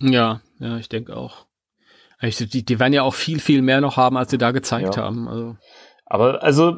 Ja, 0.01 0.41
ja, 0.59 0.77
ich 0.77 0.89
denke 0.89 1.15
auch. 1.15 1.45
Die, 2.21 2.65
die 2.65 2.79
werden 2.79 2.93
ja 2.93 3.03
auch 3.03 3.13
viel, 3.13 3.39
viel 3.39 3.61
mehr 3.61 3.79
noch 3.79 3.95
haben, 3.95 4.17
als 4.17 4.31
sie 4.31 4.37
da 4.37 4.51
gezeigt 4.51 4.97
ja. 4.97 5.03
haben. 5.03 5.27
Also. 5.27 5.55
Aber 6.05 6.43
also 6.43 6.77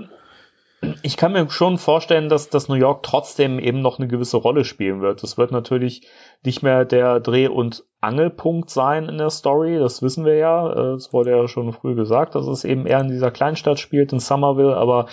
ich 1.03 1.15
kann 1.15 1.33
mir 1.33 1.47
schon 1.49 1.77
vorstellen, 1.77 2.27
dass, 2.27 2.49
dass 2.49 2.67
New 2.67 2.75
York 2.75 3.03
trotzdem 3.03 3.59
eben 3.59 3.81
noch 3.81 3.99
eine 3.99 4.07
gewisse 4.07 4.37
Rolle 4.37 4.65
spielen 4.65 5.01
wird. 5.01 5.21
Das 5.21 5.37
wird 5.37 5.51
natürlich 5.51 6.07
nicht 6.43 6.63
mehr 6.63 6.85
der 6.85 7.19
Dreh- 7.19 7.47
und 7.47 7.85
Angelpunkt 7.99 8.71
sein 8.71 9.07
in 9.07 9.19
der 9.19 9.29
Story, 9.29 9.77
das 9.77 10.01
wissen 10.01 10.25
wir 10.25 10.35
ja. 10.35 10.95
Es 10.95 11.13
wurde 11.13 11.31
ja 11.31 11.47
schon 11.47 11.71
früh 11.73 11.93
gesagt, 11.93 12.33
dass 12.33 12.47
es 12.47 12.63
eben 12.63 12.87
eher 12.87 12.99
in 12.99 13.09
dieser 13.09 13.29
Kleinstadt 13.29 13.79
spielt, 13.79 14.11
in 14.11 14.19
Somerville, 14.19 14.75
aber 14.75 15.05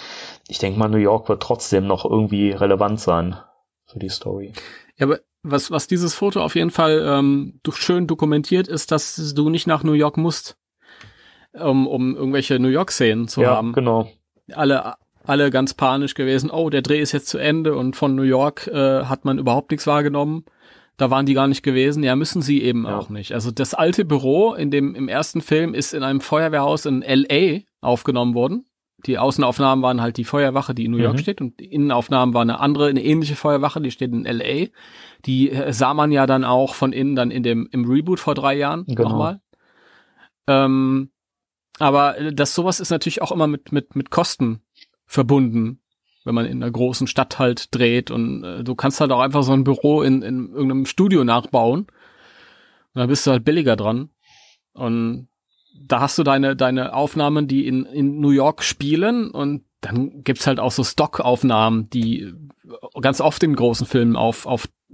ich 0.48 0.59
denke 0.59 0.78
mal, 0.78 0.88
New 0.88 0.96
York 0.96 1.28
wird 1.28 1.42
trotzdem 1.42 1.87
noch 1.87 2.07
irgendwie 2.07 2.50
relevant 2.50 2.98
sein 2.98 3.37
für 3.85 3.98
die 3.98 4.09
Story. 4.09 4.54
Ja, 4.96 5.07
aber 5.07 5.18
was, 5.42 5.70
was 5.70 5.87
dieses 5.87 6.14
Foto 6.14 6.40
auf 6.40 6.54
jeden 6.54 6.70
Fall 6.70 7.04
ähm, 7.07 7.61
schön 7.70 8.07
dokumentiert, 8.07 8.68
ist, 8.68 8.90
dass 8.90 9.35
du 9.35 9.50
nicht 9.50 9.66
nach 9.66 9.83
New 9.83 9.92
York 9.92 10.16
musst, 10.16 10.57
um, 11.52 11.87
um 11.87 12.16
irgendwelche 12.16 12.59
New 12.59 12.68
York-Szenen 12.68 13.28
zu 13.28 13.42
ja, 13.42 13.54
haben. 13.57 13.74
Genau. 13.74 14.09
Alle 14.54 14.94
alle 15.29 15.51
ganz 15.51 15.75
panisch 15.75 16.14
gewesen, 16.14 16.51
oh, 16.51 16.71
der 16.71 16.83
Dreh 16.83 17.01
ist 17.01 17.12
jetzt 17.12 17.29
zu 17.29 17.38
Ende 17.38 17.77
und 17.77 17.97
von 17.97 18.14
New 18.14 18.23
York 18.23 18.67
äh, 18.67 19.05
hat 19.05 19.25
man 19.25 19.38
überhaupt 19.38 19.71
nichts 19.71 19.87
wahrgenommen. 19.87 20.45
Da 20.97 21.11
waren 21.11 21.27
die 21.27 21.35
gar 21.35 21.47
nicht 21.47 21.62
gewesen. 21.62 22.03
Ja, 22.03 22.17
müssen 22.17 22.43
sie 22.43 22.62
eben 22.62 22.85
ja. 22.85 22.99
auch 22.99 23.09
nicht. 23.09 23.33
Also 23.33 23.51
das 23.51 23.75
alte 23.75 24.05
Büro 24.05 24.55
in 24.55 24.71
dem 24.71 24.95
im 24.95 25.07
ersten 25.07 25.41
Film 25.41 25.75
ist 25.75 25.95
in 25.95 26.03
einem 26.03 26.21
Feuerwehrhaus 26.21 26.87
in 26.87 27.05
LA 27.07 27.61
aufgenommen 27.81 28.35
worden. 28.35 28.64
Die 29.07 29.17
Außenaufnahmen 29.17 29.81
waren 29.83 30.01
halt 30.01 30.17
die 30.17 30.25
Feuerwache, 30.25 30.75
die 30.75 30.87
in 30.87 30.91
New 30.91 30.99
York 30.99 31.14
mhm. 31.14 31.19
steht, 31.19 31.41
und 31.41 31.61
die 31.61 31.67
Innenaufnahmen 31.67 32.35
war 32.35 32.43
eine 32.43 32.59
andere, 32.59 32.88
eine 32.88 33.05
ähnliche 33.05 33.37
Feuerwache, 33.37 33.81
die 33.81 33.93
steht 33.93 34.12
in 34.12 34.25
LA. 34.25 34.67
Die 35.25 35.53
äh, 35.53 35.73
sah 35.73 35.95
man 35.95 36.11
ja 36.11 36.27
dann 36.27 36.45
auch 36.45 36.75
von 36.75 36.93
innen 36.93 37.14
dann 37.14 37.31
in 37.31 37.45
dem 37.45 37.69
im 37.71 37.88
Reboot 37.88 38.19
vor 38.19 38.35
drei 38.35 38.55
Jahren 38.57 38.87
genau. 38.87 39.11
nochmal. 39.11 39.41
Ähm, 40.49 41.11
aber 41.79 42.19
äh, 42.19 42.35
das 42.35 42.55
sowas 42.55 42.81
ist 42.81 42.91
natürlich 42.91 43.23
auch 43.23 43.31
immer 43.31 43.47
mit 43.47 43.71
mit 43.71 43.95
mit 43.95 44.11
Kosten 44.11 44.62
verbunden, 45.09 45.81
wenn 46.25 46.35
man 46.35 46.47
in 46.47 46.62
einer 46.62 46.71
großen 46.71 47.07
Stadt 47.07 47.38
halt 47.38 47.75
dreht 47.75 48.11
und 48.11 48.44
äh, 48.44 48.62
du 48.62 48.75
kannst 48.75 49.01
halt 49.01 49.11
auch 49.11 49.21
einfach 49.21 49.42
so 49.42 49.53
ein 49.53 49.64
Büro 49.64 50.03
in, 50.03 50.23
in 50.23 50.51
irgendeinem 50.53 50.87
Studio 50.87 51.25
nachbauen 51.25 51.81
und 51.81 51.88
dann 52.94 53.09
bist 53.09 53.27
du 53.27 53.33
halt 53.33 53.44
billiger 53.44 53.75
dran. 53.75 54.11
Und 54.73 55.29
da 55.81 56.01
hast 56.01 56.18
du 56.18 56.23
deine 56.23 56.55
deine 56.55 56.92
Aufnahmen, 56.92 57.49
die 57.49 57.66
in, 57.66 57.87
in 57.87 58.21
New 58.21 58.31
York 58.31 58.62
spielen 58.62 59.31
und 59.31 59.64
dann 59.81 60.23
gibt's 60.23 60.47
halt 60.47 60.61
auch 60.61 60.73
so 60.73 60.85
Stockaufnahmen, 60.85 61.88
die 61.90 62.33
ganz 63.01 63.21
oft 63.21 63.42
in 63.42 63.55
großen 63.55 63.87
Filmen 63.87 64.16
auf, 64.16 64.44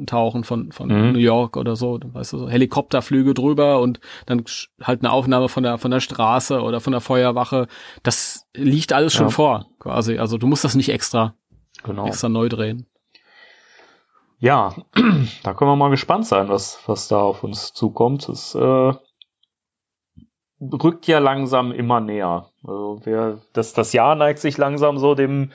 auftauchen 0.00 0.44
von, 0.44 0.72
von 0.72 0.88
mhm. 0.88 1.12
New 1.12 1.18
York 1.18 1.57
oder 1.57 1.76
so. 1.76 1.98
Weißt 2.02 2.33
du, 2.33 2.38
so 2.38 2.48
Helikopterflüge 2.48 3.35
drüber 3.35 3.80
und 3.80 4.00
dann 4.26 4.44
halt 4.83 5.00
eine 5.00 5.12
Aufnahme 5.12 5.48
von 5.48 5.62
der, 5.62 5.78
von 5.78 5.90
der 5.90 6.00
Straße 6.00 6.61
oder 6.61 6.80
von 6.80 6.92
der 6.92 7.00
Feuerwache. 7.00 7.68
Das 8.02 8.46
liegt 8.54 8.92
alles 8.92 9.12
schon 9.12 9.26
ja. 9.26 9.30
vor, 9.30 9.66
quasi. 9.78 10.18
Also 10.18 10.38
du 10.38 10.46
musst 10.46 10.64
das 10.64 10.74
nicht 10.74 10.90
extra, 10.90 11.35
genau. 11.83 12.07
extra 12.07 12.28
neu 12.28 12.48
drehen. 12.48 12.87
Ja, 14.38 14.74
da 15.42 15.54
können 15.54 15.70
wir 15.70 15.76
mal 15.76 15.90
gespannt 15.90 16.26
sein, 16.26 16.48
was, 16.48 16.80
was 16.87 17.09
da 17.09 17.20
auf 17.20 17.44
uns 17.44 17.72
zukommt. 17.72 18.28
Es 18.28 18.54
äh, 18.54 18.92
rückt 20.61 21.07
ja 21.07 21.18
langsam 21.18 21.72
immer 21.72 22.00
näher. 22.00 22.50
Also 22.62 23.00
wir, 23.04 23.40
das, 23.52 23.72
das 23.72 23.92
Jahr 23.92 24.16
neigt 24.16 24.40
sich 24.40 24.59
langsam 24.59 24.98
so 24.98 25.14
dem 25.14 25.50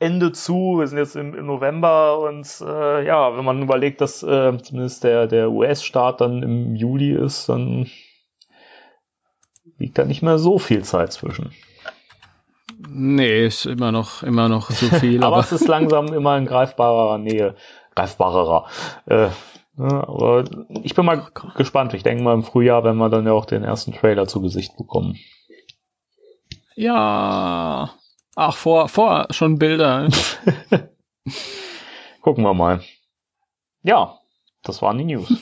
Ende 0.00 0.32
zu. 0.32 0.78
Wir 0.78 0.86
sind 0.86 0.98
jetzt 0.98 1.14
im, 1.14 1.34
im 1.34 1.46
November 1.46 2.18
und 2.20 2.48
äh, 2.62 3.06
ja, 3.06 3.36
wenn 3.36 3.44
man 3.44 3.62
überlegt, 3.62 4.00
dass 4.00 4.22
äh, 4.22 4.56
zumindest 4.60 5.04
der, 5.04 5.26
der 5.26 5.50
US-Start 5.50 6.22
dann 6.22 6.42
im 6.42 6.74
Juli 6.74 7.12
ist, 7.12 7.50
dann 7.50 7.86
liegt 9.78 9.98
da 9.98 10.06
nicht 10.06 10.22
mehr 10.22 10.38
so 10.38 10.58
viel 10.58 10.82
Zeit 10.84 11.12
zwischen. 11.12 11.52
Nee, 12.88 13.46
ist 13.46 13.66
immer 13.66 13.92
noch, 13.92 14.22
immer 14.22 14.48
noch 14.48 14.70
so 14.70 14.86
viel. 14.96 15.22
aber, 15.22 15.36
aber 15.36 15.44
es 15.44 15.52
ist 15.52 15.68
langsam 15.68 16.06
immer 16.14 16.36
in 16.38 16.46
greifbarer 16.46 17.18
Nähe. 17.18 17.54
Greifbarer. 17.94 18.66
Äh, 19.04 19.28
ja, 19.76 20.08
aber 20.08 20.44
ich 20.82 20.94
bin 20.94 21.04
mal 21.04 21.28
gespannt. 21.56 21.92
Ich 21.92 22.02
denke 22.02 22.22
mal 22.22 22.34
im 22.34 22.42
Frühjahr, 22.42 22.84
wenn 22.84 22.96
wir 22.96 23.10
dann 23.10 23.26
ja 23.26 23.32
auch 23.32 23.44
den 23.44 23.64
ersten 23.64 23.92
Trailer 23.92 24.26
zu 24.26 24.40
Gesicht 24.40 24.78
bekommen. 24.78 25.18
Ja, 26.74 27.90
Ach, 28.36 28.56
vor, 28.56 28.88
vor 28.88 29.26
schon 29.30 29.58
Bilder. 29.58 30.08
Gucken 32.20 32.44
wir 32.44 32.54
mal. 32.54 32.82
Ja, 33.82 34.18
das 34.62 34.82
waren 34.82 34.98
die 34.98 35.04
News. 35.04 35.28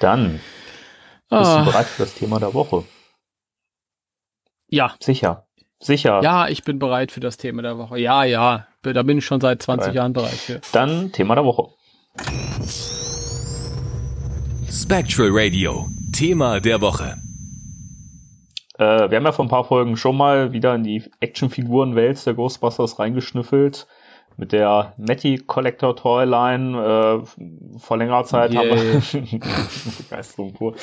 Dann 0.00 0.40
bist 1.28 1.30
ah. 1.30 1.58
du 1.58 1.64
bereit 1.66 1.86
für 1.86 2.04
das 2.04 2.14
Thema 2.14 2.40
der 2.40 2.54
Woche? 2.54 2.84
Ja. 4.68 4.94
Sicher. 5.00 5.46
Sicher. 5.80 6.20
Ja, 6.22 6.48
ich 6.48 6.64
bin 6.64 6.78
bereit 6.78 7.12
für 7.12 7.20
das 7.20 7.36
Thema 7.36 7.62
der 7.62 7.78
Woche. 7.78 7.98
Ja, 7.98 8.24
ja. 8.24 8.66
Da 8.82 9.02
bin 9.02 9.18
ich 9.18 9.24
schon 9.24 9.40
seit 9.40 9.62
20 9.62 9.86
bereit. 9.86 9.94
Jahren 9.94 10.12
bereit 10.12 10.32
für. 10.32 10.60
Dann 10.72 11.12
Thema 11.12 11.34
der 11.34 11.44
Woche. 11.44 11.72
Spectral 14.70 15.28
Radio. 15.30 15.88
Thema 16.12 16.60
der 16.60 16.80
Woche. 16.80 17.16
Äh, 18.78 19.10
wir 19.10 19.16
haben 19.16 19.24
ja 19.24 19.32
vor 19.32 19.44
ein 19.44 19.50
paar 19.50 19.64
Folgen 19.64 19.96
schon 19.96 20.16
mal 20.16 20.52
wieder 20.52 20.74
in 20.74 20.84
die 20.84 21.02
Actionfigurenwelt 21.20 22.24
der 22.24 22.34
Ghostbusters 22.34 22.98
reingeschnüffelt. 22.98 23.86
Mit 24.36 24.52
der 24.52 24.94
Matty 24.98 25.38
Collector 25.38 25.96
Toyline. 25.96 26.78
Äh, 26.78 27.78
vor 27.78 27.96
längerer 27.96 28.22
Zeit 28.22 28.52
yeah. 28.52 28.60
haben 28.60 28.70
wir 28.70 29.40
Begeisterung 29.98 30.52
pur. 30.52 30.74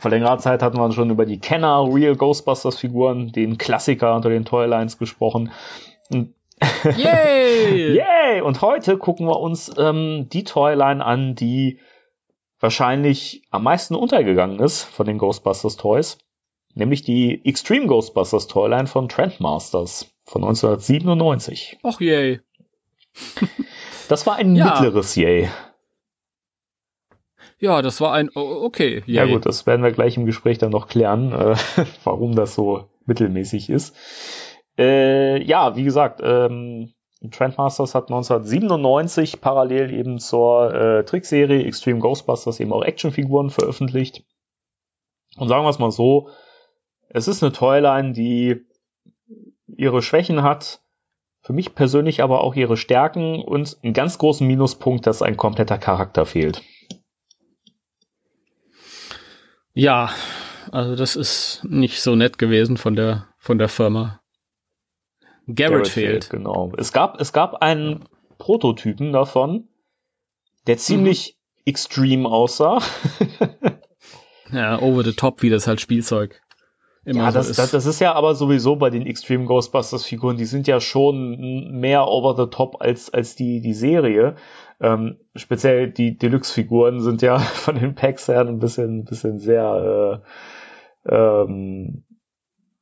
Vor 0.00 0.10
längerer 0.10 0.38
Zeit 0.38 0.64
hatten 0.64 0.78
wir 0.78 0.90
schon 0.90 1.10
über 1.10 1.24
die 1.24 1.38
Kenner 1.38 1.88
Real 1.88 2.16
Ghostbusters 2.16 2.76
Figuren, 2.80 3.30
den 3.30 3.56
Klassiker 3.56 4.16
unter 4.16 4.30
den 4.30 4.44
Toylines 4.44 4.98
gesprochen. 4.98 5.52
Yay! 6.10 7.94
Yay! 7.94 8.40
Und 8.40 8.62
heute 8.62 8.98
gucken 8.98 9.28
wir 9.28 9.38
uns 9.38 9.70
ähm, 9.78 10.28
die 10.32 10.42
Toyline 10.42 11.04
an, 11.04 11.36
die 11.36 11.78
wahrscheinlich 12.58 13.42
am 13.50 13.62
meisten 13.62 13.94
untergegangen 13.94 14.58
ist 14.58 14.82
von 14.82 15.06
den 15.06 15.18
Ghostbusters 15.18 15.76
Toys 15.76 16.18
nämlich 16.74 17.02
die 17.02 17.44
Extreme 17.44 17.86
Ghostbusters 17.86 18.46
Toyline 18.46 18.86
von 18.86 19.08
Trendmasters 19.08 20.12
von 20.24 20.42
1997. 20.44 21.78
Och 21.82 22.00
yay. 22.00 22.40
Das 24.08 24.26
war 24.26 24.36
ein 24.36 24.54
Ja. 24.54 24.66
mittleres 24.66 25.16
Yay. 25.16 25.48
Ja, 27.58 27.80
das 27.80 28.00
war 28.02 28.12
ein, 28.12 28.28
oh, 28.34 28.60
okay. 28.64 29.02
Ja 29.06 29.24
yay. 29.24 29.32
gut, 29.32 29.46
das 29.46 29.66
werden 29.66 29.82
wir 29.82 29.92
gleich 29.92 30.16
im 30.18 30.26
Gespräch 30.26 30.58
dann 30.58 30.70
noch 30.70 30.88
klären, 30.88 31.32
äh, 31.32 31.56
warum 32.04 32.34
das 32.34 32.54
so 32.54 32.84
mittelmäßig 33.06 33.70
ist. 33.70 33.96
Äh, 34.76 35.42
ja, 35.42 35.76
wie 35.76 35.84
gesagt, 35.84 36.20
ähm, 36.22 36.92
Trendmasters 37.30 37.94
hat 37.94 38.10
1997 38.10 39.40
parallel 39.40 39.94
eben 39.94 40.18
zur 40.18 40.74
äh, 40.74 41.04
Trickserie 41.04 41.64
Extreme 41.64 42.00
Ghostbusters 42.00 42.60
eben 42.60 42.72
auch 42.72 42.82
Actionfiguren 42.82 43.48
veröffentlicht. 43.48 44.24
Und 45.38 45.48
sagen 45.48 45.64
wir 45.64 45.70
es 45.70 45.78
mal 45.78 45.90
so, 45.90 46.28
es 47.14 47.28
ist 47.28 47.42
eine 47.42 47.52
Toyline, 47.52 48.12
die 48.12 48.66
ihre 49.68 50.02
Schwächen 50.02 50.42
hat, 50.42 50.82
für 51.40 51.52
mich 51.52 51.74
persönlich 51.74 52.22
aber 52.22 52.42
auch 52.42 52.56
ihre 52.56 52.76
Stärken 52.76 53.40
und 53.40 53.78
einen 53.82 53.94
ganz 53.94 54.18
großen 54.18 54.46
Minuspunkt, 54.46 55.06
dass 55.06 55.22
ein 55.22 55.36
kompletter 55.36 55.78
Charakter 55.78 56.26
fehlt. 56.26 56.62
Ja, 59.74 60.10
also 60.72 60.96
das 60.96 61.14
ist 61.14 61.62
nicht 61.64 62.02
so 62.02 62.16
nett 62.16 62.36
gewesen 62.36 62.76
von 62.76 62.96
der, 62.96 63.28
von 63.38 63.58
der 63.58 63.68
Firma. 63.68 64.20
Garrett, 65.46 65.88
fehlt. 65.88 66.30
Genau. 66.30 66.72
Es 66.78 66.92
gab, 66.92 67.20
es 67.20 67.32
gab 67.32 67.62
einen 67.62 68.08
Prototypen 68.38 69.12
davon, 69.12 69.68
der 70.66 70.78
ziemlich 70.78 71.38
extrem 71.64 72.26
aussah. 72.26 72.80
Ja, 74.52 74.80
over 74.80 75.02
the 75.02 75.14
top, 75.14 75.42
wie 75.42 75.50
das 75.50 75.66
halt 75.66 75.80
Spielzeug 75.80 76.40
immer 77.04 77.24
ja, 77.24 77.32
so 77.32 77.38
das, 77.38 77.50
ist. 77.50 77.58
das, 77.58 77.70
das 77.70 77.86
ist 77.86 78.00
ja 78.00 78.14
aber 78.14 78.34
sowieso 78.34 78.76
bei 78.76 78.90
den 78.90 79.06
Extreme 79.06 79.44
Ghostbusters 79.44 80.04
Figuren, 80.04 80.36
die 80.36 80.44
sind 80.44 80.66
ja 80.66 80.80
schon 80.80 81.70
mehr 81.78 82.08
over 82.08 82.34
the 82.36 82.50
top 82.50 82.80
als, 82.80 83.12
als 83.12 83.34
die, 83.36 83.60
die 83.60 83.74
Serie. 83.74 84.36
Ähm, 84.80 85.18
speziell 85.36 85.90
die 85.90 86.18
Deluxe-Figuren 86.18 87.00
sind 87.00 87.22
ja 87.22 87.38
von 87.38 87.76
den 87.76 87.94
Packs 87.94 88.28
her 88.28 88.40
ein 88.40 88.58
bisschen, 88.58 89.00
ein 89.00 89.04
bisschen 89.04 89.38
sehr, 89.38 90.22
äh, 91.08 91.14
ähm, 91.14 92.04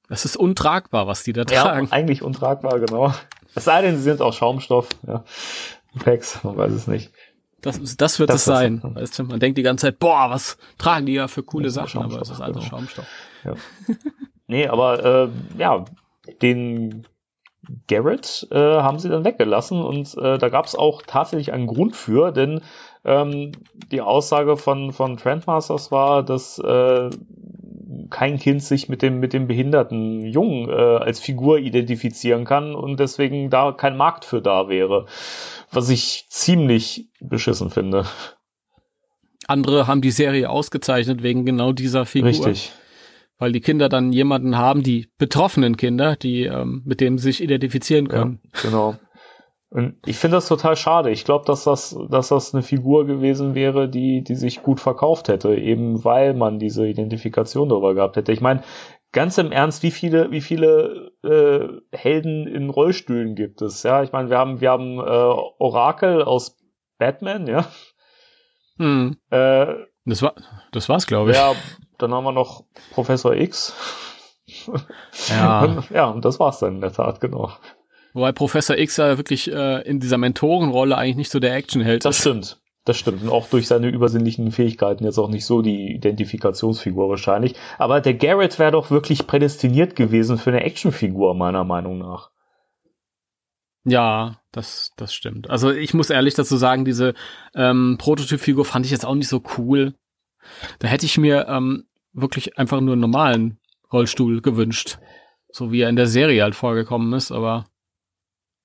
das 0.08 0.26
ist 0.26 0.36
untragbar, 0.36 1.06
was 1.06 1.22
die 1.22 1.32
da 1.32 1.42
ja, 1.50 1.62
tragen. 1.62 1.88
eigentlich 1.90 2.22
untragbar, 2.22 2.80
genau. 2.80 3.14
Es 3.54 3.64
sei 3.64 3.80
denn, 3.82 3.96
sie 3.96 4.02
sind 4.02 4.20
aus 4.20 4.36
Schaumstoff, 4.36 4.88
ja. 5.06 5.24
Packs, 6.04 6.42
man 6.44 6.56
weiß 6.56 6.72
es 6.72 6.86
nicht. 6.86 7.12
Das, 7.62 7.96
das 7.96 8.18
wird 8.18 8.28
Das 8.28 8.36
es 8.36 8.42
ist- 8.42 8.46
sein. 8.46 8.80
Weißt 8.82 9.18
du, 9.18 9.24
man 9.24 9.40
denkt 9.40 9.56
die 9.56 9.62
ganze 9.62 9.86
Zeit, 9.86 9.98
boah, 9.98 10.26
was 10.30 10.58
tragen 10.78 11.06
die 11.06 11.14
ja 11.14 11.28
für 11.28 11.42
coole 11.42 11.70
Sachen, 11.70 12.02
aber 12.02 12.20
es 12.20 12.28
ist 12.30 12.40
alles 12.40 12.56
genau. 12.58 12.68
Schaumstoff. 12.68 13.06
Nee, 14.48 14.66
aber 14.66 15.04
äh, 15.04 15.28
ja, 15.56 15.84
den 16.42 17.06
Garrett 17.88 18.46
äh, 18.50 18.58
haben 18.58 18.98
sie 18.98 19.08
dann 19.08 19.24
weggelassen 19.24 19.80
und 19.80 20.14
äh, 20.18 20.36
da 20.36 20.48
gab 20.50 20.66
es 20.66 20.74
auch 20.74 21.02
tatsächlich 21.06 21.52
einen 21.52 21.68
Grund 21.68 21.96
für, 21.96 22.32
denn 22.32 22.60
ähm, 23.04 23.52
die 23.90 24.00
Aussage 24.02 24.56
von, 24.56 24.92
von 24.92 25.16
Trendmasters 25.16 25.90
war, 25.90 26.22
dass 26.22 26.58
äh, 26.58 27.08
kein 28.12 28.38
Kind 28.38 28.62
sich 28.62 28.88
mit 28.88 29.02
dem, 29.02 29.18
mit 29.18 29.32
dem 29.32 29.48
behinderten 29.48 30.24
Jungen 30.24 30.68
äh, 30.68 30.72
als 30.72 31.18
Figur 31.18 31.58
identifizieren 31.58 32.44
kann 32.44 32.74
und 32.76 33.00
deswegen 33.00 33.50
da 33.50 33.72
kein 33.72 33.96
Markt 33.96 34.24
für 34.24 34.40
da 34.40 34.68
wäre. 34.68 35.06
Was 35.72 35.88
ich 35.88 36.26
ziemlich 36.28 37.08
beschissen 37.20 37.70
finde. 37.70 38.04
Andere 39.48 39.88
haben 39.88 40.02
die 40.02 40.10
Serie 40.10 40.50
ausgezeichnet 40.50 41.22
wegen 41.22 41.44
genau 41.44 41.72
dieser 41.72 42.06
Figur. 42.06 42.28
Richtig. 42.28 42.72
Weil 43.38 43.50
die 43.50 43.60
Kinder 43.60 43.88
dann 43.88 44.12
jemanden 44.12 44.56
haben, 44.56 44.84
die 44.84 45.08
betroffenen 45.18 45.76
Kinder, 45.76 46.14
die 46.14 46.44
ähm, 46.44 46.82
mit 46.84 47.00
dem 47.00 47.18
sich 47.18 47.42
identifizieren 47.42 48.06
können. 48.06 48.40
Ja, 48.54 48.60
genau. 48.62 48.96
Und 49.72 49.96
ich 50.04 50.18
finde 50.18 50.36
das 50.36 50.48
total 50.48 50.76
schade. 50.76 51.10
Ich 51.10 51.24
glaube, 51.24 51.46
dass 51.46 51.64
das, 51.64 51.96
dass 52.10 52.28
das 52.28 52.52
eine 52.52 52.62
Figur 52.62 53.06
gewesen 53.06 53.54
wäre, 53.54 53.88
die, 53.88 54.22
die 54.22 54.34
sich 54.34 54.62
gut 54.62 54.80
verkauft 54.80 55.28
hätte, 55.28 55.54
eben 55.56 56.04
weil 56.04 56.34
man 56.34 56.58
diese 56.58 56.86
Identifikation 56.86 57.70
darüber 57.70 57.94
gehabt 57.94 58.16
hätte. 58.16 58.32
Ich 58.32 58.42
meine, 58.42 58.62
ganz 59.12 59.38
im 59.38 59.50
Ernst, 59.50 59.82
wie 59.82 59.90
viele, 59.90 60.30
wie 60.30 60.42
viele 60.42 61.12
äh, 61.24 61.96
Helden 61.96 62.46
in 62.46 62.68
Rollstühlen 62.68 63.34
gibt 63.34 63.62
es? 63.62 63.82
Ja, 63.82 64.02
ich 64.02 64.12
meine, 64.12 64.28
wir 64.28 64.36
haben, 64.36 64.60
wir 64.60 64.70
haben 64.70 64.98
äh, 64.98 65.02
Orakel 65.58 66.22
aus 66.22 66.58
Batman, 66.98 67.46
ja. 67.46 67.64
Hm. 68.76 69.16
Äh, 69.30 69.74
Das 70.04 70.20
war, 70.20 70.34
das 70.72 70.90
war's, 70.90 71.06
glaube 71.06 71.30
ich. 71.30 71.36
ja, 71.38 71.54
dann 71.96 72.12
haben 72.12 72.24
wir 72.24 72.32
noch 72.32 72.64
Professor 72.92 73.34
X. 73.34 73.74
Ja. 75.30 75.82
Ja, 75.90 76.10
und 76.10 76.26
das 76.26 76.38
war's 76.40 76.58
dann 76.58 76.74
in 76.74 76.80
der 76.82 76.92
Tat, 76.92 77.20
genau. 77.20 77.52
Wobei 78.12 78.32
Professor 78.32 78.76
X 78.76 78.96
ja 78.98 79.16
wirklich 79.16 79.50
äh, 79.50 79.82
in 79.82 80.00
dieser 80.00 80.18
Mentorenrolle 80.18 80.96
eigentlich 80.96 81.16
nicht 81.16 81.30
so 81.30 81.40
der 81.40 81.54
Actionheld 81.54 82.04
Das 82.04 82.16
ist. 82.16 82.22
stimmt. 82.22 82.58
Das 82.84 82.96
stimmt. 82.98 83.22
Und 83.22 83.28
auch 83.28 83.48
durch 83.48 83.68
seine 83.68 83.88
übersinnlichen 83.88 84.50
Fähigkeiten 84.50 85.04
jetzt 85.04 85.18
auch 85.18 85.28
nicht 85.28 85.46
so 85.46 85.62
die 85.62 85.92
Identifikationsfigur 85.94 87.08
wahrscheinlich. 87.08 87.54
Aber 87.78 88.00
der 88.00 88.14
Garrett 88.14 88.58
wäre 88.58 88.72
doch 88.72 88.90
wirklich 88.90 89.28
prädestiniert 89.28 89.94
gewesen 89.94 90.36
für 90.36 90.50
eine 90.50 90.64
Actionfigur, 90.64 91.34
meiner 91.34 91.62
Meinung 91.62 91.98
nach. 91.98 92.30
Ja, 93.84 94.40
das, 94.50 94.90
das 94.96 95.14
stimmt. 95.14 95.48
Also 95.48 95.70
ich 95.70 95.94
muss 95.94 96.10
ehrlich 96.10 96.34
dazu 96.34 96.56
sagen, 96.56 96.84
diese 96.84 97.14
ähm, 97.54 97.96
Prototypfigur 97.98 98.64
fand 98.64 98.84
ich 98.84 98.92
jetzt 98.92 99.06
auch 99.06 99.14
nicht 99.14 99.28
so 99.28 99.42
cool. 99.58 99.94
Da 100.80 100.88
hätte 100.88 101.06
ich 101.06 101.18
mir 101.18 101.46
ähm, 101.48 101.84
wirklich 102.12 102.58
einfach 102.58 102.80
nur 102.80 102.92
einen 102.92 103.00
normalen 103.00 103.58
Rollstuhl 103.92 104.40
gewünscht. 104.40 104.98
So 105.50 105.70
wie 105.70 105.82
er 105.82 105.88
in 105.88 105.96
der 105.96 106.06
Serie 106.06 106.42
halt 106.42 106.54
vorgekommen 106.54 107.12
ist, 107.12 107.30
aber 107.30 107.66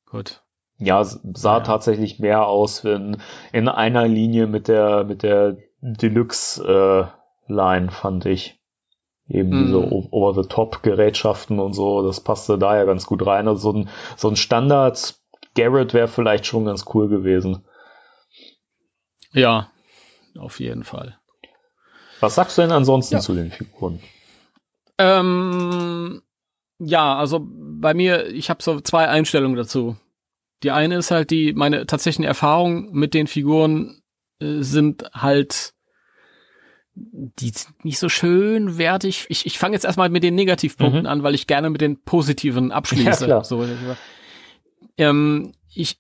gut. 0.10 0.42
Ja, 0.80 1.04
sah 1.04 1.58
Ja. 1.58 1.60
tatsächlich 1.62 2.20
mehr 2.20 2.46
aus 2.46 2.84
in, 2.84 3.18
in 3.52 3.68
einer 3.68 4.08
Linie 4.08 4.48
mit 4.48 4.68
der, 4.68 5.04
mit 5.06 5.24
der 5.24 5.58
Deluxe-Line, 5.82 7.92
fand 7.92 8.26
ich. 8.26 8.60
Eben 9.30 9.50
Mhm. 9.50 9.66
diese 9.66 9.80
Over-the-Top-Gerätschaften 9.82 11.60
und 11.60 11.74
so, 11.74 12.06
das 12.06 12.22
passte 12.22 12.58
da 12.58 12.78
ja 12.78 12.86
ganz 12.86 13.06
gut 13.06 13.26
rein. 13.26 13.48
Also 13.48 13.72
so 13.72 13.78
ein, 13.78 13.90
so 14.16 14.30
ein 14.30 14.36
Standard 14.36 15.16
Garrett 15.56 15.94
wäre 15.94 16.08
vielleicht 16.08 16.46
schon 16.46 16.66
ganz 16.66 16.86
cool 16.94 17.10
gewesen. 17.10 17.66
Ja, 19.34 19.70
auf 20.38 20.60
jeden 20.60 20.84
Fall. 20.84 21.18
Was 22.20 22.36
sagst 22.36 22.58
du 22.58 22.62
denn 22.62 22.72
ansonsten 22.72 23.16
Ja. 23.16 23.22
zu 23.22 23.34
den 23.34 23.52
Figuren? 23.52 24.00
Ähm, 24.98 26.22
ja, 26.80 27.16
also 27.16 27.46
bei 27.50 27.94
mir, 27.94 28.28
ich 28.28 28.50
habe 28.50 28.62
so 28.64 28.80
zwei 28.82 29.08
Einstellungen 29.08 29.58
dazu. 29.58 29.96
Die 30.64 30.72
eine 30.72 30.98
ist 30.98 31.12
halt 31.12 31.30
die, 31.32 31.54
meine 31.54 31.86
tatsächlichen 31.86 32.26
Erfahrungen 32.26 32.92
mit 32.92 33.14
den 33.14 33.28
Figuren 33.28 34.02
äh, 34.40 34.62
sind 34.62 35.04
halt 35.14 35.74
die 37.00 37.50
sind 37.50 37.86
nicht 37.86 38.00
so 38.00 38.10
schön 38.10 38.80
wertig. 38.80 39.28
Ich, 39.30 39.46
ich 39.46 39.60
fange 39.60 39.76
jetzt 39.76 39.86
erstmal 39.86 40.10
mit 40.10 40.24
den 40.24 40.34
Negativpunkten 40.34 41.02
Mhm. 41.02 41.08
an, 41.08 41.22
weil 41.22 41.36
ich 41.36 41.46
gerne 41.46 41.70
mit 41.70 41.80
den 41.82 42.02
positiven 42.04 42.72
abschließe. 42.72 43.28
Ja. 43.28 43.44
So, 43.44 43.64
ähm, 44.98 45.54
ich 45.74 46.00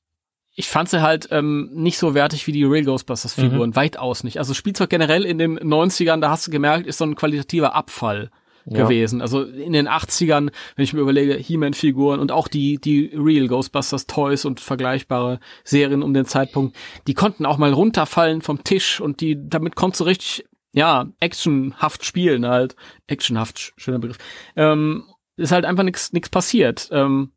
ich 0.59 0.67
fand 0.67 0.89
sie 0.89 1.03
halt 1.03 1.27
ähm, 1.29 1.69
nicht 1.73 1.99
so 1.99 2.15
wertig 2.15 2.47
wie 2.47 2.51
die 2.51 2.63
Real 2.63 2.83
Ghostbusters 2.83 3.37
Mhm. 3.37 3.41
Figuren, 3.43 3.75
weitaus 3.75 4.23
nicht. 4.23 4.39
Also 4.39 4.55
Spielzeug 4.55 4.89
generell 4.89 5.23
in 5.23 5.37
den 5.37 5.59
90ern, 5.59 6.19
da 6.19 6.31
hast 6.31 6.47
du 6.47 6.51
gemerkt, 6.51 6.87
ist 6.87 6.97
so 6.97 7.05
ein 7.05 7.13
qualitativer 7.13 7.75
Abfall 7.75 8.31
Ja. 8.69 8.83
gewesen. 8.83 9.21
Also 9.21 9.43
in 9.43 9.71
den 9.73 9.87
80ern, 9.87 10.51
wenn 10.75 10.83
ich 10.83 10.93
mir 10.93 10.99
überlege, 11.01 11.35
He-Man-Figuren 11.35 12.19
und 12.19 12.31
auch 12.31 12.47
die, 12.49 12.77
die 12.79 13.11
Real 13.15 13.47
Ghostbusters 13.47 14.07
Toys 14.07 14.43
und 14.45 14.59
vergleichbare 14.59 15.39
Serien 15.63 16.03
um 16.03 16.13
den 16.13 16.25
Zeitpunkt, 16.25 16.75
die 17.07 17.13
konnten 17.13 17.45
auch 17.45 17.57
mal 17.57 17.71
runterfallen 17.71 18.41
vom 18.41 18.63
Tisch 18.63 18.99
und 18.99 19.21
die, 19.21 19.37
damit 19.49 19.75
konntest 19.75 20.01
du 20.01 20.03
richtig, 20.05 20.45
ja, 20.73 21.07
actionhaft 21.19 22.03
spielen 22.05 22.45
halt. 22.45 22.75
Actionhaft, 23.07 23.57
sch- 23.57 23.71
schöner 23.77 23.99
Begriff. 23.99 24.17
Ähm, 24.55 25.03
ist 25.37 25.51
halt 25.51 25.65
einfach 25.65 25.83
nichts 25.83 26.11
nix 26.13 26.29
passiert. 26.29 26.89
Ähm, 26.91 27.31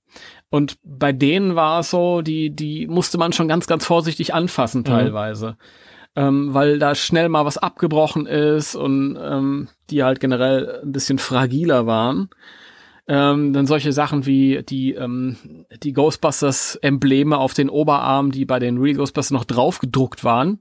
und 0.48 0.78
bei 0.82 1.12
denen 1.12 1.54
war 1.54 1.78
es 1.80 1.90
so, 1.90 2.22
die, 2.22 2.50
die 2.50 2.88
musste 2.88 3.18
man 3.18 3.32
schon 3.32 3.46
ganz, 3.46 3.68
ganz 3.68 3.84
vorsichtig 3.86 4.34
anfassen 4.34 4.82
teilweise. 4.82 5.56
Ähm, 6.16 6.52
weil 6.54 6.78
da 6.80 6.94
schnell 6.94 7.28
mal 7.28 7.44
was 7.44 7.56
abgebrochen 7.56 8.26
ist 8.26 8.74
und 8.74 9.16
ähm, 9.20 9.68
die 9.90 10.02
halt 10.02 10.18
generell 10.18 10.80
ein 10.82 10.90
bisschen 10.92 11.18
fragiler 11.18 11.86
waren. 11.86 12.30
Ähm, 13.06 13.52
dann 13.52 13.66
solche 13.66 13.92
Sachen 13.92 14.26
wie 14.26 14.62
die, 14.62 14.94
ähm, 14.94 15.64
die 15.82 15.92
Ghostbusters-Embleme 15.92 17.38
auf 17.38 17.54
den 17.54 17.70
Oberarm, 17.70 18.32
die 18.32 18.44
bei 18.44 18.58
den 18.58 18.78
Real 18.78 18.96
Ghostbusters 18.96 19.30
noch 19.32 19.44
drauf 19.44 19.78
gedruckt 19.78 20.24
waren. 20.24 20.60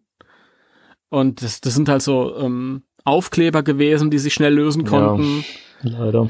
Und 1.09 1.41
das, 1.41 1.61
das 1.61 1.73
sind 1.73 1.89
halt 1.89 2.03
so 2.03 2.35
ähm, 2.37 2.83
Aufkleber 3.03 3.63
gewesen, 3.63 4.11
die 4.11 4.19
sich 4.19 4.33
schnell 4.35 4.53
lösen 4.53 4.83
Ja. 4.85 4.89
konnten. 4.89 5.43
Leider. 5.81 6.29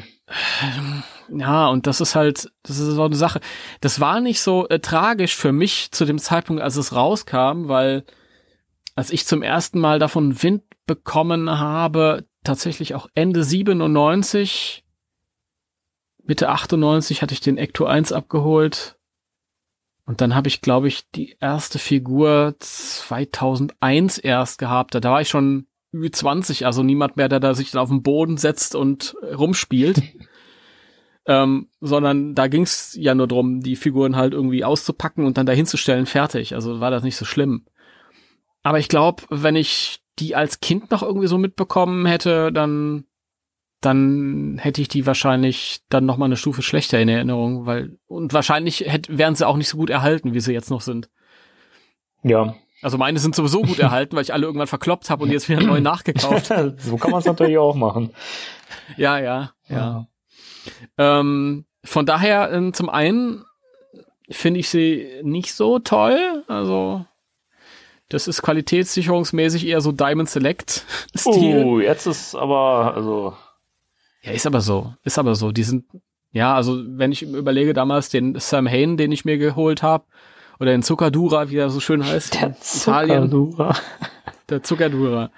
Ja, 1.32 1.68
und 1.68 1.88
das 1.88 2.02
ist 2.02 2.16
halt, 2.16 2.52
das 2.64 2.80
ist 2.80 2.88
so 2.96 3.04
eine 3.04 3.16
Sache. 3.16 3.40
Das 3.82 4.00
war 4.00 4.20
nicht 4.22 4.42
so 4.42 4.68
äh, 4.70 4.80
tragisch 4.80 5.36
für 5.36 5.52
mich 5.52 5.92
zu 5.92 6.06
dem 6.06 6.20
Zeitpunkt, 6.20 6.62
als 6.62 6.76
es 6.76 6.96
rauskam, 6.96 7.68
weil 7.68 8.04
als 9.00 9.12
ich 9.12 9.26
zum 9.26 9.42
ersten 9.42 9.80
Mal 9.80 9.98
davon 9.98 10.44
Wind 10.44 10.62
bekommen 10.86 11.50
habe, 11.50 12.26
tatsächlich 12.44 12.96
auch 12.96 13.08
Ende 13.16 13.46
97, 13.46 14.84
Mitte 16.26 16.50
98 16.50 17.22
hatte 17.22 17.34
ich 17.34 17.40
den 17.40 17.58
Ecto 17.58 17.86
1 17.86 18.12
abgeholt. 18.12 18.98
Und 20.06 20.20
dann 20.20 20.36
habe 20.36 20.50
ich, 20.50 20.60
glaube 20.60 20.90
ich, 20.90 21.10
die 21.12 21.38
erste 21.40 21.80
Figur 21.80 22.56
2001 22.60 24.18
erst 24.18 24.60
gehabt. 24.60 24.94
Da 24.94 25.02
war 25.02 25.22
ich 25.22 25.30
schon 25.30 25.68
über 25.92 26.12
20, 26.12 26.66
also 26.66 26.84
niemand 26.84 27.16
mehr, 27.16 27.30
der 27.30 27.40
da 27.40 27.54
sich 27.54 27.72
dann 27.72 27.82
auf 27.82 27.90
den 27.90 28.04
Boden 28.04 28.36
setzt 28.36 28.76
und 28.76 29.16
rumspielt. 29.34 30.02
ähm, 31.26 31.70
sondern 31.80 32.36
da 32.36 32.48
ging 32.48 32.64
es 32.64 32.98
ja 33.00 33.16
nur 33.16 33.28
drum, 33.28 33.62
die 33.62 33.78
Figuren 33.78 34.18
halt 34.18 34.34
irgendwie 34.34 34.66
auszupacken 34.66 35.26
und 35.26 35.38
dann 35.38 35.46
dahinzustellen, 35.46 36.06
fertig. 36.06 36.54
Also 36.54 36.82
war 36.82 36.92
das 36.92 37.04
nicht 37.04 37.16
so 37.16 37.24
schlimm. 37.24 37.66
Aber 38.64 38.80
ich 38.80 38.90
glaube, 38.90 39.24
wenn 39.30 39.56
ich 39.56 40.02
die 40.20 40.36
als 40.36 40.60
Kind 40.60 40.92
noch 40.92 41.02
irgendwie 41.02 41.28
so 41.28 41.38
mitbekommen 41.38 42.06
hätte, 42.06 42.52
dann 42.52 43.06
dann 43.82 44.58
hätte 44.60 44.82
ich 44.82 44.90
die 44.90 45.06
wahrscheinlich 45.06 45.82
dann 45.88 46.06
noch 46.06 46.18
mal 46.18 46.26
eine 46.26 46.36
Stufe 46.36 46.62
schlechter 46.62 47.00
in 47.00 47.08
Erinnerung, 47.08 47.66
weil 47.66 47.98
und 48.08 48.34
wahrscheinlich 48.34 48.82
hätte, 48.82 49.18
wären 49.18 49.36
sie 49.36 49.48
auch 49.48 49.56
nicht 49.56 49.70
so 49.70 49.78
gut 49.78 49.90
erhalten, 49.90 50.34
wie 50.34 50.42
sie 50.42 50.52
jetzt 50.52 50.70
noch 50.70 50.82
sind. 50.82 51.10
Ja. 52.24 52.56
Also 52.82 52.98
meine 52.98 53.20
sind 53.20 53.36
sowieso 53.36 53.62
gut 53.62 53.80
erhalten, 53.80 54.16
weil 54.16 54.24
ich 54.24 54.34
alle 54.34 54.46
irgendwann 54.46 54.68
verkloppt 54.68 55.10
habe 55.10 55.24
und 55.24 55.32
jetzt 55.32 55.48
wieder 55.50 55.62
neu 55.62 55.80
nachgekauft. 55.80 56.48
so 56.78 56.98
kann 56.98 57.12
man 57.12 57.20
es 57.20 57.26
natürlich 57.26 57.58
auch 57.58 57.76
machen. 57.76 58.12
Ja, 58.98 59.18
ja, 59.18 59.52
ja. 59.70 60.08
ja. 60.98 61.20
Ähm, 61.20 61.66
von 61.84 62.06
daher 62.06 62.52
äh, 62.52 62.72
zum 62.72 62.90
einen 62.90 63.46
finde 64.30 64.60
ich 64.60 64.70
sie 64.70 65.08
nicht 65.24 65.54
so 65.54 65.80
toll, 65.80 66.44
also 66.48 67.06
das 68.10 68.28
ist 68.28 68.42
qualitätssicherungsmäßig 68.42 69.68
eher 69.68 69.82
so 69.82 69.92
Diamond 69.92 70.30
Select 70.30 70.86
Stil. 71.16 71.64
Oh, 71.64 71.80
jetzt 71.80 72.08
ist 72.08 72.36
aber 72.36 72.94
also 72.96 73.34
ja, 74.22 74.32
ist 74.32 74.46
aber 74.46 74.62
so. 74.62 74.94
Ist 75.04 75.18
aber 75.18 75.36
so. 75.36 75.52
Die 75.52 75.64
sind, 75.64 75.86
ja, 76.32 76.56
also 76.56 76.82
wenn 76.86 77.12
ich 77.12 77.24
überlege, 77.24 77.74
damals 77.74 78.10
den 78.10 78.38
Sam 78.40 78.68
Hain, 78.68 78.98
den 78.98 79.12
ich 79.12 79.26
mir 79.26 79.38
geholt 79.38 79.82
habe, 79.84 80.06
oder 80.60 80.72
den 80.72 80.84
Zuckerdura, 80.84 81.50
wie 81.50 81.58
er 81.58 81.70
so 81.70 81.80
schön 81.80 82.06
heißt, 82.06 82.42
der. 82.42 82.60
Zuckerdura. 82.60 83.76
Der 84.50 84.62
Zuckerdura. 84.64 85.32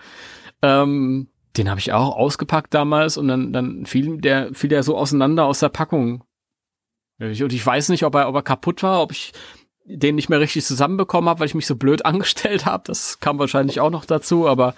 Ähm, 0.63 1.27
den 1.57 1.69
habe 1.69 1.79
ich 1.79 1.93
auch 1.93 2.15
ausgepackt 2.15 2.73
damals 2.73 3.17
und 3.17 3.27
dann, 3.27 3.53
dann 3.53 3.85
fiel 3.85 4.17
der, 4.17 4.53
fiel 4.53 4.69
der 4.69 4.83
so 4.83 4.97
auseinander 4.97 5.45
aus 5.45 5.59
der 5.59 5.69
Packung. 5.69 6.23
Und 7.19 7.53
ich 7.53 7.65
weiß 7.65 7.89
nicht, 7.89 8.03
ob 8.03 8.15
er, 8.15 8.29
ob 8.29 8.35
er 8.35 8.41
kaputt 8.41 8.81
war, 8.81 9.01
ob 9.01 9.11
ich 9.11 9.31
den 9.85 10.15
nicht 10.15 10.29
mehr 10.29 10.39
richtig 10.39 10.65
zusammenbekommen 10.65 11.29
habe, 11.29 11.39
weil 11.39 11.47
ich 11.47 11.55
mich 11.55 11.67
so 11.67 11.75
blöd 11.75 12.05
angestellt 12.05 12.65
habe. 12.65 12.83
Das 12.85 13.19
kam 13.19 13.39
wahrscheinlich 13.39 13.79
auch 13.79 13.89
noch 13.89 14.05
dazu, 14.05 14.47
aber 14.47 14.75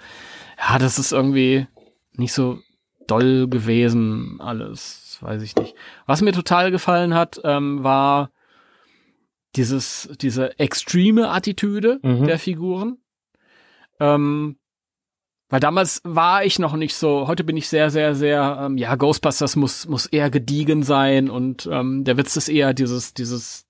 ja, 0.58 0.78
das 0.78 0.98
ist 0.98 1.12
irgendwie 1.12 1.66
nicht 2.12 2.32
so 2.32 2.58
doll 3.06 3.48
gewesen, 3.48 4.40
alles, 4.40 5.18
weiß 5.20 5.42
ich 5.42 5.56
nicht. 5.56 5.74
Was 6.06 6.22
mir 6.22 6.32
total 6.32 6.70
gefallen 6.70 7.14
hat, 7.14 7.40
ähm, 7.44 7.84
war 7.84 8.30
dieses, 9.56 10.08
diese 10.20 10.58
extreme 10.58 11.30
Attitüde 11.30 12.00
mhm. 12.02 12.24
der 12.24 12.38
Figuren. 12.38 12.98
Ähm, 14.00 14.56
weil 15.54 15.60
damals 15.60 16.00
war 16.02 16.44
ich 16.44 16.58
noch 16.58 16.74
nicht 16.74 16.96
so, 16.96 17.28
heute 17.28 17.44
bin 17.44 17.56
ich 17.56 17.68
sehr, 17.68 17.88
sehr, 17.88 18.16
sehr, 18.16 18.58
ähm, 18.60 18.76
ja, 18.76 18.96
Ghostbusters 18.96 19.54
muss, 19.54 19.86
muss 19.86 20.06
eher 20.06 20.28
gediegen 20.28 20.82
sein 20.82 21.30
und 21.30 21.68
ähm, 21.70 22.02
der 22.02 22.16
Witz 22.16 22.34
ist 22.34 22.48
eher 22.48 22.74
dieses, 22.74 23.14
dieses 23.14 23.64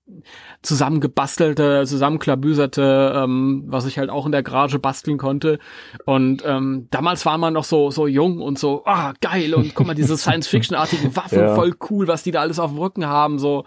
zusammengebastelte, 0.63 1.85
zusammenklabüserte, 1.85 3.13
ähm, 3.15 3.65
was 3.67 3.85
ich 3.85 3.99
halt 3.99 4.09
auch 4.09 4.25
in 4.25 4.31
der 4.31 4.41
Garage 4.41 4.79
basteln 4.79 5.19
konnte. 5.19 5.59
Und 6.05 6.41
ähm, 6.43 6.87
damals 6.89 7.23
war 7.27 7.37
man 7.37 7.53
noch 7.53 7.65
so, 7.65 7.91
so 7.91 8.07
jung 8.07 8.41
und 8.41 8.57
so, 8.57 8.81
ah, 8.87 9.13
geil, 9.21 9.53
und 9.53 9.75
guck 9.75 9.85
mal, 9.85 9.93
diese 9.93 10.17
Science-Fiction-artigen 10.17 11.15
Waffen, 11.15 11.37
ja. 11.37 11.53
voll 11.53 11.75
cool, 11.91 12.07
was 12.07 12.23
die 12.23 12.31
da 12.31 12.41
alles 12.41 12.57
auf 12.57 12.71
dem 12.71 12.79
Rücken 12.79 13.05
haben, 13.05 13.37
so. 13.37 13.63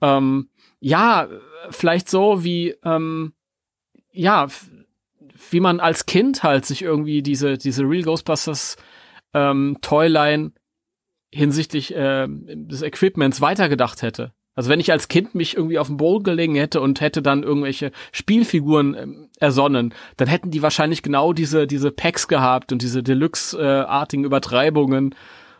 Ähm, 0.00 0.48
ja, 0.78 1.28
vielleicht 1.68 2.08
so 2.08 2.42
wie, 2.42 2.74
ähm, 2.86 3.34
ja, 4.12 4.48
wie 5.50 5.60
man 5.60 5.80
als 5.80 6.06
Kind 6.06 6.42
halt 6.42 6.66
sich 6.66 6.82
irgendwie 6.82 7.22
diese, 7.22 7.58
diese 7.58 7.82
Real 7.84 8.02
Ghostbusters 8.02 8.76
ähm, 9.34 9.78
Toyline 9.80 10.52
hinsichtlich 11.32 11.94
äh, 11.94 12.26
des 12.28 12.82
Equipments 12.82 13.40
weitergedacht 13.40 14.02
hätte. 14.02 14.32
Also 14.56 14.68
wenn 14.68 14.80
ich 14.80 14.90
als 14.90 15.08
Kind 15.08 15.34
mich 15.34 15.56
irgendwie 15.56 15.78
auf 15.78 15.86
den 15.86 15.96
Boden 15.96 16.24
gelegen 16.24 16.56
hätte 16.56 16.80
und 16.80 17.00
hätte 17.00 17.22
dann 17.22 17.44
irgendwelche 17.44 17.92
Spielfiguren 18.12 18.94
ähm, 18.94 19.28
ersonnen, 19.38 19.94
dann 20.16 20.28
hätten 20.28 20.50
die 20.50 20.62
wahrscheinlich 20.62 21.02
genau 21.02 21.32
diese, 21.32 21.66
diese 21.66 21.92
Packs 21.92 22.28
gehabt 22.28 22.72
und 22.72 22.82
diese 22.82 23.02
Deluxe-artigen 23.02 24.24
Übertreibungen. 24.24 25.14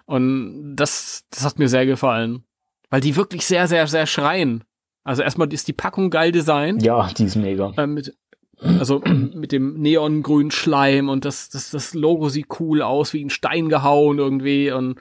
Und 0.06 0.74
das, 0.76 1.24
das 1.30 1.44
hat 1.44 1.58
mir 1.58 1.68
sehr 1.68 1.86
gefallen. 1.86 2.44
Weil 2.90 3.00
die 3.00 3.14
wirklich 3.14 3.46
sehr, 3.46 3.68
sehr, 3.68 3.86
sehr 3.86 4.06
schreien. 4.06 4.64
Also 5.04 5.22
erstmal 5.22 5.52
ist 5.52 5.68
die 5.68 5.72
Packung 5.72 6.10
geil 6.10 6.32
designt. 6.32 6.82
Ja, 6.82 7.08
die 7.08 7.24
ist 7.24 7.36
mega. 7.36 7.72
Äh, 7.76 7.86
mit, 7.86 8.14
also 8.62 9.00
mit 9.00 9.52
dem 9.52 9.80
neongrünen 9.80 10.50
Schleim 10.50 11.08
und 11.08 11.24
das, 11.24 11.48
das, 11.48 11.70
das 11.70 11.94
Logo 11.94 12.28
sieht 12.28 12.46
cool 12.60 12.82
aus, 12.82 13.12
wie 13.12 13.24
ein 13.24 13.30
Stein 13.30 13.68
gehauen 13.68 14.18
irgendwie 14.18 14.70
und 14.70 15.00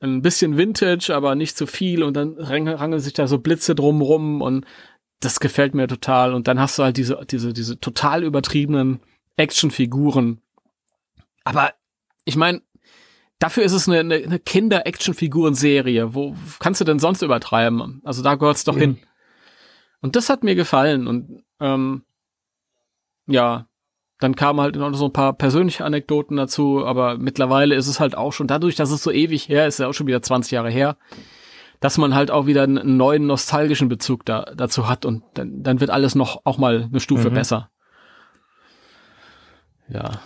ein 0.00 0.22
bisschen 0.22 0.56
Vintage, 0.56 1.14
aber 1.14 1.34
nicht 1.34 1.56
zu 1.56 1.66
viel 1.66 2.02
und 2.02 2.14
dann 2.14 2.34
rangeln 2.38 3.00
sich 3.00 3.12
da 3.12 3.26
so 3.26 3.38
Blitze 3.38 3.74
drumrum 3.74 4.42
und 4.42 4.66
das 5.20 5.40
gefällt 5.40 5.74
mir 5.74 5.88
total 5.88 6.34
und 6.34 6.48
dann 6.48 6.60
hast 6.60 6.78
du 6.78 6.82
halt 6.82 6.96
diese, 6.96 7.20
diese, 7.30 7.52
diese 7.52 7.80
total 7.80 8.24
übertriebenen 8.24 9.00
Actionfiguren. 9.36 10.40
Aber 11.44 11.72
ich 12.24 12.36
meine, 12.36 12.62
dafür 13.38 13.64
ist 13.64 13.72
es 13.72 13.88
eine, 13.88 14.00
eine, 14.00 14.16
eine 14.16 14.38
Kinder-Action-Figuren-Serie. 14.38 16.14
Wo 16.14 16.36
kannst 16.58 16.80
du 16.80 16.84
denn 16.84 16.98
sonst 16.98 17.22
übertreiben? 17.22 18.00
Also 18.04 18.22
da 18.22 18.34
gehört's 18.34 18.64
doch 18.64 18.76
mhm. 18.76 18.80
hin. 18.80 18.98
Und 20.00 20.16
das 20.16 20.28
hat 20.28 20.44
mir 20.44 20.54
gefallen 20.54 21.06
und 21.06 21.42
ähm, 21.60 22.02
ja, 23.26 23.66
dann 24.20 24.36
kamen 24.36 24.60
halt 24.60 24.76
noch 24.76 24.94
so 24.94 25.06
ein 25.06 25.12
paar 25.12 25.32
persönliche 25.32 25.84
Anekdoten 25.84 26.36
dazu, 26.36 26.84
aber 26.84 27.18
mittlerweile 27.18 27.74
ist 27.74 27.88
es 27.88 28.00
halt 28.00 28.16
auch 28.16 28.32
schon, 28.32 28.46
dadurch, 28.46 28.76
dass 28.76 28.90
es 28.90 29.02
so 29.02 29.10
ewig 29.10 29.48
her 29.48 29.66
ist, 29.66 29.78
ja 29.78 29.88
auch 29.88 29.92
schon 29.92 30.06
wieder 30.06 30.22
20 30.22 30.52
Jahre 30.52 30.70
her, 30.70 30.96
dass 31.80 31.98
man 31.98 32.14
halt 32.14 32.30
auch 32.30 32.46
wieder 32.46 32.62
einen 32.62 32.96
neuen 32.96 33.26
nostalgischen 33.26 33.88
Bezug 33.88 34.24
da, 34.24 34.46
dazu 34.56 34.88
hat 34.88 35.04
und 35.04 35.22
dann, 35.34 35.62
dann 35.62 35.80
wird 35.80 35.90
alles 35.90 36.14
noch 36.14 36.40
auch 36.44 36.58
mal 36.58 36.84
eine 36.84 37.00
Stufe 37.00 37.30
mhm. 37.30 37.34
besser. 37.34 37.70
Ja. 39.88 40.22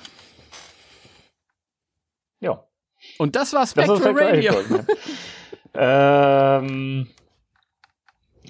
Ja. 2.40 2.64
Und 3.18 3.34
das 3.34 3.52
war 3.52 3.66
Spectral 3.66 4.14
das 4.14 4.22
Radio. 4.22 4.54
ähm, 5.74 7.08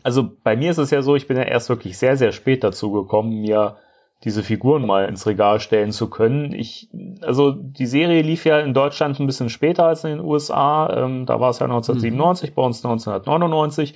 also 0.03 0.31
bei 0.43 0.57
mir 0.57 0.71
ist 0.71 0.79
es 0.79 0.91
ja 0.91 1.01
so, 1.01 1.17
ich 1.17 1.27
bin 1.27 1.37
ja 1.37 1.45
erst 1.45 1.69
wirklich 1.69 1.97
sehr, 1.97 2.17
sehr 2.17 2.33
spät 2.33 2.65
dazu 2.65 2.93
gekommen, 2.93 3.41
mir 3.41 3.79
diese 4.25 4.43
Figuren 4.43 4.85
mal 4.85 5.05
ins 5.05 5.27
Regal 5.27 5.61
stellen 5.61 5.93
zu 5.93 6.11
können. 6.11 6.53
Ich, 6.53 6.89
also 7.23 7.53
die 7.53 7.87
Serie 7.87 8.23
lief 8.23 8.45
ja 8.45 8.59
in 8.59 8.75
Deutschland 8.75 9.21
ein 9.21 9.27
bisschen 9.27 9.49
später 9.49 9.85
als 9.87 10.03
in 10.03 10.11
den 10.11 10.21
USA. 10.21 11.05
Ähm, 11.05 11.25
da 11.25 11.39
war 11.39 11.51
es 11.51 11.61
ja 11.61 11.67
1997, 11.67 12.51
mhm. 12.51 12.55
bei 12.55 12.63
uns 12.63 12.85
1999. 12.85 13.95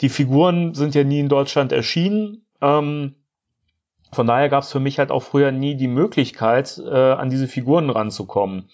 Die 0.00 0.08
Figuren 0.08 0.74
sind 0.74 0.94
ja 0.94 1.04
nie 1.04 1.20
in 1.20 1.28
Deutschland 1.28 1.72
erschienen. 1.72 2.46
Ähm, 2.62 3.14
von 4.10 4.26
daher 4.26 4.48
gab 4.48 4.62
es 4.62 4.72
für 4.72 4.80
mich 4.80 4.98
halt 4.98 5.10
auch 5.10 5.22
früher 5.22 5.52
nie 5.52 5.76
die 5.76 5.88
Möglichkeit, 5.88 6.80
äh, 6.82 7.12
an 7.12 7.28
diese 7.28 7.46
Figuren 7.46 7.90
ranzukommen. 7.90 8.70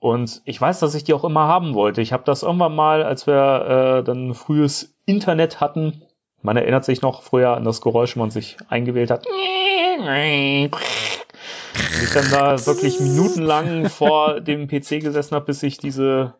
Und 0.00 0.40
ich 0.46 0.58
weiß, 0.58 0.80
dass 0.80 0.94
ich 0.94 1.04
die 1.04 1.14
auch 1.14 1.24
immer 1.24 1.48
haben 1.48 1.74
wollte. 1.74 2.00
Ich 2.00 2.12
habe 2.12 2.24
das 2.24 2.42
irgendwann 2.42 2.74
mal, 2.74 3.02
als 3.02 3.26
wir 3.26 3.98
äh, 4.00 4.04
dann 4.04 4.34
frühes 4.34 4.96
Internet 5.04 5.60
hatten, 5.60 6.02
man 6.44 6.58
erinnert 6.58 6.84
sich 6.84 7.00
noch 7.00 7.22
früher 7.22 7.56
an 7.56 7.64
das 7.64 7.80
Geräusch, 7.80 8.14
wenn 8.14 8.20
man 8.20 8.30
sich 8.30 8.58
eingewählt 8.68 9.10
hat. 9.10 9.26
Ich 12.02 12.12
dann 12.12 12.30
da 12.30 12.66
wirklich 12.66 13.00
minutenlang 13.00 13.88
vor 13.88 14.40
dem 14.40 14.68
PC 14.68 15.00
gesessen 15.00 15.34
habe, 15.34 15.46
bis 15.46 15.60
sich 15.60 15.78
diese 15.78 16.34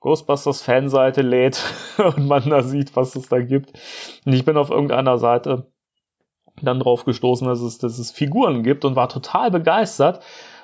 Ghostbusters 0.00 0.60
Fanseite 0.60 1.22
lädt 1.22 1.62
und 1.96 2.26
man 2.26 2.50
da 2.50 2.62
sieht, 2.62 2.94
was 2.96 3.16
es 3.16 3.28
da 3.28 3.40
gibt. 3.40 3.72
Und 4.26 4.34
ich 4.34 4.44
bin 4.44 4.58
auf 4.58 4.70
irgendeiner 4.70 5.16
Seite 5.16 5.72
dann 6.60 6.78
drauf 6.78 7.06
gestoßen, 7.06 7.48
dass 7.48 7.62
es, 7.62 7.78
dass 7.78 7.98
es 7.98 8.10
Figuren 8.10 8.62
gibt 8.62 8.84
und 8.84 8.94
war 8.94 9.08
total 9.08 9.50
begeistert 9.50 10.22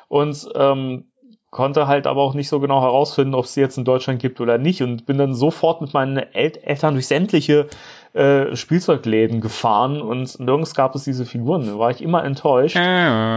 und 0.08 0.48
ähm, 0.54 1.10
konnte 1.50 1.88
halt 1.88 2.06
aber 2.06 2.22
auch 2.22 2.34
nicht 2.34 2.48
so 2.48 2.60
genau 2.60 2.80
herausfinden, 2.80 3.34
ob 3.34 3.44
es 3.44 3.54
sie 3.54 3.60
jetzt 3.60 3.76
in 3.76 3.84
Deutschland 3.84 4.20
gibt 4.20 4.40
oder 4.40 4.56
nicht 4.58 4.82
und 4.82 5.06
bin 5.06 5.18
dann 5.18 5.34
sofort 5.34 5.80
mit 5.80 5.92
meinen 5.92 6.16
Eltern 6.16 6.94
durch 6.94 7.08
sämtliche 7.08 7.66
äh, 8.12 8.56
Spielzeugläden 8.56 9.40
gefahren 9.40 10.00
und 10.00 10.40
nirgends 10.40 10.74
gab 10.74 10.94
es 10.94 11.04
diese 11.04 11.24
Figuren. 11.24 11.66
Da 11.66 11.78
war 11.78 11.90
ich 11.90 12.02
immer 12.02 12.24
enttäuscht. 12.24 12.76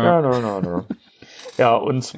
ja, 0.03 0.21
no, 0.21 0.39
no, 0.39 0.61
no. 0.61 0.85
ja, 1.57 1.75
und 1.75 2.17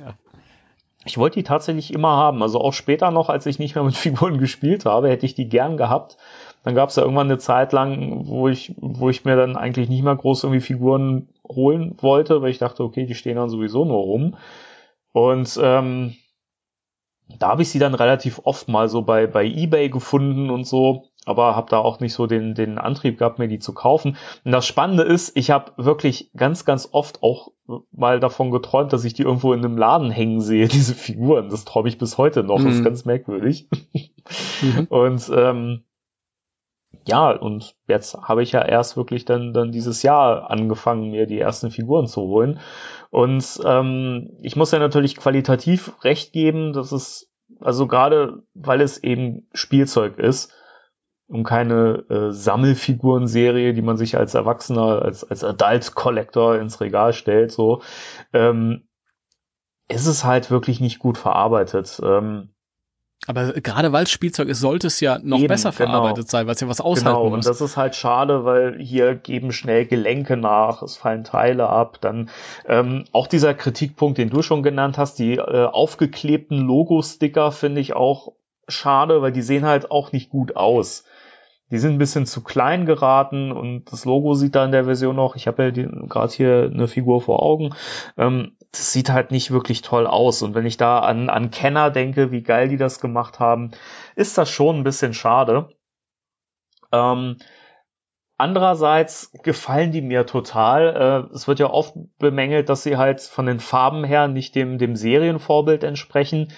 ich 1.06 1.18
wollte 1.18 1.40
die 1.40 1.44
tatsächlich 1.44 1.94
immer 1.94 2.10
haben. 2.10 2.42
Also 2.42 2.60
auch 2.60 2.74
später 2.74 3.12
noch, 3.12 3.30
als 3.30 3.46
ich 3.46 3.60
nicht 3.60 3.76
mehr 3.76 3.84
mit 3.84 3.96
Figuren 3.96 4.38
gespielt 4.40 4.86
habe, 4.86 5.10
hätte 5.10 5.26
ich 5.26 5.36
die 5.36 5.48
gern 5.48 5.78
gehabt. 5.78 6.18
Dann 6.64 6.74
gab 6.74 6.90
es 6.90 6.96
ja 6.96 7.04
irgendwann 7.04 7.28
eine 7.28 7.38
Zeit 7.38 7.74
lang, 7.74 8.28
wo 8.28 8.48
ich, 8.48 8.74
wo 8.78 9.10
ich 9.10 9.24
mir 9.24 9.36
dann 9.36 9.56
eigentlich 9.56 9.88
nicht 9.88 10.04
mehr 10.04 10.16
groß 10.16 10.44
irgendwie 10.44 10.62
Figuren 10.62 11.30
holen 11.48 11.96
wollte, 12.02 12.42
weil 12.42 12.50
ich 12.50 12.58
dachte, 12.58 12.84
okay, 12.84 13.06
die 13.06 13.14
stehen 13.14 13.36
dann 13.36 13.50
sowieso 13.50 13.86
nur 13.86 14.00
rum. 14.00 14.36
Und 15.12 15.60
ähm, 15.62 16.16
da 17.40 17.50
habe 17.50 17.62
ich 17.62 17.70
sie 17.70 17.80
dann 17.80 17.94
relativ 17.94 18.42
oft 18.44 18.68
mal 18.68 18.90
so 18.90 19.04
bei, 19.04 19.28
bei 19.28 19.46
eBay 19.46 19.90
gefunden 19.90 20.50
und 20.50 20.66
so. 20.66 21.06
Aber 21.26 21.56
habe 21.56 21.70
da 21.70 21.80
auch 21.80 22.00
nicht 22.00 22.14
so 22.14 22.28
den, 22.28 22.54
den 22.54 22.78
Antrieb 22.78 23.18
gehabt, 23.18 23.40
mir 23.40 23.48
die 23.48 23.60
zu 23.60 23.74
kaufen. 23.74 24.18
Und 24.44 24.52
das 24.52 24.66
Spannende 24.66 25.04
ist, 25.04 25.36
ich 25.36 25.52
habe 25.52 25.72
wirklich 25.78 26.32
ganz, 26.36 26.66
ganz 26.66 26.90
oft 26.92 27.24
auch 27.24 27.52
mal 27.92 28.20
davon 28.20 28.52
geträumt, 28.52 28.94
dass 28.94 29.04
ich 29.04 29.16
die 29.16 29.24
irgendwo 29.24 29.52
in 29.54 29.66
einem 29.66 29.78
Laden 29.78 30.12
hängen 30.12 30.42
sehe, 30.42 30.68
diese 30.70 30.94
Figuren. 30.94 31.50
Das 31.50 31.66
träume 31.66 31.90
ich 31.90 31.98
bis 31.98 32.18
heute 32.18 32.44
noch. 32.44 32.60
Mhm. 32.60 32.66
Das 32.66 32.74
ist 32.76 32.80
mhm. 32.80 32.86
ganz 32.86 33.06
merkwürdig. 33.06 33.68
Mhm. 34.62 34.86
Und 34.90 35.30
ähm, 35.36 35.84
ja, 37.08 37.32
und 37.32 37.76
jetzt 37.88 38.16
habe 38.16 38.42
ich 38.42 38.52
ja 38.52 38.64
erst 38.64 38.98
wirklich 38.98 39.26
dann, 39.26 39.54
dann 39.54 39.72
dieses 39.72 40.02
Jahr 40.02 40.50
angefangen, 40.50 41.12
mir 41.12 41.28
die 41.28 41.40
ersten 41.40 41.70
Figuren 41.70 42.08
zu 42.08 42.22
holen. 42.22 42.60
Und 43.12 43.62
ähm, 43.64 44.32
ich 44.42 44.56
muss 44.56 44.72
ja 44.72 44.80
natürlich 44.80 45.16
qualitativ 45.16 46.04
recht 46.04 46.34
geben, 46.34 46.74
dass 46.74 46.92
es, 46.92 47.32
also 47.60 47.86
gerade 47.86 48.44
weil 48.56 48.82
es 48.82 48.98
eben 49.04 49.48
Spielzeug 49.54 50.18
ist, 50.18 50.52
und 51.28 51.44
keine 51.44 52.06
äh, 52.10 52.32
Sammelfigurenserie, 52.32 53.74
die 53.74 53.82
man 53.82 53.98
sich 53.98 54.18
als 54.18 54.34
Erwachsener, 54.34 55.02
als, 55.02 55.24
als 55.24 55.44
Adult 55.44 55.96
Collector 55.96 56.58
ins 56.58 56.82
Regal 56.82 57.14
stellt, 57.14 57.52
so, 57.52 57.82
ähm, 58.34 58.88
ist 59.88 60.08
es 60.08 60.24
halt 60.24 60.52
wirklich 60.52 60.80
nicht 60.80 61.00
gut 61.00 61.18
verarbeitet. 61.18 62.00
Ähm, 62.04 62.50
aber 63.28 63.54
gerade 63.54 63.92
weil 63.92 64.04
es 64.04 64.12
Spielzeug 64.12 64.50
ist, 64.50 64.60
sollte 64.60 64.88
es 64.88 65.00
ja 65.00 65.20
noch 65.24 65.40
Eben, 65.40 65.48
besser 65.48 65.72
genau. 65.72 65.90
verarbeitet 65.90 66.26
genau. 66.26 66.30
sein, 66.30 66.48
weil 66.48 66.54
es 66.54 66.62
ja 66.62 66.68
was 66.68 66.82
aushalten 66.82 67.18
genau, 67.18 67.30
muss. 67.30 67.34
und 67.34 67.46
das 67.48 67.62
ist 67.62 67.76
halt 67.76 67.96
schade, 67.96 68.46
weil 68.46 68.78
hier 68.80 69.16
geben 69.16 69.52
schnell 69.52 69.86
Gelenke 69.86 70.38
nach, 70.38 70.84
es 70.84 70.98
fallen 70.98 71.24
Teile 71.24 71.68
ab. 71.70 71.98
Dann 72.02 72.30
ähm, 72.68 73.06
auch 73.14 73.26
dieser 73.26 73.56
Kritikpunkt, 73.56 74.20
den 74.20 74.30
du 74.30 74.44
schon 74.44 74.62
genannt 74.62 75.00
hast, 75.00 75.18
die 75.18 75.36
äh, 75.36 75.66
aufgeklebten 75.66 76.60
Logo-Sticker 76.60 77.52
finde 77.52 77.82
ich 77.82 77.96
auch 77.96 78.34
schade, 78.68 79.22
weil 79.22 79.32
die 79.32 79.42
sehen 79.42 79.66
halt 79.66 79.90
auch 79.90 80.12
nicht 80.12 80.30
gut 80.30 80.56
aus. 80.56 81.06
Die 81.72 81.80
sind 81.80 81.94
ein 81.94 81.98
bisschen 81.98 82.26
zu 82.26 82.44
klein 82.44 82.86
geraten 82.86 83.52
und 83.52 83.92
das 83.92 84.06
Logo 84.06 84.36
sieht 84.36 84.56
da 84.56 84.66
in 84.66 84.72
der 84.72 84.86
Version 84.86 85.16
noch, 85.16 85.36
ich 85.36 85.48
habe 85.48 85.64
ja 85.64 85.72
gerade 85.72 86.34
hier 86.34 86.70
eine 86.72 86.88
Figur 86.88 87.22
vor 87.22 87.42
Augen, 87.42 87.74
ähm, 88.18 88.56
das 88.72 88.94
sieht 88.94 89.10
halt 89.10 89.32
nicht 89.32 89.52
wirklich 89.52 89.82
toll 89.82 90.06
aus. 90.06 90.42
Und 90.42 90.54
wenn 90.54 90.66
ich 90.66 90.78
da 90.78 91.00
an, 91.00 91.30
an 91.30 91.50
Kenner 91.50 91.90
denke, 91.90 92.32
wie 92.32 92.44
geil 92.44 92.68
die 92.68 92.78
das 92.78 93.00
gemacht 93.00 93.40
haben, 93.40 93.72
ist 94.16 94.38
das 94.38 94.50
schon 94.50 94.78
ein 94.78 94.84
bisschen 94.84 95.14
schade. 95.14 95.70
Ähm, 96.92 97.38
Andererseits 98.38 99.32
gefallen 99.44 99.94
die 99.94 100.02
mir 100.02 100.26
total. 100.26 101.28
Äh, 101.32 101.34
es 101.34 101.48
wird 101.48 101.60
ja 101.60 101.70
oft 101.70 101.94
bemängelt, 102.20 102.68
dass 102.68 102.84
sie 102.84 102.98
halt 102.98 103.22
von 103.22 103.46
den 103.46 103.62
Farben 103.62 104.04
her 104.04 104.28
nicht 104.28 104.56
dem, 104.56 104.78
dem 104.78 104.98
Serienvorbild 104.98 105.86
entsprechen. 105.86 106.52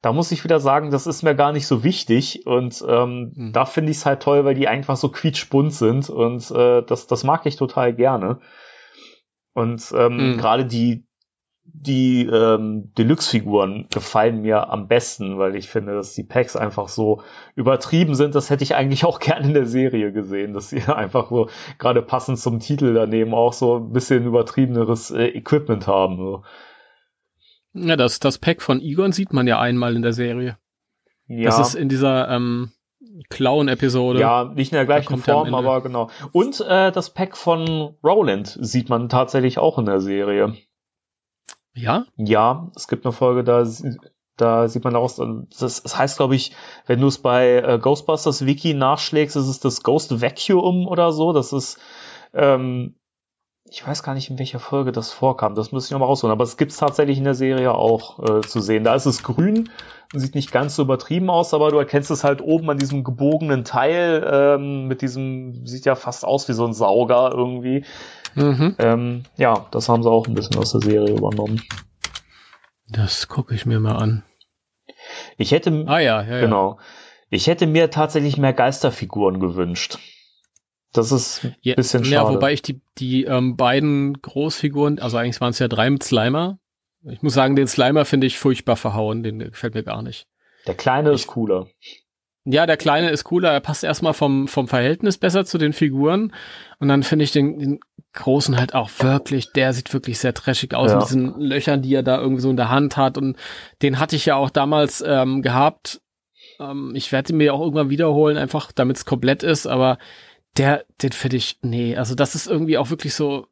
Da 0.00 0.12
muss 0.12 0.30
ich 0.30 0.44
wieder 0.44 0.60
sagen, 0.60 0.90
das 0.90 1.06
ist 1.08 1.22
mir 1.22 1.34
gar 1.34 1.52
nicht 1.52 1.66
so 1.66 1.82
wichtig. 1.82 2.46
Und 2.46 2.84
ähm, 2.86 3.32
mhm. 3.34 3.52
da 3.52 3.64
finde 3.64 3.90
ich 3.90 3.98
es 3.98 4.06
halt 4.06 4.22
toll, 4.22 4.44
weil 4.44 4.54
die 4.54 4.68
einfach 4.68 4.96
so 4.96 5.08
quietschbunt 5.08 5.72
sind. 5.72 6.08
Und 6.08 6.50
äh, 6.50 6.82
das, 6.82 7.06
das 7.06 7.24
mag 7.24 7.46
ich 7.46 7.56
total 7.56 7.94
gerne. 7.94 8.38
Und 9.54 9.92
ähm, 9.96 10.34
mhm. 10.34 10.38
gerade 10.38 10.66
die, 10.66 11.08
die 11.64 12.26
ähm, 12.26 12.92
Deluxe-Figuren 12.96 13.88
gefallen 13.92 14.42
mir 14.42 14.70
am 14.70 14.86
besten, 14.86 15.36
weil 15.36 15.56
ich 15.56 15.68
finde, 15.68 15.94
dass 15.94 16.14
die 16.14 16.22
Packs 16.22 16.54
einfach 16.54 16.88
so 16.88 17.22
übertrieben 17.56 18.14
sind. 18.14 18.36
Das 18.36 18.50
hätte 18.50 18.62
ich 18.62 18.76
eigentlich 18.76 19.04
auch 19.04 19.18
gerne 19.18 19.48
in 19.48 19.54
der 19.54 19.66
Serie 19.66 20.12
gesehen, 20.12 20.54
dass 20.54 20.70
sie 20.70 20.82
einfach 20.82 21.28
so 21.28 21.48
gerade 21.78 22.02
passend 22.02 22.38
zum 22.38 22.60
Titel 22.60 22.94
daneben 22.94 23.34
auch 23.34 23.52
so 23.52 23.78
ein 23.78 23.92
bisschen 23.92 24.24
übertriebeneres 24.24 25.10
äh, 25.10 25.26
Equipment 25.26 25.88
haben. 25.88 26.18
So. 26.18 26.42
Ja, 27.86 27.96
das, 27.96 28.20
das 28.20 28.38
Pack 28.38 28.62
von 28.62 28.80
Egon 28.80 29.12
sieht 29.12 29.32
man 29.32 29.46
ja 29.46 29.60
einmal 29.60 29.96
in 29.96 30.02
der 30.02 30.12
Serie. 30.12 30.58
Ja. 31.26 31.50
Das 31.50 31.60
ist 31.60 31.74
in 31.74 31.88
dieser 31.88 32.28
ähm, 32.28 32.72
Clown-Episode. 33.28 34.20
Ja, 34.20 34.44
nicht 34.44 34.72
in 34.72 34.76
der 34.76 34.86
gleichen 34.86 35.18
Form, 35.18 35.54
aber 35.54 35.82
genau. 35.82 36.10
Und 36.32 36.60
äh, 36.60 36.90
das 36.90 37.10
Pack 37.10 37.36
von 37.36 37.96
Roland 38.02 38.56
sieht 38.60 38.88
man 38.88 39.08
tatsächlich 39.08 39.58
auch 39.58 39.78
in 39.78 39.86
der 39.86 40.00
Serie. 40.00 40.54
Ja? 41.74 42.06
Ja, 42.16 42.70
es 42.74 42.88
gibt 42.88 43.04
eine 43.04 43.12
Folge, 43.12 43.44
da, 43.44 43.66
da 44.36 44.68
sieht 44.68 44.84
man 44.84 44.96
auch, 44.96 45.12
das, 45.58 45.82
das 45.82 45.98
heißt, 45.98 46.16
glaube 46.16 46.34
ich, 46.34 46.52
wenn 46.86 47.00
du 47.00 47.06
es 47.06 47.18
bei 47.18 47.56
äh, 47.56 47.78
Ghostbusters 47.78 48.46
Wiki 48.46 48.74
nachschlägst, 48.74 49.36
ist 49.36 49.48
es 49.48 49.60
das 49.60 49.82
Ghost 49.82 50.20
Vacuum 50.20 50.86
oder 50.86 51.12
so. 51.12 51.32
Das 51.32 51.52
ist, 51.52 51.78
ähm, 52.32 52.97
ich 53.70 53.86
weiß 53.86 54.02
gar 54.02 54.14
nicht, 54.14 54.30
in 54.30 54.38
welcher 54.38 54.58
Folge 54.58 54.92
das 54.92 55.12
vorkam. 55.12 55.54
Das 55.54 55.72
müsste 55.72 55.88
ich 55.88 55.92
nochmal 55.92 56.08
rausholen. 56.08 56.32
Aber 56.32 56.44
es 56.44 56.56
gibt 56.56 56.72
es 56.72 56.78
tatsächlich 56.78 57.18
in 57.18 57.24
der 57.24 57.34
Serie 57.34 57.72
auch 57.72 58.18
äh, 58.18 58.40
zu 58.40 58.60
sehen. 58.60 58.84
Da 58.84 58.94
ist 58.94 59.06
es 59.06 59.22
grün, 59.22 59.70
sieht 60.12 60.34
nicht 60.34 60.52
ganz 60.52 60.76
so 60.76 60.82
übertrieben 60.82 61.30
aus, 61.30 61.54
aber 61.54 61.70
du 61.70 61.78
erkennst 61.78 62.10
es 62.10 62.24
halt 62.24 62.40
oben 62.40 62.70
an 62.70 62.78
diesem 62.78 63.04
gebogenen 63.04 63.64
Teil 63.64 64.26
ähm, 64.30 64.86
mit 64.86 65.02
diesem, 65.02 65.66
sieht 65.66 65.84
ja 65.84 65.94
fast 65.94 66.24
aus 66.24 66.48
wie 66.48 66.54
so 66.54 66.66
ein 66.66 66.72
Sauger 66.72 67.32
irgendwie. 67.34 67.84
Mhm. 68.34 68.76
Ähm, 68.78 69.22
ja, 69.36 69.66
das 69.70 69.88
haben 69.88 70.02
sie 70.02 70.10
auch 70.10 70.26
ein 70.26 70.34
bisschen 70.34 70.56
aus 70.56 70.72
der 70.72 70.80
Serie 70.80 71.14
übernommen. 71.14 71.62
Das 72.88 73.28
gucke 73.28 73.54
ich 73.54 73.66
mir 73.66 73.80
mal 73.80 73.96
an. 73.96 74.24
Ich 75.36 75.52
hätte, 75.52 75.84
ah 75.86 75.98
ja, 75.98 76.22
ja, 76.22 76.40
genau. 76.40 76.78
Ich 77.30 77.46
hätte 77.46 77.66
mir 77.66 77.90
tatsächlich 77.90 78.38
mehr 78.38 78.54
Geisterfiguren 78.54 79.40
gewünscht. 79.40 79.98
Das 80.98 81.12
ist 81.12 81.44
ein 81.44 81.54
ja, 81.60 81.76
bisschen 81.76 82.04
schade. 82.04 82.14
Ja, 82.14 82.28
wobei 82.28 82.52
ich 82.52 82.60
die, 82.60 82.80
die 82.98 83.24
ähm, 83.24 83.56
beiden 83.56 84.20
Großfiguren, 84.20 84.98
also 84.98 85.16
eigentlich 85.16 85.40
waren 85.40 85.50
es 85.50 85.60
ja 85.60 85.68
drei 85.68 85.88
mit 85.90 86.02
Slimer. 86.02 86.58
Ich 87.08 87.22
muss 87.22 87.34
sagen, 87.34 87.54
den 87.54 87.68
Slimer 87.68 88.04
finde 88.04 88.26
ich 88.26 88.38
furchtbar 88.38 88.74
verhauen, 88.74 89.22
den 89.22 89.38
gefällt 89.38 89.74
mir 89.74 89.84
gar 89.84 90.02
nicht. 90.02 90.26
Der 90.66 90.74
kleine 90.74 91.10
ich, 91.10 91.22
ist 91.22 91.26
cooler. 91.28 91.68
Ja, 92.44 92.66
der 92.66 92.76
kleine 92.76 93.10
ist 93.10 93.22
cooler, 93.22 93.52
er 93.52 93.60
passt 93.60 93.84
erstmal 93.84 94.12
vom, 94.12 94.48
vom 94.48 94.66
Verhältnis 94.66 95.18
besser 95.18 95.44
zu 95.44 95.56
den 95.56 95.72
Figuren. 95.72 96.32
Und 96.80 96.88
dann 96.88 97.04
finde 97.04 97.24
ich 97.24 97.30
den, 97.30 97.60
den 97.60 97.80
großen 98.14 98.58
halt 98.58 98.74
auch 98.74 98.90
wirklich, 98.98 99.52
der 99.52 99.72
sieht 99.72 99.92
wirklich 99.92 100.18
sehr 100.18 100.34
trashig 100.34 100.74
aus 100.74 100.90
ja. 100.90 100.96
mit 100.96 101.06
diesen 101.06 101.38
Löchern, 101.38 101.82
die 101.82 101.94
er 101.94 102.02
da 102.02 102.18
irgendwie 102.18 102.42
so 102.42 102.50
in 102.50 102.56
der 102.56 102.70
Hand 102.70 102.96
hat. 102.96 103.18
Und 103.18 103.36
den 103.82 104.00
hatte 104.00 104.16
ich 104.16 104.26
ja 104.26 104.34
auch 104.34 104.50
damals 104.50 105.04
ähm, 105.06 105.42
gehabt. 105.42 106.00
Ähm, 106.58 106.92
ich 106.96 107.12
werde 107.12 107.32
ihn 107.32 107.36
mir 107.36 107.54
auch 107.54 107.60
irgendwann 107.60 107.90
wiederholen, 107.90 108.36
einfach 108.36 108.72
damit 108.72 108.96
es 108.96 109.04
komplett 109.04 109.44
ist, 109.44 109.68
aber 109.68 109.98
der, 110.56 110.84
den 111.02 111.12
finde 111.12 111.36
ich, 111.36 111.58
nee, 111.62 111.96
also 111.96 112.14
das 112.14 112.34
ist 112.34 112.46
irgendwie 112.46 112.78
auch 112.78 112.90
wirklich 112.90 113.14
so, 113.14 113.46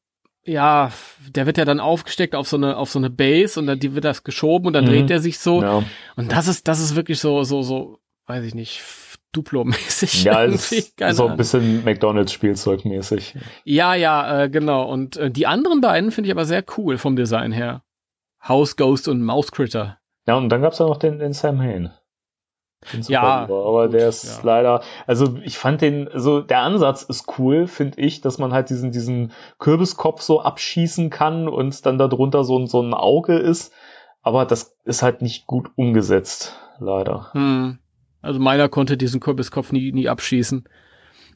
ja, 0.45 0.93
der 1.29 1.47
wird 1.47 1.59
ja 1.59 1.65
dann 1.65 1.81
aufgesteckt 1.81 2.35
auf 2.35 2.49
so 2.49 2.57
eine, 2.57 2.77
auf 2.77 2.91
so 2.91 2.99
eine 2.99 3.11
Base 3.11 3.59
und 3.59 3.67
dann 3.67 3.79
die 3.79 3.95
wird 3.95 4.05
das 4.05 4.25
geschoben 4.25 4.69
und 4.69 4.73
dann 4.73 4.85
mhm. 4.85 4.91
dreht 4.91 5.11
er 5.11 5.21
sich 5.21 5.39
so. 5.39 5.63
Ja. 5.63 5.83
Und 6.15 6.33
das 6.33 6.49
ist, 6.49 6.69
das 6.69 6.81
ist 6.81 6.97
wirklich 6.97 7.19
so, 7.19 7.43
so, 7.43 7.63
so, 7.63 7.99
weiß 8.27 8.45
ich 8.45 8.55
nicht, 8.55 8.83
Duplo-mäßig. 9.33 10.25
Ja, 10.25 10.43
ist 10.43 10.91
so 11.11 11.27
ein 11.27 11.37
bisschen 11.37 11.85
McDonalds-Spielzeug-mäßig. 11.85 13.35
Ja, 13.65 13.95
ja, 13.95 14.45
äh, 14.45 14.49
genau. 14.49 14.91
Und 14.91 15.17
äh, 15.17 15.31
die 15.31 15.47
anderen 15.47 15.81
beiden 15.81 16.11
finde 16.11 16.29
ich 16.29 16.33
aber 16.33 16.47
sehr 16.47 16.65
cool 16.77 16.97
vom 16.97 17.17
Design 17.17 17.53
her. 17.53 17.83
House 18.47 18.77
Ghost 18.77 19.09
und 19.09 19.23
Mouse 19.23 19.53
Critter. 19.53 19.99
Ja, 20.27 20.37
und 20.37 20.49
dann 20.49 20.63
gab's 20.63 20.79
ja 20.79 20.87
noch 20.87 20.97
den, 20.97 21.19
den 21.19 21.33
Sam 21.33 21.61
Hain 21.61 21.91
ja, 23.09 23.23
aber 23.23 23.85
gut, 23.87 23.95
der 23.95 24.09
ist 24.09 24.25
ja. 24.25 24.45
leider, 24.45 24.83
also 25.07 25.39
ich 25.43 25.59
fand 25.59 25.81
den, 25.81 26.09
also 26.09 26.41
der 26.41 26.61
Ansatz 26.61 27.03
ist 27.03 27.39
cool, 27.39 27.67
finde 27.67 28.01
ich, 28.01 28.21
dass 28.21 28.39
man 28.39 28.53
halt 28.53 28.71
diesen, 28.71 28.93
diesen 28.93 29.33
Kürbiskopf 29.59 30.21
so 30.21 30.41
abschießen 30.41 31.11
kann 31.11 31.49
und 31.49 31.85
dann 31.87 31.99
darunter 31.99 32.45
so, 32.45 32.59
ein 32.59 32.67
so 32.67 32.81
ein 32.81 32.95
Auge 32.95 33.37
ist, 33.37 33.73
aber 34.23 34.45
das 34.45 34.77
ist 34.85 35.03
halt 35.03 35.23
nicht 35.23 35.47
gut 35.47 35.71
umgesetzt, 35.77 36.59
leider. 36.79 37.33
Hm. 37.33 37.79
Also 38.23 38.41
meiner 38.41 38.69
konnte 38.69 38.97
diesen 38.97 39.21
Kürbiskopf 39.21 39.73
nie, 39.73 39.93
nie 39.93 40.09
abschießen. 40.09 40.69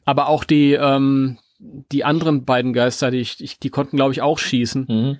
Aber 0.03 0.27
auch 0.27 0.43
die, 0.43 0.73
ähm, 0.73 1.37
die 1.59 2.03
anderen 2.03 2.43
beiden 2.43 2.73
Geister, 2.73 3.11
die, 3.11 3.19
ich, 3.19 3.59
die 3.59 3.69
konnten, 3.69 3.95
glaube 3.95 4.11
ich, 4.13 4.21
auch 4.21 4.39
schießen. 4.39 4.85
Mhm. 4.89 5.17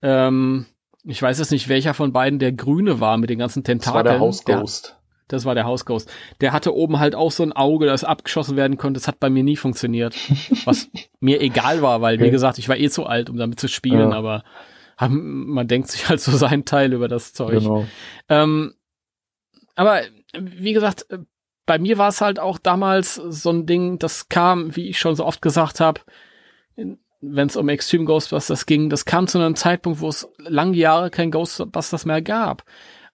Ähm, 0.00 0.66
ich 1.04 1.20
weiß 1.20 1.38
jetzt 1.38 1.50
nicht, 1.50 1.68
welcher 1.68 1.94
von 1.94 2.12
beiden 2.12 2.38
der 2.38 2.52
Grüne 2.52 3.00
war 3.00 3.18
mit 3.18 3.30
den 3.30 3.38
ganzen 3.38 3.64
Tentakeln. 3.64 4.04
Das 4.04 4.12
war 4.12 4.18
der 4.18 4.20
House 4.20 4.44
Ghost. 4.44 4.88
Der, 4.88 5.01
das 5.28 5.44
war 5.44 5.54
der 5.54 5.64
House 5.64 5.84
Ghost. 5.84 6.10
Der 6.40 6.52
hatte 6.52 6.74
oben 6.74 6.98
halt 6.98 7.14
auch 7.14 7.30
so 7.30 7.42
ein 7.42 7.52
Auge, 7.52 7.86
das 7.86 8.04
abgeschossen 8.04 8.56
werden 8.56 8.76
konnte. 8.76 8.98
Das 8.98 9.08
hat 9.08 9.20
bei 9.20 9.30
mir 9.30 9.42
nie 9.42 9.56
funktioniert. 9.56 10.14
Was 10.64 10.88
mir 11.20 11.40
egal 11.40 11.82
war, 11.82 12.00
weil, 12.00 12.20
wie 12.20 12.30
gesagt, 12.30 12.58
ich 12.58 12.68
war 12.68 12.76
eh 12.76 12.90
zu 12.90 13.06
alt, 13.06 13.30
um 13.30 13.36
damit 13.36 13.58
zu 13.58 13.68
spielen, 13.68 14.10
ja. 14.10 14.16
aber 14.16 14.44
man 15.08 15.68
denkt 15.68 15.88
sich 15.88 16.08
halt 16.08 16.20
so 16.20 16.32
seinen 16.36 16.64
Teil 16.64 16.92
über 16.92 17.08
das 17.08 17.32
Zeug. 17.32 17.60
Genau. 17.60 17.86
Ähm, 18.28 18.74
aber 19.74 20.02
wie 20.38 20.72
gesagt, 20.72 21.06
bei 21.66 21.78
mir 21.78 21.98
war 21.98 22.08
es 22.08 22.20
halt 22.20 22.38
auch 22.38 22.58
damals 22.58 23.14
so 23.14 23.50
ein 23.50 23.66
Ding, 23.66 23.98
das 23.98 24.28
kam, 24.28 24.74
wie 24.76 24.88
ich 24.88 24.98
schon 24.98 25.14
so 25.14 25.24
oft 25.24 25.40
gesagt 25.40 25.80
habe, 25.80 26.00
wenn 27.22 27.46
es 27.46 27.56
um 27.56 27.68
Extreme 27.68 28.04
Ghostbusters 28.04 28.66
ging, 28.66 28.90
das 28.90 29.04
kam 29.04 29.28
zu 29.28 29.38
einem 29.38 29.54
Zeitpunkt, 29.54 30.00
wo 30.00 30.08
es 30.08 30.28
lange 30.38 30.76
Jahre 30.76 31.10
kein 31.10 31.30
Ghostbusters 31.30 32.04
mehr 32.04 32.20
gab. 32.20 32.64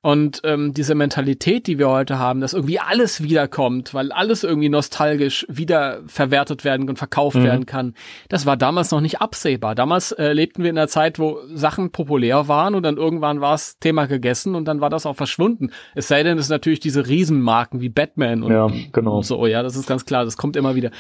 Und 0.01 0.43
ähm, 0.45 0.75
diese 0.75 0.95
Mentalität, 0.95 1.67
die 1.67 1.79
wir 1.79 1.89
heute 1.89 2.21
haben, 2.21 2.41
dass 2.41 2.55
irgendwie 2.55 2.79
alles 2.79 3.21
wiederkommt, 3.21 3.95
weil 3.95 4.13
alles 4.13 4.45
irgendwie 4.45 4.69
nostalgisch 4.69 5.45
wieder 5.49 6.03
verwertet 6.07 6.65
werden 6.65 6.89
und 6.89 6.99
verkauft 6.99 7.37
mhm. 7.37 7.45
werden 7.45 7.67
kann, 7.67 7.95
das 8.29 8.47
war 8.47 8.57
damals 8.57 8.93
noch 8.93 9.01
nicht 9.01 9.21
absehbar. 9.21 9.75
Damals 9.75 10.13
äh, 10.13 10.33
lebten 10.33 10.63
wir 10.63 10.71
in 10.71 10.79
einer 10.79 10.87
Zeit, 10.87 11.19
wo 11.19 11.41
Sachen 11.53 11.91
populär 11.91 12.47
waren 12.47 12.77
und 12.77 12.85
dann 12.85 12.97
irgendwann 12.97 13.41
war 13.41 13.55
es 13.55 13.81
Thema 13.81 14.07
gegessen 14.07 14.55
und 14.55 14.67
dann 14.67 14.81
war 14.81 14.89
das 14.89 15.05
auch 15.05 15.17
verschwunden. 15.17 15.71
Es 15.97 16.07
sei 16.07 16.23
denn, 16.23 16.39
es 16.39 16.47
sind 16.47 16.55
natürlich 16.55 16.81
diese 16.81 17.09
Riesenmarken 17.09 17.81
wie 17.81 17.89
Batman 17.89 18.45
und, 18.45 18.53
ja, 18.53 18.69
genau. 18.93 19.17
und 19.17 19.27
so, 19.27 19.47
ja, 19.49 19.65
das 19.65 19.75
ist 19.75 19.89
ganz 19.89 20.07
klar, 20.07 20.25
das 20.25 20.37
kommt 20.37 20.55
immer 20.55 20.77
wieder. 20.77 20.93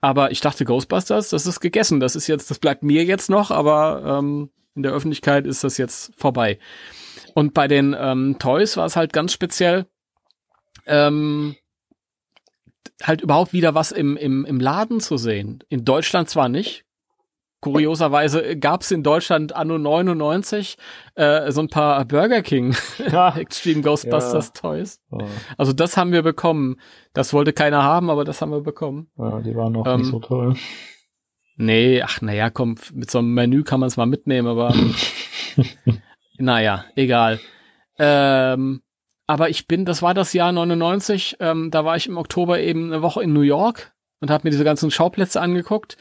Aber 0.00 0.32
ich 0.32 0.40
dachte, 0.40 0.64
Ghostbusters, 0.64 1.28
das 1.28 1.46
ist 1.46 1.60
gegessen. 1.60 2.00
Das 2.00 2.16
ist 2.16 2.26
jetzt, 2.26 2.50
das 2.50 2.58
bleibt 2.58 2.82
mir 2.82 3.04
jetzt 3.04 3.30
noch, 3.30 3.50
aber 3.50 4.18
ähm, 4.18 4.50
in 4.74 4.82
der 4.82 4.92
Öffentlichkeit 4.92 5.46
ist 5.46 5.62
das 5.62 5.78
jetzt 5.78 6.12
vorbei. 6.16 6.58
Und 7.34 7.54
bei 7.54 7.68
den 7.68 7.96
ähm, 7.98 8.36
Toys 8.38 8.76
war 8.76 8.86
es 8.86 8.96
halt 8.96 9.12
ganz 9.12 9.32
speziell, 9.32 9.86
ähm, 10.86 11.56
halt 13.02 13.20
überhaupt 13.20 13.52
wieder 13.52 13.74
was 13.74 13.92
im, 13.92 14.16
im, 14.16 14.44
im 14.44 14.60
Laden 14.60 15.00
zu 15.00 15.16
sehen. 15.16 15.62
In 15.68 15.84
Deutschland 15.84 16.28
zwar 16.28 16.48
nicht. 16.48 16.84
Kurioserweise 17.60 18.56
gab 18.56 18.80
es 18.80 18.90
in 18.90 19.02
Deutschland 19.02 19.54
anno 19.54 19.76
99 19.76 20.78
äh, 21.14 21.52
so 21.52 21.60
ein 21.60 21.68
paar 21.68 22.02
Burger 22.06 22.40
King 22.40 22.74
ja. 23.12 23.36
Extreme 23.36 23.82
Ghostbusters 23.82 24.52
ja. 24.54 24.60
Toys. 24.60 25.00
Ja. 25.10 25.26
Also 25.58 25.74
das 25.74 25.98
haben 25.98 26.12
wir 26.12 26.22
bekommen. 26.22 26.80
Das 27.12 27.34
wollte 27.34 27.52
keiner 27.52 27.82
haben, 27.82 28.08
aber 28.08 28.24
das 28.24 28.40
haben 28.40 28.50
wir 28.50 28.62
bekommen. 28.62 29.10
Ja, 29.18 29.40
die 29.40 29.54
waren 29.54 29.74
noch 29.74 29.86
ähm, 29.86 30.00
nicht 30.00 30.10
so 30.10 30.20
toll. 30.20 30.54
Nee, 31.56 32.00
ach 32.00 32.22
naja, 32.22 32.48
komm, 32.48 32.76
mit 32.94 33.10
so 33.10 33.18
einem 33.18 33.34
Menü 33.34 33.62
kann 33.64 33.80
man 33.80 33.88
es 33.88 33.98
mal 33.98 34.06
mitnehmen, 34.06 34.48
aber 34.48 34.74
Naja, 36.40 36.86
egal. 36.96 37.38
Ähm, 37.98 38.82
aber 39.26 39.50
ich 39.50 39.68
bin, 39.68 39.84
das 39.84 40.02
war 40.02 40.14
das 40.14 40.32
Jahr 40.32 40.52
99, 40.52 41.36
ähm, 41.38 41.70
da 41.70 41.84
war 41.84 41.96
ich 41.96 42.06
im 42.06 42.16
Oktober 42.16 42.58
eben 42.58 42.92
eine 42.92 43.02
Woche 43.02 43.22
in 43.22 43.32
New 43.32 43.42
York 43.42 43.92
und 44.20 44.30
habe 44.30 44.44
mir 44.44 44.50
diese 44.50 44.64
ganzen 44.64 44.90
Schauplätze 44.90 45.40
angeguckt. 45.40 45.96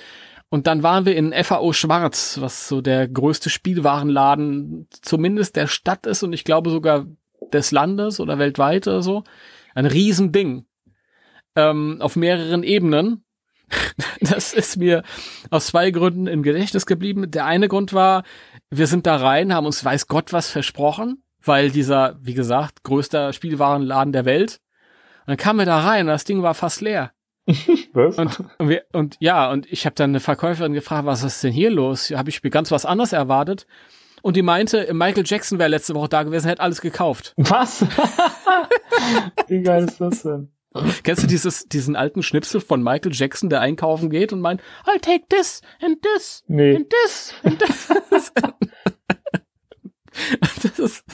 Und 0.49 0.65
dann 0.65 0.81
waren 0.81 1.05
wir 1.05 1.15
in 1.15 1.31
FAO 1.43 1.73
Schwarz, 1.73 2.39
was 2.41 2.67
so 2.67 2.81
der 2.81 3.07
größte 3.07 3.51
Spielwarenladen 3.51 4.87
zumindest 5.01 5.55
der 5.55 5.67
Stadt 5.67 6.07
ist 6.07 6.23
und 6.23 6.33
ich 6.33 6.43
glaube 6.43 6.71
sogar 6.71 7.05
des 7.53 7.71
Landes 7.71 8.19
oder 8.19 8.39
weltweit 8.39 8.87
oder 8.87 9.03
so. 9.03 9.23
Ein 9.75 9.85
Riesending. 9.85 10.65
Ähm, 11.55 11.97
auf 11.99 12.15
mehreren 12.15 12.63
Ebenen. 12.63 13.23
Das 14.21 14.53
ist 14.53 14.77
mir 14.77 15.03
aus 15.49 15.67
zwei 15.67 15.91
Gründen 15.91 16.27
im 16.27 16.43
Gedächtnis 16.43 16.85
geblieben. 16.85 17.31
Der 17.31 17.45
eine 17.45 17.67
Grund 17.67 17.93
war, 17.93 18.23
wir 18.71 18.87
sind 18.87 19.05
da 19.05 19.15
rein, 19.17 19.53
haben 19.53 19.65
uns 19.65 19.83
weiß 19.83 20.07
Gott 20.07 20.33
was 20.33 20.49
versprochen, 20.49 21.23
weil 21.43 21.71
dieser, 21.71 22.17
wie 22.21 22.33
gesagt, 22.33 22.83
größter 22.83 23.33
Spielwarenladen 23.33 24.13
der 24.13 24.25
Welt. 24.25 24.59
Und 25.21 25.27
dann 25.27 25.37
kamen 25.37 25.59
wir 25.59 25.65
da 25.65 25.79
rein 25.79 26.01
und 26.01 26.07
das 26.07 26.23
Ding 26.23 26.43
war 26.43 26.53
fast 26.53 26.81
leer. 26.81 27.11
Was? 27.93 28.17
Und, 28.17 28.43
und, 28.59 28.69
wir, 28.69 28.83
und 28.93 29.17
ja, 29.19 29.49
und 29.49 29.65
ich 29.71 29.85
habe 29.85 29.95
dann 29.95 30.11
eine 30.11 30.19
Verkäuferin 30.19 30.73
gefragt, 30.73 31.07
was 31.07 31.23
ist 31.23 31.43
denn 31.43 31.51
hier 31.51 31.71
los? 31.71 32.11
Habe 32.11 32.29
ich 32.29 32.43
mir 32.43 32.51
ganz 32.51 32.69
was 32.69 32.85
anderes 32.85 33.11
erwartet. 33.11 33.65
Und 34.21 34.35
die 34.35 34.43
meinte, 34.43 34.93
Michael 34.93 35.23
Jackson 35.25 35.57
wäre 35.57 35.69
letzte 35.69 35.95
Woche 35.95 36.09
da 36.09 36.21
gewesen, 36.21 36.47
hätte 36.47 36.61
alles 36.61 36.81
gekauft. 36.81 37.33
Was? 37.37 37.81
Wie 39.47 39.61
geil 39.63 39.85
ist 39.85 39.99
das 39.99 40.21
denn? 40.21 40.51
Kennst 41.03 41.23
du 41.23 41.27
dieses, 41.27 41.65
diesen 41.65 41.95
alten 41.95 42.21
Schnipsel 42.21 42.61
von 42.61 42.83
Michael 42.83 43.13
Jackson, 43.13 43.49
der 43.49 43.61
einkaufen 43.61 44.09
geht 44.09 44.33
und 44.33 44.41
meint, 44.41 44.61
I'll 44.85 45.01
take 45.01 45.25
this 45.29 45.61
and 45.81 45.97
this 46.01 46.43
nee. 46.47 46.75
and 46.75 46.87
this 46.89 47.33
and 47.43 47.59
this. 47.59 48.31
das 50.63 50.79
ist, 50.79 51.05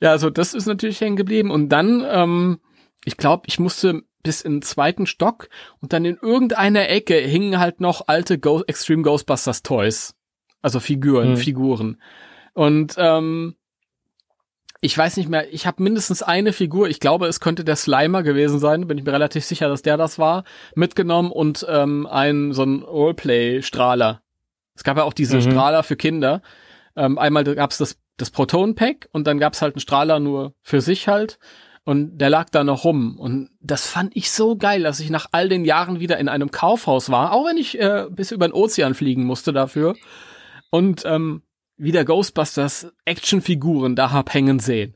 ja, 0.00 0.10
also 0.10 0.30
das 0.30 0.54
ist 0.54 0.66
natürlich 0.66 1.00
hängen 1.00 1.16
geblieben. 1.16 1.50
Und 1.50 1.70
dann, 1.70 2.04
ähm, 2.08 2.60
ich 3.04 3.16
glaube, 3.16 3.44
ich 3.46 3.58
musste 3.58 4.02
bis 4.22 4.42
in 4.42 4.56
den 4.56 4.62
zweiten 4.62 5.06
Stock 5.06 5.48
und 5.80 5.92
dann 5.92 6.04
in 6.04 6.18
irgendeiner 6.20 6.88
Ecke 6.88 7.16
hingen 7.16 7.58
halt 7.58 7.80
noch 7.80 8.06
alte 8.06 8.38
Go 8.38 8.62
Extreme 8.66 9.02
Ghostbusters 9.02 9.62
Toys. 9.62 10.14
Also 10.62 10.78
Figuren, 10.78 11.30
hm. 11.30 11.36
Figuren. 11.36 12.02
Und 12.52 12.94
ähm, 12.98 13.56
ich 14.80 14.96
weiß 14.96 15.18
nicht 15.18 15.28
mehr, 15.28 15.52
ich 15.52 15.66
habe 15.66 15.82
mindestens 15.82 16.22
eine 16.22 16.52
Figur, 16.52 16.88
ich 16.88 17.00
glaube, 17.00 17.26
es 17.26 17.40
könnte 17.40 17.64
der 17.64 17.76
Slimer 17.76 18.22
gewesen 18.22 18.58
sein, 18.58 18.86
bin 18.86 18.96
ich 18.96 19.04
mir 19.04 19.12
relativ 19.12 19.44
sicher, 19.44 19.68
dass 19.68 19.82
der 19.82 19.96
das 19.96 20.18
war, 20.18 20.44
mitgenommen 20.74 21.30
und 21.30 21.66
ähm, 21.68 22.06
ein 22.06 22.52
so 22.52 22.62
ein 22.62 22.82
Roleplay-Strahler. 22.82 24.22
Es 24.74 24.84
gab 24.84 24.96
ja 24.96 25.04
auch 25.04 25.12
diese 25.12 25.36
mhm. 25.36 25.42
Strahler 25.42 25.82
für 25.82 25.96
Kinder. 25.96 26.40
Ähm, 26.96 27.18
einmal 27.18 27.44
gab's 27.44 27.76
das, 27.76 27.98
das 28.16 28.30
Proton-Pack 28.30 29.08
und 29.12 29.26
dann 29.26 29.38
gab's 29.38 29.60
halt 29.60 29.74
einen 29.74 29.80
Strahler 29.80 30.18
nur 30.18 30.54
für 30.62 30.80
sich 30.80 31.08
halt. 31.08 31.38
Und 31.84 32.18
der 32.18 32.30
lag 32.30 32.50
da 32.50 32.62
noch 32.62 32.84
rum. 32.84 33.18
Und 33.18 33.50
das 33.60 33.86
fand 33.86 34.14
ich 34.16 34.30
so 34.30 34.56
geil, 34.56 34.82
dass 34.82 35.00
ich 35.00 35.10
nach 35.10 35.26
all 35.32 35.48
den 35.48 35.64
Jahren 35.64 35.98
wieder 35.98 36.18
in 36.18 36.28
einem 36.28 36.50
Kaufhaus 36.50 37.10
war, 37.10 37.32
auch 37.32 37.46
wenn 37.46 37.56
ich 37.56 37.78
äh, 37.78 38.06
bis 38.10 38.32
über 38.32 38.46
den 38.46 38.52
Ozean 38.52 38.94
fliegen 38.94 39.24
musste 39.24 39.52
dafür. 39.52 39.96
Und 40.70 41.02
ähm, 41.04 41.42
wieder 41.80 42.04
Ghostbusters 42.04 42.92
Actionfiguren 43.04 43.96
da 43.96 44.12
hab 44.12 44.32
hängen 44.34 44.58
sehen. 44.58 44.94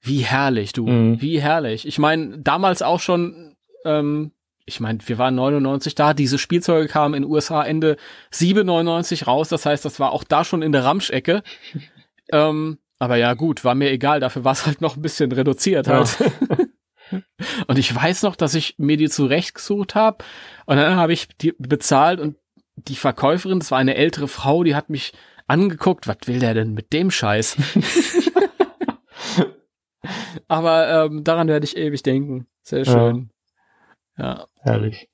Wie 0.00 0.20
herrlich, 0.20 0.72
du. 0.72 0.86
Mhm. 0.86 1.20
Wie 1.20 1.40
herrlich. 1.40 1.86
Ich 1.86 1.98
meine, 1.98 2.38
damals 2.38 2.82
auch 2.82 3.00
schon, 3.00 3.56
ähm, 3.84 4.32
ich 4.66 4.80
meine, 4.80 4.98
wir 5.06 5.18
waren 5.18 5.34
99 5.34 5.94
da, 5.94 6.14
diese 6.14 6.38
Spielzeuge 6.38 6.88
kamen 6.88 7.14
in 7.14 7.24
USA 7.24 7.62
Ende 7.62 7.96
97 8.30 9.26
raus, 9.26 9.48
das 9.48 9.66
heißt, 9.66 9.84
das 9.84 10.00
war 10.00 10.12
auch 10.12 10.24
da 10.24 10.44
schon 10.44 10.62
in 10.62 10.72
der 10.72 10.84
Ramschecke. 10.84 11.42
ähm, 12.32 12.78
aber 12.98 13.16
ja, 13.16 13.34
gut, 13.34 13.64
war 13.64 13.74
mir 13.74 13.90
egal, 13.90 14.20
dafür 14.20 14.44
war 14.44 14.52
es 14.52 14.66
halt 14.66 14.80
noch 14.80 14.96
ein 14.96 15.02
bisschen 15.02 15.32
reduziert 15.32 15.88
halt. 15.88 16.18
Ja. 17.10 17.20
und 17.66 17.78
ich 17.78 17.94
weiß 17.94 18.22
noch, 18.22 18.36
dass 18.36 18.54
ich 18.54 18.74
mir 18.78 18.96
die 18.96 19.08
zurechtgesucht 19.08 19.94
habe 19.94 20.24
und 20.66 20.76
dann 20.76 20.96
habe 20.96 21.12
ich 21.12 21.28
die 21.36 21.54
bezahlt 21.58 22.20
und 22.20 22.36
die 22.76 22.96
Verkäuferin, 22.96 23.60
das 23.60 23.70
war 23.70 23.78
eine 23.78 23.94
ältere 23.94 24.28
Frau, 24.28 24.64
die 24.64 24.74
hat 24.74 24.90
mich 24.90 25.12
angeguckt, 25.46 26.06
was 26.06 26.18
will 26.26 26.40
der 26.40 26.54
denn 26.54 26.74
mit 26.74 26.92
dem 26.92 27.10
Scheiß? 27.10 27.56
Aber 30.48 31.06
ähm, 31.06 31.24
daran 31.24 31.48
werde 31.48 31.64
ich 31.64 31.76
ewig 31.76 32.02
denken. 32.02 32.46
Sehr 32.62 32.84
schön. 32.84 33.30
Ja. 34.18 34.24
ja. 34.24 34.46
Herrlich. 34.60 35.08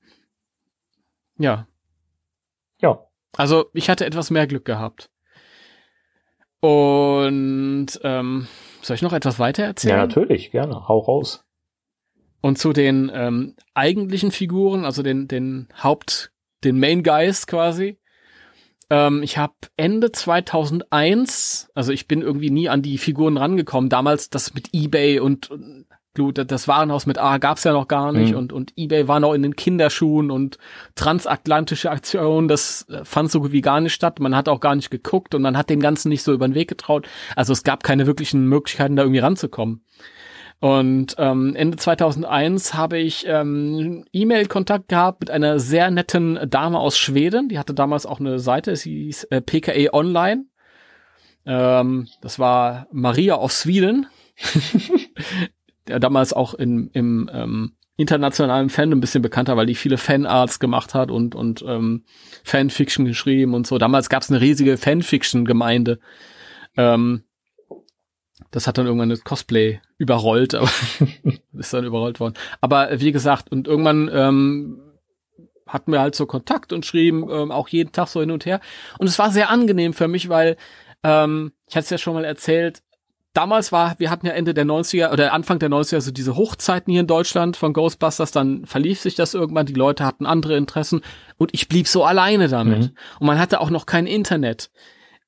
Ja. 1.39 1.67
Ja. 2.81 3.07
Also 3.37 3.71
ich 3.73 3.89
hatte 3.89 4.07
etwas 4.07 4.31
mehr 4.31 4.47
Glück 4.47 4.65
gehabt. 4.65 5.11
Und 6.61 7.87
ähm, 8.03 8.47
soll 8.83 8.95
ich 8.95 9.03
noch 9.03 9.13
etwas 9.13 9.39
weiter 9.39 9.65
erzählen? 9.65 9.97
Ja, 9.97 10.07
natürlich, 10.07 10.51
gerne. 10.51 10.89
Hau 10.89 10.99
raus. 10.99 11.45
Und 12.43 12.59
zu 12.59 12.73
den 12.73 13.11
ähm, 13.13 13.55
eigentlichen 13.75 14.31
Figuren, 14.31 14.85
also 14.85 15.03
den, 15.03 15.29
den 15.29 15.69
Haupt, 15.83 16.33
den 16.65 16.79
Main 16.79 17.03
Guys 17.03 17.47
quasi, 17.47 17.99
ähm, 18.91 19.23
ich 19.23 19.39
habe 19.39 19.55
Ende 19.77 20.13
2001, 20.13 21.71
also 21.75 21.93
ich 21.93 22.09
bin 22.09 22.23
irgendwie 22.23 22.51
nie 22.51 22.69
an 22.69 22.83
die 22.83 22.99
Figuren 22.99 23.37
rangekommen. 23.37 23.89
Damals 23.89 24.31
das 24.31 24.53
mit 24.53 24.71
eBay 24.73 25.21
und, 25.21 25.51
und 25.51 25.87
das 26.35 26.67
Warenhaus 26.67 27.07
mit 27.07 27.19
A 27.19 27.39
gab's 27.39 27.65
ja 27.65 27.73
noch 27.73 27.87
gar 27.87 28.13
nicht 28.13 28.33
mhm. 28.33 28.39
und, 28.39 28.53
und 28.53 28.73
eBay 28.77 29.07
war 29.07 29.21
noch 29.21 29.33
in 29.33 29.43
den 29.43 29.55
Kinderschuhen 29.55 30.31
und 30.31 30.59
transatlantische 30.97 31.91
Aktionen, 31.91 32.49
das 32.49 32.87
äh, 32.89 33.05
fand 33.05 33.31
so 33.31 33.41
gut 33.41 33.53
wie 33.53 33.61
gar 33.61 33.81
nicht 33.81 33.95
statt. 33.95 34.19
Man 34.19 34.35
hat 34.35 34.49
auch 34.49 34.61
gar 34.61 34.75
nicht 34.75 34.91
geguckt 34.91 35.35
und 35.35 35.43
man 35.43 35.57
hat 35.57 35.71
dem 35.71 35.81
Ganzen 35.81 36.09
nicht 36.09 36.25
so 36.25 36.33
über 36.33 36.49
den 36.49 36.57
Weg 36.57 36.69
getraut. 36.69 37.09
Also 37.37 37.53
es 37.53 37.63
gab 37.63 37.85
keine 37.85 38.07
wirklichen 38.07 38.47
Möglichkeiten, 38.47 38.97
da 38.97 39.03
irgendwie 39.05 39.21
ranzukommen. 39.21 39.85
Und 40.61 41.15
ähm, 41.17 41.57
Ende 41.57 41.79
2001 41.79 42.75
habe 42.75 42.99
ich 42.99 43.25
ähm, 43.27 44.05
E-Mail-Kontakt 44.13 44.89
gehabt 44.89 45.21
mit 45.21 45.31
einer 45.31 45.59
sehr 45.59 45.91
netten 45.91 46.39
Dame 46.49 46.79
aus 46.79 46.99
Schweden. 46.99 47.49
Die 47.49 47.59
hatte 47.59 47.73
damals 47.73 48.05
auch 48.05 48.21
eine 48.21 48.39
Seite, 48.39 48.77
sie 48.77 49.05
hieß 49.05 49.25
äh, 49.25 49.41
PKE 49.41 49.95
Online. 49.95 50.45
Ähm, 51.47 52.09
das 52.21 52.39
war 52.39 52.87
Maria 52.93 53.37
aus 53.37 53.63
Schweden. 53.63 54.07
der 55.89 55.99
damals 55.99 56.33
auch 56.35 56.55
in, 56.55 56.89
im 56.93 57.31
ähm, 57.33 57.73
internationalen 57.97 58.71
Fan 58.71 58.93
ein 58.93 59.01
bisschen 59.01 59.23
bekannter, 59.23 59.57
weil 59.57 59.67
die 59.67 59.75
viele 59.75 59.99
Fanarts 59.99 60.59
gemacht 60.61 60.95
hat 60.95 61.11
und, 61.11 61.35
und 61.35 61.65
ähm, 61.67 62.05
Fanfiction 62.45 63.05
geschrieben 63.05 63.55
und 63.55 63.67
so. 63.67 63.79
Damals 63.79 64.09
gab 64.09 64.23
es 64.23 64.31
eine 64.31 64.41
riesige 64.41 64.77
Fanfiction-Gemeinde. 64.77 65.99
Ähm, 66.77 67.25
das 68.51 68.67
hat 68.67 68.79
dann 68.79 68.87
irgendwann 68.87 69.11
das 69.11 69.25
Cosplay 69.25 69.81
überrollt, 69.99 70.55
aber 70.55 70.71
ist 71.53 71.73
dann 71.73 71.85
überrollt 71.85 72.21
worden. 72.21 72.35
Aber 72.61 73.01
wie 73.01 73.13
gesagt, 73.13 73.51
und 73.53 73.69
irgendwann 73.69 74.11
ähm, 74.13 74.81
hatten 75.67 75.93
wir 75.93 76.01
halt 76.01 76.15
so 76.15 76.27
Kontakt 76.27 76.73
und 76.73 76.85
schrieben 76.85 77.29
ähm, 77.31 77.53
auch 77.53 77.69
jeden 77.69 77.93
Tag 77.93 78.09
so 78.09 78.21
hin 78.21 78.31
und 78.31 78.47
her. 78.47 78.61
Und 78.99 79.07
es 79.07 79.19
war 79.19 79.31
sehr 79.31 79.51
angenehm 79.51 79.93
für 79.93 80.09
mich, 80.09 80.29
weil 80.29 80.57
ähm, 81.03 81.53
ich 81.69 81.77
hatte 81.77 81.85
es 81.85 81.91
ja 81.91 81.99
schon 81.99 82.15
mal 82.15 82.25
erzählt, 82.25 82.83
damals 83.33 83.71
war, 83.73 83.95
wir 83.99 84.11
hatten 84.11 84.27
ja 84.27 84.33
Ende 84.33 84.55
der 84.55 84.67
90er 84.67 85.13
oder 85.13 85.33
Anfang 85.33 85.59
der 85.59 85.71
90er 85.71 86.01
so 86.01 86.11
diese 86.11 86.37
Hochzeiten 86.37 86.91
hier 86.91 87.03
in 87.03 87.07
Deutschland 87.07 87.57
von 87.57 87.73
Ghostbusters, 87.73 88.33
dann 88.33 88.67
verlief 88.67 89.01
sich 89.01 89.15
das 89.15 89.35
irgendwann, 89.35 89.67
die 89.67 89.75
Leute 89.75 90.05
hatten 90.05 90.27
andere 90.27 90.57
Interessen 90.57 91.03
und 91.37 91.51
ich 91.55 91.69
blieb 91.69 91.87
so 91.87 92.05
alleine 92.05 92.49
damit. 92.49 92.79
Mhm. 92.79 92.91
Und 93.21 93.27
man 93.27 93.39
hatte 93.39 93.61
auch 93.61 93.71
noch 93.71 93.87
kein 93.87 94.07
Internet. 94.07 94.71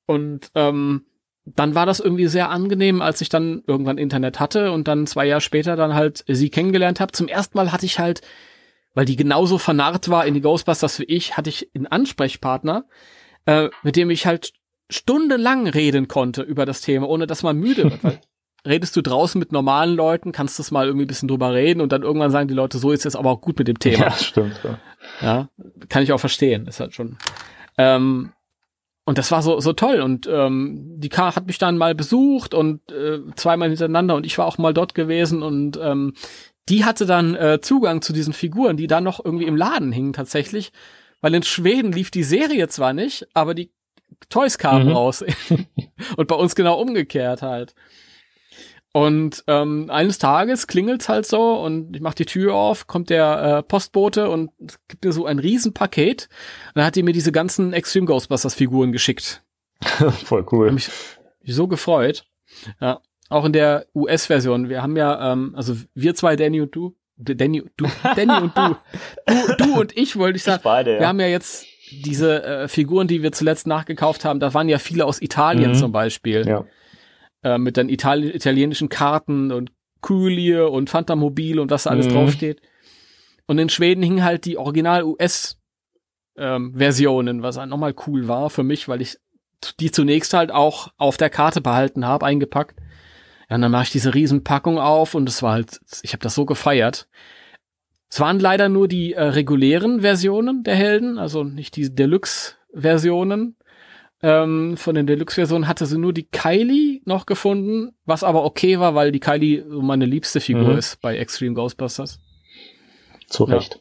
Und 0.07 0.51
ähm, 0.55 1.05
dann 1.45 1.74
war 1.74 1.86
das 1.86 2.01
irgendwie 2.01 2.28
sehr 2.28 2.51
angenehm, 2.51 3.03
als 3.03 3.20
ich 3.20 3.28
dann 3.28 3.62
irgendwann 3.66 3.99
Internet 3.99 4.38
hatte 4.38 4.70
und 4.70 4.86
dann 4.86 5.07
zwei 5.07 5.26
Jahre 5.26 5.40
später 5.40 5.76
dann 5.76 5.95
halt 5.95 6.24
sie 6.28 6.51
kennengelernt 6.51 7.01
habe. 7.01 7.12
Zum 7.12 7.28
ersten 7.28 7.57
Mal 7.57 7.72
hatte 7.72 7.86
ich 7.86 7.99
halt, 7.99 8.20
weil 8.95 9.07
die 9.07 9.16
genauso 9.16 9.59
vernarrt 9.59 10.09
war 10.09 10.24
in 10.24 10.34
die 10.34 10.40
Ghostbusters 10.40 11.01
wie 11.01 11.05
ich, 11.05 11.36
hatte 11.36 11.51
ich 11.51 11.70
einen 11.74 11.86
Ansprechpartner, 11.86 12.84
äh, 13.47 13.70
mit 13.82 13.97
dem 13.97 14.11
ich 14.11 14.26
halt 14.26 14.53
stundenlang 14.88 15.66
reden 15.66 16.07
konnte 16.07 16.43
über 16.43 16.64
das 16.64 16.80
Thema, 16.80 17.09
ohne 17.09 17.26
dass 17.26 17.43
man 17.43 17.57
müde 17.57 17.84
wird. 17.84 18.05
Weil 18.05 18.20
redest 18.66 18.95
du 18.95 19.03
draußen 19.03 19.38
mit 19.38 19.51
normalen 19.51 19.97
Leuten, 19.97 20.30
kannst 20.30 20.59
du 20.59 20.62
es 20.62 20.70
mal 20.70 20.86
irgendwie 20.86 21.07
ein 21.07 21.09
bisschen 21.09 21.28
drüber 21.28 21.53
reden 21.53 21.80
und 21.80 21.90
dann 21.90 22.03
irgendwann 22.03 22.30
sagen 22.30 22.47
die 22.47 22.55
Leute, 22.55 22.78
so 22.78 22.93
ist 22.93 23.05
es 23.05 23.16
aber 23.16 23.30
auch 23.30 23.40
gut 23.40 23.59
mit 23.59 23.66
dem 23.66 23.80
Thema. 23.80 24.05
Ja, 24.05 24.11
stimmt. 24.12 24.61
Ja, 24.62 24.78
ja 25.20 25.49
kann 25.88 26.05
ich 26.05 26.12
auch 26.12 26.20
verstehen. 26.20 26.68
Ist 26.68 26.78
halt 26.78 26.95
schon. 26.95 27.16
Ähm, 27.78 28.32
und 29.05 29.18
das 29.18 29.30
war 29.30 29.42
so 29.42 29.61
so 29.61 29.72
toll 29.72 30.00
und 30.00 30.28
ähm, 30.30 30.94
die 30.96 31.09
K 31.09 31.34
hat 31.34 31.46
mich 31.46 31.59
dann 31.59 31.76
mal 31.78 31.94
besucht 31.94 32.55
und 32.55 32.90
äh, 32.92 33.20
zweimal 33.36 33.68
hintereinander 33.68 34.14
und 34.14 34.26
ich 34.26 34.38
war 34.38 34.46
auch 34.46 34.59
mal 34.59 34.72
dort 34.74 34.94
gewesen 34.94 35.42
und 35.42 35.78
ähm, 35.82 36.14
die 36.68 36.84
hatte 36.84 37.07
dann 37.07 37.34
äh, 37.34 37.61
Zugang 37.61 38.03
zu 38.03 38.12
diesen 38.12 38.32
Figuren, 38.32 38.76
die 38.76 38.86
dann 38.86 39.03
noch 39.05 39.24
irgendwie 39.24 39.46
im 39.46 39.57
Laden 39.57 39.90
hingen 39.90 40.12
tatsächlich, 40.12 40.72
weil 41.20 41.34
in 41.34 41.42
Schweden 41.42 41.90
lief 41.92 42.11
die 42.12 42.22
Serie 42.22 42.68
zwar 42.68 42.92
nicht, 42.92 43.26
aber 43.34 43.55
die 43.55 43.70
Toys 44.28 44.59
kamen 44.59 44.86
Mhm. 44.86 44.92
raus 44.92 45.24
und 46.16 46.28
bei 46.28 46.36
uns 46.36 46.55
genau 46.55 46.80
umgekehrt 46.80 47.42
halt. 47.42 47.74
Und 48.93 49.43
ähm, 49.47 49.88
eines 49.90 50.18
Tages 50.18 50.66
klingelt's 50.66 51.09
halt 51.09 51.26
so 51.26 51.55
und 51.55 51.97
ich 51.97 52.03
mach 52.03 52.12
die 52.12 52.26
Tür 52.26 52.55
auf, 52.55 52.86
kommt 52.86 53.09
der 53.09 53.43
äh, 53.43 53.62
Postbote 53.62 54.28
und 54.28 54.51
es 54.66 54.78
gibt 54.88 55.05
mir 55.05 55.12
so 55.12 55.24
ein 55.24 55.38
Riesenpaket. 55.38 56.28
Und 56.68 56.76
dann 56.76 56.84
hat 56.84 56.97
die 56.97 57.03
mir 57.03 57.12
diese 57.14 57.32
ganzen 57.32 57.72
Extreme 57.72 58.07
Ghostbusters 58.07 58.55
Figuren 58.55 58.93
geschickt. 58.93 59.43
voll 60.24 60.45
cool. 60.53 60.66
Hab 60.66 60.74
mich 60.74 60.90
mich 61.43 61.55
so 61.55 61.66
gefreut. 61.68 62.24
Ja, 62.80 63.01
auch 63.28 63.45
in 63.45 63.53
der 63.53 63.86
US-Version. 63.95 64.68
Wir 64.68 64.82
haben 64.82 64.97
ja, 64.97 65.32
ähm, 65.32 65.55
also 65.57 65.74
wir 65.95 66.14
zwei, 66.14 66.36
Danny 66.36 66.61
und 66.61 66.74
du, 66.74 66.95
Danny, 67.16 67.62
du, 67.76 67.86
Danny 68.14 68.43
und 68.43 68.57
du, 68.57 68.76
du, 69.26 69.55
du 69.57 69.80
und 69.80 69.97
ich 69.97 70.16
wollte 70.16 70.36
ich 70.36 70.43
sagen. 70.43 70.61
beide, 70.62 70.99
Wir 70.99 71.09
haben 71.09 71.20
ja 71.20 71.26
jetzt 71.28 71.66
diese 71.90 72.43
äh, 72.45 72.68
Figuren, 72.68 73.07
die 73.07 73.22
wir 73.22 73.32
zuletzt 73.32 73.66
nachgekauft 73.66 74.24
haben. 74.24 74.40
Da 74.40 74.55
waren 74.55 74.68
ja 74.68 74.78
viele 74.78 75.05
aus 75.05 75.20
Italien 75.20 75.72
Mhm. 75.72 75.76
zum 75.76 75.93
Beispiel 75.93 76.47
ja. 76.47 76.64
Äh, 77.43 77.59
mit 77.59 77.76
dann 77.76 77.88
Itali 77.88 78.30
italienischen 78.30 78.88
Karten 78.88 79.53
und 79.53 79.72
Kühlie 80.01 80.68
und 80.68 80.90
Fantamobil 80.90 81.61
und 81.61 81.70
was 81.70 81.84
da 81.84 81.90
alles 81.90 82.07
Mhm. 82.07 82.12
draufsteht. 82.12 82.61
Und 83.47 83.59
in 83.59 83.68
Schweden 83.68 84.03
hingen 84.03 84.24
halt 84.24 84.45
die 84.45 84.57
Original 84.59 85.05
US 85.05 85.59
ähm, 86.36 86.74
Versionen, 86.76 87.43
was 87.43 87.59
halt 87.59 87.68
nochmal 87.70 87.95
cool 88.07 88.26
war 88.28 88.51
für 88.51 88.62
mich, 88.62 88.88
weil 88.88 89.03
ich 89.03 89.18
die 89.78 89.90
zunächst 89.93 90.34
halt 90.34 90.51
auch 90.51 90.88
auf 90.97 91.16
der 91.16 91.30
Karte 91.30 91.61
behalten 91.61 92.05
habe, 92.07 92.26
eingepackt. 92.26 92.78
Ja, 93.49 93.57
und 93.57 93.62
dann 93.62 93.70
mache 93.70 93.84
ich 93.84 93.90
diese 93.90 94.14
Riesenpackung 94.14 94.78
auf 94.78 95.14
und 95.14 95.28
es 95.28 95.43
war 95.43 95.53
halt, 95.53 95.80
ich 96.03 96.12
habe 96.14 96.22
das 96.22 96.34
so 96.34 96.47
gefeiert. 96.47 97.07
Es 98.09 98.18
waren 98.18 98.40
leider 98.40 98.68
nur 98.68 98.88
die 98.88 99.12
äh, 99.12 99.22
regulären 99.22 100.01
Versionen 100.01 100.64
der 100.64 100.74
Helden, 100.74 101.18
also 101.18 101.45
nicht 101.45 101.76
die 101.76 101.95
Deluxe-Versionen. 101.95 103.57
Ähm, 104.25 104.77
von 104.77 104.95
den 104.95 105.07
Deluxe-Versionen 105.09 105.66
hatte 105.66 105.85
sie 105.87 105.99
nur 105.99 106.12
die 106.12 106.29
Kylie 106.29 107.01
noch 107.05 107.27
gefunden, 107.27 107.93
was 108.05 108.23
aber 108.23 108.45
okay 108.45 108.79
war, 108.79 108.95
weil 108.95 109.11
die 109.11 109.18
Kylie 109.20 109.64
so 109.68 109.83
meine 109.83 110.07
liebste 110.07 110.41
Figur 110.41 110.70
Mhm. 110.73 110.79
ist 110.79 111.01
bei 111.01 111.16
Extreme 111.16 111.55
Ghostbusters. 111.55 112.20
Zu 113.29 113.49
Ja. 113.49 113.57
Recht. 113.57 113.77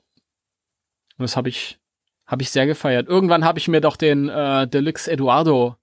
Und 1.17 1.23
das 1.23 1.37
habe 1.37 1.49
ich, 1.49 1.79
habe 2.25 2.41
ich 2.41 2.49
sehr 2.49 2.65
gefeiert. 2.65 3.07
Irgendwann 3.07 3.45
habe 3.45 3.59
ich 3.59 3.67
mir 3.67 3.81
doch 3.81 3.95
den 3.97 4.29
äh, 4.29 4.67
Deluxe 4.67 5.11
Eduardo 5.11 5.75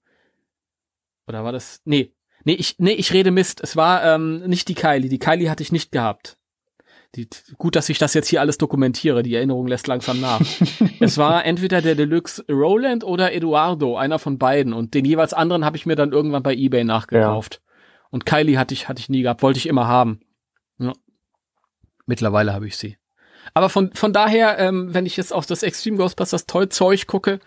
oder 1.27 1.43
war 1.43 1.51
das? 1.51 1.79
Nee, 1.85 2.13
nee, 2.43 2.53
ich, 2.55 2.75
nee, 2.79 2.93
ich 2.93 3.13
rede 3.13 3.29
Mist. 3.31 3.61
Es 3.61 3.75
war 3.75 4.03
ähm, 4.03 4.41
nicht 4.47 4.67
die 4.67 4.73
Kylie. 4.75 5.07
Die 5.09 5.19
Kylie 5.19 5.49
hatte 5.49 5.61
ich 5.63 5.71
nicht 5.71 5.91
gehabt. 5.91 6.37
Die, 7.15 7.27
gut, 7.57 7.75
dass 7.75 7.89
ich 7.89 7.97
das 7.97 8.13
jetzt 8.13 8.27
hier 8.27 8.39
alles 8.39 8.59
dokumentiere. 8.59 9.23
Die 9.23 9.33
Erinnerung 9.33 9.67
lässt 9.67 9.87
langsam 9.87 10.19
nach. 10.19 10.41
es 10.99 11.17
war 11.17 11.43
entweder 11.43 11.81
der 11.81 11.95
Deluxe 11.95 12.45
Roland 12.47 13.03
oder 13.03 13.33
Eduardo, 13.33 13.97
einer 13.97 14.19
von 14.19 14.37
beiden. 14.37 14.73
Und 14.73 14.93
den 14.93 15.05
jeweils 15.05 15.33
anderen 15.33 15.65
habe 15.65 15.75
ich 15.75 15.87
mir 15.87 15.95
dann 15.95 16.11
irgendwann 16.11 16.43
bei 16.43 16.53
eBay 16.53 16.83
nachgekauft. 16.83 17.61
Und 18.11 18.25
Kylie 18.25 18.59
hatte 18.59 18.73
ich, 18.73 18.87
hatte 18.87 18.99
ich 18.99 19.09
nie 19.09 19.23
gehabt, 19.23 19.41
wollte 19.41 19.57
ich 19.57 19.67
immer 19.67 19.87
haben. 19.87 20.21
Ja. 20.77 20.93
Mittlerweile 22.05 22.53
habe 22.53 22.67
ich 22.67 22.77
sie. 22.77 22.97
Aber 23.53 23.69
von, 23.69 23.91
von 23.93 24.13
daher, 24.13 24.59
ähm, 24.59 24.93
wenn 24.93 25.05
ich 25.05 25.17
jetzt 25.17 25.33
auf 25.33 25.45
das 25.45 25.63
Extreme 25.63 25.97
Ghostbusters 25.97 26.45
Toy 26.45 26.69
Zeug 26.69 27.07
gucke, 27.07 27.39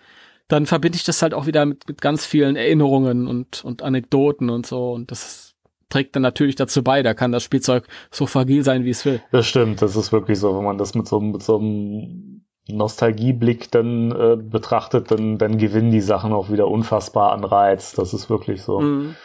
dann 0.47 0.65
verbinde 0.65 0.97
ich 0.97 1.03
das 1.03 1.21
halt 1.21 1.33
auch 1.33 1.45
wieder 1.45 1.65
mit, 1.65 1.87
mit 1.87 2.01
ganz 2.01 2.25
vielen 2.25 2.55
Erinnerungen 2.55 3.27
und, 3.27 3.63
und 3.63 3.81
Anekdoten 3.81 4.49
und 4.49 4.65
so. 4.65 4.91
Und 4.91 5.11
das 5.11 5.52
trägt 5.93 6.15
dann 6.15 6.23
natürlich 6.23 6.55
dazu 6.55 6.83
bei. 6.83 7.03
Da 7.03 7.13
kann 7.13 7.31
das 7.31 7.43
Spielzeug 7.43 7.87
so 8.11 8.25
fragil 8.25 8.63
sein, 8.63 8.83
wie 8.83 8.89
es 8.89 9.05
will. 9.05 9.21
Das 9.31 9.45
stimmt, 9.45 9.81
das 9.81 9.95
ist 9.95 10.11
wirklich 10.11 10.39
so, 10.39 10.57
wenn 10.57 10.63
man 10.63 10.77
das 10.77 10.95
mit 10.95 11.07
so, 11.07 11.19
mit 11.19 11.43
so 11.43 11.57
einem 11.57 12.45
Nostalgieblick 12.67 13.69
dann 13.71 14.11
äh, 14.11 14.37
betrachtet, 14.37 15.11
dann, 15.11 15.37
dann 15.37 15.57
gewinnen 15.57 15.91
die 15.91 16.01
Sachen 16.01 16.33
auch 16.33 16.49
wieder 16.49 16.67
unfassbar 16.67 17.31
an 17.31 17.43
Reiz. 17.43 17.93
Das 17.93 18.13
ist 18.13 18.29
wirklich 18.29 18.63
so. 18.63 18.79
Mhm. 18.79 19.15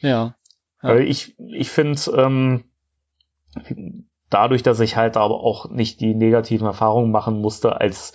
Ja. 0.00 0.34
Ja. 0.82 0.96
Ich, 0.96 1.36
ich 1.38 1.70
finde, 1.70 2.00
ähm, 2.16 2.64
dadurch, 4.30 4.62
dass 4.62 4.80
ich 4.80 4.96
halt 4.96 5.16
aber 5.16 5.40
auch 5.40 5.70
nicht 5.70 6.00
die 6.00 6.14
negativen 6.14 6.66
Erfahrungen 6.66 7.10
machen 7.10 7.40
musste, 7.40 7.80
als 7.80 8.12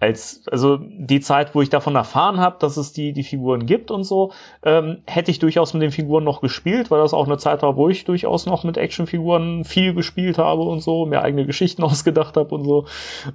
als 0.00 0.46
also 0.48 0.78
die 0.80 1.20
Zeit, 1.20 1.54
wo 1.54 1.62
ich 1.62 1.70
davon 1.70 1.96
erfahren 1.96 2.38
habe, 2.38 2.56
dass 2.60 2.76
es 2.76 2.92
die 2.92 3.12
die 3.12 3.24
Figuren 3.24 3.66
gibt 3.66 3.90
und 3.90 4.04
so, 4.04 4.32
ähm, 4.62 5.02
hätte 5.06 5.30
ich 5.30 5.38
durchaus 5.38 5.74
mit 5.74 5.82
den 5.82 5.90
Figuren 5.90 6.24
noch 6.24 6.40
gespielt, 6.40 6.90
weil 6.90 7.00
das 7.00 7.14
auch 7.14 7.26
eine 7.26 7.38
Zeit 7.38 7.62
war, 7.62 7.76
wo 7.76 7.88
ich 7.88 8.04
durchaus 8.04 8.46
noch 8.46 8.64
mit 8.64 8.76
Actionfiguren 8.76 9.64
viel 9.64 9.94
gespielt 9.94 10.38
habe 10.38 10.62
und 10.62 10.80
so, 10.80 11.06
mir 11.06 11.22
eigene 11.22 11.46
Geschichten 11.46 11.82
ausgedacht 11.84 12.36
habe 12.36 12.54
und 12.54 12.64
so 12.64 12.86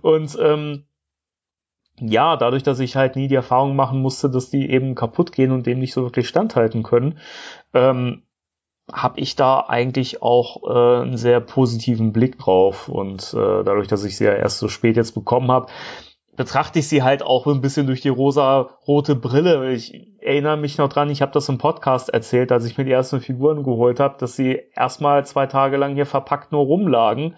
und 0.01 0.37
ähm, 0.41 0.85
ja, 1.99 2.37
dadurch, 2.37 2.63
dass 2.63 2.79
ich 2.79 2.95
halt 2.95 3.15
nie 3.15 3.27
die 3.27 3.35
Erfahrung 3.35 3.75
machen 3.75 4.01
musste, 4.01 4.29
dass 4.29 4.49
die 4.49 4.69
eben 4.69 4.95
kaputt 4.95 5.31
gehen 5.31 5.51
und 5.51 5.67
dem 5.67 5.79
nicht 5.79 5.93
so 5.93 6.03
wirklich 6.03 6.27
standhalten 6.27 6.81
können, 6.81 7.19
ähm, 7.73 8.23
habe 8.91 9.19
ich 9.19 9.35
da 9.35 9.61
eigentlich 9.61 10.21
auch 10.21 10.63
äh, 10.63 11.01
einen 11.03 11.17
sehr 11.17 11.39
positiven 11.39 12.11
Blick 12.11 12.37
drauf. 12.37 12.89
Und 12.89 13.33
äh, 13.33 13.63
dadurch, 13.63 13.87
dass 13.87 14.03
ich 14.03 14.17
sie 14.17 14.25
ja 14.25 14.33
erst 14.33 14.59
so 14.59 14.67
spät 14.67 14.97
jetzt 14.97 15.13
bekommen 15.13 15.51
habe, 15.51 15.67
betrachte 16.35 16.79
ich 16.79 16.87
sie 16.87 17.03
halt 17.03 17.23
auch 17.23 17.45
ein 17.47 17.61
bisschen 17.61 17.87
durch 17.87 18.01
die 18.01 18.09
rosa-rote 18.09 19.15
Brille. 19.15 19.71
Ich 19.71 20.07
erinnere 20.19 20.57
mich 20.57 20.77
noch 20.77 20.89
dran, 20.89 21.09
ich 21.09 21.21
habe 21.21 21.31
das 21.31 21.49
im 21.49 21.57
Podcast 21.57 22.09
erzählt, 22.09 22.51
als 22.51 22.65
ich 22.65 22.77
mir 22.77 22.85
die 22.85 22.91
ersten 22.91 23.21
Figuren 23.21 23.63
geholt 23.63 23.99
habe, 23.99 24.15
dass 24.17 24.35
sie 24.35 24.61
erstmal 24.75 25.25
zwei 25.25 25.45
Tage 25.45 25.77
lang 25.77 25.95
hier 25.95 26.05
verpackt 26.05 26.51
nur 26.51 26.63
rumlagen. 26.65 27.35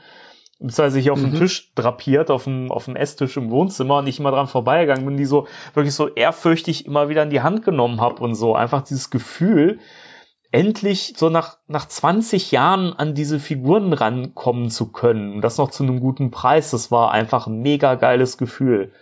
Beziehungsweise 0.59 0.99
ich 0.99 1.11
auf 1.11 1.19
dem 1.19 1.31
Mhm. 1.31 1.35
Tisch 1.35 1.73
drapiert, 1.75 2.31
auf 2.31 2.45
dem, 2.45 2.71
auf 2.71 2.85
dem 2.85 2.95
Esstisch 2.95 3.35
im 3.35 3.51
Wohnzimmer 3.51 3.97
und 3.97 4.07
ich 4.07 4.19
immer 4.19 4.31
dran 4.31 4.47
vorbeigegangen 4.47 5.05
bin, 5.05 5.17
die 5.17 5.25
so 5.25 5.47
wirklich 5.73 5.93
so 5.93 6.07
ehrfürchtig 6.07 6.85
immer 6.85 7.09
wieder 7.09 7.23
in 7.23 7.29
die 7.29 7.41
Hand 7.41 7.65
genommen 7.65 7.99
habe 7.99 8.23
und 8.23 8.35
so. 8.35 8.55
Einfach 8.55 8.81
dieses 8.81 9.09
Gefühl, 9.09 9.79
endlich 10.55 11.13
so 11.17 11.29
nach, 11.29 11.57
nach 11.67 11.85
20 11.85 12.51
Jahren 12.51 12.93
an 12.93 13.13
diese 13.13 13.39
Figuren 13.39 13.91
rankommen 13.91 14.69
zu 14.69 14.91
können. 14.91 15.33
Und 15.35 15.41
das 15.41 15.57
noch 15.57 15.69
zu 15.69 15.83
einem 15.83 15.99
guten 15.99 16.31
Preis. 16.31 16.71
Das 16.71 16.91
war 16.91 17.11
einfach 17.11 17.47
ein 17.47 17.59
mega 17.59 17.95
geiles 17.95 18.37
Gefühl. 18.37 18.93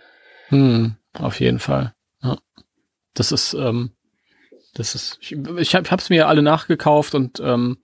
Hm, 0.48 0.96
auf 1.18 1.38
jeden 1.38 1.60
Fall. 1.60 1.94
Ja. 2.22 2.38
Das 3.14 3.30
ist, 3.30 3.54
ähm, 3.54 3.92
das 4.74 4.96
ist, 4.96 5.18
ich, 5.20 5.32
ich 5.58 5.74
habe 5.76 5.88
hab's 5.90 6.10
mir 6.10 6.26
alle 6.26 6.42
nachgekauft 6.42 7.14
und 7.14 7.38
ähm, 7.38 7.78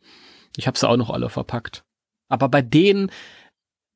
ich 0.56 0.66
habe 0.66 0.76
sie 0.76 0.88
auch 0.88 0.96
noch 0.96 1.10
alle 1.10 1.28
verpackt. 1.28 1.84
Aber 2.28 2.48
bei 2.48 2.62
denen, 2.62 3.12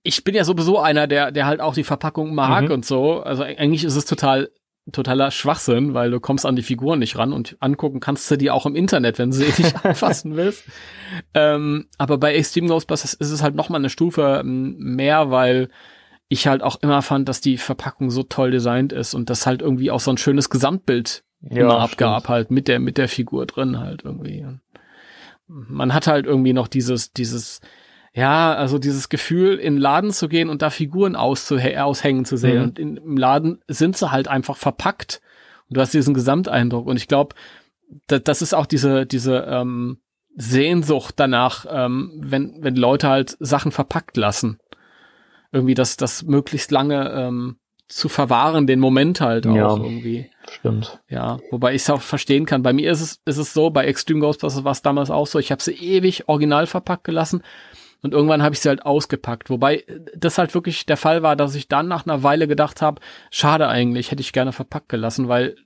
ich 0.04 0.22
bin 0.22 0.36
ja 0.36 0.44
sowieso 0.44 0.78
einer, 0.78 1.08
der, 1.08 1.32
der 1.32 1.46
halt 1.46 1.60
auch 1.60 1.74
die 1.74 1.82
Verpackung 1.84 2.32
mag 2.34 2.66
Mhm. 2.66 2.70
und 2.70 2.86
so. 2.86 3.22
Also 3.22 3.42
eigentlich 3.42 3.82
ist 3.82 3.96
es 3.96 4.06
total 4.06 4.50
totaler 4.92 5.30
Schwachsinn, 5.30 5.94
weil 5.94 6.10
du 6.10 6.20
kommst 6.20 6.44
an 6.44 6.56
die 6.56 6.62
Figuren 6.62 6.98
nicht 6.98 7.16
ran 7.16 7.32
und 7.32 7.56
angucken 7.60 8.00
kannst 8.00 8.30
du 8.30 8.36
die 8.36 8.50
auch 8.50 8.66
im 8.66 8.76
Internet, 8.76 9.18
wenn 9.18 9.30
du 9.30 9.36
sie 9.36 9.62
nicht 9.62 9.84
anfassen 9.84 10.36
willst. 10.36 10.64
Ähm, 11.32 11.86
aber 11.96 12.18
bei 12.18 12.34
Extreme 12.34 12.68
Ghostbusters 12.68 13.14
ist 13.14 13.30
es 13.30 13.42
halt 13.42 13.54
noch 13.54 13.70
mal 13.70 13.78
eine 13.78 13.90
Stufe 13.90 14.40
ähm, 14.40 14.76
mehr, 14.78 15.30
weil 15.30 15.68
ich 16.28 16.46
halt 16.46 16.62
auch 16.62 16.76
immer 16.82 17.02
fand, 17.02 17.28
dass 17.28 17.40
die 17.40 17.56
Verpackung 17.56 18.10
so 18.10 18.22
toll 18.22 18.50
designt 18.50 18.92
ist 18.92 19.14
und 19.14 19.30
das 19.30 19.46
halt 19.46 19.62
irgendwie 19.62 19.90
auch 19.90 20.00
so 20.00 20.10
ein 20.10 20.18
schönes 20.18 20.50
Gesamtbild 20.50 21.24
immer 21.50 21.80
abgab, 21.80 22.28
halt 22.28 22.50
mit 22.50 22.68
der, 22.68 22.80
mit 22.80 22.98
der 22.98 23.08
Figur 23.08 23.46
drin 23.46 23.78
halt 23.78 24.02
irgendwie. 24.04 24.46
Man 25.46 25.92
hat 25.92 26.06
halt 26.06 26.26
irgendwie 26.26 26.54
noch 26.54 26.68
dieses, 26.68 27.12
dieses, 27.12 27.60
ja, 28.14 28.54
also 28.54 28.78
dieses 28.78 29.08
Gefühl, 29.08 29.56
in 29.56 29.74
den 29.74 29.80
Laden 29.80 30.12
zu 30.12 30.28
gehen 30.28 30.48
und 30.48 30.62
da 30.62 30.70
Figuren 30.70 31.16
aushängen 31.16 32.24
zu 32.24 32.36
sehen. 32.36 32.58
Mhm. 32.58 32.62
Und 32.62 32.78
in, 32.78 32.96
im 32.96 33.16
Laden 33.16 33.60
sind 33.66 33.96
sie 33.96 34.12
halt 34.12 34.28
einfach 34.28 34.56
verpackt. 34.56 35.20
Und 35.68 35.76
du 35.76 35.80
hast 35.80 35.94
diesen 35.94 36.14
Gesamteindruck. 36.14 36.86
Und 36.86 36.96
ich 36.96 37.08
glaube, 37.08 37.34
da, 38.06 38.20
das 38.20 38.40
ist 38.40 38.54
auch 38.54 38.66
diese, 38.66 39.04
diese 39.04 39.46
ähm, 39.48 39.98
Sehnsucht 40.36 41.14
danach, 41.16 41.66
ähm, 41.68 42.12
wenn, 42.22 42.62
wenn 42.62 42.76
Leute 42.76 43.08
halt 43.08 43.36
Sachen 43.40 43.72
verpackt 43.72 44.16
lassen. 44.16 44.60
Irgendwie 45.50 45.74
das, 45.74 45.96
das 45.96 46.22
möglichst 46.22 46.70
lange 46.70 47.10
ähm, 47.10 47.56
zu 47.88 48.08
verwahren, 48.08 48.68
den 48.68 48.78
Moment 48.78 49.20
halt 49.20 49.46
auch 49.46 49.56
Ja. 49.56 49.76
irgendwie. 49.76 50.30
Stimmt. 50.48 51.00
Ja, 51.08 51.38
wobei 51.50 51.74
ich 51.74 51.82
es 51.82 51.90
auch 51.90 52.00
verstehen 52.00 52.46
kann. 52.46 52.62
Bei 52.62 52.72
mir 52.72 52.92
ist 52.92 53.00
es, 53.00 53.20
ist 53.24 53.38
es 53.38 53.52
so, 53.54 53.70
bei 53.70 53.86
Extreme 53.86 54.20
Ghostbusters 54.20 54.62
war 54.62 54.72
es 54.72 54.82
damals 54.82 55.10
auch 55.10 55.26
so, 55.26 55.38
ich 55.40 55.50
habe 55.50 55.62
sie 55.62 55.72
ewig 55.72 56.28
original 56.28 56.66
verpackt 56.66 57.04
gelassen 57.04 57.42
und 58.04 58.12
irgendwann 58.12 58.42
habe 58.42 58.54
ich 58.54 58.60
sie 58.60 58.68
halt 58.68 58.84
ausgepackt. 58.84 59.48
Wobei 59.48 59.78
äh, 59.78 60.00
das 60.14 60.36
halt 60.36 60.52
wirklich 60.54 60.84
der 60.84 60.98
Fall 60.98 61.22
war, 61.22 61.36
dass 61.36 61.54
ich 61.54 61.68
dann 61.68 61.88
nach 61.88 62.04
einer 62.06 62.22
Weile 62.22 62.46
gedacht 62.46 62.82
habe, 62.82 63.00
schade 63.30 63.66
eigentlich, 63.66 64.10
hätte 64.10 64.20
ich 64.20 64.34
gerne 64.34 64.52
verpackt 64.52 64.90
gelassen, 64.90 65.26
weil 65.28 65.56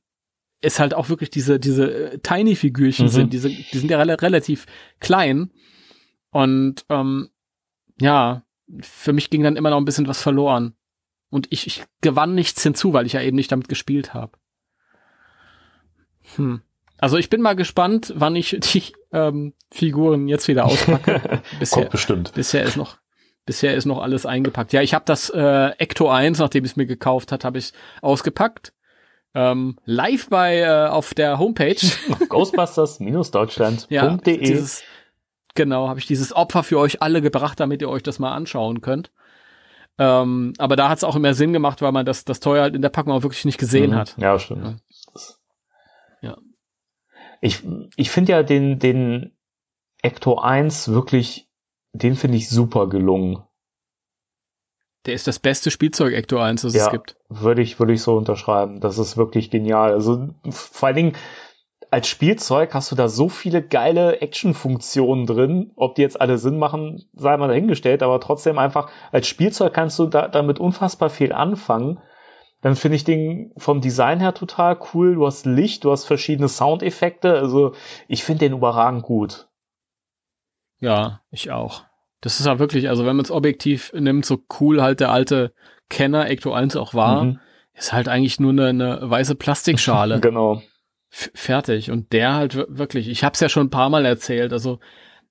es 0.61 0.79
halt 0.79 0.95
auch 0.95 1.09
wirklich 1.09 1.31
diese, 1.31 1.59
diese 1.59 2.13
äh, 2.13 2.19
Tiny-Figürchen 2.21 3.07
Mhm. 3.07 3.11
sind, 3.11 3.33
diese, 3.33 3.49
die 3.49 3.79
sind 3.79 3.91
ja 3.91 3.99
rela 3.99 4.15
relativ 4.15 4.67
klein. 5.01 5.51
Und 6.31 6.85
ähm, 6.89 7.31
ja, 8.01 8.45
für 8.83 9.13
mich 9.13 9.31
ging 9.31 9.43
dann 9.43 9.57
immer 9.57 9.71
noch 9.71 9.79
ein 9.79 9.85
bisschen 9.85 10.07
was 10.07 10.23
verloren. 10.23 10.75
Und 11.31 11.49
ich, 11.51 11.67
ich 11.67 11.83
gewann 12.03 12.37
nichts 12.37 12.63
hinzu, 12.63 12.93
weil 12.93 13.07
ich 13.07 13.15
ja 13.15 13.21
eben 13.21 13.35
nicht 13.37 13.51
damit 13.51 13.69
gespielt 13.69 14.15
habe. 14.15 14.39
Hm. 16.37 16.63
Also 17.01 17.17
ich 17.17 17.31
bin 17.31 17.41
mal 17.41 17.55
gespannt, 17.55 18.13
wann 18.17 18.37
ich 18.37 18.57
die 18.73 18.83
ähm, 19.13 19.55
Figuren 19.73 20.29
jetzt 20.29 20.49
wieder 20.49 20.65
auspacke. 20.67 21.43
bisher, 21.59 21.83
Kommt 21.83 21.91
bestimmt. 21.93 22.35
bisher 22.35 22.63
ist 22.65 22.77
noch 22.77 22.99
bisher 23.47 23.75
ist 23.75 23.87
noch 23.87 24.03
alles 24.03 24.27
eingepackt. 24.27 24.73
Ja, 24.75 24.83
ich 24.83 24.93
habe 24.93 25.05
das 25.07 25.31
äh, 25.31 25.69
Ecto 25.79 26.11
1, 26.11 26.39
nachdem 26.39 26.65
ich 26.67 26.73
es 26.73 26.77
mir 26.77 26.85
gekauft 26.87 27.33
hat, 27.33 27.45
habe 27.45 27.57
ich 27.59 27.73
ausgepackt. 28.03 28.75
Ähm, 29.35 29.79
live 29.87 30.29
bei 30.29 30.59
äh, 30.59 30.89
auf 30.89 31.15
der 31.15 31.39
Homepage. 31.39 31.77
Ghostbusters-deutschland.de. 32.29 33.95
ja, 33.97 34.17
dieses, 34.25 34.83
genau, 35.55 35.89
habe 35.89 35.99
ich 35.99 36.07
dieses 36.07 36.35
Opfer 36.35 36.63
für 36.63 36.79
euch 36.79 37.03
alle 37.03 37.23
gebracht, 37.23 37.59
damit 37.61 37.81
ihr 37.83 37.89
euch 37.89 38.03
das 38.03 38.19
mal 38.19 38.33
anschauen 38.35 38.81
könnt. 38.81 39.11
Ähm, 39.99 40.53
aber 40.59 40.77
da 40.77 40.89
hat 40.89 40.99
es 40.99 41.05
auch 41.05 41.17
immer 41.17 41.35
Sinn 41.35 41.53
gemacht, 41.53 41.83
weil 41.83 41.93
man 41.93 42.07
das, 42.07 42.25
das 42.25 42.41
Teuer 42.41 42.63
halt 42.63 42.75
in 42.77 42.83
der 42.83 42.89
Packung 42.89 43.13
auch 43.13 43.23
wirklich 43.23 43.45
nicht 43.45 43.59
gesehen 43.59 43.91
Mhm. 43.91 43.97
hat. 43.97 44.15
Ja, 44.19 44.39
stimmt. 44.39 44.65
Ja. 44.65 44.71
Ja. 44.71 44.77
Ich, 47.41 47.63
ich 47.97 48.11
finde 48.11 48.33
ja 48.33 48.43
den, 48.43 48.79
den 48.79 49.37
Ecto 50.03 50.39
1 50.39 50.89
wirklich, 50.89 51.49
den 51.93 52.15
finde 52.15 52.37
ich 52.37 52.49
super 52.49 52.89
gelungen. 52.89 53.43
Der 55.07 55.15
ist 55.15 55.27
das 55.27 55.39
beste 55.39 55.71
Spielzeug 55.71 56.13
Ecto 56.13 56.39
1, 56.39 56.63
das 56.63 56.75
Ja. 56.75 56.87
es 56.87 56.91
gibt. 56.91 57.17
Würde 57.29 57.63
ich, 57.63 57.79
würde 57.79 57.93
ich 57.93 58.03
so 58.03 58.17
unterschreiben. 58.17 58.81
Das 58.81 58.99
ist 58.99 59.17
wirklich 59.17 59.51
genial. 59.51 59.93
Also 59.93 60.29
vor 60.51 60.89
allen 60.89 60.97
Dingen 60.97 61.17
als 61.91 62.09
Spielzeug 62.09 62.75
hast 62.75 62.93
du 62.93 62.97
da 62.97 63.09
so 63.09 63.29
viele 63.29 63.63
geile 63.63 64.21
Action-Funktionen 64.21 65.27
drin. 65.27 65.73
Ob 65.77 65.95
die 65.95 66.03
jetzt 66.03 66.21
alle 66.21 66.39
Sinn 66.39 66.59
machen, 66.59 67.05
sei 67.15 67.37
mal 67.37 67.49
dahingestellt, 67.49 68.03
aber 68.03 68.21
trotzdem 68.21 68.59
einfach 68.59 68.91
als 69.11 69.27
Spielzeug 69.27 69.73
kannst 69.73 69.99
du 69.99 70.07
da, 70.07 70.29
damit 70.29 70.59
unfassbar 70.59 71.09
viel 71.09 71.33
anfangen. 71.33 72.01
Dann 72.61 72.75
finde 72.75 72.97
ich 72.97 73.05
den 73.05 73.53
vom 73.57 73.81
Design 73.81 74.19
her 74.21 74.35
total 74.35 74.79
cool. 74.93 75.15
Du 75.15 75.27
hast 75.27 75.47
Licht, 75.47 75.85
du 75.85 75.93
hast 75.93 76.05
verschiedene 76.07 76.49
Soundeffekte. 76.49 77.35
Also 77.35 77.75
ich 78.09 78.25
finde 78.25 78.47
den 78.47 78.53
überragend 78.59 79.03
gut. 79.05 79.47
Ja, 80.81 81.21
ich 81.31 81.51
auch. 81.51 81.85
Das 82.21 82.41
ist 82.41 82.47
ja 82.47 82.59
wirklich, 82.59 82.89
also 82.89 83.07
wenn 83.07 83.17
man 83.17 83.25
es 83.25 83.31
objektiv 83.31 83.93
nimmt, 83.95 84.25
so 84.27 84.39
cool 84.61 84.83
halt 84.83 85.01
der 85.01 85.11
alte 85.13 85.53
Kenner 85.89 86.29
Ecto 86.29 86.53
1 86.53 86.77
auch 86.77 86.95
war, 86.95 87.25
Mhm. 87.25 87.41
ist 87.75 87.93
halt 87.93 88.09
eigentlich 88.09 88.41
nur 88.41 88.51
eine, 88.51 88.67
eine 88.69 88.99
weiße 89.11 89.35
Plastikschale. 89.37 90.21
Genau. 90.21 90.63
F- 91.11 91.31
fertig. 91.35 91.91
Und 91.91 92.13
der 92.13 92.35
halt 92.35 92.55
wir- 92.57 92.67
wirklich, 92.69 93.09
ich 93.09 93.25
habe 93.25 93.35
es 93.35 93.41
ja 93.41 93.49
schon 93.49 93.69
ein 93.69 93.71
paar 93.71 93.89
Mal 93.89 94.05
erzählt, 94.05 94.53
also 94.53 94.79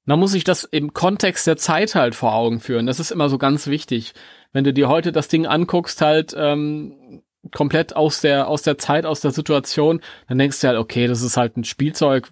man 0.06 0.18
muss 0.20 0.32
sich 0.32 0.44
das 0.46 0.64
im 0.64 0.94
Kontext 0.94 1.46
der 1.46 1.58
Zeit 1.58 1.94
halt 1.94 2.16
vor 2.16 2.34
Augen 2.34 2.62
führen. 2.62 2.86
Das 2.88 3.00
ist 3.02 3.12
immer 3.12 3.28
so 3.30 3.38
ganz 3.38 3.68
wichtig. 3.68 4.14
Wenn 4.54 4.64
du 4.64 4.74
dir 4.74 4.88
heute 4.90 5.12
das 5.12 5.28
Ding 5.28 5.46
anguckst, 5.46 6.02
halt 6.02 6.36
ähm, 6.38 7.22
komplett 7.54 7.96
aus 7.96 8.22
der 8.22 8.48
aus 8.48 8.62
der 8.62 8.78
Zeit, 8.78 9.06
aus 9.06 9.22
der 9.22 9.32
Situation, 9.32 10.02
dann 10.28 10.38
denkst 10.38 10.60
du 10.62 10.68
halt, 10.68 10.78
okay, 10.78 11.08
das 11.08 11.22
ist 11.22 11.38
halt 11.38 11.58
ein 11.58 11.64
Spielzeug. 11.64 12.30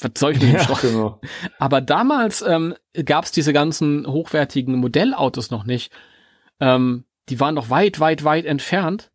Was 0.00 0.10
soll 0.16 0.32
ich 0.32 0.40
mit 0.40 0.48
dem 0.48 0.54
Ja, 0.56 0.64
Schrott? 0.64 0.80
genau. 0.82 1.20
Aber 1.58 1.80
damals 1.80 2.42
ähm, 2.42 2.74
gab 3.04 3.24
es 3.24 3.32
diese 3.32 3.52
ganzen 3.52 4.06
hochwertigen 4.06 4.74
Modellautos 4.76 5.50
noch 5.50 5.64
nicht. 5.64 5.92
Ähm, 6.60 7.04
die 7.28 7.38
waren 7.40 7.54
noch 7.54 7.70
weit, 7.70 8.00
weit, 8.00 8.24
weit 8.24 8.44
entfernt. 8.44 9.10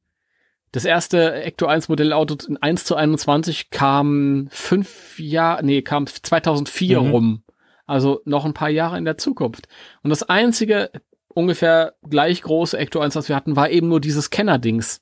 Das 0.72 0.86
erste 0.86 1.34
Ecto 1.34 1.66
1 1.66 1.90
Modellauto 1.90 2.38
in 2.48 2.56
1 2.58 2.86
zu 2.86 2.96
21 2.96 3.72
kam 3.72 4.48
fünf 4.52 5.20
Jahre, 5.20 5.66
nee, 5.66 5.82
kam 5.82 6.06
2004 6.08 7.02
Mhm. 7.02 7.12
rum. 7.12 7.44
Also 7.88 8.22
noch 8.26 8.46
ein 8.46 8.54
paar 8.54 8.70
Jahre 8.70 8.98
in 8.98 9.06
der 9.06 9.18
Zukunft. 9.18 9.68
Und 10.04 10.12
das 10.12 10.24
einzige 10.24 10.92
ungefähr 11.40 11.96
gleich 12.08 12.42
große 12.42 12.78
Ecto 12.78 13.00
1, 13.00 13.16
was 13.16 13.30
wir 13.30 13.36
hatten, 13.36 13.56
war 13.56 13.70
eben 13.70 13.88
nur 13.90 14.00
dieses 14.02 14.30
Kenner-Dings. 14.30 15.02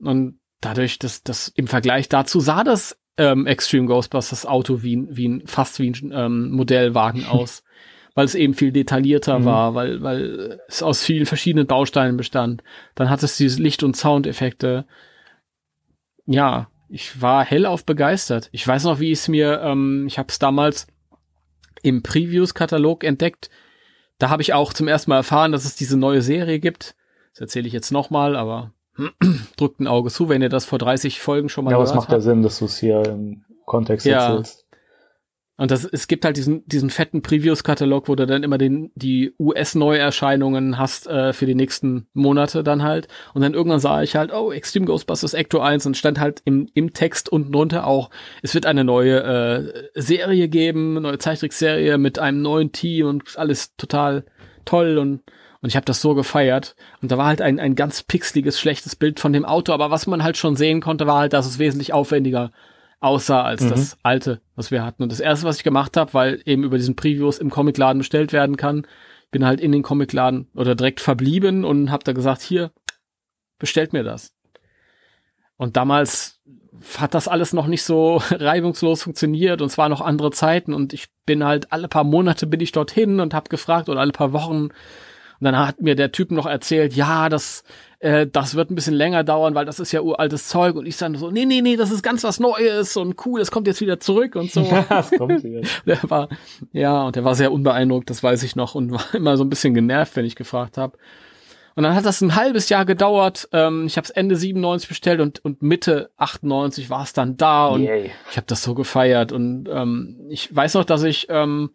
Und 0.00 0.38
dadurch, 0.60 0.98
dass 0.98 1.22
das 1.22 1.48
im 1.48 1.66
Vergleich 1.66 2.08
dazu 2.08 2.40
sah 2.40 2.64
das 2.64 2.98
ähm, 3.16 3.46
Extreme 3.46 3.86
Ghostbusters 3.86 4.46
Auto 4.46 4.82
wie, 4.82 4.96
ein- 4.96 5.08
wie 5.16 5.28
ein, 5.28 5.46
fast 5.46 5.78
wie 5.78 5.90
ein 5.90 6.12
ähm, 6.14 6.50
Modellwagen 6.50 7.24
aus. 7.26 7.62
Weil 8.14 8.26
es 8.26 8.34
eben 8.34 8.52
viel 8.52 8.72
detaillierter 8.72 9.38
Mhm. 9.38 9.44
war, 9.46 9.74
weil, 9.74 10.02
weil 10.02 10.60
es 10.68 10.82
aus 10.82 11.02
vielen 11.02 11.24
verschiedenen 11.24 11.66
Bausteinen 11.66 12.16
bestand. 12.18 12.62
Dann 12.94 13.08
hat 13.08 13.22
es 13.22 13.38
diese 13.38 13.62
Licht- 13.62 13.82
und 13.82 13.96
Soundeffekte. 13.96 14.86
Ja, 16.26 16.68
ich 16.90 17.22
war 17.22 17.44
hellauf 17.44 17.86
begeistert. 17.86 18.50
Ich 18.52 18.66
weiß 18.68 18.84
noch, 18.84 19.00
wie 19.00 19.12
ich 19.12 19.20
es 19.20 19.28
mir, 19.28 19.60
ähm, 19.62 20.04
ich 20.06 20.18
habe 20.18 20.28
es 20.28 20.38
damals 20.38 20.86
im 21.82 22.02
Previews-Katalog 22.02 23.02
entdeckt. 23.02 23.48
Da 24.22 24.30
habe 24.30 24.40
ich 24.40 24.54
auch 24.54 24.72
zum 24.72 24.86
ersten 24.86 25.10
Mal 25.10 25.16
erfahren, 25.16 25.50
dass 25.50 25.64
es 25.64 25.74
diese 25.74 25.96
neue 25.96 26.22
Serie 26.22 26.60
gibt. 26.60 26.94
Das 27.32 27.40
erzähle 27.40 27.66
ich 27.66 27.72
jetzt 27.72 27.90
nochmal, 27.90 28.36
aber 28.36 28.72
drückt 29.56 29.80
ein 29.80 29.88
Auge 29.88 30.12
zu, 30.12 30.28
wenn 30.28 30.40
ihr 30.42 30.48
das 30.48 30.64
vor 30.64 30.78
30 30.78 31.20
Folgen 31.20 31.48
schon 31.48 31.64
mal 31.64 31.72
Ja, 31.72 31.78
was 31.80 31.90
gehört 31.90 32.04
macht 32.04 32.12
ja. 32.12 32.20
Sinn, 32.20 32.40
dass 32.40 32.60
du 32.60 32.66
es 32.66 32.78
hier 32.78 33.02
im 33.04 33.44
Kontext 33.66 34.06
Ja. 34.06 34.28
erzählst. 34.28 34.61
Und 35.62 35.70
das, 35.70 35.84
es 35.84 36.08
gibt 36.08 36.24
halt 36.24 36.36
diesen, 36.36 36.66
diesen 36.66 36.90
fetten 36.90 37.22
Previews-Katalog, 37.22 38.08
wo 38.08 38.16
du 38.16 38.26
dann 38.26 38.42
immer 38.42 38.58
den, 38.58 38.90
die 38.96 39.32
US-Neuerscheinungen 39.38 40.76
hast 40.76 41.06
äh, 41.06 41.32
für 41.32 41.46
die 41.46 41.54
nächsten 41.54 42.08
Monate 42.14 42.64
dann 42.64 42.82
halt. 42.82 43.06
Und 43.32 43.42
dann 43.42 43.54
irgendwann 43.54 43.78
sah 43.78 44.02
ich 44.02 44.16
halt, 44.16 44.32
oh, 44.32 44.50
Extreme 44.50 44.86
Ghostbusters 44.86 45.34
Ecto 45.34 45.60
1 45.60 45.86
und 45.86 45.96
stand 45.96 46.18
halt 46.18 46.42
im, 46.46 46.68
im 46.74 46.94
Text 46.94 47.28
unten 47.28 47.52
drunter 47.52 47.86
auch, 47.86 48.10
es 48.42 48.56
wird 48.56 48.66
eine 48.66 48.82
neue 48.82 49.22
äh, 49.22 49.88
Serie 49.94 50.48
geben, 50.48 50.94
neue 50.94 51.18
Zeichentrickserie 51.18 51.96
mit 51.96 52.18
einem 52.18 52.42
neuen 52.42 52.72
Team 52.72 53.06
und 53.06 53.38
alles 53.38 53.76
total 53.76 54.24
toll 54.64 54.98
und 54.98 55.20
und 55.60 55.68
ich 55.68 55.76
habe 55.76 55.84
das 55.84 56.00
so 56.00 56.16
gefeiert. 56.16 56.74
Und 57.02 57.12
da 57.12 57.18
war 57.18 57.26
halt 57.26 57.40
ein, 57.40 57.60
ein 57.60 57.76
ganz 57.76 58.02
pixeliges, 58.02 58.58
schlechtes 58.58 58.96
Bild 58.96 59.20
von 59.20 59.32
dem 59.32 59.44
Auto. 59.44 59.72
Aber 59.72 59.92
was 59.92 60.08
man 60.08 60.24
halt 60.24 60.36
schon 60.36 60.56
sehen 60.56 60.80
konnte, 60.80 61.06
war 61.06 61.20
halt, 61.20 61.34
dass 61.34 61.46
es 61.46 61.60
wesentlich 61.60 61.92
aufwendiger 61.92 62.50
aussah 63.02 63.42
als 63.42 63.62
Mhm. 63.62 63.70
das 63.70 63.98
alte, 64.02 64.40
was 64.54 64.70
wir 64.70 64.84
hatten. 64.84 65.02
Und 65.02 65.12
das 65.12 65.20
erste, 65.20 65.46
was 65.46 65.56
ich 65.58 65.64
gemacht 65.64 65.96
habe, 65.96 66.14
weil 66.14 66.42
eben 66.44 66.64
über 66.64 66.78
diesen 66.78 66.96
Previews 66.96 67.38
im 67.38 67.50
Comicladen 67.50 67.98
bestellt 67.98 68.32
werden 68.32 68.56
kann, 68.56 68.86
bin 69.30 69.44
halt 69.44 69.60
in 69.60 69.72
den 69.72 69.82
Comicladen 69.82 70.48
oder 70.54 70.74
direkt 70.74 71.00
verblieben 71.00 71.64
und 71.64 71.90
habe 71.90 72.04
da 72.04 72.12
gesagt, 72.12 72.42
hier, 72.42 72.70
bestellt 73.58 73.92
mir 73.92 74.02
das. 74.04 74.32
Und 75.56 75.76
damals 75.76 76.40
hat 76.98 77.14
das 77.14 77.28
alles 77.28 77.52
noch 77.52 77.66
nicht 77.66 77.82
so 77.82 78.16
reibungslos 78.30 79.02
funktioniert 79.02 79.60
und 79.62 79.68
es 79.68 79.78
waren 79.78 79.90
noch 79.90 80.00
andere 80.00 80.30
Zeiten 80.30 80.74
und 80.74 80.92
ich 80.92 81.06
bin 81.26 81.44
halt 81.44 81.72
alle 81.72 81.88
paar 81.88 82.04
Monate 82.04 82.46
bin 82.46 82.60
ich 82.60 82.72
dorthin 82.72 83.20
und 83.20 83.34
habe 83.34 83.48
gefragt 83.48 83.88
oder 83.88 84.00
alle 84.00 84.12
paar 84.12 84.32
Wochen 84.32 84.64
und 84.64 84.72
dann 85.40 85.58
hat 85.58 85.80
mir 85.80 85.94
der 85.96 86.12
Typ 86.12 86.30
noch 86.30 86.46
erzählt, 86.46 86.94
ja, 86.94 87.28
das, 87.28 87.64
äh, 88.02 88.26
das 88.26 88.56
wird 88.56 88.70
ein 88.70 88.74
bisschen 88.74 88.94
länger 88.94 89.22
dauern, 89.22 89.54
weil 89.54 89.64
das 89.64 89.78
ist 89.78 89.92
ja 89.92 90.02
uraltes 90.02 90.48
Zeug. 90.48 90.74
Und 90.74 90.86
ich 90.86 90.96
dann 90.96 91.14
so, 91.14 91.30
nee, 91.30 91.44
nee, 91.44 91.62
nee, 91.62 91.76
das 91.76 91.92
ist 91.92 92.02
ganz 92.02 92.24
was 92.24 92.40
Neues 92.40 92.96
und 92.96 93.14
cool, 93.24 93.38
das 93.38 93.52
kommt 93.52 93.68
jetzt 93.68 93.80
wieder 93.80 94.00
zurück 94.00 94.34
und 94.34 94.50
so. 94.50 94.62
das 94.88 95.10
kommt 95.12 95.44
der 95.86 95.98
war, 96.02 96.28
ja, 96.72 97.04
und 97.04 97.14
der 97.14 97.24
war 97.24 97.36
sehr 97.36 97.52
unbeeindruckt, 97.52 98.10
das 98.10 98.22
weiß 98.22 98.42
ich 98.42 98.56
noch, 98.56 98.74
und 98.74 98.90
war 98.90 99.04
immer 99.14 99.36
so 99.36 99.44
ein 99.44 99.50
bisschen 99.50 99.72
genervt, 99.72 100.16
wenn 100.16 100.24
ich 100.24 100.34
gefragt 100.34 100.78
habe. 100.78 100.98
Und 101.74 101.84
dann 101.84 101.94
hat 101.94 102.04
das 102.04 102.20
ein 102.20 102.34
halbes 102.34 102.68
Jahr 102.68 102.84
gedauert. 102.84 103.48
Ähm, 103.52 103.86
ich 103.86 103.96
habe 103.96 104.04
es 104.04 104.10
Ende 104.10 104.36
97 104.36 104.88
bestellt 104.88 105.20
und, 105.20 105.42
und 105.44 105.62
Mitte 105.62 106.10
98 106.16 106.90
war 106.90 107.04
es 107.04 107.12
dann 107.12 107.36
da 107.36 107.68
und 107.68 107.84
Yay. 107.84 108.10
ich 108.30 108.36
habe 108.36 108.46
das 108.46 108.62
so 108.62 108.74
gefeiert 108.74 109.32
und 109.32 109.68
ähm, 109.72 110.20
ich 110.28 110.54
weiß 110.54 110.74
noch, 110.74 110.84
dass 110.84 111.02
ich 111.04 111.28
ähm, 111.30 111.70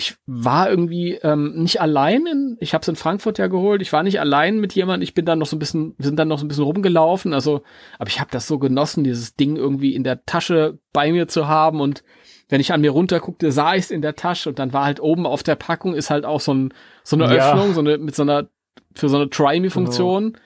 ich 0.00 0.16
war 0.26 0.70
irgendwie 0.70 1.18
ähm, 1.22 1.52
nicht 1.62 1.78
allein 1.80 2.24
in, 2.26 2.56
ich 2.58 2.72
habe 2.72 2.80
es 2.80 2.88
in 2.88 2.96
Frankfurt 2.96 3.36
ja 3.38 3.48
geholt, 3.48 3.82
ich 3.82 3.92
war 3.92 4.02
nicht 4.02 4.18
allein 4.18 4.58
mit 4.58 4.72
jemandem, 4.72 5.02
ich 5.02 5.12
bin 5.12 5.26
dann 5.26 5.38
noch 5.38 5.46
so 5.46 5.56
ein 5.56 5.58
bisschen, 5.58 5.94
wir 5.98 6.06
sind 6.06 6.16
dann 6.16 6.28
noch 6.28 6.38
so 6.38 6.44
ein 6.46 6.48
bisschen 6.48 6.64
rumgelaufen, 6.64 7.34
also, 7.34 7.62
aber 7.98 8.08
ich 8.08 8.18
habe 8.18 8.30
das 8.30 8.46
so 8.46 8.58
genossen, 8.58 9.04
dieses 9.04 9.34
Ding 9.36 9.56
irgendwie 9.56 9.94
in 9.94 10.02
der 10.02 10.24
Tasche 10.24 10.78
bei 10.94 11.12
mir 11.12 11.28
zu 11.28 11.48
haben 11.48 11.82
und 11.82 12.02
wenn 12.48 12.62
ich 12.62 12.72
an 12.72 12.80
mir 12.80 12.90
runterguckte, 12.92 13.52
sah 13.52 13.74
ich 13.74 13.84
es 13.84 13.90
in 13.90 14.00
der 14.00 14.16
Tasche 14.16 14.48
und 14.48 14.58
dann 14.58 14.72
war 14.72 14.84
halt 14.86 15.00
oben 15.00 15.26
auf 15.26 15.42
der 15.42 15.54
Packung 15.54 15.94
ist 15.94 16.08
halt 16.08 16.24
auch 16.24 16.40
so, 16.40 16.54
ein, 16.54 16.74
so 17.04 17.14
eine 17.16 17.36
Ja. 17.36 17.52
Öffnung, 17.52 17.74
so 17.74 17.80
eine, 17.80 17.98
mit 17.98 18.14
so 18.14 18.22
einer, 18.22 18.48
für 18.94 19.08
so 19.10 19.16
eine 19.18 19.28
Try-Me-Funktion. 19.28 20.24
Und 20.28 20.38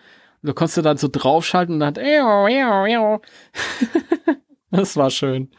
Da 0.42 0.52
konntest 0.52 0.76
du 0.76 0.82
dann 0.82 0.98
so 0.98 1.08
draufschalten 1.10 1.74
und 1.74 1.80
dann 1.80 1.88
hat, 1.88 1.98
das 4.70 4.96
war 4.96 5.10
schön. 5.10 5.50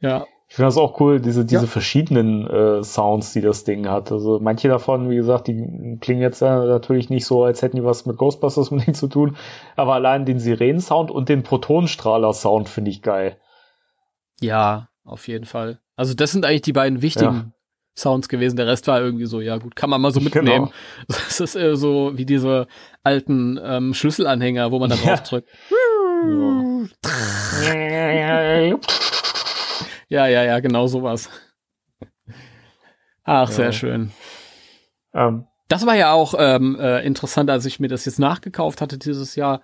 Ja. 0.00 0.26
Ich 0.52 0.56
finde 0.56 0.66
das 0.66 0.76
auch 0.76 1.00
cool, 1.00 1.18
diese, 1.18 1.46
diese 1.46 1.62
ja. 1.62 1.66
verschiedenen 1.66 2.46
äh, 2.46 2.84
Sounds, 2.84 3.32
die 3.32 3.40
das 3.40 3.64
Ding 3.64 3.88
hat. 3.88 4.12
Also 4.12 4.38
manche 4.38 4.68
davon, 4.68 5.08
wie 5.08 5.16
gesagt, 5.16 5.48
die 5.48 5.96
klingen 5.98 6.20
jetzt 6.20 6.42
äh, 6.42 6.44
natürlich 6.44 7.08
nicht 7.08 7.24
so, 7.24 7.42
als 7.42 7.62
hätten 7.62 7.76
die 7.76 7.84
was 7.84 8.04
mit 8.04 8.18
Ghostbusters 8.18 8.68
unbedingt 8.70 8.98
zu 8.98 9.06
tun. 9.06 9.38
Aber 9.76 9.94
allein 9.94 10.26
den 10.26 10.38
Sirenen-Sound 10.38 11.10
und 11.10 11.30
den 11.30 11.42
Protonenstrahler-Sound 11.42 12.68
finde 12.68 12.90
ich 12.90 13.00
geil. 13.00 13.38
Ja, 14.42 14.90
auf 15.04 15.26
jeden 15.26 15.46
Fall. 15.46 15.80
Also 15.96 16.12
das 16.12 16.32
sind 16.32 16.44
eigentlich 16.44 16.60
die 16.60 16.74
beiden 16.74 17.00
wichtigen 17.00 17.34
ja. 17.34 17.46
Sounds 17.96 18.28
gewesen. 18.28 18.56
Der 18.56 18.66
Rest 18.66 18.86
war 18.88 19.00
irgendwie 19.00 19.24
so, 19.24 19.40
ja 19.40 19.56
gut, 19.56 19.74
kann 19.74 19.88
man 19.88 20.02
mal 20.02 20.12
so 20.12 20.20
genau. 20.24 20.34
mitnehmen. 20.34 20.66
Genau. 20.66 20.72
Das 21.08 21.40
ist 21.40 21.56
äh, 21.56 21.76
so 21.76 22.12
wie 22.16 22.26
diese 22.26 22.66
alten 23.02 23.58
ähm, 23.64 23.94
Schlüsselanhänger, 23.94 24.70
wo 24.70 24.78
man 24.78 24.90
da 24.90 24.96
drauf 24.96 25.22
drückt. 25.22 25.48
Ja. 27.64 29.21
Ja, 30.12 30.26
ja, 30.26 30.44
ja, 30.44 30.60
genau 30.60 30.88
sowas. 30.88 31.30
Ach, 33.24 33.48
ja. 33.48 33.54
sehr 33.54 33.72
schön. 33.72 34.12
Ähm. 35.14 35.46
Das 35.68 35.86
war 35.86 35.96
ja 35.96 36.12
auch 36.12 36.34
ähm, 36.36 36.78
äh, 36.78 37.00
interessant, 37.00 37.48
als 37.48 37.64
ich 37.64 37.80
mir 37.80 37.88
das 37.88 38.04
jetzt 38.04 38.18
nachgekauft 38.18 38.82
hatte 38.82 38.98
dieses 38.98 39.36
Jahr. 39.36 39.62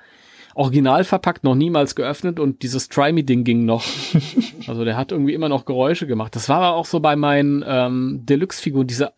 Original 0.55 1.05
verpackt, 1.05 1.45
noch 1.45 1.55
niemals 1.55 1.95
geöffnet 1.95 2.41
und 2.41 2.63
dieses 2.63 2.89
Try 2.89 3.13
Me 3.13 3.25
Ding 3.25 3.45
ging 3.45 3.67
noch. 3.67 3.85
also 4.67 4.87
der 4.87 4.97
hat 4.97 5.13
irgendwie 5.13 5.35
immer 5.35 5.51
noch 5.51 5.67
Geräusche 5.67 6.07
gemacht. 6.07 6.35
Das 6.35 6.49
war 6.49 6.63
aber 6.63 6.77
auch 6.77 6.87
so 6.87 7.01
bei 7.01 7.15
meinen 7.15 7.63
ähm, 7.69 8.23
Deluxe-Figuren. 8.25 8.87
Diese, 8.87 9.13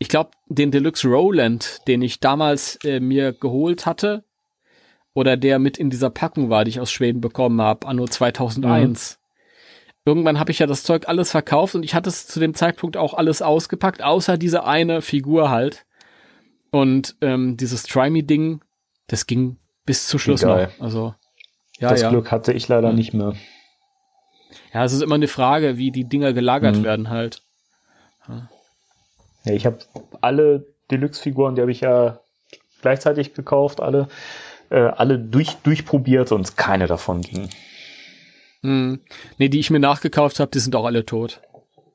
ich 0.00 0.08
glaube, 0.08 0.30
den 0.48 0.72
Deluxe 0.72 1.06
Roland, 1.06 1.86
den 1.86 2.02
ich 2.02 2.18
damals 2.18 2.80
äh, 2.82 2.98
mir 2.98 3.32
geholt 3.32 3.86
hatte, 3.86 4.24
oder 5.14 5.36
der 5.36 5.60
mit 5.60 5.78
in 5.78 5.88
dieser 5.88 6.10
Packung 6.10 6.50
war, 6.50 6.64
die 6.64 6.70
ich 6.70 6.80
aus 6.80 6.90
Schweden 6.90 7.20
bekommen 7.20 7.60
habe, 7.62 7.86
anno 7.86 8.08
2001. 8.08 9.18
Mhm 9.18 9.21
irgendwann 10.04 10.38
habe 10.38 10.50
ich 10.50 10.58
ja 10.58 10.66
das 10.66 10.82
Zeug 10.82 11.08
alles 11.08 11.30
verkauft 11.30 11.74
und 11.74 11.84
ich 11.84 11.94
hatte 11.94 12.08
es 12.08 12.26
zu 12.26 12.40
dem 12.40 12.54
Zeitpunkt 12.54 12.96
auch 12.96 13.14
alles 13.14 13.42
ausgepackt, 13.42 14.02
außer 14.02 14.36
diese 14.36 14.64
eine 14.64 15.02
Figur 15.02 15.50
halt. 15.50 15.84
Und 16.70 17.16
ähm, 17.20 17.56
dieses 17.56 17.82
Try 17.82 18.10
Me 18.10 18.22
Ding, 18.22 18.62
das 19.06 19.26
ging 19.26 19.58
bis 19.84 20.06
zu 20.06 20.18
Schluss 20.18 20.42
Egal. 20.42 20.70
noch. 20.78 20.84
Also 20.84 21.14
ja, 21.78 21.90
das 21.90 22.00
ja. 22.00 22.10
Glück 22.10 22.30
hatte 22.30 22.52
ich 22.52 22.68
leider 22.68 22.90
mhm. 22.90 22.96
nicht 22.96 23.14
mehr. 23.14 23.34
Ja, 24.72 24.84
es 24.84 24.92
ist 24.92 25.02
immer 25.02 25.16
eine 25.16 25.28
Frage, 25.28 25.76
wie 25.76 25.90
die 25.90 26.04
Dinger 26.04 26.32
gelagert 26.32 26.76
mhm. 26.76 26.84
werden 26.84 27.10
halt. 27.10 27.42
Ja, 28.26 28.48
ja 29.44 29.52
ich 29.52 29.66
habe 29.66 29.78
alle 30.20 30.66
Deluxe-Figuren, 30.90 31.54
die 31.54 31.60
habe 31.60 31.72
ich 31.72 31.80
ja 31.80 32.20
gleichzeitig 32.80 33.34
gekauft, 33.34 33.80
alle, 33.80 34.08
äh, 34.70 34.80
alle 34.80 35.18
durch, 35.18 35.56
durchprobiert 35.62 36.32
und 36.32 36.56
keine 36.56 36.86
davon 36.86 37.20
ging. 37.20 37.48
Hm. 38.62 39.00
Nee, 39.38 39.48
die 39.48 39.60
ich 39.60 39.70
mir 39.70 39.80
nachgekauft 39.80 40.40
habe, 40.40 40.50
die 40.50 40.60
sind 40.60 40.74
auch 40.76 40.84
alle 40.84 41.04
tot. 41.04 41.40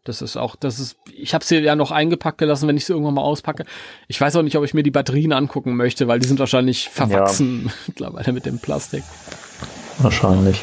Das 0.03 0.21
ist 0.21 0.37
auch, 0.37 0.55
das 0.55 0.79
ist, 0.79 0.95
ich 1.11 1.33
habe 1.33 1.43
sie 1.43 1.57
ja 1.57 1.75
noch 1.75 1.91
eingepackt 1.91 2.37
gelassen, 2.37 2.67
wenn 2.67 2.77
ich 2.77 2.85
sie 2.85 2.93
irgendwann 2.93 3.15
mal 3.15 3.23
auspacke. 3.23 3.65
Ich 4.07 4.19
weiß 4.19 4.37
auch 4.37 4.41
nicht, 4.41 4.55
ob 4.55 4.63
ich 4.63 4.73
mir 4.73 4.83
die 4.83 4.91
Batterien 4.91 5.33
angucken 5.33 5.75
möchte, 5.75 6.07
weil 6.07 6.19
die 6.19 6.27
sind 6.27 6.39
wahrscheinlich 6.39 6.87
verwachsen 6.87 7.65
ja. 7.65 7.73
mittlerweile 7.87 8.31
mit 8.31 8.45
dem 8.45 8.59
Plastik. 8.59 9.03
Wahrscheinlich. 9.97 10.61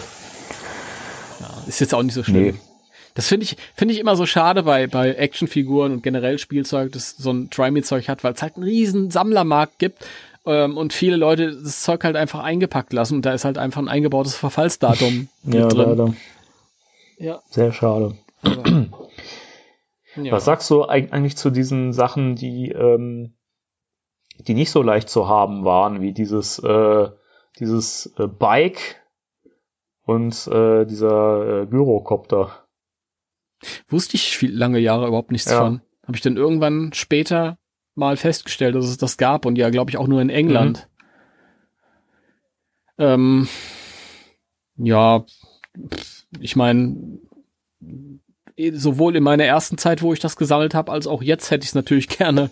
Ja, 1.40 1.50
ist 1.66 1.80
jetzt 1.80 1.94
auch 1.94 2.02
nicht 2.02 2.14
so 2.14 2.22
schlimm. 2.22 2.42
Nee. 2.42 2.54
Das 3.14 3.28
finde 3.28 3.44
ich, 3.44 3.56
finde 3.74 3.92
ich 3.94 4.00
immer 4.00 4.16
so 4.16 4.26
schade 4.26 4.62
bei, 4.64 4.86
bei 4.86 5.12
Actionfiguren 5.12 5.92
und 5.92 6.02
generell 6.02 6.38
Spielzeug, 6.38 6.92
das 6.92 7.10
so 7.10 7.30
ein 7.30 7.50
Try-Me-Zeug 7.50 8.08
hat, 8.08 8.24
weil 8.24 8.32
es 8.32 8.42
halt 8.42 8.56
einen 8.56 8.64
riesen 8.64 9.10
Sammlermarkt 9.10 9.78
gibt 9.78 10.04
ähm, 10.46 10.76
und 10.76 10.92
viele 10.92 11.16
Leute 11.16 11.56
das 11.56 11.82
Zeug 11.82 12.04
halt 12.04 12.16
einfach 12.16 12.40
eingepackt 12.40 12.92
lassen 12.92 13.16
und 13.16 13.26
da 13.26 13.32
ist 13.32 13.44
halt 13.44 13.58
einfach 13.58 13.80
ein 13.80 13.88
eingebautes 13.88 14.36
Verfallsdatum 14.36 15.28
ja, 15.44 15.68
drin. 15.68 15.88
Leider. 15.88 16.14
Ja. 17.18 17.40
Sehr 17.50 17.72
schade. 17.72 18.18
ja. 20.16 20.32
Was 20.32 20.44
sagst 20.44 20.70
du 20.70 20.84
eigentlich 20.84 21.36
zu 21.36 21.50
diesen 21.50 21.92
Sachen, 21.92 22.34
die, 22.34 22.70
ähm, 22.70 23.34
die 24.38 24.54
nicht 24.54 24.70
so 24.70 24.82
leicht 24.82 25.08
zu 25.08 25.28
haben 25.28 25.64
waren, 25.64 26.00
wie 26.00 26.12
dieses, 26.12 26.58
äh, 26.58 27.08
dieses 27.58 28.12
äh, 28.18 28.26
Bike 28.26 29.02
und 30.02 30.46
äh, 30.48 30.84
dieser 30.84 31.62
äh, 31.62 31.66
Gyrocopter? 31.66 32.66
Wusste 33.88 34.16
ich 34.16 34.36
viel, 34.36 34.54
lange 34.54 34.78
Jahre 34.78 35.06
überhaupt 35.06 35.30
nichts 35.30 35.50
ja. 35.50 35.58
von. 35.58 35.80
Habe 36.02 36.16
ich 36.16 36.22
dann 36.22 36.36
irgendwann 36.36 36.92
später 36.92 37.58
mal 37.94 38.16
festgestellt, 38.16 38.74
dass 38.74 38.86
es 38.86 38.98
das 38.98 39.16
gab 39.16 39.46
und 39.46 39.56
ja, 39.56 39.70
glaube 39.70 39.90
ich, 39.90 39.96
auch 39.96 40.08
nur 40.08 40.20
in 40.20 40.30
England. 40.30 40.88
Mhm. 42.98 43.04
Ähm, 43.04 43.48
ja, 44.76 45.24
ich 46.40 46.56
meine, 46.56 47.18
sowohl 48.72 49.16
in 49.16 49.22
meiner 49.22 49.44
ersten 49.44 49.78
Zeit, 49.78 50.02
wo 50.02 50.12
ich 50.12 50.20
das 50.20 50.36
gesammelt 50.36 50.74
habe, 50.74 50.92
als 50.92 51.06
auch 51.06 51.22
jetzt 51.22 51.50
hätte 51.50 51.64
ich 51.64 51.70
es 51.70 51.74
natürlich 51.74 52.08
gerne. 52.18 52.50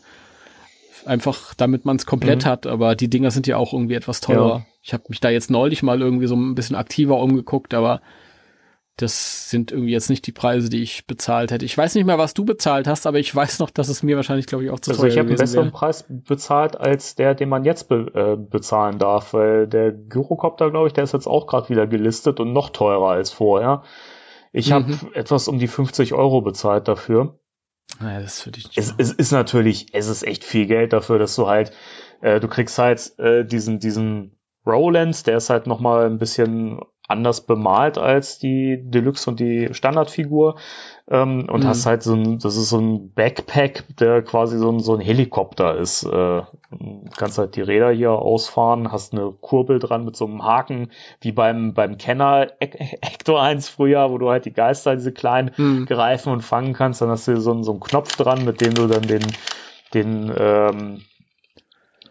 Einfach, 1.05 1.55
damit 1.55 1.85
man 1.85 1.97
es 1.97 2.07
komplett 2.07 2.45
mhm. 2.45 2.49
hat, 2.49 2.67
aber 2.67 2.95
die 2.95 3.11
Dinger 3.11 3.33
sind 3.33 3.49
ja 3.49 3.57
auch 3.57 3.73
irgendwie 3.73 3.95
etwas 3.95 4.21
teurer. 4.21 4.59
Ja. 4.59 4.67
Ich 4.83 4.93
habe 4.93 5.03
mich 5.09 5.19
da 5.19 5.31
jetzt 5.31 5.51
neulich 5.51 5.83
mal 5.83 6.01
irgendwie 6.01 6.29
so 6.29 6.37
ein 6.37 6.55
bisschen 6.55 6.77
aktiver 6.77 7.19
umgeguckt, 7.19 7.75
aber 7.75 8.03
das 9.03 9.51
sind 9.51 9.73
irgendwie 9.73 9.93
jetzt 9.93 10.09
nicht 10.09 10.27
die 10.27 10.33
Preise, 10.33 10.69
die 10.69 10.83
ich 10.83 11.07
bezahlt 11.07 11.51
hätte. 11.51 11.65
Ich 11.65 11.77
weiß 11.77 11.95
nicht 11.95 12.05
mehr, 12.05 12.19
was 12.19 12.35
du 12.35 12.45
bezahlt 12.45 12.87
hast, 12.87 13.07
aber 13.07 13.19
ich 13.19 13.35
weiß 13.35 13.59
noch, 13.59 13.71
dass 13.71 13.89
es 13.89 14.03
mir 14.03 14.17
wahrscheinlich, 14.17 14.47
glaube 14.47 14.65
ich, 14.65 14.71
auch 14.71 14.81
zu 14.81 14.93
also 14.93 15.05
ich 15.05 15.19
habe 15.19 15.29
einen 15.29 15.37
besseren 15.37 15.67
wäre. 15.67 15.75
Preis 15.75 16.05
bezahlt 16.09 16.79
als 16.79 17.15
der, 17.15 17.35
den 17.35 17.49
man 17.49 17.65
jetzt 17.65 17.89
be 17.89 18.07
äh, 18.15 18.37
bezahlen 18.37 18.99
darf, 18.99 19.35
weil 19.35 19.67
der 19.67 19.93
Gyrocopter, 19.93 20.71
glaube 20.71 20.87
ich, 20.87 20.93
der 20.93 21.05
ist 21.05 21.13
jetzt 21.13 21.27
auch 21.27 21.47
gerade 21.47 21.69
wieder 21.69 21.87
gelistet 21.87 22.41
und 22.41 22.53
noch 22.53 22.71
teurer 22.71 23.11
als 23.11 23.31
vorher. 23.31 23.83
Ich 24.53 24.71
mhm. 24.71 24.75
habe 24.75 24.99
etwas 25.15 25.49
um 25.49 25.59
die 25.59 25.69
50 25.69 26.15
Euro 26.15 26.41
bezahlt 26.41 26.89
dafür. 26.89 27.39
Naja, 28.01 28.21
das 28.21 28.47
würde 28.47 28.59
ich 28.59 28.67
nicht 28.67 28.79
es, 28.79 28.95
es 28.97 29.13
ist 29.13 29.33
natürlich, 29.33 29.89
es 29.93 30.09
ist 30.09 30.23
echt 30.23 30.45
viel 30.45 30.67
Geld 30.67 30.93
dafür, 30.93 31.19
dass 31.19 31.35
du 31.37 31.49
halt, 31.49 31.73
äh, 32.21 32.41
du 32.41 32.49
kriegst 32.49 32.79
halt 32.79 33.19
äh, 33.19 33.45
diesen, 33.45 33.81
diesen 33.81 34.39
Roland, 34.65 35.27
der 35.27 35.37
ist 35.37 35.51
halt 35.51 35.67
nochmal 35.67 36.07
ein 36.07 36.19
bisschen 36.19 36.81
anders 37.13 37.43
bemalt 37.43 37.99
als 37.99 38.39
die 38.39 38.81
Deluxe 38.83 39.31
und 39.31 39.39
die 39.39 39.69
Standardfigur 39.73 40.57
ähm, 41.09 41.47
und 41.51 41.65
mhm. 41.65 41.69
hast 41.69 41.87
halt 41.87 42.03
so 42.03 42.15
ein, 42.15 42.39
das 42.39 42.57
ist 42.57 42.71
so 42.71 42.79
ein 42.79 43.13
Backpack, 43.13 43.85
der 44.01 44.23
quasi 44.23 44.59
so 44.59 44.71
ein, 44.71 44.81
so 44.81 44.95
ein 44.95 45.01
Helikopter 45.01 45.77
ist. 45.77 46.05
Äh, 46.05 46.43
kannst 47.17 47.39
halt 47.39 47.57
die 47.57 47.61
Räder 47.61 47.91
hier 47.91 48.13
ausfahren, 48.13 48.91
hast 48.91 49.13
eine 49.13 49.33
Kurbel 49.33 49.79
dran 49.79 50.05
mit 50.05 50.17
so 50.17 50.27
einem 50.27 50.45
Haken, 50.45 50.91
wie 51.21 51.33
beim, 51.33 51.75
beim 51.75 51.99
Kenner 51.99 52.49
Hector 52.61 53.43
1 53.43 53.69
früher, 53.69 54.11
wo 54.11 54.19
du 54.19 54.31
halt 54.31 54.45
die 54.47 54.53
Geister, 54.53 54.97
diese 54.97 55.13
kleinen, 55.13 55.51
mhm. 55.57 55.87
greifen 55.87 56.33
und 56.33 56.41
fangen 56.41 56.73
kannst. 56.73 57.03
Dann 57.03 57.11
hast 57.11 57.29
du 57.29 57.39
so, 57.41 57.63
so 57.63 57.73
einen 57.73 57.81
Knopf 57.81 58.17
dran, 58.17 58.45
mit 58.45 58.61
dem 58.61 58.75
du 58.75 58.87
dann 58.87 59.03
den, 59.03 59.27
den, 59.93 60.33
ähm, 60.37 61.03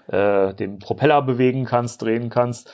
äh, 0.07 0.53
den 0.53 0.79
Propeller 0.79 1.21
bewegen 1.21 1.65
kannst, 1.65 2.01
drehen 2.01 2.29
kannst. 2.29 2.71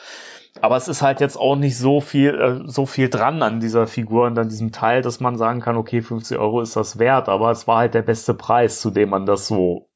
Aber 0.62 0.78
es 0.78 0.88
ist 0.88 1.01
halt 1.01 1.20
jetzt 1.20 1.38
auch 1.38 1.55
nicht 1.55 1.78
so 1.78 2.01
viel, 2.01 2.36
äh, 2.36 2.70
so 2.70 2.86
viel 2.86 3.10
dran 3.10 3.41
an 3.43 3.60
dieser 3.60 3.88
Figur 3.88 4.26
und 4.26 4.38
an 4.38 4.49
diesem 4.49 4.72
Teil, 4.72 5.01
dass 5.01 5.20
man 5.20 5.38
sagen 5.38 5.62
kann, 5.62 5.78
okay, 5.78 6.01
50 6.01 6.38
Euro 6.38 6.62
ist 6.62 6.76
das 6.76 6.99
wert, 6.99 7.30
aber 7.30 7.51
es 7.51 7.68
war 7.68 7.80
halt 7.80 7.93
der 7.93 8.01
beste 8.01 8.34
Preis, 8.34 8.82
zu 8.82 8.89
dem 8.89 9.10
man 9.10 9.26
das 9.26 9.47
so 9.47 9.89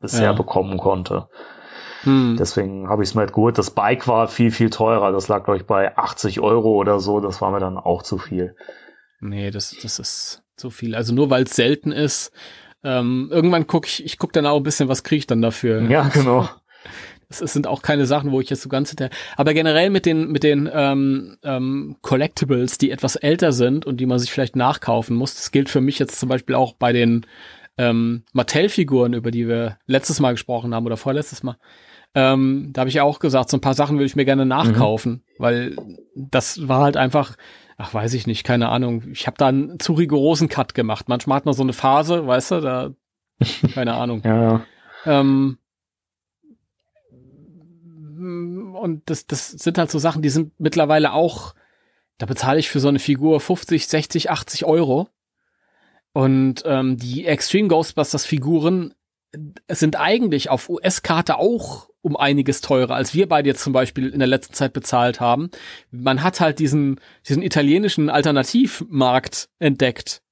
bisher 0.00 0.24
ja. 0.24 0.32
bekommen 0.32 0.78
konnte. 0.78 1.28
Hm. 2.02 2.36
Deswegen 2.38 2.88
habe 2.88 3.02
ich 3.02 3.10
es 3.10 3.14
mir 3.14 3.22
halt 3.22 3.32
geholt. 3.32 3.58
Das 3.58 3.70
Bike 3.70 4.06
war 4.06 4.28
viel, 4.28 4.50
viel 4.50 4.70
teurer. 4.70 5.12
Das 5.12 5.28
lag, 5.28 5.44
glaube 5.44 5.58
ich, 5.58 5.66
bei 5.66 5.96
80 5.96 6.40
Euro 6.40 6.76
oder 6.76 7.00
so. 7.00 7.20
Das 7.20 7.40
war 7.40 7.50
mir 7.50 7.58
dann 7.58 7.76
auch 7.76 8.02
zu 8.02 8.18
viel. 8.18 8.54
Nee, 9.20 9.50
das, 9.50 9.76
das 9.82 9.98
ist 9.98 10.42
zu 10.56 10.70
viel. 10.70 10.94
Also 10.94 11.14
nur 11.14 11.30
weil 11.30 11.44
es 11.44 11.56
selten 11.56 11.90
ist. 11.90 12.32
Ähm, 12.84 13.28
irgendwann 13.32 13.66
gucke 13.66 13.88
ich, 13.88 14.04
ich 14.04 14.18
gucke 14.18 14.32
dann 14.32 14.46
auch 14.46 14.58
ein 14.58 14.62
bisschen, 14.62 14.88
was 14.88 15.02
kriege 15.02 15.18
ich 15.18 15.26
dann 15.26 15.42
dafür. 15.42 15.82
Ja, 15.82 16.08
genau. 16.12 16.48
Es, 17.28 17.40
es 17.40 17.52
sind 17.52 17.66
auch 17.66 17.82
keine 17.82 18.06
Sachen, 18.06 18.30
wo 18.30 18.40
ich 18.40 18.50
jetzt 18.50 18.62
so 18.62 18.68
ganz 18.68 18.90
hinter. 18.90 19.10
Aber 19.36 19.54
generell 19.54 19.90
mit 19.90 20.06
den 20.06 20.28
mit 20.30 20.42
den 20.42 20.68
ähm, 20.72 21.36
ähm, 21.42 21.96
Collectibles, 22.02 22.78
die 22.78 22.90
etwas 22.90 23.16
älter 23.16 23.52
sind 23.52 23.84
und 23.84 23.98
die 23.98 24.06
man 24.06 24.18
sich 24.18 24.30
vielleicht 24.30 24.56
nachkaufen 24.56 25.16
muss. 25.16 25.34
Das 25.34 25.50
gilt 25.50 25.68
für 25.68 25.80
mich 25.80 25.98
jetzt 25.98 26.18
zum 26.18 26.28
Beispiel 26.28 26.54
auch 26.54 26.74
bei 26.74 26.92
den 26.92 27.26
ähm, 27.78 28.24
Mattel-Figuren, 28.32 29.12
über 29.12 29.30
die 29.30 29.48
wir 29.48 29.78
letztes 29.86 30.20
Mal 30.20 30.32
gesprochen 30.32 30.74
haben 30.74 30.86
oder 30.86 30.96
vorletztes 30.96 31.42
Mal. 31.42 31.56
Ähm, 32.14 32.70
da 32.72 32.80
habe 32.80 32.88
ich 32.88 33.00
auch 33.00 33.18
gesagt, 33.18 33.50
so 33.50 33.58
ein 33.58 33.60
paar 33.60 33.74
Sachen 33.74 33.96
würde 33.96 34.06
ich 34.06 34.16
mir 34.16 34.24
gerne 34.24 34.46
nachkaufen, 34.46 35.12
mhm. 35.12 35.22
weil 35.38 35.76
das 36.14 36.66
war 36.66 36.82
halt 36.82 36.96
einfach, 36.96 37.36
ach 37.76 37.92
weiß 37.92 38.14
ich 38.14 38.26
nicht, 38.26 38.42
keine 38.42 38.70
Ahnung. 38.70 39.02
Ich 39.12 39.26
habe 39.26 39.36
da 39.36 39.48
einen 39.48 39.78
zu 39.78 39.92
rigorosen 39.92 40.48
Cut 40.48 40.74
gemacht. 40.74 41.08
Manchmal 41.08 41.36
hat 41.36 41.44
man 41.44 41.54
so 41.54 41.62
eine 41.62 41.74
Phase, 41.74 42.26
weißt 42.26 42.52
du, 42.52 42.60
da 42.60 42.90
keine 43.74 43.94
Ahnung. 43.94 44.22
ja. 44.24 44.62
Ähm, 45.04 45.58
und 48.74 49.02
das, 49.06 49.26
das 49.26 49.50
sind 49.50 49.78
halt 49.78 49.90
so 49.90 49.98
Sachen, 49.98 50.22
die 50.22 50.28
sind 50.28 50.52
mittlerweile 50.58 51.12
auch, 51.12 51.54
da 52.18 52.26
bezahle 52.26 52.58
ich 52.58 52.68
für 52.68 52.80
so 52.80 52.88
eine 52.88 52.98
Figur 52.98 53.40
50, 53.40 53.86
60, 53.86 54.30
80 54.30 54.64
Euro. 54.64 55.08
Und 56.12 56.62
ähm, 56.64 56.96
die 56.96 57.26
Extreme 57.26 57.68
Ghostbusters 57.68 58.24
Figuren 58.24 58.94
sind 59.68 59.96
eigentlich 59.96 60.48
auf 60.48 60.68
US-Karte 60.68 61.38
auch 61.38 61.90
um 62.00 62.16
einiges 62.16 62.60
teurer, 62.60 62.94
als 62.94 63.14
wir 63.14 63.28
beide 63.28 63.48
jetzt 63.48 63.62
zum 63.62 63.72
Beispiel 63.72 64.08
in 64.08 64.20
der 64.20 64.28
letzten 64.28 64.54
Zeit 64.54 64.72
bezahlt 64.72 65.20
haben. 65.20 65.50
Man 65.90 66.22
hat 66.22 66.40
halt 66.40 66.58
diesen, 66.58 67.00
diesen 67.28 67.42
italienischen 67.42 68.08
Alternativmarkt 68.08 69.48
entdeckt. 69.58 70.22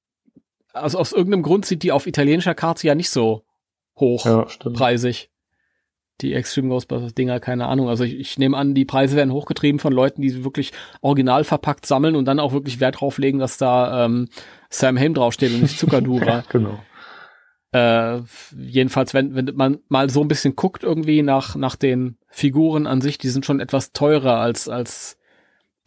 Also 0.72 0.98
aus 0.98 1.12
irgendeinem 1.12 1.42
Grund 1.42 1.66
sind 1.66 1.82
die 1.82 1.92
auf 1.92 2.06
italienischer 2.06 2.54
Karte 2.54 2.86
ja 2.86 2.94
nicht 2.94 3.10
so 3.10 3.44
hoch 3.96 4.24
Ja. 4.24 4.46
Die 6.20 6.32
Extreme 6.32 6.68
Ghostbusters 6.68 7.14
Dinger, 7.14 7.40
keine 7.40 7.66
Ahnung. 7.66 7.88
Also 7.88 8.04
ich, 8.04 8.18
ich 8.18 8.38
nehme 8.38 8.56
an, 8.56 8.74
die 8.74 8.84
Preise 8.84 9.16
werden 9.16 9.32
hochgetrieben 9.32 9.80
von 9.80 9.92
Leuten, 9.92 10.22
die 10.22 10.30
sie 10.30 10.44
wirklich 10.44 10.72
original 11.00 11.44
verpackt 11.44 11.86
sammeln 11.86 12.14
und 12.14 12.24
dann 12.26 12.38
auch 12.38 12.52
wirklich 12.52 12.80
Wert 12.80 13.00
drauf 13.00 13.18
legen, 13.18 13.40
dass 13.40 13.58
da 13.58 14.04
ähm, 14.04 14.28
Sam 14.70 14.98
Hain 14.98 15.14
draufsteht 15.14 15.52
und 15.52 15.62
nicht 15.62 15.78
Zuckerdura. 15.78 16.44
Genau. 16.52 16.78
Äh, 17.72 18.22
jedenfalls, 18.56 19.14
wenn, 19.14 19.34
wenn 19.34 19.50
man 19.56 19.78
mal 19.88 20.08
so 20.08 20.20
ein 20.20 20.28
bisschen 20.28 20.54
guckt 20.54 20.84
irgendwie 20.84 21.22
nach, 21.22 21.56
nach 21.56 21.74
den 21.74 22.18
Figuren 22.28 22.86
an 22.86 23.00
sich, 23.00 23.18
die 23.18 23.28
sind 23.28 23.44
schon 23.44 23.58
etwas 23.58 23.92
teurer 23.92 24.38
als, 24.38 24.68
als 24.68 25.18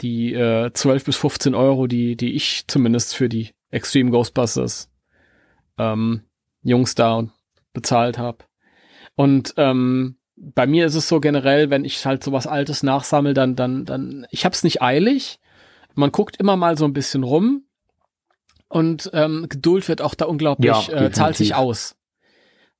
die 0.01 0.33
äh, 0.33 0.71
12 0.73 1.05
bis 1.05 1.15
15 1.15 1.55
Euro, 1.55 1.87
die, 1.87 2.17
die 2.17 2.33
ich 2.33 2.65
zumindest 2.67 3.15
für 3.15 3.29
die 3.29 3.51
Extreme 3.71 4.11
Ghostbusters 4.11 4.91
ähm, 5.77 6.23
Jungs 6.61 6.95
da 6.95 7.25
bezahlt 7.71 8.17
habe. 8.17 8.39
Und 9.15 9.53
ähm, 9.55 10.16
bei 10.37 10.67
mir 10.67 10.85
ist 10.85 10.95
es 10.95 11.07
so 11.07 11.19
generell, 11.19 11.69
wenn 11.69 11.83
ich 11.83 12.05
halt 12.05 12.23
sowas 12.23 12.47
Altes 12.47 12.83
nachsammel, 12.83 13.33
dann, 13.33 13.55
dann, 13.55 13.85
dann, 13.85 14.27
ich 14.29 14.45
hab's 14.45 14.63
nicht 14.63 14.81
eilig. 14.81 15.39
Man 15.95 16.11
guckt 16.11 16.37
immer 16.37 16.55
mal 16.55 16.77
so 16.77 16.85
ein 16.85 16.93
bisschen 16.93 17.23
rum 17.23 17.63
und 18.69 19.09
ähm, 19.13 19.47
Geduld 19.49 19.87
wird 19.87 20.01
auch 20.01 20.13
da 20.13 20.25
unglaublich, 20.25 20.87
Ja, 20.87 21.05
äh, 21.05 21.11
zahlt 21.11 21.37
sich 21.37 21.55
aus. 21.55 21.95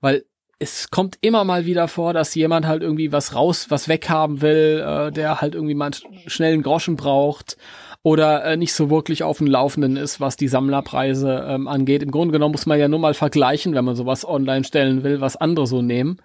Weil 0.01 0.25
es 0.59 0.89
kommt 0.89 1.17
immer 1.21 1.43
mal 1.43 1.65
wieder 1.65 1.87
vor, 1.87 2.13
dass 2.13 2.35
jemand 2.35 2.67
halt 2.67 2.81
irgendwie 2.81 3.11
was 3.11 3.33
raus, 3.33 3.67
was 3.69 3.87
weghaben 3.87 4.41
will, 4.41 4.83
äh, 4.85 5.11
der 5.11 5.41
halt 5.41 5.55
irgendwie 5.55 5.75
mal 5.75 5.91
schnellen 6.27 6.63
Groschen 6.63 6.95
braucht 6.95 7.57
oder 8.03 8.43
äh, 8.43 8.57
nicht 8.57 8.73
so 8.73 8.89
wirklich 8.89 9.23
auf 9.23 9.39
dem 9.39 9.47
Laufenden 9.47 9.97
ist, 9.97 10.19
was 10.19 10.37
die 10.37 10.47
Sammlerpreise 10.47 11.45
ähm, 11.47 11.67
angeht. 11.67 12.03
Im 12.03 12.11
Grunde 12.11 12.31
genommen 12.31 12.53
muss 12.53 12.65
man 12.65 12.79
ja 12.79 12.87
nur 12.87 12.99
mal 12.99 13.13
vergleichen, 13.13 13.73
wenn 13.75 13.85
man 13.85 13.95
sowas 13.95 14.27
online 14.27 14.63
stellen 14.63 15.03
will, 15.03 15.21
was 15.21 15.35
andere 15.35 15.67
so 15.67 15.81
nehmen. 15.81 16.21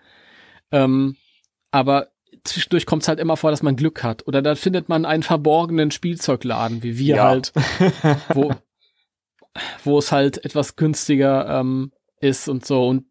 Ähm, 0.70 1.16
aber 1.72 2.08
zwischendurch 2.44 2.86
kommt 2.86 3.02
es 3.02 3.08
halt 3.08 3.18
immer 3.18 3.36
vor, 3.36 3.50
dass 3.50 3.62
man 3.62 3.74
Glück 3.76 4.04
hat. 4.04 4.26
Oder 4.28 4.42
da 4.42 4.54
findet 4.54 4.88
man 4.88 5.04
einen 5.04 5.22
verborgenen 5.24 5.90
Spielzeugladen, 5.90 6.82
wie 6.84 6.98
wir 6.98 7.16
Ja. 7.16 7.28
halt, 7.28 7.52
wo, 8.34 8.52
wo 9.84 9.98
es 9.98 10.12
halt 10.12 10.44
etwas 10.44 10.76
günstiger 10.76 11.60
ähm, 11.60 11.92
ist 12.20 12.48
und 12.48 12.64
so. 12.64 12.86
Und 12.86 13.06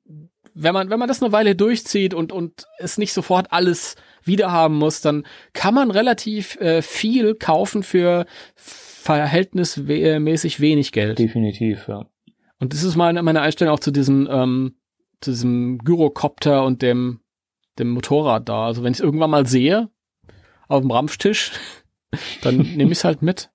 wenn 0.53 0.73
man, 0.73 0.89
wenn 0.89 0.99
man 0.99 1.07
das 1.07 1.23
eine 1.23 1.31
Weile 1.31 1.55
durchzieht 1.55 2.13
und, 2.13 2.31
und 2.31 2.65
es 2.77 2.97
nicht 2.97 3.13
sofort 3.13 3.51
alles 3.51 3.95
wiederhaben 4.23 4.77
muss, 4.77 5.01
dann 5.01 5.25
kann 5.53 5.73
man 5.73 5.91
relativ 5.91 6.59
äh, 6.59 6.81
viel 6.81 7.35
kaufen 7.35 7.83
für 7.83 8.25
verhältnismäßig 8.55 10.59
wenig 10.59 10.91
Geld. 10.91 11.19
Definitiv, 11.19 11.87
ja. 11.87 12.05
Und 12.59 12.73
das 12.73 12.83
ist 12.83 12.95
meine, 12.95 13.23
meine 13.23 13.41
Einstellung 13.41 13.73
auch 13.73 13.79
zu 13.79 13.91
diesem, 13.91 14.27
ähm, 14.29 14.75
zu 15.21 15.31
diesem 15.31 15.79
Gyrocopter 15.79 16.63
und 16.63 16.81
dem, 16.81 17.20
dem 17.79 17.89
Motorrad 17.89 18.47
da. 18.49 18.65
Also 18.65 18.83
wenn 18.83 18.91
ich 18.91 18.99
es 18.99 19.03
irgendwann 19.03 19.29
mal 19.29 19.47
sehe, 19.47 19.89
auf 20.67 20.81
dem 20.81 20.91
Rampftisch, 20.91 21.51
dann 22.41 22.57
nehme 22.57 22.91
ich 22.91 22.99
es 22.99 23.03
halt 23.03 23.21
mit. 23.21 23.49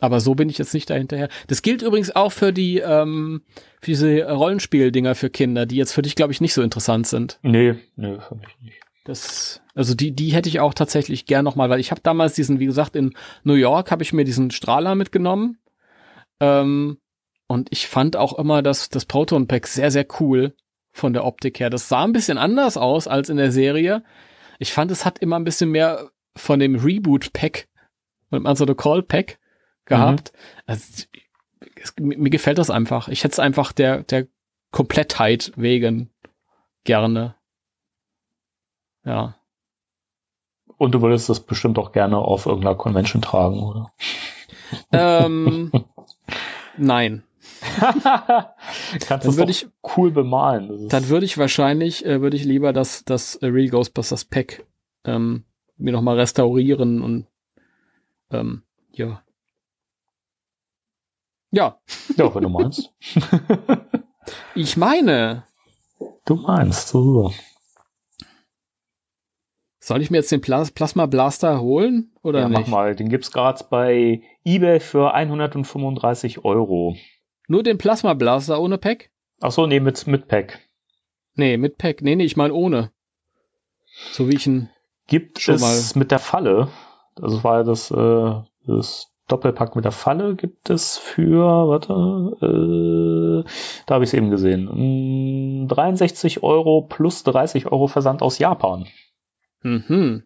Aber 0.00 0.20
so 0.20 0.34
bin 0.34 0.48
ich 0.48 0.58
jetzt 0.58 0.74
nicht 0.74 0.90
dahinterher. 0.90 1.28
Das 1.46 1.62
gilt 1.62 1.80
übrigens 1.82 2.14
auch 2.14 2.32
für 2.32 2.52
die, 2.52 2.78
ähm, 2.78 3.42
für 3.80 3.90
diese 3.90 4.30
Rollenspiel-Dinger 4.30 5.14
für 5.14 5.30
Kinder, 5.30 5.66
die 5.66 5.76
jetzt 5.76 5.92
für 5.92 6.02
dich, 6.02 6.14
glaube 6.14 6.32
ich, 6.32 6.40
nicht 6.40 6.52
so 6.52 6.62
interessant 6.62 7.06
sind. 7.06 7.38
Nee, 7.42 7.76
nee, 7.96 8.18
für 8.20 8.34
mich 8.34 8.58
nicht. 8.60 8.80
Das, 9.04 9.62
also 9.74 9.94
die, 9.94 10.12
die 10.12 10.32
hätte 10.32 10.48
ich 10.48 10.60
auch 10.60 10.74
tatsächlich 10.74 11.26
gern 11.26 11.44
nochmal, 11.44 11.70
weil 11.70 11.80
ich 11.80 11.90
habe 11.90 12.00
damals 12.02 12.34
diesen, 12.34 12.58
wie 12.58 12.66
gesagt, 12.66 12.96
in 12.96 13.14
New 13.44 13.54
York 13.54 13.90
habe 13.90 14.02
ich 14.02 14.12
mir 14.12 14.24
diesen 14.24 14.50
Strahler 14.50 14.94
mitgenommen. 14.94 15.58
Ähm, 16.40 16.98
und 17.46 17.68
ich 17.70 17.86
fand 17.86 18.16
auch 18.16 18.38
immer 18.38 18.62
das, 18.62 18.88
das 18.88 19.04
Proton 19.04 19.46
Pack 19.46 19.66
sehr, 19.66 19.90
sehr 19.90 20.06
cool 20.20 20.54
von 20.94 21.12
der 21.12 21.24
Optik 21.24 21.60
her. 21.60 21.70
Das 21.70 21.88
sah 21.88 22.04
ein 22.04 22.12
bisschen 22.12 22.38
anders 22.38 22.76
aus 22.76 23.08
als 23.08 23.28
in 23.28 23.36
der 23.36 23.52
Serie. 23.52 24.04
Ich 24.58 24.72
fand, 24.72 24.90
es 24.90 25.04
hat 25.04 25.18
immer 25.18 25.36
ein 25.36 25.44
bisschen 25.44 25.70
mehr 25.70 26.10
von 26.36 26.60
dem 26.60 26.76
Reboot 26.76 27.32
Pack, 27.32 27.68
also 28.30 28.64
the 28.64 28.74
Call 28.74 29.02
Pack 29.02 29.38
gehabt. 29.84 30.32
Also, 30.66 31.04
es, 31.76 31.94
mir 31.98 32.16
mir 32.16 32.30
gefällt 32.30 32.58
das 32.58 32.70
einfach. 32.70 33.08
Ich 33.08 33.24
hätte 33.24 33.32
es 33.32 33.38
einfach 33.40 33.72
der, 33.72 34.04
der 34.04 34.28
Komplettheit 34.70 35.52
wegen 35.56 36.10
gerne. 36.84 37.34
Ja. 39.04 39.36
Und 40.78 40.92
du 40.92 41.02
würdest 41.02 41.28
das 41.28 41.40
bestimmt 41.40 41.78
auch 41.78 41.92
gerne 41.92 42.18
auf 42.18 42.46
irgendeiner 42.46 42.76
Convention 42.76 43.20
tragen, 43.20 43.62
oder? 43.62 43.92
ähm, 44.92 45.72
nein. 46.76 47.24
Kannst 47.64 48.06
Dann 49.10 49.20
das 49.20 49.36
würde 49.36 49.50
ich, 49.50 49.66
cool 49.96 50.10
bemalen. 50.10 50.88
Dann 50.88 51.08
würde 51.08 51.26
ich 51.26 51.38
wahrscheinlich, 51.38 52.04
äh, 52.04 52.20
würde 52.20 52.36
ich 52.36 52.44
lieber 52.44 52.72
das, 52.72 53.04
das 53.04 53.36
äh, 53.36 53.46
Real 53.46 53.68
Ghostbusters 53.68 54.24
Pack 54.24 54.64
ähm, 55.04 55.44
mir 55.76 55.92
nochmal 55.92 56.18
restaurieren 56.18 57.02
und 57.02 57.26
ähm, 58.30 58.62
ja. 58.92 59.22
Ja, 61.50 61.78
ja, 62.16 62.34
wenn 62.34 62.42
du 62.42 62.48
meinst. 62.48 62.92
ich 64.56 64.76
meine, 64.76 65.44
du 66.24 66.34
meinst, 66.34 66.88
so. 66.88 67.32
soll 69.78 70.02
ich 70.02 70.10
mir 70.10 70.16
jetzt 70.16 70.32
den 70.32 70.40
Plas 70.40 70.72
Plasma 70.72 71.06
Blaster 71.06 71.60
holen 71.60 72.10
oder 72.22 72.40
ja, 72.40 72.48
nicht? 72.48 72.60
mach 72.62 72.66
mal. 72.66 72.96
Den 72.96 73.08
gibt's 73.08 73.30
gerade 73.30 73.64
bei 73.70 74.22
eBay 74.44 74.80
für 74.80 75.14
135 75.14 76.44
Euro. 76.44 76.96
Nur 77.48 77.62
den 77.62 77.78
Plasma 77.78 78.14
Blaster 78.14 78.60
ohne 78.60 78.78
Pack? 78.78 79.10
Ach 79.40 79.52
so, 79.52 79.66
nee, 79.66 79.80
mit, 79.80 80.06
mit 80.06 80.28
Pack. 80.28 80.60
Nee, 81.34 81.56
mit 81.56 81.78
Pack. 81.78 82.02
Nee, 82.02 82.16
nee, 82.16 82.24
ich 82.24 82.36
meine 82.36 82.54
ohne. 82.54 82.90
So 84.12 84.28
wie 84.28 84.36
ich 84.36 84.46
ihn. 84.46 84.70
Gibt 85.06 85.38
Schon 85.40 85.56
es 85.56 85.94
mit 85.94 86.10
der 86.10 86.18
Falle, 86.18 86.68
also 87.20 87.44
war 87.44 87.58
ja 87.58 87.62
das, 87.62 87.90
äh, 87.90 88.32
das 88.66 89.10
Doppelpack 89.28 89.76
mit 89.76 89.84
der 89.84 89.92
Falle, 89.92 90.34
gibt 90.34 90.70
es 90.70 90.96
für, 90.96 91.44
warte, 91.68 91.92
äh, 92.40 93.50
da 93.86 93.94
habe 93.94 94.04
ich 94.04 94.10
es 94.10 94.14
eben 94.14 94.30
gesehen, 94.30 95.64
mm, 95.64 95.68
63 95.68 96.42
Euro 96.42 96.86
plus 96.88 97.22
30 97.24 97.66
Euro 97.66 97.86
Versand 97.86 98.22
aus 98.22 98.38
Japan. 98.38 98.86
Mhm. 99.62 100.24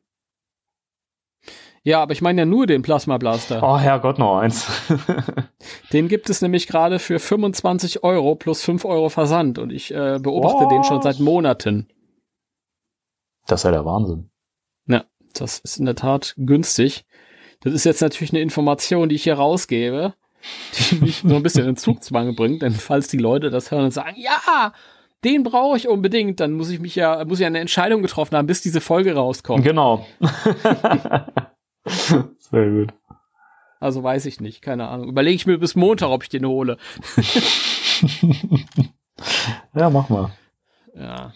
Ja, 1.83 2.03
aber 2.03 2.13
ich 2.13 2.23
meine 2.23 2.43
ja 2.43 2.47
nur 2.47 2.67
den 2.67 2.83
Plasma 2.83 3.19
Blaster. 3.19 3.63
Oh 3.63 3.79
Herrgott, 3.79 4.19
noch 4.19 4.39
eins. 4.39 4.67
Den 5.93 6.09
gibt 6.09 6.29
es 6.29 6.43
nämlich 6.43 6.67
gerade 6.67 6.99
für 6.99 7.19
25 7.19 8.03
Euro 8.05 8.35
plus 8.35 8.63
5 8.63 8.85
Euro 8.85 9.09
Versand 9.09 9.59
und 9.59 9.73
ich 9.73 9.95
äh, 9.95 10.19
beobachte 10.21 10.67
den 10.69 10.85
schon 10.85 11.03
seit 11.03 11.21
Monaten. 11.21 11.89
das 13.47 13.61
ist 13.61 13.65
ja 13.65 13.71
der 13.71 13.85
Wahnsinn. 13.85 14.31
Ja, 14.87 15.05
das 15.35 15.59
ist 15.61 15.79
in 15.79 15.87
der 15.87 15.95
Tat 15.95 16.35
günstig. 16.37 17.07
Das 17.61 17.73
ist 17.73 17.85
jetzt 17.85 18.03
natürlich 18.03 18.33
eine 18.33 18.43
Information, 18.43 19.09
die 19.09 19.17
ich 19.17 19.25
hier 19.25 19.35
rausgebe, 19.35 20.15
die 20.91 20.95
mich 21.01 21.23
so 21.27 21.35
ein 21.35 21.43
bisschen 21.43 21.69
in 21.69 21.77
Zugzwang 21.77 22.35
bringt, 22.37 22.63
denn 22.63 22.73
falls 22.73 23.09
die 23.09 23.19
Leute 23.19 23.51
das 23.51 23.71
hören 23.71 23.87
und 23.87 23.93
sagen, 23.93 24.17
ja, 24.17 24.73
den 25.25 25.43
brauche 25.43 25.77
ich 25.77 25.89
unbedingt, 25.89 26.39
dann 26.41 26.53
muss 26.53 26.71
ich 26.71 26.79
mich 26.79 26.95
ja, 26.95 27.25
muss 27.25 27.41
ich 27.41 27.47
eine 27.47 27.59
Entscheidung 27.59 28.03
getroffen 28.03 28.37
haben, 28.37 28.47
bis 28.47 28.63
diese 28.63 28.81
Folge 28.81 29.15
rauskommt. 29.15 29.65
Genau. 29.65 30.07
Sehr 32.39 32.71
gut. 32.71 32.93
Also 33.81 34.03
weiß 34.03 34.27
ich 34.27 34.41
nicht, 34.41 34.61
keine 34.63 34.89
Ahnung. 34.89 35.09
Überlege 35.09 35.37
ich 35.37 35.47
mir 35.47 35.59
bis 35.59 35.77
Montag, 35.77 36.09
ob 36.09 36.25
ich 36.25 36.29
den 36.29 36.47
hole. 36.47 36.79
ja, 39.75 39.91
mach 39.91 40.09
mal. 40.09 40.33
Ja. 40.95 41.33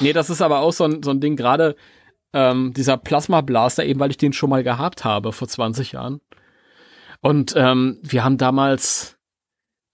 Nee, 0.00 0.12
das 0.12 0.30
ist 0.30 0.40
aber 0.40 0.60
auch 0.60 0.72
so 0.72 0.84
ein, 0.84 1.02
so 1.02 1.10
ein 1.10 1.20
Ding, 1.20 1.36
gerade 1.36 1.74
ähm, 2.32 2.72
dieser 2.74 2.96
Plasma 2.96 3.40
Blaster, 3.40 3.84
eben 3.84 3.98
weil 3.98 4.10
ich 4.10 4.18
den 4.18 4.32
schon 4.32 4.50
mal 4.50 4.62
gehabt 4.62 5.04
habe 5.04 5.32
vor 5.32 5.48
20 5.48 5.92
Jahren. 5.92 6.20
Und 7.20 7.54
ähm, 7.56 7.98
wir 8.02 8.24
haben 8.24 8.38
damals, 8.38 9.18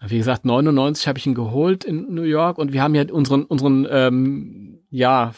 wie 0.01 0.19
gesagt, 0.19 0.45
99 0.45 1.09
habe 1.09 1.19
ich 1.19 1.27
ihn 1.27 1.35
geholt 1.35 1.85
in 1.85 2.15
New 2.15 2.23
York 2.23 2.59
und 2.59 2.73
wir 2.75 2.83
haben 2.83 2.95
ja 2.95 3.05
unseren, 3.11 3.45
unseren, 3.45 3.87
ähm, 3.91 4.85
ja, 4.91 5.33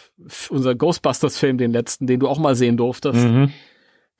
unser 0.50 0.74
Ghostbusters-Film, 0.74 1.56
den 1.56 1.72
letzten, 1.72 2.06
den 2.06 2.20
du 2.20 2.28
auch 2.28 2.38
mal 2.38 2.56
sehen 2.56 2.76
durftest, 2.76 3.26
Mhm. 3.26 3.52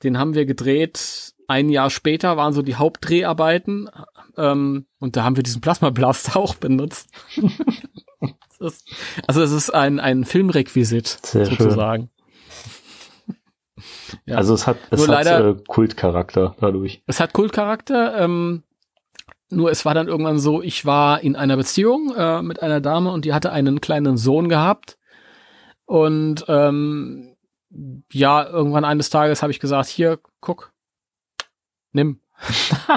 Den 0.03 0.17
haben 0.17 0.33
wir 0.35 0.45
gedreht. 0.45 1.33
Ein 1.47 1.69
Jahr 1.69 1.89
später 1.89 2.37
waren 2.37 2.53
so 2.53 2.61
die 2.61 2.75
Hauptdreharbeiten 2.75 3.89
ähm, 4.37 4.85
und 4.99 5.15
da 5.15 5.23
haben 5.23 5.35
wir 5.35 5.43
diesen 5.43 5.61
Plasma 5.61 5.89
Blaster 5.89 6.35
auch 6.39 6.55
benutzt. 6.55 7.09
ist, 8.59 8.87
also 9.27 9.41
es 9.41 9.51
ist 9.51 9.73
ein, 9.73 9.99
ein 9.99 10.25
Filmrequisit 10.25 11.07
Sehr 11.25 11.45
sozusagen. 11.45 12.09
Ja. 14.25 14.35
Also 14.37 14.53
es 14.53 14.67
hat, 14.67 14.77
es 14.91 14.99
Nur 14.99 15.07
hat 15.17 15.25
leider- 15.25 15.49
äh, 15.51 15.55
Kultcharakter 15.67 16.55
dadurch. 16.59 17.01
Es 17.07 17.19
hat 17.19 17.33
Kultcharakter. 17.33 18.17
Ähm, 18.19 18.63
nur 19.49 19.71
es 19.71 19.85
war 19.85 19.93
dann 19.95 20.07
irgendwann 20.07 20.37
so, 20.39 20.61
ich 20.61 20.85
war 20.85 21.21
in 21.21 21.35
einer 21.35 21.57
Beziehung 21.57 22.13
äh, 22.15 22.41
mit 22.41 22.61
einer 22.61 22.81
Dame 22.81 23.11
und 23.11 23.25
die 23.25 23.33
hatte 23.33 23.51
einen 23.51 23.81
kleinen 23.81 24.17
Sohn 24.17 24.49
gehabt. 24.49 24.97
Und 25.85 26.45
ähm, 26.47 27.35
ja, 28.11 28.47
irgendwann 28.47 28.85
eines 28.85 29.09
Tages 29.09 29.41
habe 29.41 29.51
ich 29.51 29.59
gesagt, 29.59 29.87
hier, 29.87 30.19
guck, 30.41 30.73
nimm, 31.91 32.21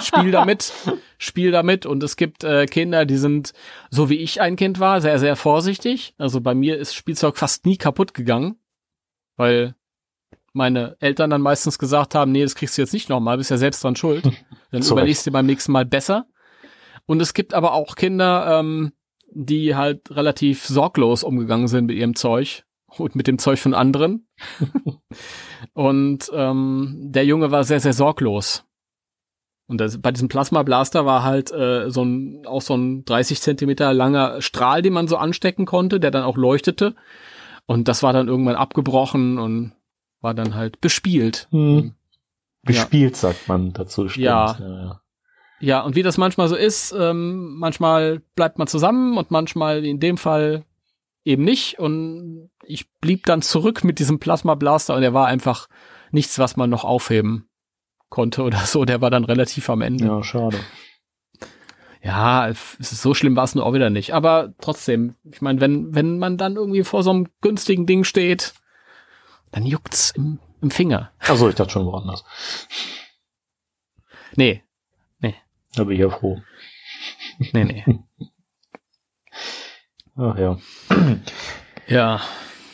spiel 0.00 0.30
damit, 0.30 0.72
spiel 1.18 1.50
damit. 1.50 1.86
Und 1.86 2.02
es 2.02 2.16
gibt 2.16 2.44
äh, 2.44 2.66
Kinder, 2.66 3.04
die 3.04 3.16
sind, 3.16 3.52
so 3.90 4.08
wie 4.08 4.16
ich 4.16 4.40
ein 4.40 4.56
Kind 4.56 4.80
war, 4.80 5.00
sehr, 5.00 5.18
sehr 5.18 5.36
vorsichtig. 5.36 6.14
Also 6.18 6.40
bei 6.40 6.54
mir 6.54 6.78
ist 6.78 6.94
Spielzeug 6.94 7.36
fast 7.36 7.66
nie 7.66 7.76
kaputt 7.76 8.14
gegangen, 8.14 8.56
weil 9.36 9.74
meine 10.52 10.96
Eltern 11.00 11.30
dann 11.30 11.40
meistens 11.40 11.78
gesagt 11.78 12.14
haben, 12.14 12.32
nee, 12.32 12.42
das 12.42 12.54
kriegst 12.54 12.76
du 12.76 12.82
jetzt 12.82 12.92
nicht 12.92 13.08
nochmal, 13.08 13.38
bist 13.38 13.50
ja 13.50 13.56
selbst 13.56 13.82
dran 13.82 13.96
schuld. 13.96 14.24
Dann 14.70 14.82
Zu 14.82 14.94
überlegst 14.94 15.26
du 15.26 15.30
dir 15.30 15.34
beim 15.34 15.46
nächsten 15.46 15.72
Mal 15.72 15.84
besser. 15.84 16.26
Und 17.04 17.20
es 17.20 17.34
gibt 17.34 17.52
aber 17.52 17.72
auch 17.72 17.94
Kinder, 17.94 18.58
ähm, 18.58 18.92
die 19.30 19.74
halt 19.74 20.10
relativ 20.10 20.64
sorglos 20.64 21.24
umgegangen 21.24 21.68
sind 21.68 21.86
mit 21.86 21.96
ihrem 21.96 22.14
Zeug 22.14 22.64
und 22.98 23.14
mit 23.14 23.26
dem 23.26 23.38
Zeug 23.38 23.58
von 23.58 23.74
anderen. 23.74 24.26
und 25.72 26.30
ähm, 26.34 26.96
der 27.12 27.24
Junge 27.24 27.50
war 27.50 27.64
sehr, 27.64 27.80
sehr 27.80 27.92
sorglos. 27.92 28.64
Und 29.66 29.78
das, 29.78 30.00
bei 30.00 30.10
diesem 30.10 30.28
Plasma 30.28 30.62
Blaster 30.62 31.06
war 31.06 31.22
halt 31.22 31.50
äh, 31.52 31.90
so 31.90 32.04
ein 32.04 32.46
auch 32.46 32.62
so 32.62 32.74
ein 32.74 33.04
30 33.04 33.40
Zentimeter 33.40 33.94
langer 33.94 34.42
Strahl, 34.42 34.82
den 34.82 34.92
man 34.92 35.08
so 35.08 35.16
anstecken 35.16 35.64
konnte, 35.66 36.00
der 36.00 36.10
dann 36.10 36.24
auch 36.24 36.36
leuchtete. 36.36 36.94
Und 37.66 37.88
das 37.88 38.02
war 38.02 38.12
dann 38.12 38.28
irgendwann 38.28 38.56
abgebrochen 38.56 39.38
und 39.38 39.72
war 40.20 40.34
dann 40.34 40.54
halt 40.54 40.80
bespielt. 40.80 41.48
Hm. 41.52 41.94
Bespielt, 42.62 43.16
sagt 43.16 43.48
man 43.48 43.72
dazu. 43.72 44.08
Stimmt. 44.08 44.24
Ja. 44.24 44.56
ja, 44.58 44.68
ja. 44.68 45.02
Ja, 45.62 45.80
und 45.82 45.94
wie 45.94 46.02
das 46.02 46.18
manchmal 46.18 46.48
so 46.48 46.56
ist, 46.56 46.92
ähm, 46.92 47.54
manchmal 47.56 48.20
bleibt 48.34 48.58
man 48.58 48.66
zusammen 48.66 49.16
und 49.16 49.30
manchmal 49.30 49.84
in 49.84 50.00
dem 50.00 50.18
Fall 50.18 50.64
eben 51.24 51.44
nicht. 51.44 51.78
Und 51.78 52.50
ich 52.64 52.90
blieb 53.00 53.26
dann 53.26 53.42
zurück 53.42 53.84
mit 53.84 53.98
diesem 53.98 54.18
Plasma 54.18 54.54
Blaster 54.54 54.94
und 54.94 55.02
er 55.02 55.14
war 55.14 55.26
einfach 55.26 55.68
nichts, 56.10 56.38
was 56.38 56.56
man 56.56 56.70
noch 56.70 56.84
aufheben 56.84 57.48
konnte 58.08 58.42
oder 58.42 58.58
so. 58.58 58.84
Der 58.84 59.00
war 59.00 59.10
dann 59.10 59.24
relativ 59.24 59.68
am 59.70 59.82
Ende. 59.82 60.04
Ja, 60.06 60.22
schade. 60.22 60.58
Ja, 62.02 62.48
es 62.48 62.74
ist 62.80 63.00
so 63.02 63.14
schlimm 63.14 63.36
war 63.36 63.44
es 63.44 63.54
nur 63.54 63.64
auch 63.64 63.74
wieder 63.74 63.88
nicht. 63.90 64.12
Aber 64.12 64.54
trotzdem, 64.60 65.14
ich 65.30 65.40
meine, 65.40 65.60
wenn, 65.60 65.94
wenn 65.94 66.18
man 66.18 66.36
dann 66.36 66.56
irgendwie 66.56 66.82
vor 66.82 67.02
so 67.02 67.10
einem 67.10 67.28
günstigen 67.40 67.86
Ding 67.86 68.02
steht, 68.04 68.54
dann 69.52 69.64
juckt's 69.64 70.10
im, 70.10 70.40
im 70.60 70.70
Finger. 70.70 71.12
Also 71.20 71.48
ich 71.48 71.54
dachte 71.54 71.70
schon 71.70 71.86
woanders. 71.86 72.24
Nee, 74.34 74.64
Da 75.74 75.84
bin 75.84 75.94
ich 75.94 76.00
ja 76.00 76.10
froh. 76.10 76.42
nee, 77.52 77.64
nee. 77.64 77.84
Ach 80.16 80.36
ja. 80.36 80.58
ja. 81.88 82.20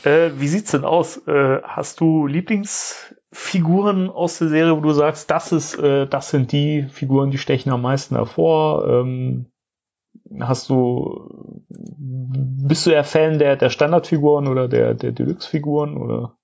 Äh, 0.05 0.31
wie 0.37 0.49
sieht's 0.49 0.71
denn 0.71 0.85
aus? 0.85 1.17
Äh, 1.27 1.61
hast 1.63 2.01
du 2.01 2.27
Lieblingsfiguren 2.27 4.11
aus 4.11 4.39
der 4.39 4.49
Serie, 4.49 4.77
wo 4.77 4.81
du 4.81 4.93
sagst, 4.93 5.31
das 5.31 5.53
ist, 5.53 5.77
äh, 5.79 6.07
das 6.07 6.31
sind 6.31 6.53
die 6.53 6.85
Figuren, 6.91 7.31
die 7.31 7.39
stechen 7.39 7.73
am 7.73 7.83
meisten 7.83 8.15
hervor? 8.15 8.87
Ähm, 8.89 9.47
hast 10.41 10.69
du, 10.69 11.65
bist 11.69 12.87
du 12.87 12.91
eher 12.91 13.05
Fan 13.05 13.39
der, 13.39 13.57
der 13.57 13.71
Standardfiguren 13.71 14.47
oder 14.47 14.69
der, 14.69 14.95
der 14.95 15.13
Deluxe-Figuren 15.13 15.97
oder? 15.97 16.39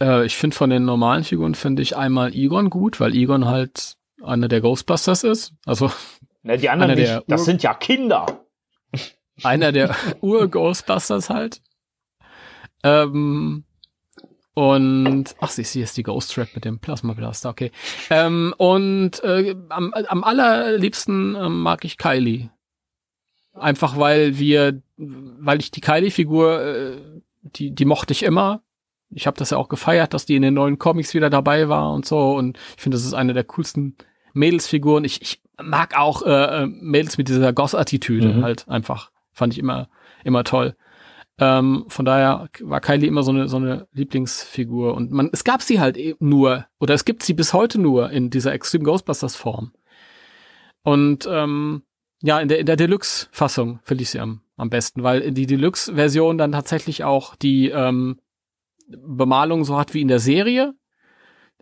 Äh, 0.00 0.24
ich 0.24 0.36
finde 0.36 0.56
von 0.56 0.70
den 0.70 0.84
normalen 0.84 1.24
Figuren 1.24 1.54
finde 1.54 1.82
ich 1.82 1.96
einmal 1.96 2.34
Egon 2.34 2.70
gut, 2.70 3.00
weil 3.00 3.14
Egon 3.14 3.46
halt 3.46 3.96
einer 4.22 4.48
der 4.48 4.60
Ghostbusters 4.60 5.24
ist. 5.24 5.54
Also 5.66 5.90
Na, 6.42 6.56
die 6.56 6.70
anderen 6.70 6.94
nicht. 6.94 7.22
Das 7.28 7.44
sind 7.44 7.62
ja 7.62 7.74
Kinder. 7.74 8.44
Einer 9.42 9.72
der 9.72 9.94
Ur-Ghostbusters 10.20 11.30
halt. 11.30 11.60
Ähm, 12.82 13.64
und 14.54 15.24
ach, 15.40 15.50
siehst 15.50 15.74
du, 15.74 15.78
hier 15.78 15.84
ist 15.84 15.96
die 15.96 16.02
Ghost 16.02 16.34
Trap 16.34 16.48
mit 16.54 16.64
dem 16.64 16.78
Plasma 16.80 17.12
Blaster, 17.14 17.50
okay. 17.50 17.70
Ähm, 18.10 18.54
und 18.58 19.22
äh, 19.22 19.54
am, 19.68 19.92
am 19.92 20.24
allerliebsten 20.24 21.36
ähm, 21.36 21.62
mag 21.62 21.84
ich 21.84 21.98
Kylie. 21.98 22.50
Einfach 23.52 23.98
weil 23.98 24.38
wir, 24.38 24.82
weil 24.96 25.60
ich 25.60 25.70
die 25.70 25.80
Kylie-Figur, 25.80 26.60
äh, 26.62 26.96
die, 27.42 27.74
die 27.74 27.84
mochte 27.84 28.12
ich 28.12 28.22
immer. 28.22 28.62
Ich 29.10 29.26
habe 29.26 29.36
das 29.36 29.50
ja 29.50 29.56
auch 29.58 29.68
gefeiert, 29.68 30.14
dass 30.14 30.24
die 30.26 30.36
in 30.36 30.42
den 30.42 30.54
neuen 30.54 30.78
Comics 30.78 31.14
wieder 31.14 31.30
dabei 31.30 31.68
war 31.68 31.92
und 31.92 32.06
so. 32.06 32.32
Und 32.32 32.58
ich 32.76 32.82
finde, 32.82 32.96
das 32.96 33.04
ist 33.04 33.14
eine 33.14 33.34
der 33.34 33.44
coolsten 33.44 33.96
Mädelsfiguren. 34.34 35.04
Ich, 35.04 35.20
ich 35.20 35.42
mag 35.60 35.98
auch 35.98 36.22
äh, 36.22 36.62
äh, 36.62 36.66
Mädels 36.66 37.18
mit 37.18 37.28
dieser 37.28 37.52
Goss-Attitüde 37.52 38.34
Mhm. 38.34 38.44
halt 38.44 38.68
einfach. 38.68 39.10
Fand 39.32 39.52
ich 39.52 39.58
immer, 39.58 39.88
immer 40.24 40.44
toll. 40.44 40.76
Ähm, 41.38 41.86
von 41.88 42.04
daher 42.04 42.48
war 42.60 42.80
Kylie 42.80 43.08
immer 43.08 43.22
so 43.22 43.32
eine, 43.32 43.48
so 43.48 43.56
eine 43.56 43.88
Lieblingsfigur. 43.92 44.94
Und 44.94 45.10
man, 45.10 45.30
es 45.32 45.42
gab 45.42 45.62
sie 45.62 45.80
halt 45.80 45.96
eben 45.96 46.28
nur, 46.28 46.66
oder 46.78 46.94
es 46.94 47.06
gibt 47.06 47.22
sie 47.22 47.32
bis 47.32 47.54
heute 47.54 47.80
nur 47.80 48.10
in 48.10 48.28
dieser 48.28 48.52
Extreme 48.52 48.84
Ghostbusters 48.84 49.36
Form. 49.36 49.72
Und 50.82 51.26
ähm, 51.30 51.82
ja, 52.22 52.40
in 52.40 52.48
der, 52.48 52.58
in 52.58 52.66
der 52.66 52.76
Deluxe-Fassung 52.76 53.80
finde 53.82 54.02
ich 54.02 54.10
sie 54.10 54.20
am, 54.20 54.42
am 54.56 54.68
besten, 54.68 55.02
weil 55.02 55.32
die 55.32 55.46
Deluxe-Version 55.46 56.36
dann 56.36 56.52
tatsächlich 56.52 57.04
auch 57.04 57.34
die 57.36 57.70
ähm, 57.70 58.20
Bemalung 58.88 59.64
so 59.64 59.78
hat 59.78 59.94
wie 59.94 60.02
in 60.02 60.08
der 60.08 60.20
Serie. 60.20 60.74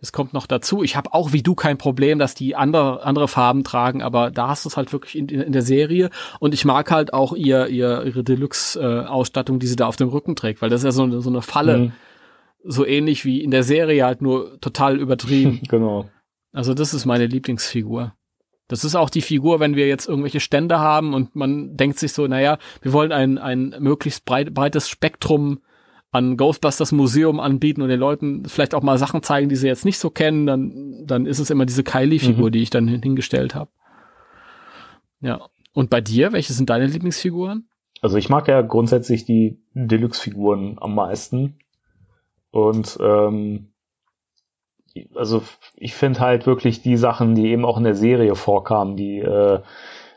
Das 0.01 0.13
kommt 0.13 0.33
noch 0.33 0.47
dazu. 0.47 0.81
Ich 0.81 0.95
habe 0.95 1.13
auch 1.13 1.33
wie 1.33 1.43
du 1.43 1.55
kein 1.55 1.77
Problem, 1.77 2.19
dass 2.19 2.33
die 2.33 2.55
andere, 2.55 3.03
andere 3.03 3.27
Farben 3.27 3.63
tragen, 3.65 4.01
aber 4.01 4.31
da 4.31 4.47
hast 4.47 4.63
du 4.63 4.69
es 4.69 4.77
halt 4.77 4.93
wirklich 4.93 5.17
in, 5.17 5.27
in 5.27 5.51
der 5.51 5.61
Serie. 5.61 6.09
Und 6.39 6.53
ich 6.53 6.63
mag 6.63 6.89
halt 6.89 7.13
auch 7.13 7.33
ihr, 7.33 7.67
ihr 7.67 8.03
ihre 8.05 8.23
Deluxe-Ausstattung, 8.23 9.59
die 9.59 9.67
sie 9.67 9.75
da 9.75 9.87
auf 9.87 9.95
dem 9.97 10.09
Rücken 10.09 10.35
trägt, 10.35 10.61
weil 10.61 10.69
das 10.69 10.81
ist 10.81 10.85
ja 10.85 10.91
so, 10.91 11.03
eine- 11.03 11.21
so 11.21 11.29
eine 11.29 11.41
Falle, 11.41 11.77
Mhm, 11.77 11.91
so 12.63 12.85
ähnlich 12.85 13.25
wie 13.25 13.41
in 13.41 13.51
der 13.51 13.63
Serie, 13.63 14.05
halt 14.05 14.21
nur 14.21 14.59
total 14.61 14.99
übertrieben. 14.99 15.61
genau. 15.69 16.09
Also 16.51 16.73
das 16.73 16.93
ist 16.93 17.05
meine 17.05 17.25
Lieblingsfigur. 17.25 18.13
Das 18.67 18.83
ist 18.83 18.95
auch 18.95 19.09
die 19.09 19.21
Figur, 19.21 19.59
wenn 19.59 19.75
wir 19.75 19.87
jetzt 19.87 20.07
irgendwelche 20.07 20.39
Stände 20.39 20.79
haben 20.79 21.13
und 21.13 21.35
man 21.35 21.75
denkt 21.75 21.97
sich 21.99 22.13
so, 22.13 22.27
naja, 22.27 22.57
wir 22.81 22.93
wollen 22.93 23.11
ein, 23.11 23.37
ein 23.37 23.75
möglichst 23.79 24.25
breit, 24.25 24.53
breites 24.53 24.87
Spektrum 24.89 25.59
an 26.11 26.37
Ghostbusters 26.37 26.91
Museum 26.91 27.39
anbieten 27.39 27.81
und 27.81 27.89
den 27.89 27.99
Leuten 27.99 28.45
vielleicht 28.45 28.73
auch 28.73 28.81
mal 28.81 28.97
Sachen 28.97 29.21
zeigen, 29.21 29.49
die 29.49 29.55
sie 29.55 29.67
jetzt 29.67 29.85
nicht 29.85 29.99
so 29.99 30.09
kennen, 30.09 30.45
dann, 30.47 31.03
dann 31.05 31.25
ist 31.25 31.39
es 31.39 31.49
immer 31.51 31.65
diese 31.65 31.83
Kylie-Figur, 31.83 32.47
Mhm. 32.47 32.51
die 32.51 32.61
ich 32.63 32.69
dann 32.71 32.87
hin- 32.87 33.01
hingestellt 33.03 33.53
habe. 33.55 33.69
Ja. 35.21 35.41
Und 35.73 35.89
bei 35.89 36.01
dir, 36.01 36.31
welche 36.33 36.53
sind 36.53 36.69
deine 36.69 36.87
Lieblingsfiguren? 36.87 37.67
Also 38.01 38.17
ich 38.17 38.29
mag 38.29 38.47
ja 38.47 38.61
grundsätzlich 38.61 39.25
die 39.25 39.61
Deluxe-Figuren 39.73 40.77
am 40.79 40.95
meisten. 40.95 41.59
Und 42.51 42.97
ähm, 43.01 43.67
also 45.15 45.43
ich 45.75 45.93
finde 45.93 46.19
halt 46.21 46.47
wirklich 46.47 46.81
die 46.81 46.97
Sachen, 46.97 47.35
die 47.35 47.47
eben 47.51 47.65
auch 47.65 47.77
in 47.77 47.83
der 47.83 47.95
Serie 47.95 48.33
vorkamen, 48.35 48.95
die 48.95 49.19
äh, 49.19 49.59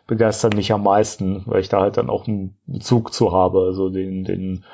begeistern 0.07 0.53
mich 0.57 0.73
am 0.73 0.83
meisten, 0.85 1.43
weil 1.47 1.61
ich 1.61 1.69
da 1.69 1.81
halt 1.81 1.97
dann 1.99 2.09
auch 2.09 2.27
einen 2.27 2.57
Bezug 2.67 3.13
zu 3.13 3.33
habe. 3.33 3.61
Also 3.67 3.91
den, 3.91 4.25
den 4.25 4.65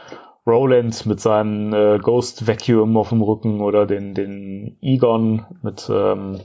Roland 0.49 1.07
mit 1.07 1.21
seinem 1.21 1.73
äh, 1.73 1.99
Ghost 1.99 2.47
Vacuum 2.47 2.97
auf 2.97 3.11
dem 3.11 3.23
Rücken 3.23 3.61
oder 3.61 3.87
den, 3.87 4.15
den 4.15 4.79
Egon 4.81 5.45
mit 5.63 5.89
ähm, 5.93 6.41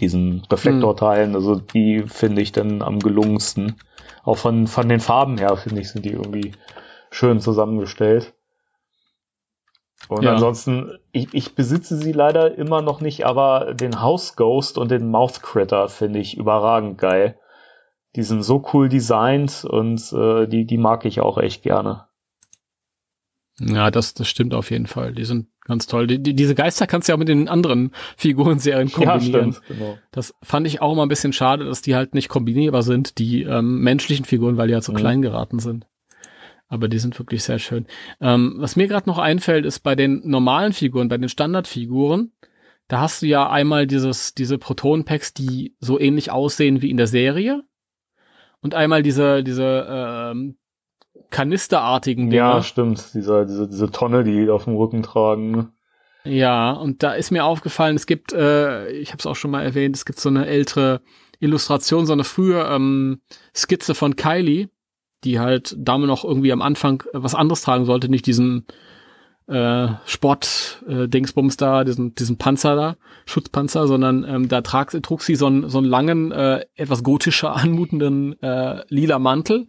diesen 0.00 0.42
Reflektorteilen. 0.50 1.34
Also 1.34 1.54
die 1.54 2.02
finde 2.06 2.42
ich 2.42 2.52
dann 2.52 2.82
am 2.82 3.00
gelungensten. 3.00 3.76
Auch 4.24 4.38
von, 4.38 4.66
von 4.66 4.88
den 4.88 5.00
Farben 5.00 5.38
her, 5.38 5.56
finde 5.56 5.80
ich, 5.80 5.90
sind 5.90 6.04
die 6.04 6.10
irgendwie 6.12 6.52
schön 7.10 7.40
zusammengestellt. 7.40 8.34
Und 10.08 10.24
Ja. 10.24 10.32
ansonsten, 10.32 10.98
ich, 11.12 11.32
ich 11.32 11.54
besitze 11.54 11.96
sie 11.96 12.12
leider 12.12 12.56
immer 12.56 12.82
noch 12.82 13.00
nicht, 13.00 13.24
aber 13.24 13.74
den 13.74 14.00
House 14.02 14.36
Ghost 14.36 14.76
und 14.76 14.90
den 14.90 15.08
Mouth 15.10 15.42
Critter 15.42 15.88
finde 15.88 16.18
ich 16.18 16.36
überragend 16.36 16.98
geil. 16.98 17.38
Die 18.16 18.22
sind 18.22 18.42
so 18.42 18.64
cool 18.72 18.88
designt 18.88 19.64
und 19.64 20.12
äh, 20.12 20.46
die, 20.46 20.66
die 20.66 20.78
mag 20.78 21.04
ich 21.04 21.20
auch 21.20 21.38
echt 21.38 21.62
gerne. 21.62 22.06
Ja, 23.60 23.90
das, 23.90 24.14
das 24.14 24.28
stimmt 24.28 24.52
auf 24.54 24.70
jeden 24.70 24.86
Fall. 24.86 25.12
Die 25.12 25.24
sind 25.24 25.46
ganz 25.64 25.86
toll. 25.86 26.06
Die, 26.08 26.20
die, 26.22 26.34
diese 26.34 26.54
Geister 26.54 26.86
kannst 26.86 27.08
du 27.08 27.12
ja 27.12 27.14
auch 27.14 27.18
mit 27.20 27.28
den 27.28 27.48
anderen 27.48 27.92
Figurenserien 28.16 28.90
kombinieren. 28.90 29.20
Ja, 29.22 29.52
stimmt, 29.52 29.62
genau. 29.68 29.98
Das 30.10 30.34
fand 30.42 30.66
ich 30.66 30.82
auch 30.82 30.92
immer 30.92 31.04
ein 31.06 31.08
bisschen 31.08 31.32
schade, 31.32 31.64
dass 31.64 31.80
die 31.80 31.94
halt 31.94 32.14
nicht 32.14 32.28
kombinierbar 32.28 32.82
sind, 32.82 33.18
die 33.18 33.42
ähm, 33.42 33.80
menschlichen 33.80 34.24
Figuren, 34.24 34.56
weil 34.56 34.68
die 34.68 34.74
halt 34.74 34.84
so 34.84 34.92
Mhm. 34.92 34.96
klein 34.96 35.22
geraten 35.22 35.58
sind. 35.60 35.86
Aber 36.66 36.88
die 36.88 36.98
sind 36.98 37.16
wirklich 37.18 37.44
sehr 37.44 37.58
schön. 37.60 37.86
Ähm, 38.20 38.54
was 38.58 38.74
mir 38.74 38.88
gerade 38.88 39.08
noch 39.08 39.18
einfällt, 39.18 39.64
ist 39.66 39.80
bei 39.80 39.94
den 39.94 40.22
normalen 40.24 40.72
Figuren, 40.72 41.08
bei 41.08 41.18
den 41.18 41.28
Standardfiguren, 41.28 42.32
da 42.88 43.00
hast 43.00 43.22
du 43.22 43.26
ja 43.26 43.48
einmal 43.48 43.86
dieses, 43.86 44.34
diese 44.34 44.58
Proton-Packs, 44.58 45.32
die 45.32 45.76
so 45.78 46.00
ähnlich 46.00 46.32
aussehen 46.32 46.82
wie 46.82 46.90
in 46.90 46.96
der 46.96 47.06
Serie. 47.06 47.62
Und 48.60 48.74
einmal 48.74 49.02
diese, 49.02 49.44
diese 49.44 49.86
ähm, 49.88 50.56
kanisterartigen 51.30 52.30
Dinger. 52.30 52.42
Ja, 52.42 52.62
stimmt. 52.62 53.14
Diese, 53.14 53.46
diese, 53.46 53.68
diese 53.68 53.90
Tonne, 53.90 54.24
die 54.24 54.44
die 54.44 54.50
auf 54.50 54.64
dem 54.64 54.76
Rücken 54.76 55.02
tragen. 55.02 55.50
ne? 55.50 55.72
Ja, 56.24 56.72
und 56.72 57.02
da 57.02 57.12
ist 57.12 57.30
mir 57.30 57.44
aufgefallen, 57.44 57.96
es 57.96 58.06
gibt, 58.06 58.32
äh, 58.32 58.88
ich 58.90 59.10
habe 59.10 59.18
es 59.18 59.26
auch 59.26 59.36
schon 59.36 59.50
mal 59.50 59.62
erwähnt, 59.62 59.94
es 59.94 60.06
gibt 60.06 60.18
so 60.18 60.30
eine 60.30 60.46
ältere 60.46 61.02
Illustration, 61.38 62.06
so 62.06 62.14
eine 62.14 62.24
frühe 62.24 62.62
ähm, 62.62 63.20
Skizze 63.54 63.94
von 63.94 64.16
Kylie, 64.16 64.70
die 65.24 65.38
halt 65.38 65.74
Dame 65.78 66.06
noch 66.06 66.24
irgendwie 66.24 66.52
am 66.52 66.62
Anfang 66.62 67.02
was 67.12 67.34
anderes 67.34 67.62
tragen 67.62 67.84
sollte, 67.84 68.08
nicht 68.08 68.26
diesen 68.26 68.66
äh, 69.46 69.88
Sport-Dingsbums 70.06 71.54
äh, 71.54 71.58
da, 71.58 71.84
diesen, 71.84 72.14
diesen 72.14 72.38
Panzer 72.38 72.74
da, 72.74 72.96
Schutzpanzer, 73.26 73.86
sondern 73.86 74.24
ähm, 74.24 74.48
da 74.48 74.62
trag, 74.62 74.90
trug 75.02 75.22
sie 75.22 75.34
so 75.34 75.46
einen, 75.46 75.68
so 75.68 75.78
einen 75.78 75.86
langen, 75.86 76.32
äh, 76.32 76.64
etwas 76.74 77.02
gotischer 77.02 77.54
anmutenden 77.56 78.40
äh, 78.40 78.82
lila 78.88 79.18
Mantel 79.18 79.66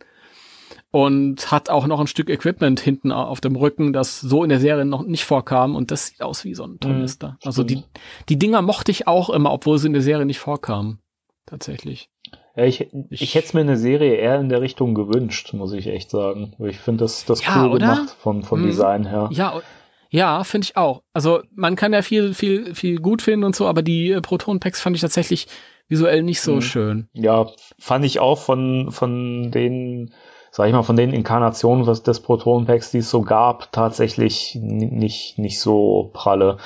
und 0.96 1.52
hat 1.52 1.70
auch 1.70 1.88
noch 1.88 2.00
ein 2.00 2.08
Stück 2.08 2.30
Equipment 2.30 2.80
hinten 2.80 3.12
auf 3.12 3.42
dem 3.42 3.58
Rücken, 3.58 3.92
das 3.92 4.22
so 4.22 4.44
in 4.44 4.50
der 4.50 4.62
Serie 4.62 4.86
noch 4.86 5.04
nicht 5.04 5.26
vorkam 5.26 5.76
und 5.76 5.92
das 5.92 6.08
sieht 6.08 6.22
aus 6.22 6.46
wie 6.46 6.56
so 6.56 6.64
ein 6.64 6.80
Tornister. 6.80 7.32
Mhm, 7.32 7.38
also 7.44 7.66
die, 7.66 7.84
die 8.30 8.40
Dinger 8.40 8.62
mochte 8.62 8.92
ich 8.92 9.06
auch 9.06 9.30
immer, 9.30 9.52
obwohl 9.52 9.78
sie 9.78 9.88
in 9.88 9.94
der 9.94 10.02
Serie 10.02 10.26
nicht 10.26 10.40
vorkamen. 10.40 11.00
Tatsächlich. 11.46 12.10
Ja, 12.56 12.64
ich, 12.64 12.88
ich, 13.10 13.22
ich 13.22 13.36
hätte 13.36 13.58
mir 13.58 13.64
eine 13.64 13.76
Serie 13.76 14.16
eher 14.16 14.40
in 14.40 14.48
der 14.48 14.62
Richtung 14.62 14.96
gewünscht, 14.96 15.54
muss 15.54 15.74
ich 15.74 15.88
echt 15.88 16.12
sagen. 16.12 16.54
Ich 16.60 16.78
finde 16.78 17.04
das, 17.04 17.26
das 17.26 17.44
ja, 17.44 17.62
cool 17.62 17.72
oder? 17.72 17.96
gemacht 17.96 18.16
vom, 18.18 18.44
vom 18.44 18.62
hm. 18.62 18.68
Design 18.68 19.06
her. 19.06 19.28
Ja, 19.34 19.62
ja, 20.10 20.46
finde 20.46 20.64
ich 20.64 20.78
auch. 20.78 21.02
Also 21.12 21.42
man 21.54 21.76
kann 21.76 21.92
ja 21.92 22.04
viel, 22.04 22.34
viel, 22.34 22.74
viel 22.74 23.02
gut 23.02 23.22
finden 23.22 23.44
und 23.44 23.54
so, 23.54 23.68
aber 23.68 23.82
die 23.82 24.12
äh, 24.12 24.22
Proton-Packs 24.22 24.80
fand 24.80 24.96
ich 24.96 25.02
tatsächlich 25.02 25.48
visuell 25.90 26.24
nicht 26.24 26.40
so 26.40 26.54
hm. 26.54 26.62
schön. 26.62 27.10
Ja, 27.12 27.48
fand 27.78 28.06
ich 28.06 28.22
auch 28.22 28.40
von, 28.40 28.92
von 28.92 29.52
den, 29.52 30.14
sag 30.56 30.68
ich 30.68 30.74
mal, 30.74 30.84
von 30.84 30.96
den 30.96 31.12
Inkarnationen 31.12 31.86
des 31.86 32.20
Proton-Packs, 32.22 32.92
die 32.92 33.00
es 33.00 33.10
so 33.10 33.22
gab, 33.22 33.72
tatsächlich 33.72 34.58
nicht, 34.62 35.38
nicht 35.38 35.60
so 35.60 36.12
pralle 36.14 36.58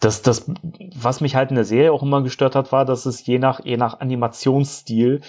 das, 0.00 0.22
das, 0.22 0.50
was 0.96 1.20
mich 1.20 1.36
halt 1.36 1.50
in 1.50 1.56
der 1.56 1.64
Serie 1.64 1.92
auch 1.92 2.02
immer 2.02 2.22
gestört 2.22 2.56
hat, 2.56 2.72
war, 2.72 2.84
dass 2.84 3.06
es 3.06 3.24
je 3.26 3.38
nach, 3.38 3.64
je 3.64 3.76
nach 3.76 4.00
Animationsstil, 4.00 5.20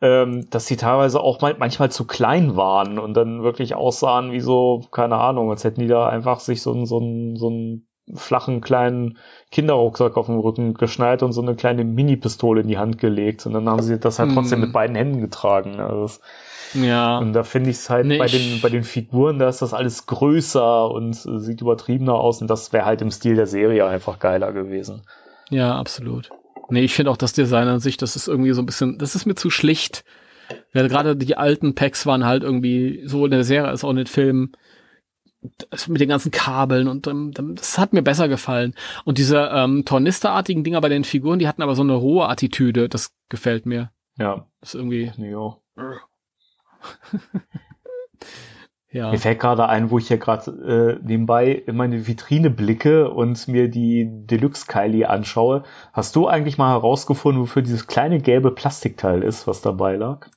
ähm, 0.00 0.48
dass 0.50 0.66
sie 0.66 0.76
teilweise 0.76 1.20
auch 1.20 1.40
mal, 1.42 1.54
manchmal 1.58 1.90
zu 1.90 2.06
klein 2.06 2.56
waren 2.56 2.98
und 2.98 3.14
dann 3.14 3.42
wirklich 3.42 3.74
aussahen 3.74 4.32
wie 4.32 4.40
so, 4.40 4.82
keine 4.90 5.16
Ahnung, 5.18 5.50
als 5.50 5.62
hätten 5.62 5.82
die 5.82 5.86
da 5.86 6.08
einfach 6.08 6.40
sich 6.40 6.62
so 6.62 6.72
einen, 6.72 6.86
so 6.86 6.98
einen, 6.98 7.36
so 7.36 7.48
einen 7.48 7.86
flachen 8.14 8.60
kleinen 8.60 9.18
Kinderrucksack 9.50 10.16
auf 10.16 10.26
dem 10.26 10.38
Rücken 10.38 10.74
geschnallt 10.74 11.22
und 11.22 11.32
so 11.32 11.40
eine 11.40 11.54
kleine 11.54 11.84
Mini-Pistole 11.84 12.62
in 12.62 12.68
die 12.68 12.78
Hand 12.78 12.98
gelegt 12.98 13.46
und 13.46 13.52
dann 13.52 13.68
haben 13.68 13.82
sie 13.82 13.98
das 13.98 14.18
halt 14.18 14.32
trotzdem 14.34 14.58
hm. 14.60 14.66
mit 14.66 14.72
beiden 14.72 14.96
Händen 14.96 15.20
getragen. 15.20 15.80
Also 15.80 16.02
das, 16.02 16.20
ja. 16.74 17.18
Und 17.18 17.32
da 17.32 17.42
finde 17.42 17.70
ich 17.70 17.76
es 17.76 17.90
halt 17.90 18.06
nee, 18.06 18.18
bei 18.18 18.26
den, 18.26 18.60
bei 18.60 18.68
den 18.68 18.84
Figuren, 18.84 19.38
da 19.38 19.48
ist 19.48 19.62
das 19.62 19.72
alles 19.72 20.06
größer 20.06 20.90
und 20.90 21.14
äh, 21.14 21.38
sieht 21.38 21.60
übertriebener 21.60 22.14
aus 22.14 22.40
und 22.40 22.48
das 22.48 22.72
wäre 22.72 22.84
halt 22.84 23.02
im 23.02 23.10
Stil 23.10 23.36
der 23.36 23.46
Serie 23.46 23.86
einfach 23.86 24.18
geiler 24.18 24.52
gewesen. 24.52 25.02
Ja, 25.50 25.76
absolut. 25.76 26.30
Nee, 26.70 26.82
ich 26.82 26.94
finde 26.94 27.10
auch 27.10 27.16
das 27.16 27.32
Design 27.32 27.68
an 27.68 27.80
sich, 27.80 27.96
das 27.96 28.16
ist 28.16 28.28
irgendwie 28.28 28.52
so 28.52 28.62
ein 28.62 28.66
bisschen, 28.66 28.98
das 28.98 29.14
ist 29.14 29.26
mir 29.26 29.34
zu 29.34 29.50
schlicht. 29.50 30.04
Ja, 30.72 30.86
gerade 30.86 31.16
die 31.16 31.36
alten 31.36 31.74
Packs 31.74 32.06
waren 32.06 32.24
halt 32.24 32.42
irgendwie 32.42 33.02
so 33.06 33.24
in 33.24 33.30
der 33.30 33.44
Serie 33.44 33.68
als 33.68 33.84
auch 33.84 33.90
in 33.90 33.96
den 33.96 34.06
Filmen 34.06 34.52
mit 35.88 36.00
den 36.00 36.08
ganzen 36.08 36.30
Kabeln 36.30 36.88
und 36.88 37.06
ähm, 37.06 37.32
das 37.54 37.78
hat 37.78 37.92
mir 37.92 38.02
besser 38.02 38.28
gefallen. 38.28 38.74
Und 39.04 39.18
diese 39.18 39.50
ähm, 39.52 39.84
Tornisterartigen 39.84 40.64
Dinger 40.64 40.80
bei 40.80 40.88
den 40.88 41.04
Figuren, 41.04 41.38
die 41.38 41.48
hatten 41.48 41.62
aber 41.62 41.74
so 41.74 41.82
eine 41.82 41.92
rohe 41.92 42.28
Attitüde, 42.28 42.88
das 42.88 43.14
gefällt 43.28 43.66
mir. 43.66 43.90
Ja. 44.16 44.46
Das 44.60 44.70
ist 44.70 44.80
irgendwie. 44.80 45.12
Ja. 45.18 45.58
ja. 48.90 49.10
Mir 49.10 49.18
fällt 49.18 49.40
gerade 49.40 49.68
ein, 49.68 49.90
wo 49.90 49.98
ich 49.98 50.08
hier 50.08 50.18
gerade 50.18 50.98
äh, 51.00 51.06
nebenbei 51.06 51.52
in 51.52 51.76
meine 51.76 52.06
Vitrine 52.06 52.50
blicke 52.50 53.10
und 53.10 53.48
mir 53.48 53.68
die 53.68 54.06
Deluxe 54.08 54.66
Kylie 54.66 55.08
anschaue. 55.08 55.64
Hast 55.92 56.16
du 56.16 56.28
eigentlich 56.28 56.58
mal 56.58 56.70
herausgefunden, 56.70 57.42
wofür 57.42 57.62
dieses 57.62 57.86
kleine 57.86 58.20
gelbe 58.20 58.50
Plastikteil 58.50 59.22
ist, 59.22 59.46
was 59.46 59.60
dabei 59.62 59.96
lag? 59.96 60.28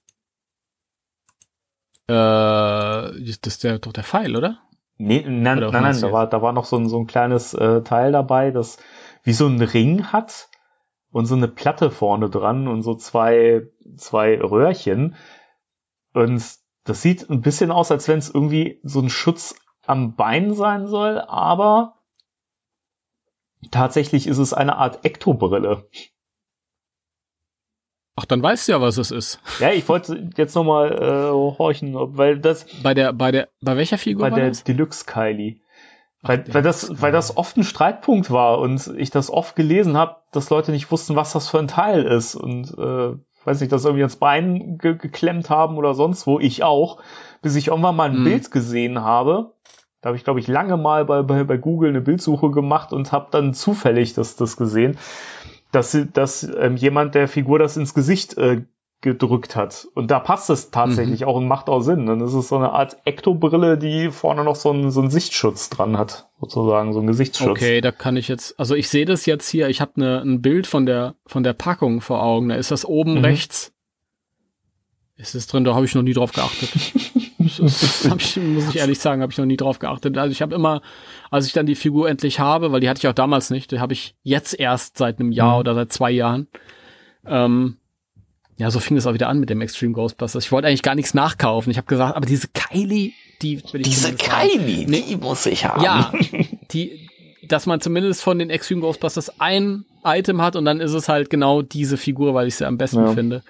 Äh, 2.08 2.14
das 2.14 3.40
ist 3.46 3.64
der, 3.64 3.80
doch 3.80 3.94
der 3.94 4.04
Pfeil, 4.04 4.36
oder? 4.36 4.60
Nee, 4.98 5.24
nein, 5.28 5.60
nein, 5.60 5.72
nein, 5.72 6.02
da 6.02 6.12
war, 6.12 6.28
da 6.28 6.42
war 6.42 6.54
noch 6.54 6.66
so 6.66 6.78
ein, 6.78 6.90
so 6.90 6.98
ein 7.00 7.06
kleines 7.06 7.54
äh, 7.54 7.82
Teil 7.84 8.12
dabei, 8.12 8.50
das 8.50 8.78
wie 9.24 9.34
so 9.34 9.46
ein 9.46 9.62
Ring 9.62 10.06
hat 10.12 10.50
und 11.12 11.26
so 11.26 11.36
eine 11.36 11.48
Platte 11.48 11.92
vorne 11.92 12.30
dran 12.30 12.68
und 12.68 12.82
so 12.82 12.96
zwei, 12.96 13.68
zwei 13.96 14.40
Röhrchen. 14.40 15.16
Und 16.18 16.44
das 16.86 17.02
sieht 17.02 17.30
ein 17.30 17.42
bisschen 17.42 17.72
aus, 17.72 17.92
als 17.92 18.08
wenn 18.08 18.18
es 18.18 18.30
irgendwie 18.30 18.80
so 18.84 19.00
ein 19.00 19.10
Schutz 19.10 19.56
am 19.86 20.16
Bein 20.16 20.54
sein 20.54 20.88
soll, 20.88 21.20
aber 21.20 21.96
tatsächlich 23.72 24.28
ist 24.28 24.40
es 24.40 24.54
eine 24.54 24.78
Art 24.78 25.06
Ektobrille. 25.06 25.88
Ach, 28.16 28.26
dann 28.26 28.42
weißt 28.42 28.68
du 28.68 28.72
ja, 28.72 28.82
was 28.82 28.98
es 28.98 29.12
ist. 29.12 29.40
Ja, 29.60 29.72
ich 29.72 29.88
wollte 29.88 30.30
jetzt 30.36 30.56
nochmal 30.56 30.92
äh, 30.92 31.32
horchen, 31.32 31.94
weil 32.18 32.40
das. 32.40 32.66
Bei 32.82 32.96
der, 32.96 33.14
bei 33.14 33.32
der, 33.32 33.50
bei 33.62 33.78
welcher 33.78 34.00
Figur? 34.00 34.28
Bei 34.28 34.36
der 34.36 34.50
das? 34.50 34.64
Deluxe 34.64 35.06
Kylie. 35.06 35.60
Weil, 36.24 36.46
Ach, 36.48 36.54
weil, 36.56 36.64
das, 36.64 37.00
weil 37.00 37.12
das 37.12 37.38
oft 37.38 37.58
ein 37.58 37.64
Streitpunkt 37.64 38.32
war 38.32 38.58
und 38.58 38.92
ich 38.98 39.12
das 39.12 39.30
oft 39.30 39.56
gelesen 39.56 39.98
habe, 39.98 40.16
dass 40.32 40.50
Leute 40.50 40.72
nicht 40.72 40.92
wussten, 40.92 41.16
was 41.16 41.34
das 41.34 41.48
für 41.48 41.60
ein 41.60 41.68
Teil 41.68 42.04
ist. 42.04 42.34
Und 42.34 42.76
äh, 42.76 43.18
weiß 43.48 43.62
nicht, 43.62 43.72
das 43.72 43.86
irgendwie 43.86 44.04
ins 44.04 44.18
Bein 44.18 44.78
ge 44.78 44.96
geklemmt 44.98 45.50
haben 45.50 45.78
oder 45.78 45.94
sonst 45.94 46.28
wo, 46.28 46.40
ich 46.40 46.64
auch, 46.64 47.00
bis 47.42 47.56
ich 47.56 47.70
irgendwann 47.70 47.96
mal 47.96 48.10
ein 48.10 48.20
mhm. 48.20 48.26
Bild 48.26 48.52
gesehen 48.52 49.02
habe. 49.02 49.54
Da 50.02 50.10
habe 50.10 50.18
ich, 50.18 50.26
glaube 50.26 50.40
ich, 50.40 50.48
lange 50.48 50.78
mal 50.78 51.06
bei, 51.06 51.24
bei, 51.24 51.44
bei 51.46 51.58
Google 51.58 51.90
eine 51.90 52.02
Bildsuche 52.02 52.52
gemacht 52.52 52.92
und 52.92 53.12
habe 53.12 53.30
dann 53.32 53.54
zufällig 53.54 54.14
das, 54.14 54.36
das 54.36 54.58
gesehen, 54.58 54.98
dass, 55.72 55.98
dass 56.14 56.44
ähm, 56.44 56.76
jemand 56.76 57.16
der 57.16 57.28
Figur 57.28 57.58
das 57.58 57.78
ins 57.78 57.94
Gesicht 57.94 58.38
äh, 58.38 58.64
gedrückt 59.02 59.56
hat. 59.56 59.88
Und 59.94 60.10
da 60.10 60.20
passt 60.20 60.50
es 60.50 60.72
tatsächlich 60.72 61.22
mhm. 61.22 61.28
auch 61.28 61.36
und 61.36 61.48
macht 61.48 61.70
auch 61.70 61.82
Sinn. 61.82 62.08
Dann 62.08 62.20
ist 62.20 62.34
es 62.34 62.48
so 62.48 62.56
eine 62.56 62.72
Art 62.72 62.98
Ektobrille, 63.06 63.78
die 63.78 64.10
vorne 64.10 64.44
noch 64.44 64.56
so 64.56 64.72
einen, 64.72 64.90
so 64.90 65.02
einen 65.02 65.12
Sichtschutz 65.12 65.70
dran 65.70 65.98
hat, 65.98 66.30
sozusagen, 66.40 66.94
so 66.94 67.00
ein 67.00 67.08
Gesichtsschutz. 67.08 67.50
Okay, 67.50 67.82
da 67.82 67.92
kann 67.92 68.18
ich 68.18 68.28
jetzt, 68.28 68.60
also 68.60 68.74
ich 68.74 68.90
sehe 68.90 69.06
das 69.06 69.28
jetzt 69.28 69.48
hier, 69.50 69.70
ich 69.70 69.82
habe 69.82 69.92
ne, 69.96 70.22
ein 70.22 70.42
Bild 70.42 70.66
von 70.66 70.88
der, 70.88 71.16
von 71.28 71.44
der 71.44 71.54
Packung 71.54 72.02
vor 72.02 72.24
Augen, 72.24 72.50
da 72.50 72.56
ist 72.56 72.72
das 72.72 72.86
oben 72.86 73.20
mhm. 73.20 73.26
rechts. 73.26 73.72
Ist 75.16 75.36
es 75.36 75.48
drin, 75.48 75.64
da 75.64 75.74
habe 75.74 75.86
ich 75.86 75.96
noch 75.96 76.04
nie 76.04 76.14
drauf 76.14 76.32
geachtet. 76.32 76.70
das 77.60 78.08
hab 78.10 78.20
ich, 78.20 78.38
muss 78.38 78.70
ich 78.70 78.78
ehrlich 78.78 79.00
sagen, 79.00 79.22
habe 79.22 79.32
ich 79.32 79.38
noch 79.38 79.46
nie 79.46 79.58
drauf 79.58 79.80
geachtet. 79.80 80.18
Also 80.18 80.32
ich 80.32 80.42
habe 80.42 80.56
immer, 80.56 80.82
als 81.32 81.48
ich 81.48 81.54
dann 81.54 81.66
die 81.66 81.76
Figur 81.76 82.10
endlich 82.10 82.40
habe, 82.40 82.72
weil 82.72 82.82
die 82.82 82.90
hatte 82.90 83.00
ich 83.00 83.08
auch 83.08 83.14
damals 83.14 83.50
nicht, 83.50 83.72
die 83.72 83.80
habe 83.80 83.94
ich 83.94 84.16
jetzt 84.24 84.60
erst 84.60 84.98
seit 84.98 85.20
einem 85.20 85.32
Jahr 85.32 85.56
mhm. 85.56 85.60
oder 85.60 85.76
seit 85.76 85.92
zwei 85.92 86.12
Jahren, 86.12 86.48
ähm, 87.26 87.78
ja, 88.58 88.72
so 88.72 88.80
fing 88.80 88.98
es 88.98 89.06
auch 89.06 89.14
wieder 89.14 89.30
an 89.30 89.40
mit 89.40 89.50
dem 89.50 89.62
Extreme 89.62 89.94
Ghostbusters. 89.94 90.46
Ich 90.46 90.52
wollte 90.52 90.68
eigentlich 90.68 90.82
gar 90.82 90.96
nichts 90.96 91.14
nachkaufen. 91.14 91.72
Ich 91.72 91.78
habe 91.78 91.88
gesagt, 91.88 92.16
aber 92.16 92.26
diese 92.26 92.48
Kylie, 92.48 93.14
die 93.42 93.62
will 93.72 93.82
ich 93.82 93.90
Diese 93.90 94.14
Kylie, 94.16 94.88
nee, 94.88 95.04
die 95.08 95.16
muss 95.16 95.46
ich 95.46 95.66
haben. 95.66 95.84
Ja, 95.84 96.12
die, 96.72 97.08
dass 97.48 97.68
man 97.68 97.82
zumindest 97.82 98.24
von 98.24 98.40
den 98.40 98.50
Extreme 98.50 98.82
Ghostbusters 98.82 99.40
ein 99.40 99.86
Item 100.04 100.42
hat 100.42 100.56
und 100.56 100.66
dann 100.66 100.80
ist 100.80 100.94
es 100.94 101.08
halt 101.08 101.30
genau 101.30 101.62
diese 101.62 101.98
Figur, 101.98 102.34
weil 102.34 102.48
ich 102.48 102.56
sie 102.56 102.66
am 102.66 102.78
besten 102.78 103.06
ja. 103.06 103.14
finde. 103.14 103.44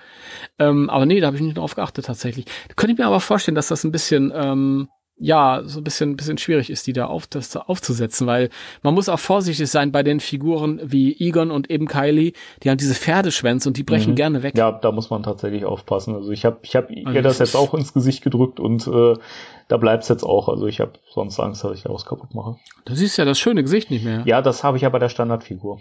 Ähm, 0.60 0.90
aber 0.90 1.06
nee, 1.06 1.20
da 1.22 1.28
habe 1.28 1.38
ich 1.38 1.44
nicht 1.44 1.58
drauf 1.58 1.76
geachtet 1.76 2.06
tatsächlich. 2.06 2.46
Könnte 2.76 2.94
ich 2.94 3.00
mir 3.00 3.06
aber 3.06 3.22
vorstellen, 3.22 3.56
dass 3.56 3.68
das 3.68 3.86
ein 3.86 3.92
bisschen 3.92 4.34
ähm, 4.36 4.90
ja, 5.20 5.64
so 5.66 5.80
ein 5.80 5.84
bisschen, 5.84 6.16
bisschen 6.16 6.38
schwierig 6.38 6.70
ist, 6.70 6.86
die 6.86 6.94
da 6.94 7.08
auf, 7.08 7.26
das 7.28 7.56
aufzusetzen, 7.56 8.28
weil 8.28 8.50
man 8.84 8.94
muss 8.94 9.10
auch 9.10 9.20
vorsichtig 9.20 9.70
sein 9.70 9.92
bei 9.92 10.04
den 10.04 10.20
Figuren 10.20 10.80
wie 10.84 11.16
Egon 11.20 11.50
und 11.50 11.72
eben 11.72 11.88
Kylie, 11.88 12.34
die 12.64 12.70
haben 12.70 12.78
diese 12.78 12.94
Pferdeschwänze 12.94 13.68
und 13.70 13.78
die 13.78 13.84
brechen 13.84 14.12
mhm. 14.12 14.16
gerne 14.16 14.44
weg. 14.44 14.58
Ja, 14.58 14.72
da 14.72 14.92
muss 14.92 15.10
man 15.10 15.24
tatsächlich 15.24 15.66
aufpassen. 15.66 16.14
Also 16.16 16.32
ich 16.32 16.46
habe 16.46 16.60
ich 16.62 16.76
hab 16.76 16.90
also 16.90 17.12
ihr 17.12 17.22
das 17.22 17.40
jetzt 17.40 17.56
auch 17.56 17.74
ins 17.74 17.94
Gesicht 17.94 18.24
gedrückt 18.24 18.60
und 18.60 18.86
äh, 18.88 19.16
da 19.68 19.78
bleibt's 19.78 20.08
jetzt 20.08 20.24
auch. 20.24 20.50
Also 20.50 20.68
ich 20.68 20.80
habe 20.80 20.94
sonst 21.10 21.40
Angst, 21.40 21.64
dass 21.64 21.74
ich 21.74 21.84
da 21.84 21.94
was 21.94 22.06
kaputt 22.06 22.36
mache. 22.36 22.58
Du 22.86 22.94
siehst 22.94 23.18
ja 23.18 23.26
das 23.26 23.40
schöne 23.40 23.64
Gesicht 23.64 23.90
nicht 23.90 24.06
mehr. 24.06 24.22
Ja, 24.26 24.42
das 24.42 24.64
habe 24.64 24.78
ich 24.78 24.84
ja 24.84 24.90
bei 24.90 25.00
der 25.00 25.10
Standardfigur. 25.10 25.80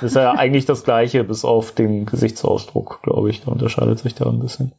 Das 0.00 0.02
ist 0.02 0.16
ja 0.16 0.32
eigentlich 0.36 0.64
das 0.64 0.84
gleiche, 0.84 1.24
bis 1.24 1.44
auf 1.44 1.72
den 1.72 2.06
Gesichtsausdruck, 2.06 3.00
glaube 3.02 3.28
ich. 3.28 3.42
Da 3.42 3.52
unterscheidet 3.52 3.98
sich 3.98 4.14
da 4.14 4.26
ein 4.28 4.40
bisschen. 4.40 4.72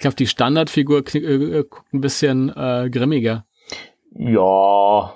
Ich 0.00 0.02
glaube, 0.02 0.16
die 0.16 0.26
Standardfigur 0.26 1.04
äh, 1.12 1.18
äh, 1.18 1.64
guckt 1.68 1.92
ein 1.92 2.00
bisschen 2.00 2.48
äh, 2.56 2.88
grimmiger. 2.90 3.44
Ja, 4.14 5.12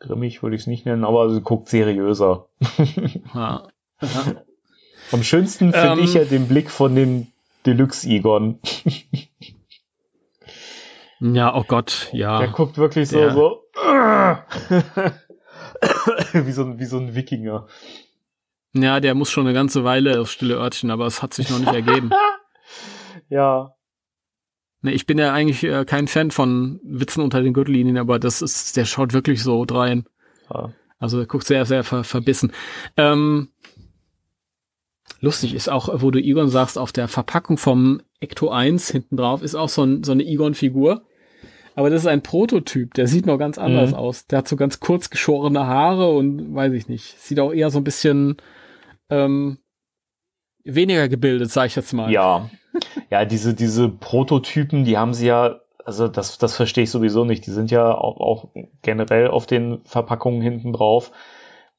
grimmig 0.00 0.42
würde 0.42 0.56
ich 0.56 0.62
es 0.62 0.66
nicht 0.66 0.86
nennen, 0.86 1.04
aber 1.04 1.30
sie 1.30 1.40
guckt 1.40 1.68
seriöser. 1.68 2.48
ja. 3.32 3.68
Am 5.12 5.22
schönsten 5.22 5.72
finde 5.72 6.00
ähm, 6.00 6.00
ich 6.00 6.14
ja 6.14 6.24
den 6.24 6.48
Blick 6.48 6.68
von 6.68 6.96
dem 6.96 7.28
Deluxe 7.64 8.08
Egon. 8.08 8.58
ja, 11.20 11.54
oh 11.54 11.62
Gott, 11.68 12.08
ja. 12.10 12.40
Der 12.40 12.48
guckt 12.48 12.76
wirklich 12.76 13.10
so, 13.10 13.18
der. 13.18 13.34
so 13.34 13.62
wie 16.32 16.50
so 16.50 16.64
ein, 16.64 16.80
wie 16.80 16.86
so 16.86 16.98
ein 16.98 17.14
Wikinger. 17.14 17.68
Ja, 18.72 18.98
der 18.98 19.14
muss 19.14 19.30
schon 19.30 19.46
eine 19.46 19.54
ganze 19.54 19.84
Weile 19.84 20.20
auf 20.20 20.28
stille 20.28 20.56
Örtchen, 20.56 20.90
aber 20.90 21.06
es 21.06 21.22
hat 21.22 21.34
sich 21.34 21.50
noch 21.50 21.60
nicht 21.60 21.72
ergeben. 21.72 22.10
ja, 23.28 23.73
ich 24.92 25.06
bin 25.06 25.18
ja 25.18 25.32
eigentlich 25.32 25.64
äh, 25.64 25.84
kein 25.84 26.08
Fan 26.08 26.30
von 26.30 26.80
Witzen 26.84 27.22
unter 27.22 27.42
den 27.42 27.54
Gürtellinien, 27.54 27.96
aber 27.98 28.18
das 28.18 28.42
ist, 28.42 28.76
der 28.76 28.84
schaut 28.84 29.12
wirklich 29.12 29.42
so 29.42 29.64
drein. 29.64 30.04
Ja. 30.52 30.72
Also 30.98 31.18
er 31.20 31.26
guckt 31.26 31.46
sehr, 31.46 31.64
sehr 31.64 31.84
ver 31.84 32.04
verbissen. 32.04 32.52
Ähm, 32.96 33.48
Lustig 35.20 35.54
ist 35.54 35.68
auch, 35.70 35.88
wo 36.02 36.10
du 36.10 36.18
Egon 36.18 36.48
sagst, 36.50 36.76
auf 36.78 36.92
der 36.92 37.08
Verpackung 37.08 37.56
vom 37.56 38.02
Ecto 38.20 38.50
1 38.50 38.90
hinten 38.90 39.16
drauf 39.16 39.42
ist 39.42 39.54
auch 39.54 39.68
so, 39.70 39.82
ein, 39.82 40.02
so 40.04 40.12
eine 40.12 40.22
Egon-Figur. 40.24 41.02
Aber 41.76 41.88
das 41.90 42.02
ist 42.02 42.06
ein 42.06 42.22
Prototyp, 42.22 42.92
der 42.94 43.06
sieht 43.08 43.26
noch 43.26 43.38
ganz 43.38 43.56
anders 43.58 43.90
Mhm. 43.90 43.96
aus. 43.96 44.26
Der 44.26 44.38
hat 44.38 44.48
so 44.48 44.56
ganz 44.56 44.80
kurz 44.80 45.10
geschorene 45.10 45.66
Haare 45.66 46.10
und 46.10 46.54
weiß 46.54 46.72
ich 46.74 46.88
nicht. 46.88 47.18
Sieht 47.20 47.40
auch 47.40 47.52
eher 47.52 47.70
so 47.70 47.78
ein 47.78 47.84
bisschen 47.84 48.36
ähm, 49.08 49.58
weniger 50.62 51.08
gebildet, 51.08 51.50
sag 51.50 51.66
ich 51.66 51.76
jetzt 51.76 51.92
mal. 51.92 52.10
Ja. 52.12 52.50
Ja, 53.14 53.24
diese, 53.24 53.54
diese 53.54 53.88
Prototypen, 53.88 54.84
die 54.84 54.98
haben 54.98 55.14
sie 55.14 55.28
ja, 55.28 55.60
also 55.84 56.08
das, 56.08 56.36
das 56.36 56.56
verstehe 56.56 56.82
ich 56.82 56.90
sowieso 56.90 57.24
nicht. 57.24 57.46
Die 57.46 57.52
sind 57.52 57.70
ja 57.70 57.94
auch, 57.96 58.18
auch 58.18 58.48
generell 58.82 59.28
auf 59.28 59.46
den 59.46 59.82
Verpackungen 59.84 60.42
hinten 60.42 60.72
drauf. 60.72 61.12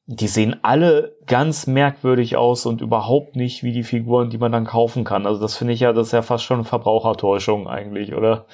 Die 0.06 0.28
sehen 0.28 0.56
alle 0.62 1.14
ganz 1.26 1.66
merkwürdig 1.66 2.38
aus 2.38 2.64
und 2.64 2.80
überhaupt 2.80 3.36
nicht 3.36 3.62
wie 3.62 3.72
die 3.72 3.82
Figuren, 3.82 4.30
die 4.30 4.38
man 4.38 4.50
dann 4.50 4.64
kaufen 4.64 5.04
kann. 5.04 5.26
Also 5.26 5.38
das 5.38 5.58
finde 5.58 5.74
ich 5.74 5.80
ja, 5.80 5.92
das 5.92 6.06
ist 6.06 6.12
ja 6.14 6.22
fast 6.22 6.44
schon 6.44 6.64
Verbrauchertäuschung 6.64 7.68
eigentlich, 7.68 8.14
oder? 8.14 8.46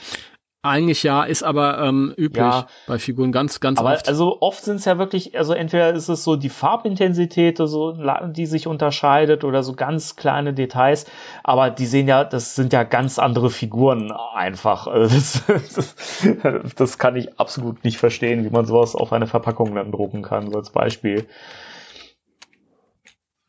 Eigentlich 0.65 1.03
ja, 1.03 1.25
ist 1.25 1.43
aber 1.43 1.81
ähm, 1.81 2.15
üblich 2.17 2.41
Ja. 2.41 2.69
bei 2.87 3.01
Figuren 3.01 3.33
ganz, 3.33 3.59
ganz 3.59 3.81
Aber 3.81 3.95
oft. 3.95 4.07
also 4.07 4.41
oft 4.41 4.63
sind 4.63 4.77
es 4.77 4.85
ja 4.85 4.97
wirklich, 4.97 5.37
also 5.37 5.55
entweder 5.55 5.93
ist 5.93 6.09
es 6.09 6.23
so 6.23 6.37
die 6.37 6.51
Farbintensität, 6.51 7.59
so, 7.59 7.97
die 8.29 8.47
sich 8.47 8.69
unterscheidet 8.69 9.43
oder 9.43 9.65
so 9.65 9.73
ganz 9.73 10.15
kleine 10.15 10.55
Details, 10.55 11.07
aber 11.43 11.71
die 11.71 11.87
sehen 11.87 12.07
ja, 12.07 12.23
das 12.23 12.55
sind 12.55 12.73
ja 12.73 12.85
ganz 12.85 13.19
andere 13.19 13.51
Figuren 13.51 14.13
einfach. 14.13 14.87
Also 14.87 15.17
das, 15.17 15.75
das, 15.75 15.97
das 16.77 16.99
kann 16.99 17.17
ich 17.17 17.41
absolut 17.41 17.83
nicht 17.83 17.99
verstehen, 17.99 18.45
wie 18.45 18.51
man 18.51 18.65
sowas 18.65 18.95
auf 18.95 19.13
eine 19.13 19.27
Verpackung 19.27 19.75
dann 19.75 19.91
drucken 19.91 20.23
kann, 20.23 20.49
so 20.49 20.59
als 20.59 20.71
Beispiel. 20.71 21.27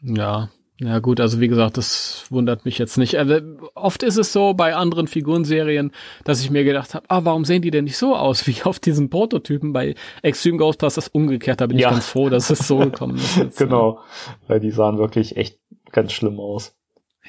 Ja, 0.02 0.49
ja 0.84 1.00
gut, 1.00 1.20
also 1.20 1.40
wie 1.40 1.48
gesagt, 1.48 1.78
das 1.78 2.26
wundert 2.30 2.66
mich 2.66 2.78
jetzt 2.78 2.98
nicht. 2.98 3.18
Also, 3.18 3.40
oft 3.76 4.04
ist 4.04 4.18
es 4.18 4.34
so 4.34 4.54
bei 4.54 4.76
anderen 4.76 5.08
Figurenserien, 5.08 5.92
dass 6.26 6.42
ich 6.42 6.50
mir 6.52 6.64
gedacht 6.64 6.94
habe, 6.94 7.06
ah, 7.10 7.22
warum 7.24 7.46
sehen 7.46 7.62
die 7.62 7.72
denn 7.72 7.86
nicht 7.86 7.98
so 7.98 8.16
aus 8.16 8.48
wie 8.48 8.62
auf 8.64 8.80
diesen 8.80 9.10
Prototypen 9.10 9.72
bei 9.72 9.96
Extreme 10.22 10.58
Ghostbusters 10.58 11.08
umgekehrt? 11.08 11.62
Da 11.62 11.68
bin 11.68 11.78
Ja. 11.78 11.88
ich 11.90 11.94
ganz 11.94 12.08
froh, 12.08 12.30
dass 12.30 12.50
es 12.50 12.68
so 12.68 12.78
gekommen 12.80 13.16
ist. 13.16 13.38
Jetzt, 13.38 13.58
Genau, 13.58 14.00
weil 14.48 14.60
die 14.60 14.72
sahen 14.72 14.98
wirklich 14.98 15.38
echt 15.38 15.60
ganz 15.92 16.12
schlimm 16.12 16.40
aus. 16.40 16.76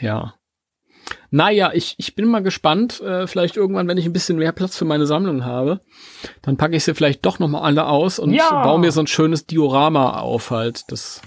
Ja. 0.00 0.34
Naja, 1.30 1.70
ich, 1.74 1.96
ich 1.98 2.14
bin 2.14 2.26
mal 2.26 2.42
gespannt. 2.42 3.00
Äh, 3.02 3.26
vielleicht 3.26 3.56
irgendwann, 3.56 3.88
wenn 3.88 3.98
ich 3.98 4.06
ein 4.06 4.12
bisschen 4.14 4.38
mehr 4.38 4.52
Platz 4.52 4.76
für 4.78 4.86
meine 4.86 5.06
Sammlung 5.06 5.44
habe, 5.44 5.80
dann 6.42 6.56
packe 6.56 6.76
ich 6.76 6.84
sie 6.84 6.94
vielleicht 6.94 7.26
doch 7.26 7.38
noch 7.38 7.48
mal 7.48 7.60
alle 7.60 7.86
aus 7.86 8.18
und 8.18 8.32
Ja. 8.32 8.62
baue 8.62 8.78
mir 8.78 8.90
so 8.90 9.00
ein 9.00 9.06
schönes 9.06 9.46
Diorama 9.46 10.18
auf 10.20 10.50
halt. 10.50 10.84
Das 10.88 11.20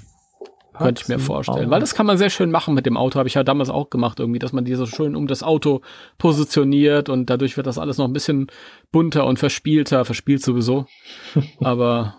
könnte 0.78 1.02
ich 1.04 1.08
mir 1.08 1.20
vorstellen. 1.20 1.70
Weil 1.70 1.80
das 1.80 1.96
kann 1.96 2.06
man 2.06 2.18
sehr 2.18 2.30
schön 2.30 2.52
machen 2.52 2.74
mit 2.74 2.86
dem 2.86 2.98
Auto. 2.98 3.18
Habe 3.20 3.28
ich 3.28 3.36
ja 3.36 3.44
damals 3.44 3.70
auch 3.70 3.90
gemacht 3.90 4.20
irgendwie, 4.20 4.40
dass 4.40 4.54
man 4.54 4.66
die 4.66 4.76
so 4.76 4.86
schön 4.86 5.16
um 5.16 5.28
das 5.28 5.44
Auto 5.44 5.82
positioniert 6.18 7.10
und 7.10 7.30
dadurch 7.30 7.58
wird 7.58 7.68
das 7.68 7.78
alles 7.78 7.98
noch 7.98 8.06
ein 8.06 8.14
bisschen 8.14 8.48
bunter 8.92 9.26
und 9.26 9.40
verspielter. 9.40 10.06
Verspielt 10.06 10.44
sowieso. 10.44 10.86
Aber 11.64 12.16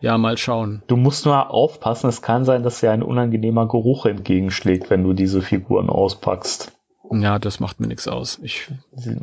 ja, 0.00 0.18
mal 0.18 0.36
schauen. 0.36 0.82
Du 0.88 0.96
musst 0.96 1.24
nur 1.24 1.50
aufpassen, 1.50 2.08
es 2.08 2.22
kann 2.22 2.44
sein, 2.44 2.62
dass 2.62 2.80
dir 2.80 2.90
ein 2.90 3.02
unangenehmer 3.02 3.66
Geruch 3.66 4.06
entgegenschlägt, 4.06 4.90
wenn 4.90 5.02
du 5.04 5.12
diese 5.12 5.42
Figuren 5.42 5.88
auspackst. 5.88 6.72
Ja, 7.12 7.38
das 7.38 7.60
macht 7.60 7.78
mir 7.80 7.86
nichts 7.86 8.08
aus. 8.08 8.40
Ich, 8.42 8.68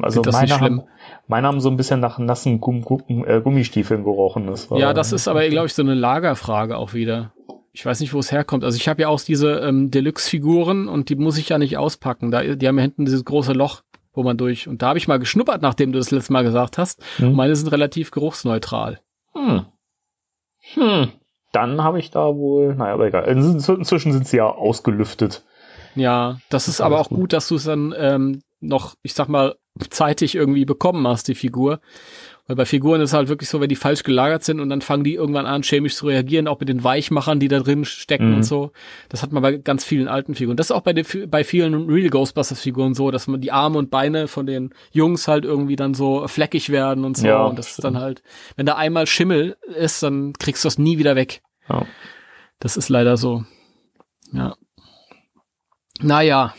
Also 0.02 0.22
das 0.22 0.34
meine 0.34 0.46
nicht 0.46 0.56
schlimm? 0.56 0.80
haben, 0.80 0.88
meine 1.28 1.48
haben 1.48 1.60
so 1.60 1.70
ein 1.70 1.78
bisschen 1.78 2.00
nach 2.00 2.18
nassen 2.18 2.62
Gumm, 2.62 2.82
Gumm, 2.82 3.26
äh, 3.28 3.42
Gummistiefeln 3.42 4.04
gerochen. 4.04 4.48
Das 4.48 4.72
war, 4.72 4.80
Ja, 4.80 4.94
das 4.94 5.12
ist 5.12 5.28
aber, 5.28 5.48
glaube 5.50 5.68
ich, 5.68 5.74
so 5.74 5.82
eine 5.82 5.94
Lagerfrage 5.94 6.78
auch 6.78 6.94
wieder. 6.94 7.34
Ich 7.76 7.86
weiß 7.86 8.00
nicht, 8.02 8.14
wo 8.14 8.20
es 8.20 8.32
herkommt. 8.32 8.64
Also 8.64 8.78
ich 8.78 8.88
habe 8.88 9.02
ja 9.02 9.08
auch 9.08 9.20
diese 9.20 9.56
ähm, 9.60 9.90
Deluxe-Figuren 9.90 10.88
und 10.88 11.10
die 11.10 11.16
muss 11.16 11.38
ich 11.40 11.50
ja 11.50 11.58
nicht 11.58 11.78
auspacken. 11.78 12.30
Da, 12.30 12.44
die 12.44 12.68
haben 12.68 12.78
ja 12.78 12.84
hinten 12.84 13.06
dieses 13.06 13.26
große 13.26 13.54
Loch, 13.54 13.82
wo 14.14 14.22
man 14.22 14.38
durch. 14.38 14.68
Und 14.68 14.84
da 14.84 14.90
habe 14.90 15.00
ich 15.00 15.08
mal 15.08 15.18
geschnuppert, 15.18 15.64
nachdem 15.64 15.92
du 15.92 15.98
das 15.98 16.12
letzte 16.12 16.34
Mal 16.34 16.44
gesagt 16.44 16.78
hast. 16.78 17.04
Hm. 17.18 17.30
Und 17.30 17.36
meine 17.36 17.56
sind 17.56 17.72
relativ 17.72 18.12
geruchsneutral. 18.12 19.00
Hm. 19.34 19.66
Hm. 20.76 21.10
Dann 21.52 21.84
habe 21.84 22.00
ich 22.00 22.12
da 22.12 22.36
wohl, 22.36 22.76
naja, 22.76 22.94
aber 22.94 23.08
egal. 23.08 23.26
In- 23.26 23.56
Inzwischen 23.56 24.14
sind 24.14 24.28
sie 24.28 24.38
ja 24.38 24.48
ausgelüftet. 24.48 25.44
Ja, 25.96 26.40
das 26.50 26.68
ist 26.68 26.80
aber 26.82 27.00
auch 27.00 27.10
gut, 27.10 27.34
dass 27.34 27.48
du 27.48 27.56
es 27.56 27.64
dann 27.66 27.94
ähm, 27.98 28.42
noch, 28.60 28.96
ich 29.04 29.14
sag 29.14 29.28
mal, 29.30 29.56
zeitig 29.90 30.36
irgendwie 30.36 30.66
bekommen 30.66 31.08
hast, 31.08 31.28
die 31.28 31.36
Figur. 31.36 31.80
Weil 32.46 32.58
bei 32.58 32.66
Figuren 32.66 33.00
ist 33.00 33.14
halt 33.14 33.30
wirklich 33.30 33.50
so, 33.50 33.62
wenn 33.62 33.70
die 33.70 33.78
falsch 33.78 34.04
gelagert 34.04 34.44
sind 34.44 34.60
und 34.60 34.68
dann 34.70 34.82
fangen 34.82 35.06
die 35.06 35.14
irgendwann 35.14 35.46
an, 35.46 35.64
chemisch 35.64 35.96
zu 35.96 36.08
reagieren, 36.08 36.50
auch 36.50 36.60
mit 36.60 36.68
den 36.68 36.84
Weichmachern, 36.84 37.40
die 37.40 37.48
da 37.48 37.60
drin 37.60 37.86
stecken 37.86 38.32
Mhm. 38.32 38.36
und 38.36 38.44
so. 38.44 38.72
Das 39.08 39.24
hat 39.24 39.32
man 39.32 39.42
bei 39.42 39.56
ganz 39.58 39.86
vielen 39.86 40.10
alten 40.10 40.36
Figuren. 40.36 40.58
Das 40.58 40.68
ist 40.68 40.72
auch 40.72 40.82
bei, 40.82 40.92
den, 40.92 41.06
bei 41.30 41.46
vielen 41.46 41.90
Real 41.90 42.10
Ghostbusters 42.10 42.60
Figuren 42.60 42.96
so, 42.96 43.12
dass 43.12 43.28
man 43.28 43.40
die 43.40 43.54
Arme 43.54 43.78
und 43.78 43.90
Beine 43.92 44.28
von 44.28 44.46
den 44.46 44.74
Jungs 44.92 45.30
halt 45.30 45.46
irgendwie 45.46 45.78
dann 45.78 45.94
so 45.94 46.28
fleckig 46.28 46.70
werden 46.70 47.06
und 47.06 47.16
so. 47.16 47.28
Ja, 47.28 47.46
und 47.46 47.58
das 47.58 47.70
ist 47.70 47.84
dann 47.84 47.94
stimmt. 47.94 48.04
halt, 48.04 48.24
wenn 48.58 48.66
da 48.66 48.76
einmal 48.76 49.08
Schimmel 49.08 49.56
ist, 49.78 50.04
dann 50.04 50.34
kriegst 50.34 50.66
du 50.66 50.68
das 50.68 50.78
nie 50.78 50.98
wieder 50.98 51.16
weg. 51.16 51.42
Ja. 51.70 51.86
Das 52.60 52.76
ist 52.76 52.90
leider 52.90 53.16
so. 53.16 53.46
Ja. 54.34 54.56
Naja, 56.02 56.54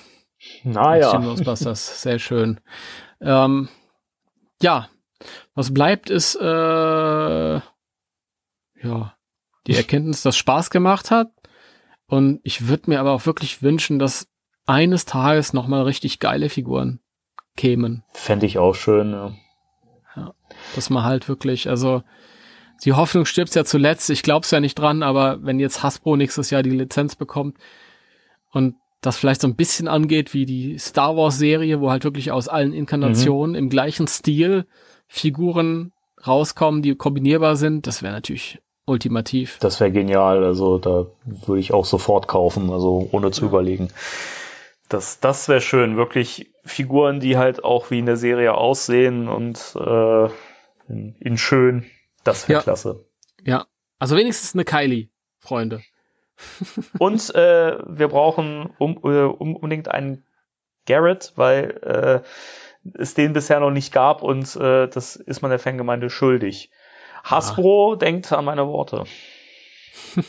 Naja, 0.63 1.17
Ghostbusters, 1.19 2.01
sehr 2.03 2.19
schön. 2.19 2.61
Ähm, 3.21 3.69
ja, 4.63 4.89
was 5.55 5.73
bleibt 5.73 6.11
ist 6.11 6.37
äh, 6.37 7.55
ja 7.55 7.63
die 9.67 9.75
Erkenntnis, 9.75 10.23
dass 10.23 10.37
Spaß 10.37 10.71
gemacht 10.71 11.11
hat. 11.11 11.31
Und 12.07 12.41
ich 12.43 12.69
würde 12.69 12.91
mir 12.91 13.01
aber 13.01 13.13
auch 13.13 13.27
wirklich 13.27 13.63
wünschen, 13.63 13.99
dass 13.99 14.29
eines 14.67 15.05
Tages 15.05 15.53
noch 15.53 15.67
mal 15.67 15.83
richtig 15.83 16.19
geile 16.19 16.49
Figuren 16.49 17.01
kämen, 17.57 18.05
fände 18.13 18.47
ich 18.47 18.59
auch 18.59 18.75
schön. 18.75 19.13
Ja. 20.17 20.35
dass 20.75 20.91
man 20.91 21.05
halt 21.05 21.29
wirklich, 21.29 21.69
also 21.69 22.03
die 22.85 22.93
Hoffnung 22.93 23.25
stirbt 23.25 23.55
ja 23.55 23.65
zuletzt. 23.65 24.11
Ich 24.11 24.23
glaube 24.23 24.45
es 24.45 24.51
ja 24.51 24.61
nicht 24.61 24.79
dran, 24.79 25.03
aber 25.03 25.43
wenn 25.43 25.59
jetzt 25.59 25.83
Hasbro 25.83 26.17
nächstes 26.17 26.51
Jahr 26.51 26.63
die 26.63 26.71
Lizenz 26.71 27.17
bekommt 27.17 27.59
und 28.51 28.77
das 29.01 29.17
vielleicht 29.17 29.41
so 29.41 29.49
ein 29.49 29.57
bisschen 29.57 29.89
angeht 29.89 30.35
wie 30.35 30.47
die 30.47 30.79
Star 30.79 31.17
Wars 31.17 31.39
Serie, 31.39 31.81
wo 31.81 31.91
halt 31.91 32.05
wirklich 32.05 32.33
aus 32.33 32.49
allen 32.49 32.73
Inkarnationen 32.73 33.55
im 33.55 33.69
gleichen 33.69 34.07
Stil 34.07 34.67
Figuren 35.15 35.93
rauskommen, 36.27 36.83
die 36.83 36.97
kombinierbar 36.97 37.55
sind, 37.55 37.87
das 37.87 38.03
wäre 38.03 38.13
natürlich 38.13 38.59
ultimativ. 38.85 39.59
Das 39.61 39.79
wäre 39.79 39.93
genial. 39.93 40.43
Also 40.43 40.79
da 40.79 41.07
würde 41.47 41.61
ich 41.61 41.73
auch 41.73 41.85
sofort 41.85 42.27
kaufen, 42.27 42.71
also 42.71 43.09
ohne 43.13 43.31
zu 43.31 43.43
Ja. 43.43 43.49
überlegen. 43.49 43.91
Das, 44.89 45.21
das 45.21 45.49
wäre 45.49 45.61
schön. 45.61 45.97
Wirklich 45.97 46.51
Figuren, 46.65 47.21
die 47.21 47.37
halt 47.37 47.63
auch 47.63 47.93
wie 47.93 48.01
in 48.01 48.07
der 48.07 48.17
Serie 48.17 48.55
aussehen 48.55 49.29
und 49.29 49.77
äh, 49.79 50.25
in, 50.89 51.15
in 51.21 51.39
schön. 51.39 51.87
Das 52.25 52.49
wäre 52.49 52.59
Ja. 52.59 52.63
klasse. 52.65 53.05
Ja, 53.45 53.67
also 54.01 54.17
wenigstens 54.17 54.55
eine 54.55 54.65
Kylie, 54.65 55.11
Freunde. 55.39 55.81
Und 56.99 57.33
äh, 57.37 57.79
wir 57.87 58.09
brauchen 58.09 58.71
um, 58.79 58.99
äh, 59.05 59.23
um, 59.23 59.55
unbedingt 59.55 59.89
einen 59.89 60.25
Garrett, 60.85 61.33
weil 61.37 61.71
äh, 62.25 62.29
es 62.99 63.15
den 63.15 63.33
bisher 63.33 63.61
noch 63.61 63.71
nicht 63.71 63.93
gab 63.93 64.23
und 64.23 64.55
äh, 64.57 64.89
das 64.89 65.17
ist 65.17 65.43
man 65.43 65.51
der 65.51 65.59
Fangemeinde 65.59 66.11
schuldig. 66.11 66.71
Hasbro 67.25 67.97
denkt 67.97 68.33
an 68.33 68.45
meine 68.45 68.67
Worte. 68.67 69.05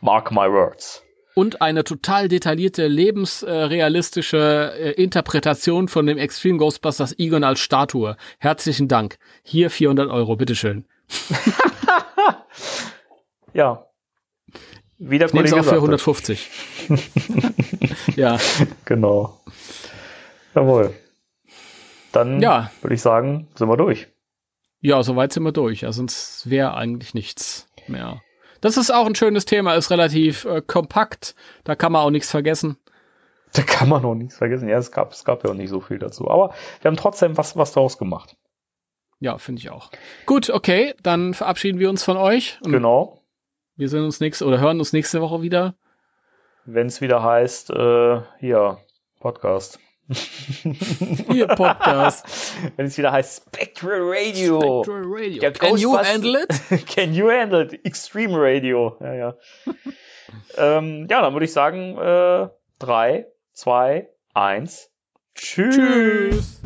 Mark 0.00 0.30
my 0.32 0.50
words. 0.50 1.02
und 1.34 1.62
eine 1.62 1.84
total 1.84 2.26
detaillierte, 2.28 2.88
lebensrealistische 2.88 4.72
äh, 4.76 4.90
Interpretation 5.00 5.86
von 5.88 6.06
dem 6.06 6.18
Extreme 6.18 6.58
Ghostbusters 6.58 7.16
Egon 7.18 7.44
als 7.44 7.60
Statue. 7.60 8.16
Herzlichen 8.38 8.88
Dank. 8.88 9.18
Hier 9.44 9.70
400 9.70 10.10
Euro, 10.10 10.36
bitteschön. 10.36 10.84
Ja. 13.54 13.86
Wie 14.98 15.18
der 15.18 15.26
Ich 15.28 15.32
Kollege 15.32 15.54
auch 15.54 15.64
für 15.64 15.64
sagte. 15.64 15.76
150. 15.76 16.50
ja, 18.16 18.38
Genau. 18.84 19.40
Jawohl. 20.54 20.94
Dann 22.18 22.40
Ja. 22.40 22.70
würde 22.82 22.94
ich 22.94 23.02
sagen, 23.02 23.48
sind 23.54 23.68
wir 23.68 23.76
durch. 23.76 24.08
ja, 24.80 25.02
soweit 25.02 25.32
sind 25.32 25.42
wir 25.44 25.52
durch. 25.52 25.82
Ja, 25.82 25.92
sonst 25.92 26.48
wäre 26.50 26.74
eigentlich 26.74 27.14
nichts 27.14 27.68
mehr. 27.86 28.20
Das 28.60 28.76
ist 28.76 28.90
auch 28.90 29.06
ein 29.06 29.14
schönes 29.14 29.44
Thema, 29.44 29.74
ist 29.74 29.90
relativ 29.90 30.44
äh, 30.44 30.60
kompakt. 30.60 31.34
Da 31.64 31.74
kann 31.76 31.92
man 31.92 32.02
auch 32.02 32.10
nichts 32.10 32.30
vergessen. 32.30 32.76
Da 33.54 33.62
kann 33.62 33.88
man 33.88 34.02
noch 34.02 34.14
nichts 34.14 34.36
vergessen. 34.36 34.68
Ja, 34.68 34.76
es 34.76 34.92
gab, 34.92 35.10
es 35.12 35.24
gab 35.24 35.42
ja 35.42 35.48
auch 35.50 35.54
nicht 35.54 35.70
so 35.70 35.80
viel 35.80 35.98
dazu. 35.98 36.28
Aber 36.30 36.52
wir 36.82 36.90
haben 36.90 36.98
trotzdem 36.98 37.38
was, 37.38 37.56
was 37.56 37.72
daraus 37.72 37.96
gemacht. 37.96 38.36
Ja, 39.20 39.38
finde 39.38 39.60
ich 39.60 39.70
auch. 39.70 39.90
Gut, 40.26 40.50
okay, 40.50 40.94
dann 41.02 41.32
verabschieden 41.32 41.78
wir 41.78 41.88
uns 41.88 42.04
von 42.04 42.18
euch. 42.18 42.58
Und 42.62 42.72
Genau. 42.72 43.22
Wir 43.74 43.88
sehen 43.88 44.04
uns 44.04 44.20
nächste 44.20 44.44
oder 44.44 44.60
hören 44.60 44.78
uns 44.80 44.92
nächste 44.92 45.22
Woche 45.22 45.40
wieder. 45.40 45.76
Wenn 46.66 46.88
es 46.88 47.00
wieder 47.00 47.22
heißt, 47.22 47.70
äh, 47.70 48.20
hier, 48.38 48.78
Podcast. 49.18 49.78
Ihr 51.34 51.46
Podcast. 51.48 52.24
Wenn 52.76 52.86
es 52.86 52.96
wieder 52.96 53.12
heißt 53.12 53.42
Spectral 53.46 54.00
Radio. 54.02 54.82
Spectral 54.82 55.02
Radio. 55.06 55.42
Ja, 55.42 55.50
Can 55.50 55.76
you 55.76 55.98
handle 55.98 56.42
it? 56.42 56.86
Can 56.94 57.12
you 57.12 57.30
handle 57.30 57.62
it? 57.62 57.84
Extreme 57.84 58.34
Radio. 58.34 58.96
Ja, 59.00 59.14
ja. 59.14 59.34
ähm, 60.56 61.06
ja, 61.10 61.20
dann 61.20 61.34
würde 61.34 61.44
ich 61.44 61.52
sagen, 61.52 61.98
äh, 61.98 62.48
drei, 62.78 63.26
zwei, 63.52 64.08
eins. 64.32 64.90
Tschüss. 65.34 65.76
Tschüss. 65.76 66.60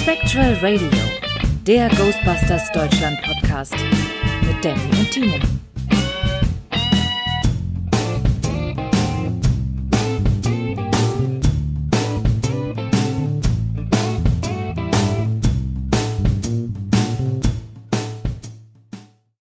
Spectral 0.00 0.54
Radio, 0.62 0.88
der 1.66 1.88
Ghostbusters 1.90 2.72
Deutschland 2.72 3.20
Podcast. 3.22 3.76
Danny 4.62 4.82
and 4.82 5.08
Timo. 5.08 5.69